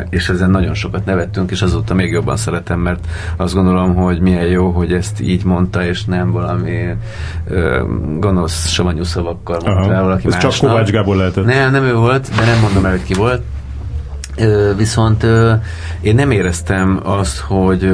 és 0.09 0.29
ezen 0.29 0.49
nagyon 0.49 0.73
sokat 0.73 1.05
nevettünk, 1.05 1.51
és 1.51 1.61
azóta 1.61 1.93
még 1.93 2.11
jobban 2.11 2.37
szeretem, 2.37 2.79
mert 2.79 3.07
azt 3.35 3.53
gondolom, 3.53 3.95
hogy 3.95 4.19
milyen 4.19 4.45
jó, 4.45 4.69
hogy 4.69 4.93
ezt 4.93 5.21
így 5.21 5.43
mondta, 5.43 5.85
és 5.85 6.05
nem 6.05 6.31
valami 6.31 6.85
gonosz, 8.19 8.67
savanyú 8.67 9.03
szavakkal 9.03 9.59
mondta 9.65 9.93
el 9.93 10.03
valaki 10.03 10.27
Ez 10.27 10.33
másnak. 10.33 10.51
csak 10.51 10.69
Kovács 10.69 10.89
Gábor 10.89 11.15
lehetett. 11.15 11.45
Nem, 11.45 11.71
nem 11.71 11.83
ő 11.83 11.93
volt, 11.93 12.29
de 12.35 12.45
nem 12.45 12.59
mondom 12.59 12.85
el, 12.85 12.91
hogy 12.91 13.03
ki 13.03 13.13
volt. 13.13 13.41
Viszont 14.77 15.25
én 16.01 16.15
nem 16.15 16.31
éreztem 16.31 16.99
azt, 17.03 17.39
hogy 17.39 17.91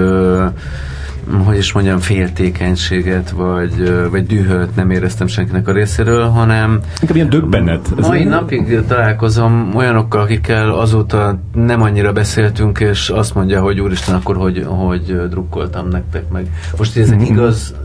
hogy 1.45 1.57
is 1.57 1.71
mondjam, 1.71 1.99
féltékenységet, 1.99 3.29
vagy, 3.29 3.93
vagy 4.11 4.25
dühöt 4.25 4.75
nem 4.75 4.91
éreztem 4.91 5.27
senkinek 5.27 5.67
a 5.67 5.71
részéről, 5.71 6.23
hanem... 6.23 6.79
Inkább 7.01 7.15
ilyen 7.15 7.29
döbbenet. 7.29 7.93
Ez 7.97 8.07
mai 8.07 8.23
napig 8.23 8.85
találkozom 8.87 9.71
olyanokkal, 9.75 10.21
akikkel 10.21 10.69
azóta 10.69 11.39
nem 11.53 11.81
annyira 11.81 12.11
beszéltünk, 12.11 12.79
és 12.79 13.09
azt 13.09 13.35
mondja, 13.35 13.61
hogy 13.61 13.79
úristen, 13.79 14.15
akkor 14.15 14.35
hogy, 14.35 14.65
hogy 14.67 15.27
drukkoltam 15.29 15.87
nektek 15.87 16.29
meg. 16.29 16.47
Most 16.77 16.97
ezek 16.97 17.15
mm-hmm. 17.17 17.25
igaz 17.25 17.75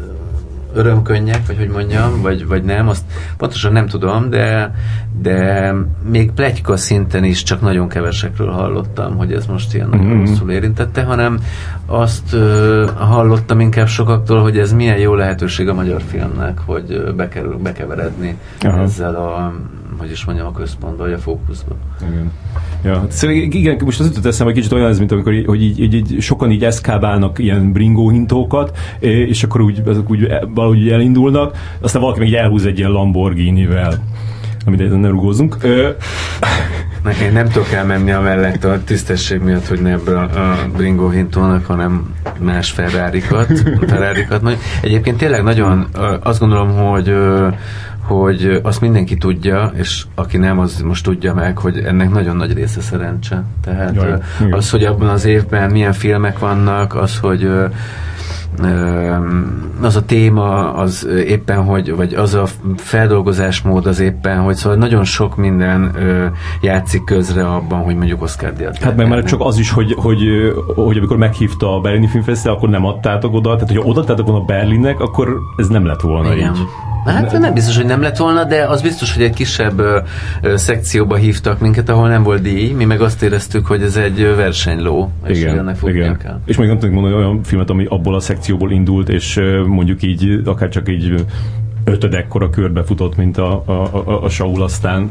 örömkönnyek, 0.78 1.46
vagy 1.46 1.56
hogy 1.56 1.68
mondjam, 1.68 2.22
vagy, 2.22 2.46
vagy 2.46 2.62
nem, 2.62 2.88
azt 2.88 3.02
pontosan 3.36 3.72
nem 3.72 3.86
tudom, 3.86 4.30
de, 4.30 4.74
de 5.20 5.72
még 6.10 6.32
plegyka 6.32 6.76
szinten 6.76 7.24
is 7.24 7.42
csak 7.42 7.60
nagyon 7.60 7.88
kevesekről 7.88 8.50
hallottam, 8.50 9.16
hogy 9.16 9.32
ez 9.32 9.46
most 9.46 9.74
ilyen 9.74 9.88
nagyon 9.88 10.06
mm-hmm. 10.06 10.24
rosszul 10.24 10.50
érintette, 10.50 11.02
hanem 11.02 11.38
azt 11.86 12.34
uh, 12.34 12.90
hallottam 12.90 13.60
inkább 13.60 13.88
sokaktól, 13.88 14.42
hogy 14.42 14.59
ez 14.59 14.72
milyen 14.72 14.98
jó 14.98 15.14
lehetőség 15.14 15.68
a 15.68 15.74
magyar 15.74 16.02
filmnek, 16.02 16.59
hogy 16.66 17.14
bekerül, 17.16 17.56
bekeveredni 17.56 18.36
Aha. 18.60 18.80
ezzel 18.80 19.14
a 19.14 19.55
hogy 19.98 20.10
is 20.10 20.24
mondjam, 20.24 20.46
a 20.46 20.52
központba, 20.52 21.02
vagy 21.02 21.12
a 21.12 21.18
fókuszba. 21.18 21.76
Igen. 22.10 22.32
Ja, 22.84 23.06
szóval 23.08 23.36
igen, 23.36 23.80
most 23.84 24.00
az 24.00 24.06
jutott 24.06 24.24
eszembe 24.24 24.52
kicsit 24.52 24.72
olyan 24.72 24.88
ez, 24.88 24.98
mint 24.98 25.12
amikor 25.12 25.42
hogy 25.46 25.62
így, 25.62 25.80
így, 25.80 25.94
így 25.94 26.20
sokan 26.20 26.50
így 26.50 26.64
eszkábálnak 26.64 27.38
ilyen 27.38 27.72
bringó 27.72 28.10
hintókat, 28.10 28.78
és 29.00 29.42
akkor 29.42 29.60
úgy, 29.60 29.82
azok 29.86 30.10
úgy 30.10 30.28
valahogy 30.54 30.88
elindulnak, 30.88 31.56
aztán 31.80 32.02
valaki 32.02 32.18
meg 32.18 32.32
elhúz 32.32 32.64
egy 32.64 32.78
ilyen 32.78 32.90
Lamborghini-vel 32.90 34.02
amit 34.68 35.00
nem 35.00 35.10
rugózunk. 35.10 35.56
Én 37.22 37.32
nem 37.32 37.48
tudok 37.48 37.72
elmenni 37.72 38.10
mellett 38.10 38.64
a 38.64 38.80
tisztesség 38.84 39.40
miatt, 39.40 39.66
hogy 39.66 39.80
ne 39.80 39.90
ebből 39.90 40.16
a 40.16 40.56
bringó 40.76 41.08
hintónak, 41.08 41.66
hanem 41.66 42.14
más 42.38 42.70
Ferrari-kat. 42.70 43.52
Ferrari-kat. 43.88 44.58
Egyébként 44.82 45.16
tényleg 45.16 45.42
nagyon 45.42 45.86
azt 46.22 46.38
gondolom, 46.40 46.70
hogy 46.70 47.14
hogy 48.09 48.60
azt 48.62 48.80
mindenki 48.80 49.16
tudja, 49.16 49.72
és 49.76 50.05
aki 50.14 50.36
nem, 50.36 50.59
az 50.59 50.80
most 50.80 51.05
tudja 51.05 51.35
meg, 51.35 51.59
hogy 51.59 51.78
ennek 51.78 52.10
nagyon 52.10 52.36
nagy 52.36 52.52
része 52.52 52.80
szerencse. 52.80 53.44
Tehát 53.64 53.94
Jaj, 53.94 54.18
az, 54.51 54.70
hogy 54.70 54.85
abban 54.85 55.09
az 55.09 55.24
évben 55.24 55.70
milyen 55.70 55.93
filmek 55.93 56.39
vannak, 56.39 56.94
az, 56.94 57.18
hogy 57.18 57.51
az 59.80 59.96
a 59.96 60.04
téma, 60.04 60.72
az 60.72 61.08
éppen, 61.26 61.64
hogy, 61.64 61.94
vagy 61.94 62.14
az 62.14 62.34
a 62.34 62.44
feldolgozásmód 62.76 63.86
az 63.86 64.00
éppen, 64.00 64.38
hogy 64.38 64.54
szóval 64.54 64.78
nagyon 64.78 65.04
sok 65.04 65.36
minden 65.36 65.96
játszik 66.60 67.04
közre 67.04 67.48
abban, 67.48 67.78
hogy 67.78 67.96
mondjuk 67.96 68.22
Oscar 68.22 68.52
díjat. 68.52 68.78
Hát 68.78 68.96
meg 68.96 69.08
már 69.08 69.24
csak 69.24 69.40
az 69.40 69.58
is, 69.58 69.70
hogy, 69.70 69.94
hogy, 69.96 70.20
hogy 70.74 70.96
amikor 70.96 71.16
meghívta 71.16 71.76
a 71.76 71.80
Berlini 71.80 72.06
Filmfesztivál, 72.06 72.56
akkor 72.56 72.68
nem 72.68 72.84
adtátok 72.84 73.34
oda, 73.34 73.54
tehát 73.54 73.68
hogyha 73.68 73.88
odaadtátok 73.88 74.26
volna 74.26 74.44
Berlinnek, 74.44 75.00
akkor 75.00 75.36
ez 75.56 75.68
nem 75.68 75.86
lett 75.86 76.00
volna 76.00 76.34
Igen. 76.34 76.54
így. 76.54 76.60
Hát 77.04 77.38
nem 77.38 77.54
biztos, 77.54 77.76
hogy 77.76 77.86
nem 77.86 78.02
lett 78.02 78.16
volna, 78.16 78.44
de 78.44 78.64
az 78.64 78.82
biztos, 78.82 79.14
hogy 79.14 79.22
egy 79.22 79.34
kisebb 79.34 79.78
ö, 79.78 79.98
ö, 80.42 80.56
szekcióba 80.56 81.16
hívtak 81.16 81.60
minket, 81.60 81.88
ahol 81.88 82.08
nem 82.08 82.22
volt 82.22 82.42
díj. 82.42 82.72
Mi 82.72 82.84
meg 82.84 83.00
azt 83.00 83.22
éreztük, 83.22 83.66
hogy 83.66 83.82
ez 83.82 83.96
egy 83.96 84.34
versenyló, 84.36 85.10
és 85.26 85.44
hogy 85.44 85.58
ennek 85.58 85.78
igen. 85.82 86.16
kell. 86.16 86.40
És 86.44 86.56
még 86.56 86.66
nem 86.66 86.78
tudnék 86.78 87.00
mondani 87.00 87.22
olyan 87.22 87.42
filmet, 87.42 87.70
ami 87.70 87.86
abból 87.88 88.14
a 88.14 88.20
szekcióból 88.39 88.70
indult, 88.70 89.09
és 89.09 89.40
mondjuk 89.66 90.02
így, 90.02 90.40
akár 90.44 90.69
csak 90.69 90.89
így 90.89 91.24
ötödekkora 91.85 92.51
körbe 92.51 92.82
futott, 92.82 93.16
mint 93.16 93.39
a, 93.39 93.62
a, 93.66 93.73
a, 93.73 94.24
a 94.24 94.28
Saul 94.28 94.62
aztán. 94.62 95.10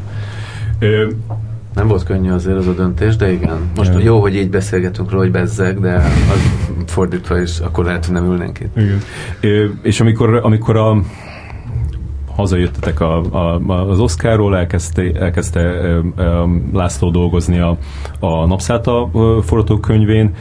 Ö, 0.78 1.06
Nem 1.74 1.88
volt 1.88 2.04
könnyű 2.04 2.30
azért 2.30 2.56
az 2.56 2.66
a 2.66 2.74
döntés, 2.74 3.16
de 3.16 3.32
igen. 3.32 3.58
Most 3.76 3.90
Igen. 3.90 4.02
jó, 4.02 4.20
hogy 4.20 4.36
így 4.36 4.50
beszélgetünk 4.50 5.10
róla, 5.10 5.22
hogy 5.22 5.32
bezzeg, 5.32 5.80
de 5.80 5.94
az 5.94 6.40
fordítva 6.86 7.40
is, 7.40 7.58
akkor 7.58 7.84
lehet, 7.84 8.04
hogy 8.04 8.14
nem 8.14 8.24
ülnénk 8.24 8.60
itt. 8.60 8.76
Igen. 8.76 8.98
Ö, 9.40 9.64
és 9.82 10.00
amikor, 10.00 10.34
amikor 10.34 10.76
a 10.76 11.02
hazajöttetek 12.38 13.00
a, 13.00 13.20
a, 13.20 13.60
az 13.90 14.00
Oscarról, 14.00 14.56
elkezdte, 14.56 15.02
elkezdte 15.12 15.60
László 16.72 17.10
dolgozni 17.10 17.58
a, 17.58 17.76
a 18.20 18.46
Napszáta 18.46 19.10
forgatókönyvén, 19.42 20.34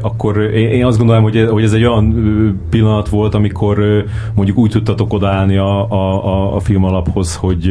akkor 0.00 0.40
én, 0.40 0.84
azt 0.84 0.98
gondolom, 0.98 1.22
hogy, 1.22 1.46
hogy 1.50 1.62
ez 1.62 1.72
egy 1.72 1.84
olyan 1.84 2.60
pillanat 2.70 3.08
volt, 3.08 3.34
amikor 3.34 4.04
mondjuk 4.34 4.58
úgy 4.58 4.70
tudtatok 4.70 5.12
odaállni 5.12 5.56
a, 5.56 5.90
a, 5.90 6.54
a, 6.54 6.60
film 6.60 6.84
alaphoz, 6.84 7.36
hogy, 7.36 7.70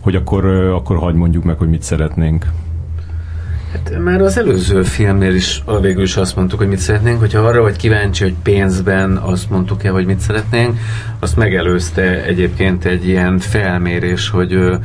hogy 0.00 0.14
akkor, 0.14 0.44
akkor 0.46 0.96
hagyd 0.96 1.16
mondjuk 1.16 1.44
meg, 1.44 1.58
hogy 1.58 1.68
mit 1.68 1.82
szeretnénk. 1.82 2.46
Hát 3.74 3.98
már 3.98 4.20
az 4.20 4.38
előző 4.38 4.82
filmnél 4.82 5.34
is 5.34 5.62
végül 5.80 6.02
is 6.02 6.16
azt 6.16 6.36
mondtuk, 6.36 6.58
hogy 6.58 6.68
mit 6.68 6.78
szeretnénk, 6.78 7.18
hogyha 7.18 7.38
arra 7.40 7.62
vagy 7.62 7.76
kíváncsi, 7.76 8.22
hogy 8.22 8.34
pénzben 8.42 9.16
azt 9.16 9.50
mondtuk-e, 9.50 9.90
hogy 9.90 10.06
mit 10.06 10.20
szeretnénk, 10.20 10.78
azt 11.18 11.36
megelőzte 11.36 12.24
egyébként 12.24 12.84
egy 12.84 13.08
ilyen 13.08 13.38
felmérés, 13.38 14.28
hogy 14.28 14.52
ö, 14.52 14.76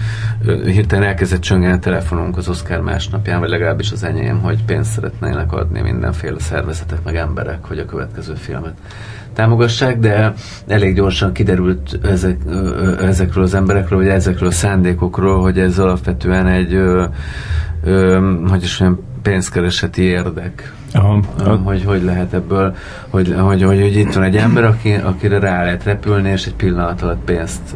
ö, 0.46 0.66
hirtelen 0.66 1.08
elkezdett 1.08 1.42
csöngeni 1.42 1.74
a 1.74 1.80
telefonunk 1.80 2.38
az 2.38 2.50
Oscar 2.50 2.82
másnapján, 2.82 3.40
vagy 3.40 3.50
legalábbis 3.50 3.92
az 3.92 4.04
enyém, 4.04 4.40
hogy 4.40 4.64
pénzt 4.64 4.92
szeretnének 4.92 5.52
adni 5.52 5.82
mindenféle 5.82 6.40
szervezetek, 6.40 7.04
meg 7.04 7.16
emberek, 7.16 7.66
hogy 7.66 7.80
a 7.80 7.86
következő 7.86 8.34
filmet 8.34 8.74
támogassák, 9.40 10.00
de 10.00 10.34
elég 10.68 10.96
gyorsan 10.96 11.34
kiderült 11.34 12.00
ezek, 12.04 12.38
ezekről 13.02 13.44
az 13.44 13.54
emberekről, 13.54 14.00
vagy 14.00 14.08
ezekről 14.08 14.50
a 14.50 14.52
szándékokról, 14.52 15.42
hogy 15.42 15.60
ez 15.60 15.80
alapvetően 15.80 16.48
egy 16.48 16.74
ö, 16.74 17.06
ö, 17.84 18.20
hogy 18.48 18.64
is 18.64 18.78
mondjam, 18.78 19.06
pénzkereseti 19.22 20.02
érdek. 20.02 20.74
Aha. 20.94 21.20
Hogy 21.64 21.84
hogy 21.86 22.04
lehet 22.04 22.34
ebből, 22.34 22.76
hogy, 23.10 23.36
hogy, 23.38 23.64
hogy, 23.64 23.82
hogy 23.82 23.96
itt 23.96 24.14
van 24.14 24.24
egy 24.24 24.36
ember, 24.36 24.64
aki, 24.64 24.94
akire 24.94 25.40
rá 25.40 25.64
lehet 25.64 25.84
repülni, 25.84 26.30
és 26.30 26.46
egy 26.46 26.56
pillanat 26.56 27.02
alatt 27.02 27.24
pénzt, 27.26 27.76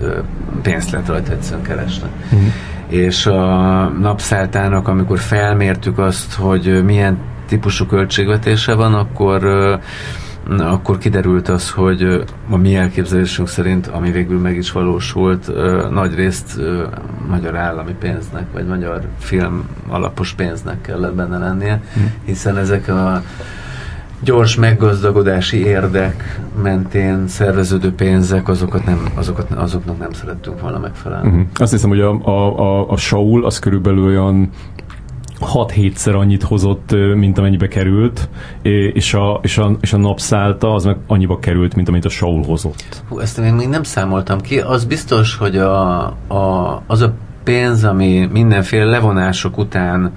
pénzt 0.62 0.92
lehet 0.92 1.08
rajta 1.08 1.32
egyszerűen 1.32 1.64
keresni. 1.64 2.08
Mhm. 2.30 2.42
És 2.88 3.26
a 3.26 3.88
napszálltának, 4.02 4.88
amikor 4.88 5.20
felmértük 5.20 5.98
azt, 5.98 6.34
hogy 6.34 6.84
milyen 6.86 7.18
típusú 7.48 7.86
költségvetése 7.86 8.74
van, 8.74 8.94
akkor 8.94 9.42
Na, 9.42 10.23
akkor 10.58 10.98
kiderült 10.98 11.50
az, 11.50 11.72
hogy 11.72 12.24
a 12.50 12.58
mi 12.58 12.76
elképzelésünk 12.76 13.48
szerint, 13.48 13.88
ami 13.88 14.12
végül 14.12 14.40
meg 14.40 14.58
is 14.58 14.72
valósult, 14.72 15.52
nagy 15.92 16.16
részt 16.16 16.60
magyar 17.28 17.56
állami 17.56 17.96
pénznek, 18.00 18.46
vagy 18.54 18.68
magyar 18.68 19.02
film 19.20 19.70
alapos 19.88 20.34
pénznek 20.34 20.82
kellett 20.82 21.14
benne 21.14 21.38
lennie, 21.38 21.82
hiszen 22.26 22.58
ezek 22.58 22.88
a 22.88 23.24
gyors 24.24 24.56
meggazdagodási 24.56 25.66
érdek 25.66 26.40
mentén 26.62 27.28
szerveződő 27.28 27.94
pénzek, 27.94 28.48
azokat 28.48 28.86
nem, 28.86 29.06
azokat, 29.16 29.52
azoknak 29.52 30.00
nem 30.00 30.12
szerettünk 30.12 30.62
volna 30.62 30.80
megfelelni. 30.80 31.28
Uh-huh. 31.28 31.46
Azt 31.54 31.72
hiszem, 31.72 31.90
hogy 31.90 32.02
a, 32.02 32.20
a, 32.22 32.60
a, 32.60 32.90
a 32.90 32.98
Saul 32.98 33.46
az 33.46 33.60
körülbelül 33.60 34.06
olyan 34.06 34.50
6-7-szer 35.54 36.16
annyit 36.16 36.44
hozott, 36.44 36.92
mint 37.16 37.38
amennyibe 37.38 37.68
került, 37.68 38.30
és 38.94 39.14
a, 39.14 39.40
és 39.44 39.58
a, 39.58 39.78
és 39.82 39.94
a 39.94 39.98
napszálta 39.98 40.74
az 40.74 40.84
meg 40.84 40.98
annyiba 41.08 41.40
került, 41.40 41.76
mint 41.76 41.88
amit 41.88 42.06
a 42.06 42.10
Saul 42.10 42.44
hozott. 42.44 43.04
Hú, 43.10 43.20
ezt 43.20 43.38
én 43.38 43.54
még 43.54 43.68
nem 43.68 43.84
számoltam 43.84 44.42
ki. 44.42 44.60
Az 44.60 44.86
biztos, 44.86 45.36
hogy 45.36 45.58
a, 45.58 46.02
a, 46.28 46.82
az 46.88 47.02
a 47.02 47.14
pénz, 47.44 47.84
ami 47.84 48.30
mindenféle 48.32 48.86
levonások 48.86 49.58
után 49.58 50.12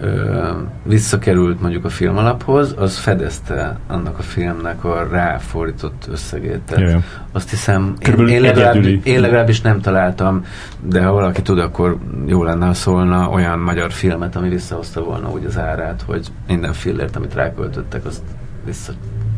ö, 0.00 0.48
visszakerült 0.82 1.60
mondjuk 1.60 1.84
a 1.84 1.88
film 1.88 2.16
alaphoz, 2.16 2.74
az 2.78 2.98
fedezte 2.98 3.78
annak 3.86 4.18
a 4.18 4.22
filmnek 4.22 4.84
a 4.84 5.08
ráfordított 5.10 6.06
összegét. 6.10 6.60
Tehát 6.60 6.90
Jaj. 6.90 7.00
azt 7.32 7.50
hiszem, 7.50 7.82
én, 7.86 7.94
Körülbelül 7.98 8.32
én, 8.32 8.40
legalább, 8.40 8.74
egyedüli. 8.74 9.00
én 9.04 9.20
legalábbis 9.20 9.60
nem 9.60 9.80
találtam, 9.80 10.44
de 10.80 11.02
ha 11.04 11.12
valaki 11.12 11.42
tud, 11.42 11.58
akkor 11.58 11.98
jó 12.26 12.42
lenne, 12.42 12.66
ha 12.66 12.74
szólna 12.74 13.28
olyan 13.28 13.58
magyar 13.58 13.92
filmet, 13.92 14.36
ami 14.36 14.48
visszahozta 14.48 15.02
volna 15.04 15.30
úgy 15.30 15.44
az 15.44 15.58
árát, 15.58 16.02
hogy 16.06 16.26
minden 16.46 16.72
fillért, 16.72 17.16
amit 17.16 17.34
ráköltöttek, 17.34 18.04
azt 18.04 18.22
vissza, 18.64 18.92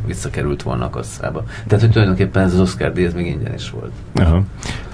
visszakerült 0.06 0.62
volna 0.62 0.84
a 0.84 0.90
kasszába. 0.90 1.44
Tehát, 1.66 1.80
hogy 1.84 1.92
tulajdonképpen 1.92 2.42
ez 2.42 2.52
az 2.52 2.60
Oscar 2.60 2.92
díj, 2.92 3.04
ez 3.04 3.14
még 3.14 3.26
ingyen 3.26 3.54
is 3.54 3.70
volt. 3.70 3.92
Aha. 4.14 4.42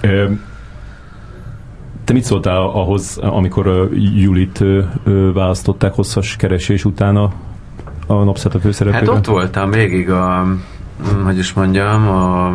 Ö, 0.01 0.31
te 2.07 2.13
mit 2.13 2.23
szóltál 2.23 2.57
ahhoz, 2.57 3.17
amikor 3.17 3.89
Julit 4.15 4.63
választották 5.33 5.93
hosszas 5.93 6.35
keresés 6.35 6.85
után 6.85 7.15
a, 7.15 7.31
a 8.07 8.23
napszálta 8.23 8.59
főszereplőben? 8.59 9.09
Hát 9.09 9.17
ott 9.17 9.25
voltam 9.25 9.71
végig 9.71 10.09
a, 10.09 10.43
mm, 10.43 11.23
hogy 11.23 11.37
is 11.37 11.53
mondjam, 11.53 12.07
a 12.07 12.53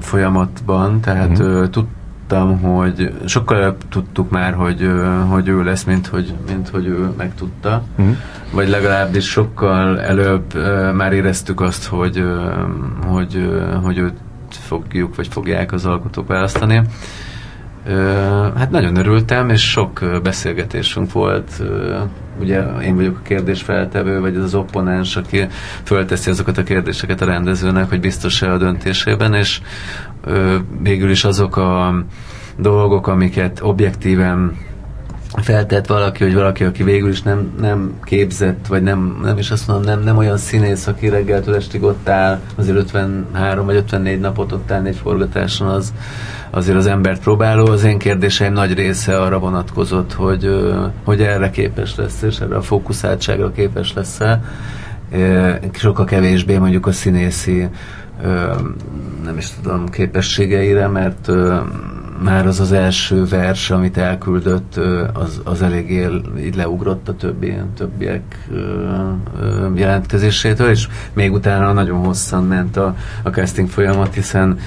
folyamatban, 0.00 1.00
tehát 1.00 1.38
uh-huh. 1.38 1.70
tudtam, 1.70 2.60
hogy 2.60 3.12
sokkal 3.24 3.56
előbb 3.56 3.88
tudtuk 3.88 4.30
már, 4.30 4.54
hogy, 4.54 4.90
hogy 5.28 5.48
ő 5.48 5.62
lesz, 5.62 5.84
mint 5.84 6.06
hogy, 6.06 6.34
mint 6.48 6.68
hogy 6.68 6.86
ő 6.86 7.12
megtudta. 7.16 7.82
Mhm. 7.96 8.08
Vagy 8.52 8.68
legalábbis 8.68 9.24
sokkal 9.24 10.00
előbb 10.00 10.54
már 10.94 11.12
éreztük 11.12 11.60
azt, 11.60 11.86
hogy, 11.86 12.24
hogy, 13.06 13.50
hogy 13.82 13.98
őt 13.98 14.14
fogjuk, 14.48 15.16
vagy 15.16 15.28
fogják 15.28 15.72
az 15.72 15.86
alkotók 15.86 16.26
választani. 16.26 16.82
Hát 18.56 18.70
nagyon 18.70 18.96
örültem, 18.96 19.48
és 19.48 19.70
sok 19.70 20.20
beszélgetésünk 20.22 21.12
volt. 21.12 21.62
Ugye 22.40 22.62
én 22.82 22.96
vagyok 22.96 23.16
a 23.16 23.22
kérdésfeltevő, 23.22 24.20
vagy 24.20 24.36
az 24.36 24.54
opponens, 24.54 25.16
aki 25.16 25.46
fölteszi 25.82 26.30
azokat 26.30 26.58
a 26.58 26.62
kérdéseket 26.62 27.20
a 27.20 27.24
rendezőnek, 27.24 27.88
hogy 27.88 28.00
biztos-e 28.00 28.52
a 28.52 28.58
döntésében, 28.58 29.34
és 29.34 29.60
végül 30.82 31.10
is 31.10 31.24
azok 31.24 31.56
a 31.56 32.04
dolgok, 32.58 33.06
amiket 33.06 33.60
objektíven 33.62 34.56
feltett 35.36 35.86
valaki, 35.86 36.24
hogy 36.24 36.34
valaki, 36.34 36.64
aki 36.64 36.82
végül 36.82 37.08
is 37.08 37.22
nem, 37.22 37.52
nem 37.60 37.92
képzett, 38.02 38.66
vagy 38.66 38.82
nem, 38.82 39.20
nem 39.22 39.38
is 39.38 39.50
azt 39.50 39.66
mondom, 39.66 39.84
nem, 39.84 40.02
nem 40.02 40.16
olyan 40.16 40.36
színész, 40.36 40.86
aki 40.86 41.08
reggeltől 41.08 41.54
estig 41.54 41.82
ott 41.82 42.08
áll, 42.08 42.40
azért 42.56 42.76
53 42.76 43.66
vagy 43.66 43.76
54 43.76 44.20
napot 44.20 44.52
ott 44.52 44.70
állni 44.70 44.88
egy 44.88 44.96
forgatáson, 44.96 45.68
az 45.68 45.92
azért 46.50 46.76
az 46.76 46.86
embert 46.86 47.20
próbáló. 47.20 47.66
Az 47.66 47.84
én 47.84 47.98
kérdéseim 47.98 48.52
nagy 48.52 48.74
része 48.74 49.20
arra 49.20 49.38
vonatkozott, 49.38 50.12
hogy, 50.12 50.48
hogy 51.04 51.20
erre 51.20 51.50
képes 51.50 51.96
lesz, 51.96 52.22
és 52.22 52.38
erre 52.38 52.56
a 52.56 52.62
fókuszáltságra 52.62 53.52
képes 53.52 53.92
lesz-e. 53.92 54.42
Sokkal 55.72 56.04
kevésbé 56.04 56.58
mondjuk 56.58 56.86
a 56.86 56.92
színészi 56.92 57.68
nem 59.24 59.36
is 59.36 59.48
tudom, 59.62 59.88
képességeire, 59.88 60.86
mert 60.86 61.30
már 62.22 62.46
az 62.46 62.60
az 62.60 62.72
első 62.72 63.24
vers, 63.24 63.70
amit 63.70 63.96
elküldött, 63.96 64.80
az, 65.12 65.40
az 65.44 65.62
eléggé 65.62 66.08
így 66.38 66.54
leugrott 66.54 67.08
a 67.08 67.16
többi, 67.16 67.54
többiek 67.76 68.48
jelentkezésétől, 69.74 70.68
és 70.68 70.88
még 71.12 71.32
utána 71.32 71.72
nagyon 71.72 72.04
hosszan 72.04 72.44
ment 72.44 72.76
a, 72.76 72.96
a 73.22 73.28
casting 73.28 73.68
folyamat, 73.68 74.14
hiszen 74.14 74.58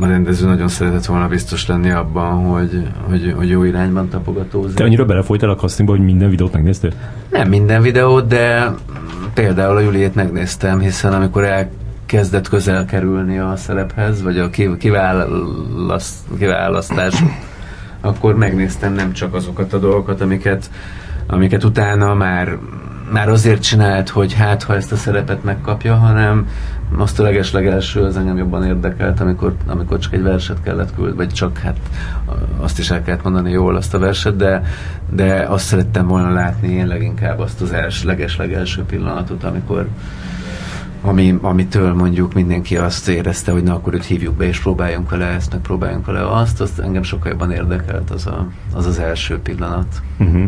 a 0.00 0.06
rendező 0.06 0.46
nagyon 0.46 0.68
szeretett 0.68 1.04
volna 1.04 1.28
biztos 1.28 1.66
lenni 1.66 1.90
abban, 1.90 2.32
hogy, 2.32 2.88
hogy, 3.08 3.34
hogy 3.36 3.48
jó 3.48 3.64
irányban 3.64 4.08
tapogatózik. 4.08 4.76
Te 4.76 4.84
annyira 4.84 5.04
belefolytál 5.04 5.50
a 5.50 5.54
castingba, 5.54 5.92
hogy 5.92 6.04
minden 6.04 6.30
videót 6.30 6.52
megnéztél? 6.52 6.92
Nem 7.30 7.48
minden 7.48 7.82
videót, 7.82 8.26
de 8.26 8.74
például 9.34 9.76
a 9.76 9.80
Juliét 9.80 10.14
megnéztem, 10.14 10.78
hiszen 10.78 11.12
amikor 11.12 11.44
elkezdett 12.12 12.48
közel 12.48 12.84
kerülni 12.84 13.38
a 13.38 13.56
szerephez, 13.56 14.22
vagy 14.22 14.38
a 14.38 14.50
ki- 14.50 14.76
kiválaszt, 14.76 16.18
kiválasztás, 16.38 17.22
akkor 18.00 18.36
megnéztem 18.36 18.92
nem 18.92 19.12
csak 19.12 19.34
azokat 19.34 19.72
a 19.72 19.78
dolgokat, 19.78 20.20
amiket, 20.20 20.70
amiket 21.26 21.64
utána 21.64 22.14
már 22.14 22.58
már 23.12 23.28
azért 23.28 23.62
csinált, 23.62 24.08
hogy 24.08 24.32
hát 24.32 24.62
ha 24.62 24.74
ezt 24.74 24.92
a 24.92 24.96
szerepet 24.96 25.44
megkapja, 25.44 25.94
hanem 25.94 26.48
azt 26.96 27.20
a 27.20 27.22
leges-legelső 27.22 28.04
az 28.04 28.16
engem 28.16 28.36
jobban 28.36 28.64
érdekelt, 28.64 29.20
amikor, 29.20 29.54
amikor 29.66 29.98
csak 29.98 30.12
egy 30.12 30.22
verset 30.22 30.62
kellett 30.62 30.94
küldeni, 30.94 31.16
vagy 31.16 31.32
csak 31.32 31.58
hát 31.58 31.76
azt 32.60 32.78
is 32.78 32.90
el 32.90 33.02
kellett 33.02 33.22
mondani 33.22 33.50
jól 33.50 33.76
azt 33.76 33.94
a 33.94 33.98
verset, 33.98 34.36
de, 34.36 34.62
de 35.10 35.46
azt 35.48 35.64
szerettem 35.64 36.06
volna 36.06 36.32
látni 36.32 36.68
én 36.68 36.86
leginkább 36.86 37.38
azt 37.38 37.60
az 37.60 37.72
els, 37.72 38.04
leges-legelső 38.04 38.82
pillanatot, 38.82 39.44
amikor 39.44 39.86
ami, 41.02 41.38
amitől 41.40 41.94
mondjuk 41.94 42.34
mindenki 42.34 42.76
azt 42.76 43.08
érezte, 43.08 43.52
hogy 43.52 43.62
na 43.62 43.74
akkor 43.74 43.94
őt 43.94 44.04
hívjuk 44.04 44.34
be, 44.34 44.46
és 44.46 44.58
próbáljunk 44.58 45.10
vele 45.10 45.26
ezt, 45.26 45.52
meg 45.52 45.60
próbáljunk 45.60 46.06
vele 46.06 46.30
azt, 46.30 46.60
azt 46.60 46.78
engem 46.78 47.02
sokkal 47.02 47.30
jobban 47.30 47.50
érdekelt 47.50 48.10
az 48.10 48.26
a, 48.26 48.46
az, 48.74 48.86
az 48.86 48.98
első 48.98 49.38
pillanat. 49.38 49.86
Uh-huh. 50.18 50.42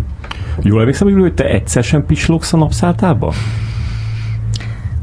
Jól 0.63 0.81
emlékszem, 0.81 1.13
hogy 1.13 1.35
te 1.35 1.45
egyszer 1.45 1.85
sem 1.85 2.07
pislogsz 2.07 2.53
a 2.53 2.57
napszáltába? 2.57 3.33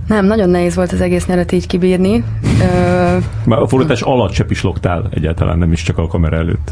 Nem, 0.07 0.25
nagyon 0.25 0.49
nehéz 0.49 0.75
volt 0.75 0.91
az 0.91 1.01
egész 1.01 1.25
nyeret 1.25 1.51
így 1.51 1.67
kibírni. 1.67 2.23
Már 3.43 3.59
a 3.59 3.67
fordítás 3.67 4.01
alatt 4.01 4.33
se 4.33 4.43
pislogtál 4.43 5.09
egyáltalán, 5.13 5.57
nem 5.57 5.71
is 5.71 5.83
csak 5.83 5.97
a 5.97 6.07
kamera 6.07 6.37
előtt. 6.37 6.71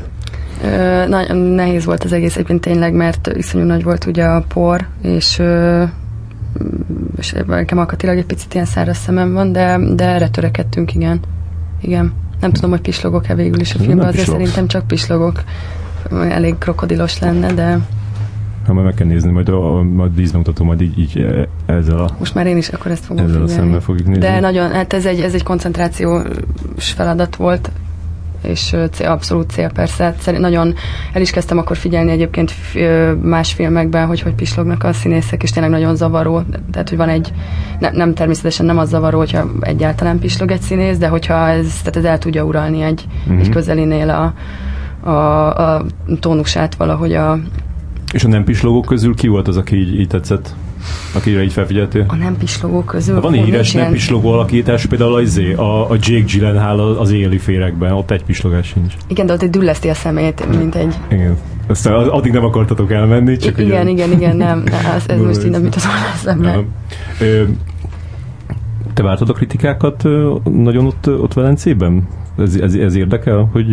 Ö, 0.64 1.08
nagyon 1.08 1.38
nehéz 1.38 1.86
volt 1.86 2.04
az 2.04 2.14
egész 2.14 2.36
egyébként 2.36 2.62
tényleg, 2.62 2.94
mert 2.94 3.28
iszonyú 3.28 3.66
nagy 3.66 3.84
volt 3.84 4.06
ugye 4.06 4.26
a 4.26 4.44
por, 4.48 4.88
és 5.02 5.40
ö, 5.40 5.84
és 7.18 7.36
nekem 7.48 7.78
akatilag 7.78 8.18
egy 8.18 8.26
picit 8.26 8.54
ilyen 8.54 8.66
száraz 8.66 8.98
szemem 8.98 9.34
van, 9.34 9.52
de, 9.52 9.80
de 9.96 10.06
erre 10.06 10.30
törekedtünk, 10.30 10.96
igen. 10.96 11.20
Igen. 11.82 12.14
Nem 12.40 12.52
tudom, 12.52 12.70
hogy 12.70 12.82
pislogok-e 12.82 13.36
végül 13.36 13.60
is 13.60 13.74
a 13.74 13.78
filmben, 13.78 14.08
azért 14.08 14.16
pislogsz. 14.16 14.40
szerintem 14.40 14.68
csak 14.68 14.88
pislogok. 14.88 15.44
Elég 16.12 16.58
krokodilos 16.58 17.20
lenne, 17.20 17.54
de... 17.54 17.80
Ha 18.66 18.74
majd 18.74 18.86
meg 18.86 18.94
kell 18.94 19.08
nézni, 19.08 19.32
majd 19.32 19.50
a, 19.50 19.80
a 19.80 20.08
díszbemutató 20.08 20.64
majd 20.64 20.82
így, 20.82 21.00
így 21.00 21.18
e, 21.18 21.48
ezzel 21.74 22.00
a... 22.00 22.10
Most 22.20 22.34
már 22.34 22.48
én 22.48 22.58
is 22.58 22.70
akkor 22.70 22.92
ezt 22.92 23.06
fogom 23.06 23.24
Ezzel 23.24 23.40
figyelni. 23.40 23.60
a 23.60 23.64
szemmel 23.64 23.80
fogjuk 23.80 24.08
nézni. 24.08 24.22
De 24.22 24.40
nagyon, 24.40 24.72
hát 24.72 24.94
ez 24.94 25.06
egy, 25.06 25.20
ez 25.20 25.34
egy 25.34 25.44
koncentrációs 25.44 26.24
feladat 26.78 27.36
volt, 27.36 27.72
és 28.42 28.76
cél, 28.92 29.08
abszolút 29.08 29.50
cél 29.50 29.72
persze. 29.72 30.16
Szerint 30.20 30.44
nagyon 30.44 30.74
el 31.14 31.22
is 31.22 31.32
kezdtem 31.32 31.58
akkor 31.58 31.78
figyelni 31.78 32.12
egyébként 32.12 32.54
más 33.22 33.54
filmekben, 33.54 34.08
hogy 34.08 34.22
hogy 34.22 34.34
pislognak 34.34 34.84
a 34.84 34.94
színészek, 34.94 35.44
és 35.44 35.52
tényleg 35.52 35.72
nagyon 35.72 35.96
zavaró. 35.96 36.42
Tehát, 36.72 36.90
hogy 36.90 36.98
van 36.98 37.10
egy, 37.10 37.34
ne, 37.80 37.92
nem 37.92 38.14
természetesen 38.14 38.66
nem 38.66 38.78
az 38.78 38.90
zavaró, 38.90 39.18
hogyha 39.18 39.46
egyáltalán 39.60 40.20
pislog 40.20 40.52
egy 40.52 40.62
színész, 40.62 40.98
de 40.98 41.08
hogyha 41.08 41.48
ez, 41.48 41.74
tehát 41.78 41.96
ez 41.96 42.04
el 42.04 42.18
tudja 42.18 42.44
uralni 42.44 42.82
egy, 42.82 43.06
uh-huh. 43.24 43.40
egy 43.40 43.50
közelinél 43.50 44.10
a, 44.10 44.34
a, 45.10 45.76
a 45.76 45.86
tónusát 46.20 46.76
valahogy 46.76 47.14
a... 47.14 47.40
És 48.12 48.24
a 48.24 48.28
nem 48.28 48.44
pislogók 48.44 48.86
közül 48.86 49.16
ki 49.16 49.28
volt 49.28 49.48
az, 49.48 49.58
aki 49.58 49.76
így, 49.76 50.00
így 50.00 50.08
tetszett? 50.08 50.56
Akire 51.14 51.44
így 51.44 51.54
felfigyeltél? 51.54 52.06
A 52.08 52.16
nem 52.16 52.38
pislogó 52.38 52.84
közül. 52.84 53.16
Ha 53.16 53.22
van 53.22 53.34
egy 53.34 53.44
híres 53.44 53.72
nem 53.72 53.92
pislogó 53.92 54.32
alakítás, 54.32 54.86
például 54.86 55.16
az, 55.16 55.22
izé, 55.22 55.54
a, 55.54 55.90
a 55.90 55.94
Jake 55.94 56.26
Gyllenhaal 56.26 56.80
az 56.98 57.12
éli 57.12 57.38
férekben, 57.38 57.92
ott 57.92 58.12
egy 58.12 58.24
pislogás 58.24 58.68
sincs. 58.68 58.94
Igen, 59.08 59.26
de 59.26 59.34
ott 59.34 59.42
egy 59.42 59.50
dülleszti 59.50 59.90
a 59.90 59.94
szemét, 59.94 60.58
mint 60.58 60.76
egy... 60.76 60.96
Igen. 61.12 61.38
Aztán 61.68 61.94
addig 61.94 62.32
nem 62.32 62.44
akartatok 62.44 62.92
elmenni, 62.92 63.38
csak 63.38 63.58
I- 63.58 63.64
igen, 63.64 63.88
igen, 63.88 64.12
igen, 64.12 64.36
nem, 64.36 64.64
ne, 64.66 64.94
az, 64.96 65.04
ez 65.08 65.20
most 65.20 65.44
így 65.44 65.52
nem 65.52 65.64
jutott 65.64 65.84
volna 65.84 66.06
eszembe. 66.14 66.64
Te 68.94 69.04
vártad 69.04 69.30
a 69.30 69.34
kritikákat 69.34 70.04
nagyon 70.44 70.86
ott, 70.86 71.08
ott 71.08 71.34
Velencében? 71.34 72.08
Ez, 72.38 72.56
ez, 72.56 72.74
ez 72.74 72.96
érdekel, 72.96 73.50
hogy 73.52 73.68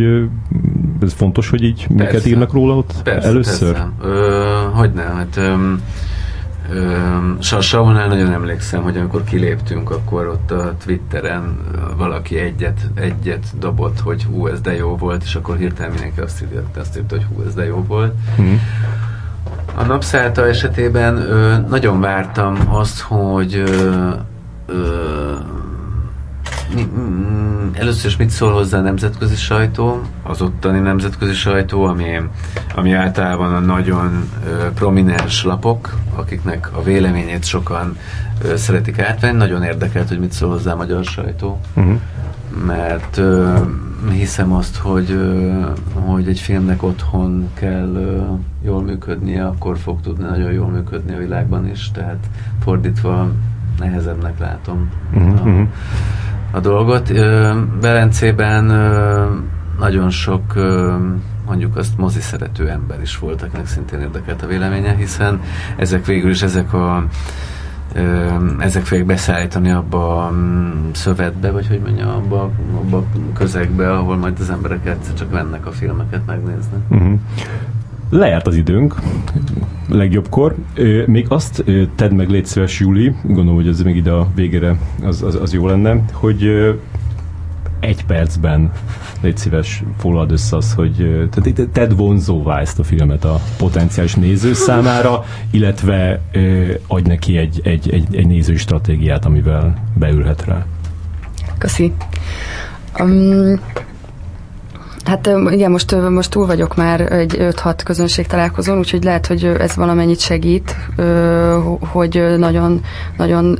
ez 1.02 1.12
fontos, 1.12 1.48
hogy 1.48 1.62
így 1.62 1.86
persze. 1.86 2.12
miket 2.12 2.26
írnak 2.26 2.52
róla 2.52 2.76
ott 2.76 2.92
persze, 3.02 3.28
először? 3.28 3.72
Persze. 3.72 3.90
Ö, 4.02 4.42
hogy 4.74 4.92
ne, 4.92 5.02
hát... 5.02 5.36
Ö, 5.36 5.72
Saulnál 7.40 8.08
nagyon 8.08 8.32
emlékszem, 8.32 8.82
hogy 8.82 8.96
amikor 8.96 9.24
kiléptünk, 9.24 9.90
akkor 9.90 10.26
ott 10.26 10.50
a 10.50 10.74
Twitteren 10.84 11.58
valaki 11.96 12.38
egyet, 12.38 12.80
egyet 12.94 13.44
dobott, 13.58 14.00
hogy 14.00 14.24
hú, 14.24 14.46
ez 14.46 14.60
de 14.60 14.76
jó 14.76 14.96
volt, 14.96 15.22
és 15.22 15.34
akkor 15.34 15.56
hirtelen 15.56 15.90
mindenki 15.90 16.20
azt 16.20 16.42
írta, 16.42 16.80
azt 16.80 16.96
írta 16.96 17.16
hogy 17.16 17.26
hú, 17.34 17.42
ez 17.46 17.54
de 17.54 17.64
jó 17.64 17.84
volt. 17.86 18.14
Mm. 18.40 18.54
A 19.74 19.84
napszálta 19.84 20.46
esetében 20.46 21.16
ö, 21.16 21.58
nagyon 21.68 22.00
vártam 22.00 22.58
azt, 22.68 23.00
hogy 23.00 23.54
ö, 23.54 24.08
ö, 24.66 25.32
először 27.72 28.10
is 28.10 28.16
mit 28.16 28.30
szól 28.30 28.52
hozzá 28.52 28.78
a 28.78 28.82
nemzetközi 28.82 29.34
sajtó, 29.34 30.00
az 30.22 30.42
ottani 30.42 30.78
nemzetközi 30.78 31.32
sajtó, 31.32 31.84
ami, 31.84 32.20
ami 32.74 32.92
általában 32.92 33.54
a 33.54 33.58
nagyon 33.58 34.28
ö, 34.46 34.70
prominens 34.74 35.44
lapok, 35.44 35.94
akiknek 36.14 36.76
a 36.76 36.82
véleményét 36.82 37.44
sokan 37.44 37.96
ö, 38.42 38.56
szeretik 38.56 38.98
átvenni. 38.98 39.36
Nagyon 39.36 39.62
érdekelt, 39.62 40.08
hogy 40.08 40.18
mit 40.18 40.32
szól 40.32 40.50
hozzá 40.50 40.72
a 40.72 40.76
magyar 40.76 41.04
sajtó. 41.04 41.60
Uh-huh. 41.74 42.00
Mert 42.66 43.16
ö, 43.16 43.58
hiszem 44.10 44.52
azt, 44.52 44.76
hogy, 44.76 45.10
ö, 45.10 45.60
hogy 45.94 46.28
egy 46.28 46.40
filmnek 46.40 46.82
otthon 46.82 47.48
kell 47.54 47.94
ö, 47.94 48.22
jól 48.64 48.82
működnie, 48.82 49.46
akkor 49.46 49.78
fog 49.78 50.00
tudni 50.00 50.24
nagyon 50.24 50.52
jól 50.52 50.68
működni 50.68 51.14
a 51.14 51.18
világban 51.18 51.68
is, 51.68 51.90
tehát 51.90 52.28
fordítva 52.62 53.30
nehezebbnek 53.78 54.38
látom. 54.38 54.88
Uh-huh. 55.14 55.58
A, 55.58 55.66
a 56.56 56.60
dolgot. 56.60 57.12
Belencében 57.80 58.64
nagyon 59.78 60.10
sok 60.10 60.54
mondjuk 61.46 61.76
azt 61.76 61.98
mozi 61.98 62.20
szerető 62.20 62.68
ember 62.68 63.00
is 63.00 63.18
volt, 63.18 63.42
akinek 63.42 63.66
szintén 63.66 64.00
érdekelt 64.00 64.42
a 64.42 64.46
véleménye, 64.46 64.94
hiszen 64.94 65.40
ezek 65.76 66.06
végül 66.06 66.30
is 66.30 66.42
ezek 66.42 66.72
a 66.72 67.04
ezek 68.58 68.84
fogják 68.84 69.06
beszállítani 69.06 69.70
abba 69.70 70.26
a 70.26 70.30
mm, 70.30 70.90
szövetbe, 70.92 71.50
vagy 71.50 71.68
hogy 71.68 71.80
mondjam, 71.80 72.08
abba, 72.08 72.50
abba 72.74 72.96
a 72.96 73.04
közegbe, 73.34 73.92
ahol 73.92 74.16
majd 74.16 74.36
az 74.40 74.50
embereket 74.50 75.14
csak 75.18 75.30
vennek 75.30 75.66
a 75.66 75.70
filmeket 75.70 76.26
megnézni. 76.26 76.76
Uh-huh. 76.88 77.18
Lejárt 78.10 78.46
az 78.46 78.54
időnk, 78.54 78.94
legjobbkor. 79.88 80.54
Még 81.06 81.26
azt 81.28 81.64
tedd 81.94 82.14
meg, 82.14 82.30
légy 82.30 82.46
szíves, 82.46 82.80
Júli, 82.80 83.14
gondolom, 83.22 83.54
hogy 83.54 83.68
ez 83.68 83.82
még 83.82 83.96
ide 83.96 84.10
a 84.10 84.28
végére 84.34 84.78
az, 85.02 85.22
az, 85.22 85.34
az 85.34 85.52
jó 85.52 85.66
lenne, 85.66 86.02
hogy 86.12 86.50
egy 87.80 88.04
percben 88.04 88.72
légy 89.20 89.36
szíves, 89.36 89.82
foglald 89.98 90.32
össze 90.32 90.56
az, 90.56 90.74
hogy 90.74 91.28
tedd 91.72 91.94
vonzóvá 91.94 92.60
ezt 92.60 92.78
a 92.78 92.84
filmet 92.84 93.24
a 93.24 93.40
potenciális 93.58 94.14
néző 94.14 94.52
számára, 94.52 95.24
illetve 95.50 96.20
adj 96.86 97.08
neki 97.08 97.36
egy, 97.36 97.60
egy, 97.64 97.92
egy, 97.92 98.16
egy 98.16 98.26
nézői 98.26 98.56
stratégiát, 98.56 99.24
amivel 99.24 99.74
beülhet 99.94 100.44
rá. 100.44 100.66
Köszi. 101.58 101.92
Um, 102.98 103.60
Hát 105.06 105.30
igen, 105.50 105.70
most, 105.70 106.10
most 106.10 106.30
túl 106.30 106.46
vagyok 106.46 106.76
már 106.76 107.12
egy 107.12 107.36
5-6 107.38 107.80
közönség 107.84 108.26
találkozón, 108.26 108.78
úgyhogy 108.78 109.04
lehet, 109.04 109.26
hogy 109.26 109.44
ez 109.44 109.76
valamennyit 109.76 110.20
segít, 110.20 110.76
hogy 111.80 112.34
nagyon, 112.38 112.80
nagyon 113.16 113.58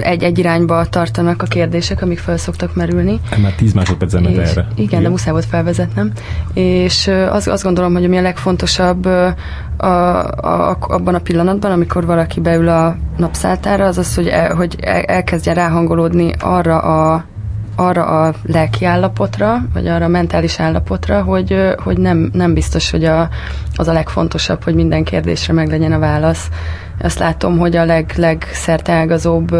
egy, 0.00 0.22
egy 0.22 0.38
irányba 0.38 0.86
tartanak 0.86 1.42
a 1.42 1.46
kérdések, 1.46 2.02
amik 2.02 2.18
fel 2.18 2.36
szoktak 2.36 2.74
merülni. 2.74 3.20
Már 3.42 3.54
10 3.54 3.72
másodperc 3.72 4.14
erre. 4.14 4.30
Igen, 4.30 4.66
igen, 4.76 5.02
de 5.02 5.08
muszáj 5.08 5.32
volt 5.32 5.44
felvezetnem. 5.44 6.12
És 6.54 7.10
az, 7.30 7.48
azt 7.48 7.62
gondolom, 7.62 7.92
hogy 7.92 8.04
ami 8.04 8.18
a 8.18 8.22
legfontosabb 8.22 9.04
a, 9.04 9.26
a, 9.76 10.76
abban 10.80 11.14
a 11.14 11.18
pillanatban, 11.18 11.70
amikor 11.70 12.06
valaki 12.06 12.40
beül 12.40 12.68
a 12.68 12.96
napszáltára, 13.16 13.84
az 13.84 13.98
az, 13.98 14.14
hogy, 14.14 14.26
el, 14.26 14.54
hogy 14.54 14.76
elkezdjen 15.06 15.54
ráhangolódni 15.54 16.32
arra 16.38 16.78
a 16.78 17.24
arra 17.78 18.04
a 18.04 18.34
lelki 18.46 18.84
állapotra, 18.84 19.62
vagy 19.72 19.86
arra 19.86 20.04
a 20.04 20.08
mentális 20.08 20.60
állapotra, 20.60 21.22
hogy, 21.22 21.74
hogy 21.76 21.98
nem, 21.98 22.30
nem 22.32 22.54
biztos, 22.54 22.90
hogy 22.90 23.04
a, 23.04 23.28
az 23.76 23.88
a 23.88 23.92
legfontosabb, 23.92 24.62
hogy 24.62 24.74
minden 24.74 25.04
kérdésre 25.04 25.52
meg 25.52 25.68
legyen 25.68 25.92
a 25.92 25.98
válasz. 25.98 26.48
Azt 27.00 27.18
látom, 27.18 27.58
hogy 27.58 27.76
a 27.76 27.84
leg, 27.84 28.12
legszerteágazóbb 28.16 29.56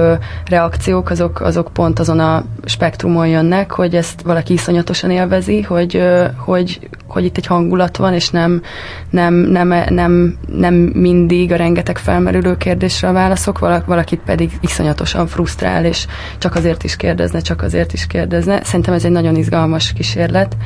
reakciók 0.46 1.10
azok, 1.10 1.40
azok 1.40 1.70
pont 1.72 1.98
azon 1.98 2.20
a 2.20 2.44
spektrumon 2.64 3.26
jönnek, 3.28 3.70
hogy 3.70 3.94
ezt 3.94 4.20
valaki 4.20 4.52
iszonyatosan 4.52 5.10
élvezi, 5.10 5.62
hogy, 5.62 6.02
hogy, 6.36 6.88
hogy 7.06 7.24
itt 7.24 7.36
egy 7.36 7.46
hangulat 7.46 7.96
van, 7.96 8.14
és 8.14 8.30
nem, 8.30 8.62
nem, 9.10 9.34
nem, 9.34 9.68
nem, 9.88 10.38
nem 10.56 10.74
mindig 10.74 11.52
a 11.52 11.56
rengeteg 11.56 11.98
felmerülő 11.98 12.56
kérdésre 12.56 13.08
a 13.08 13.12
válaszok, 13.12 13.58
valakit 13.86 14.20
pedig 14.24 14.50
iszonyatosan 14.60 15.26
frusztrál, 15.26 15.84
és 15.84 16.06
csak 16.38 16.54
azért 16.54 16.84
is 16.84 16.96
kérdezne, 16.96 17.40
csak 17.40 17.62
azért 17.62 17.92
is 17.92 18.06
kérdezne. 18.06 18.64
Szerintem 18.64 18.94
ez 18.94 19.04
egy 19.04 19.10
nagyon 19.10 19.36
izgalmas 19.36 19.92
kísérlet, 19.92 20.56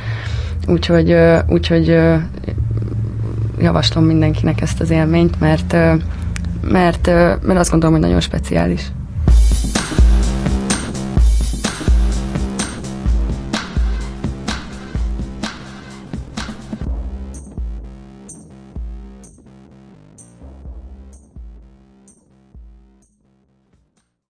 úgyhogy, 0.67 1.15
úgyhogy 1.47 1.99
javaslom 3.59 4.05
mindenkinek 4.05 4.61
ezt 4.61 4.79
az 4.79 4.89
élményt, 4.89 5.39
mert, 5.39 5.75
mert, 6.67 7.07
mert 7.41 7.59
azt 7.59 7.71
gondolom, 7.71 7.95
hogy 7.95 8.05
nagyon 8.05 8.21
speciális. 8.21 8.91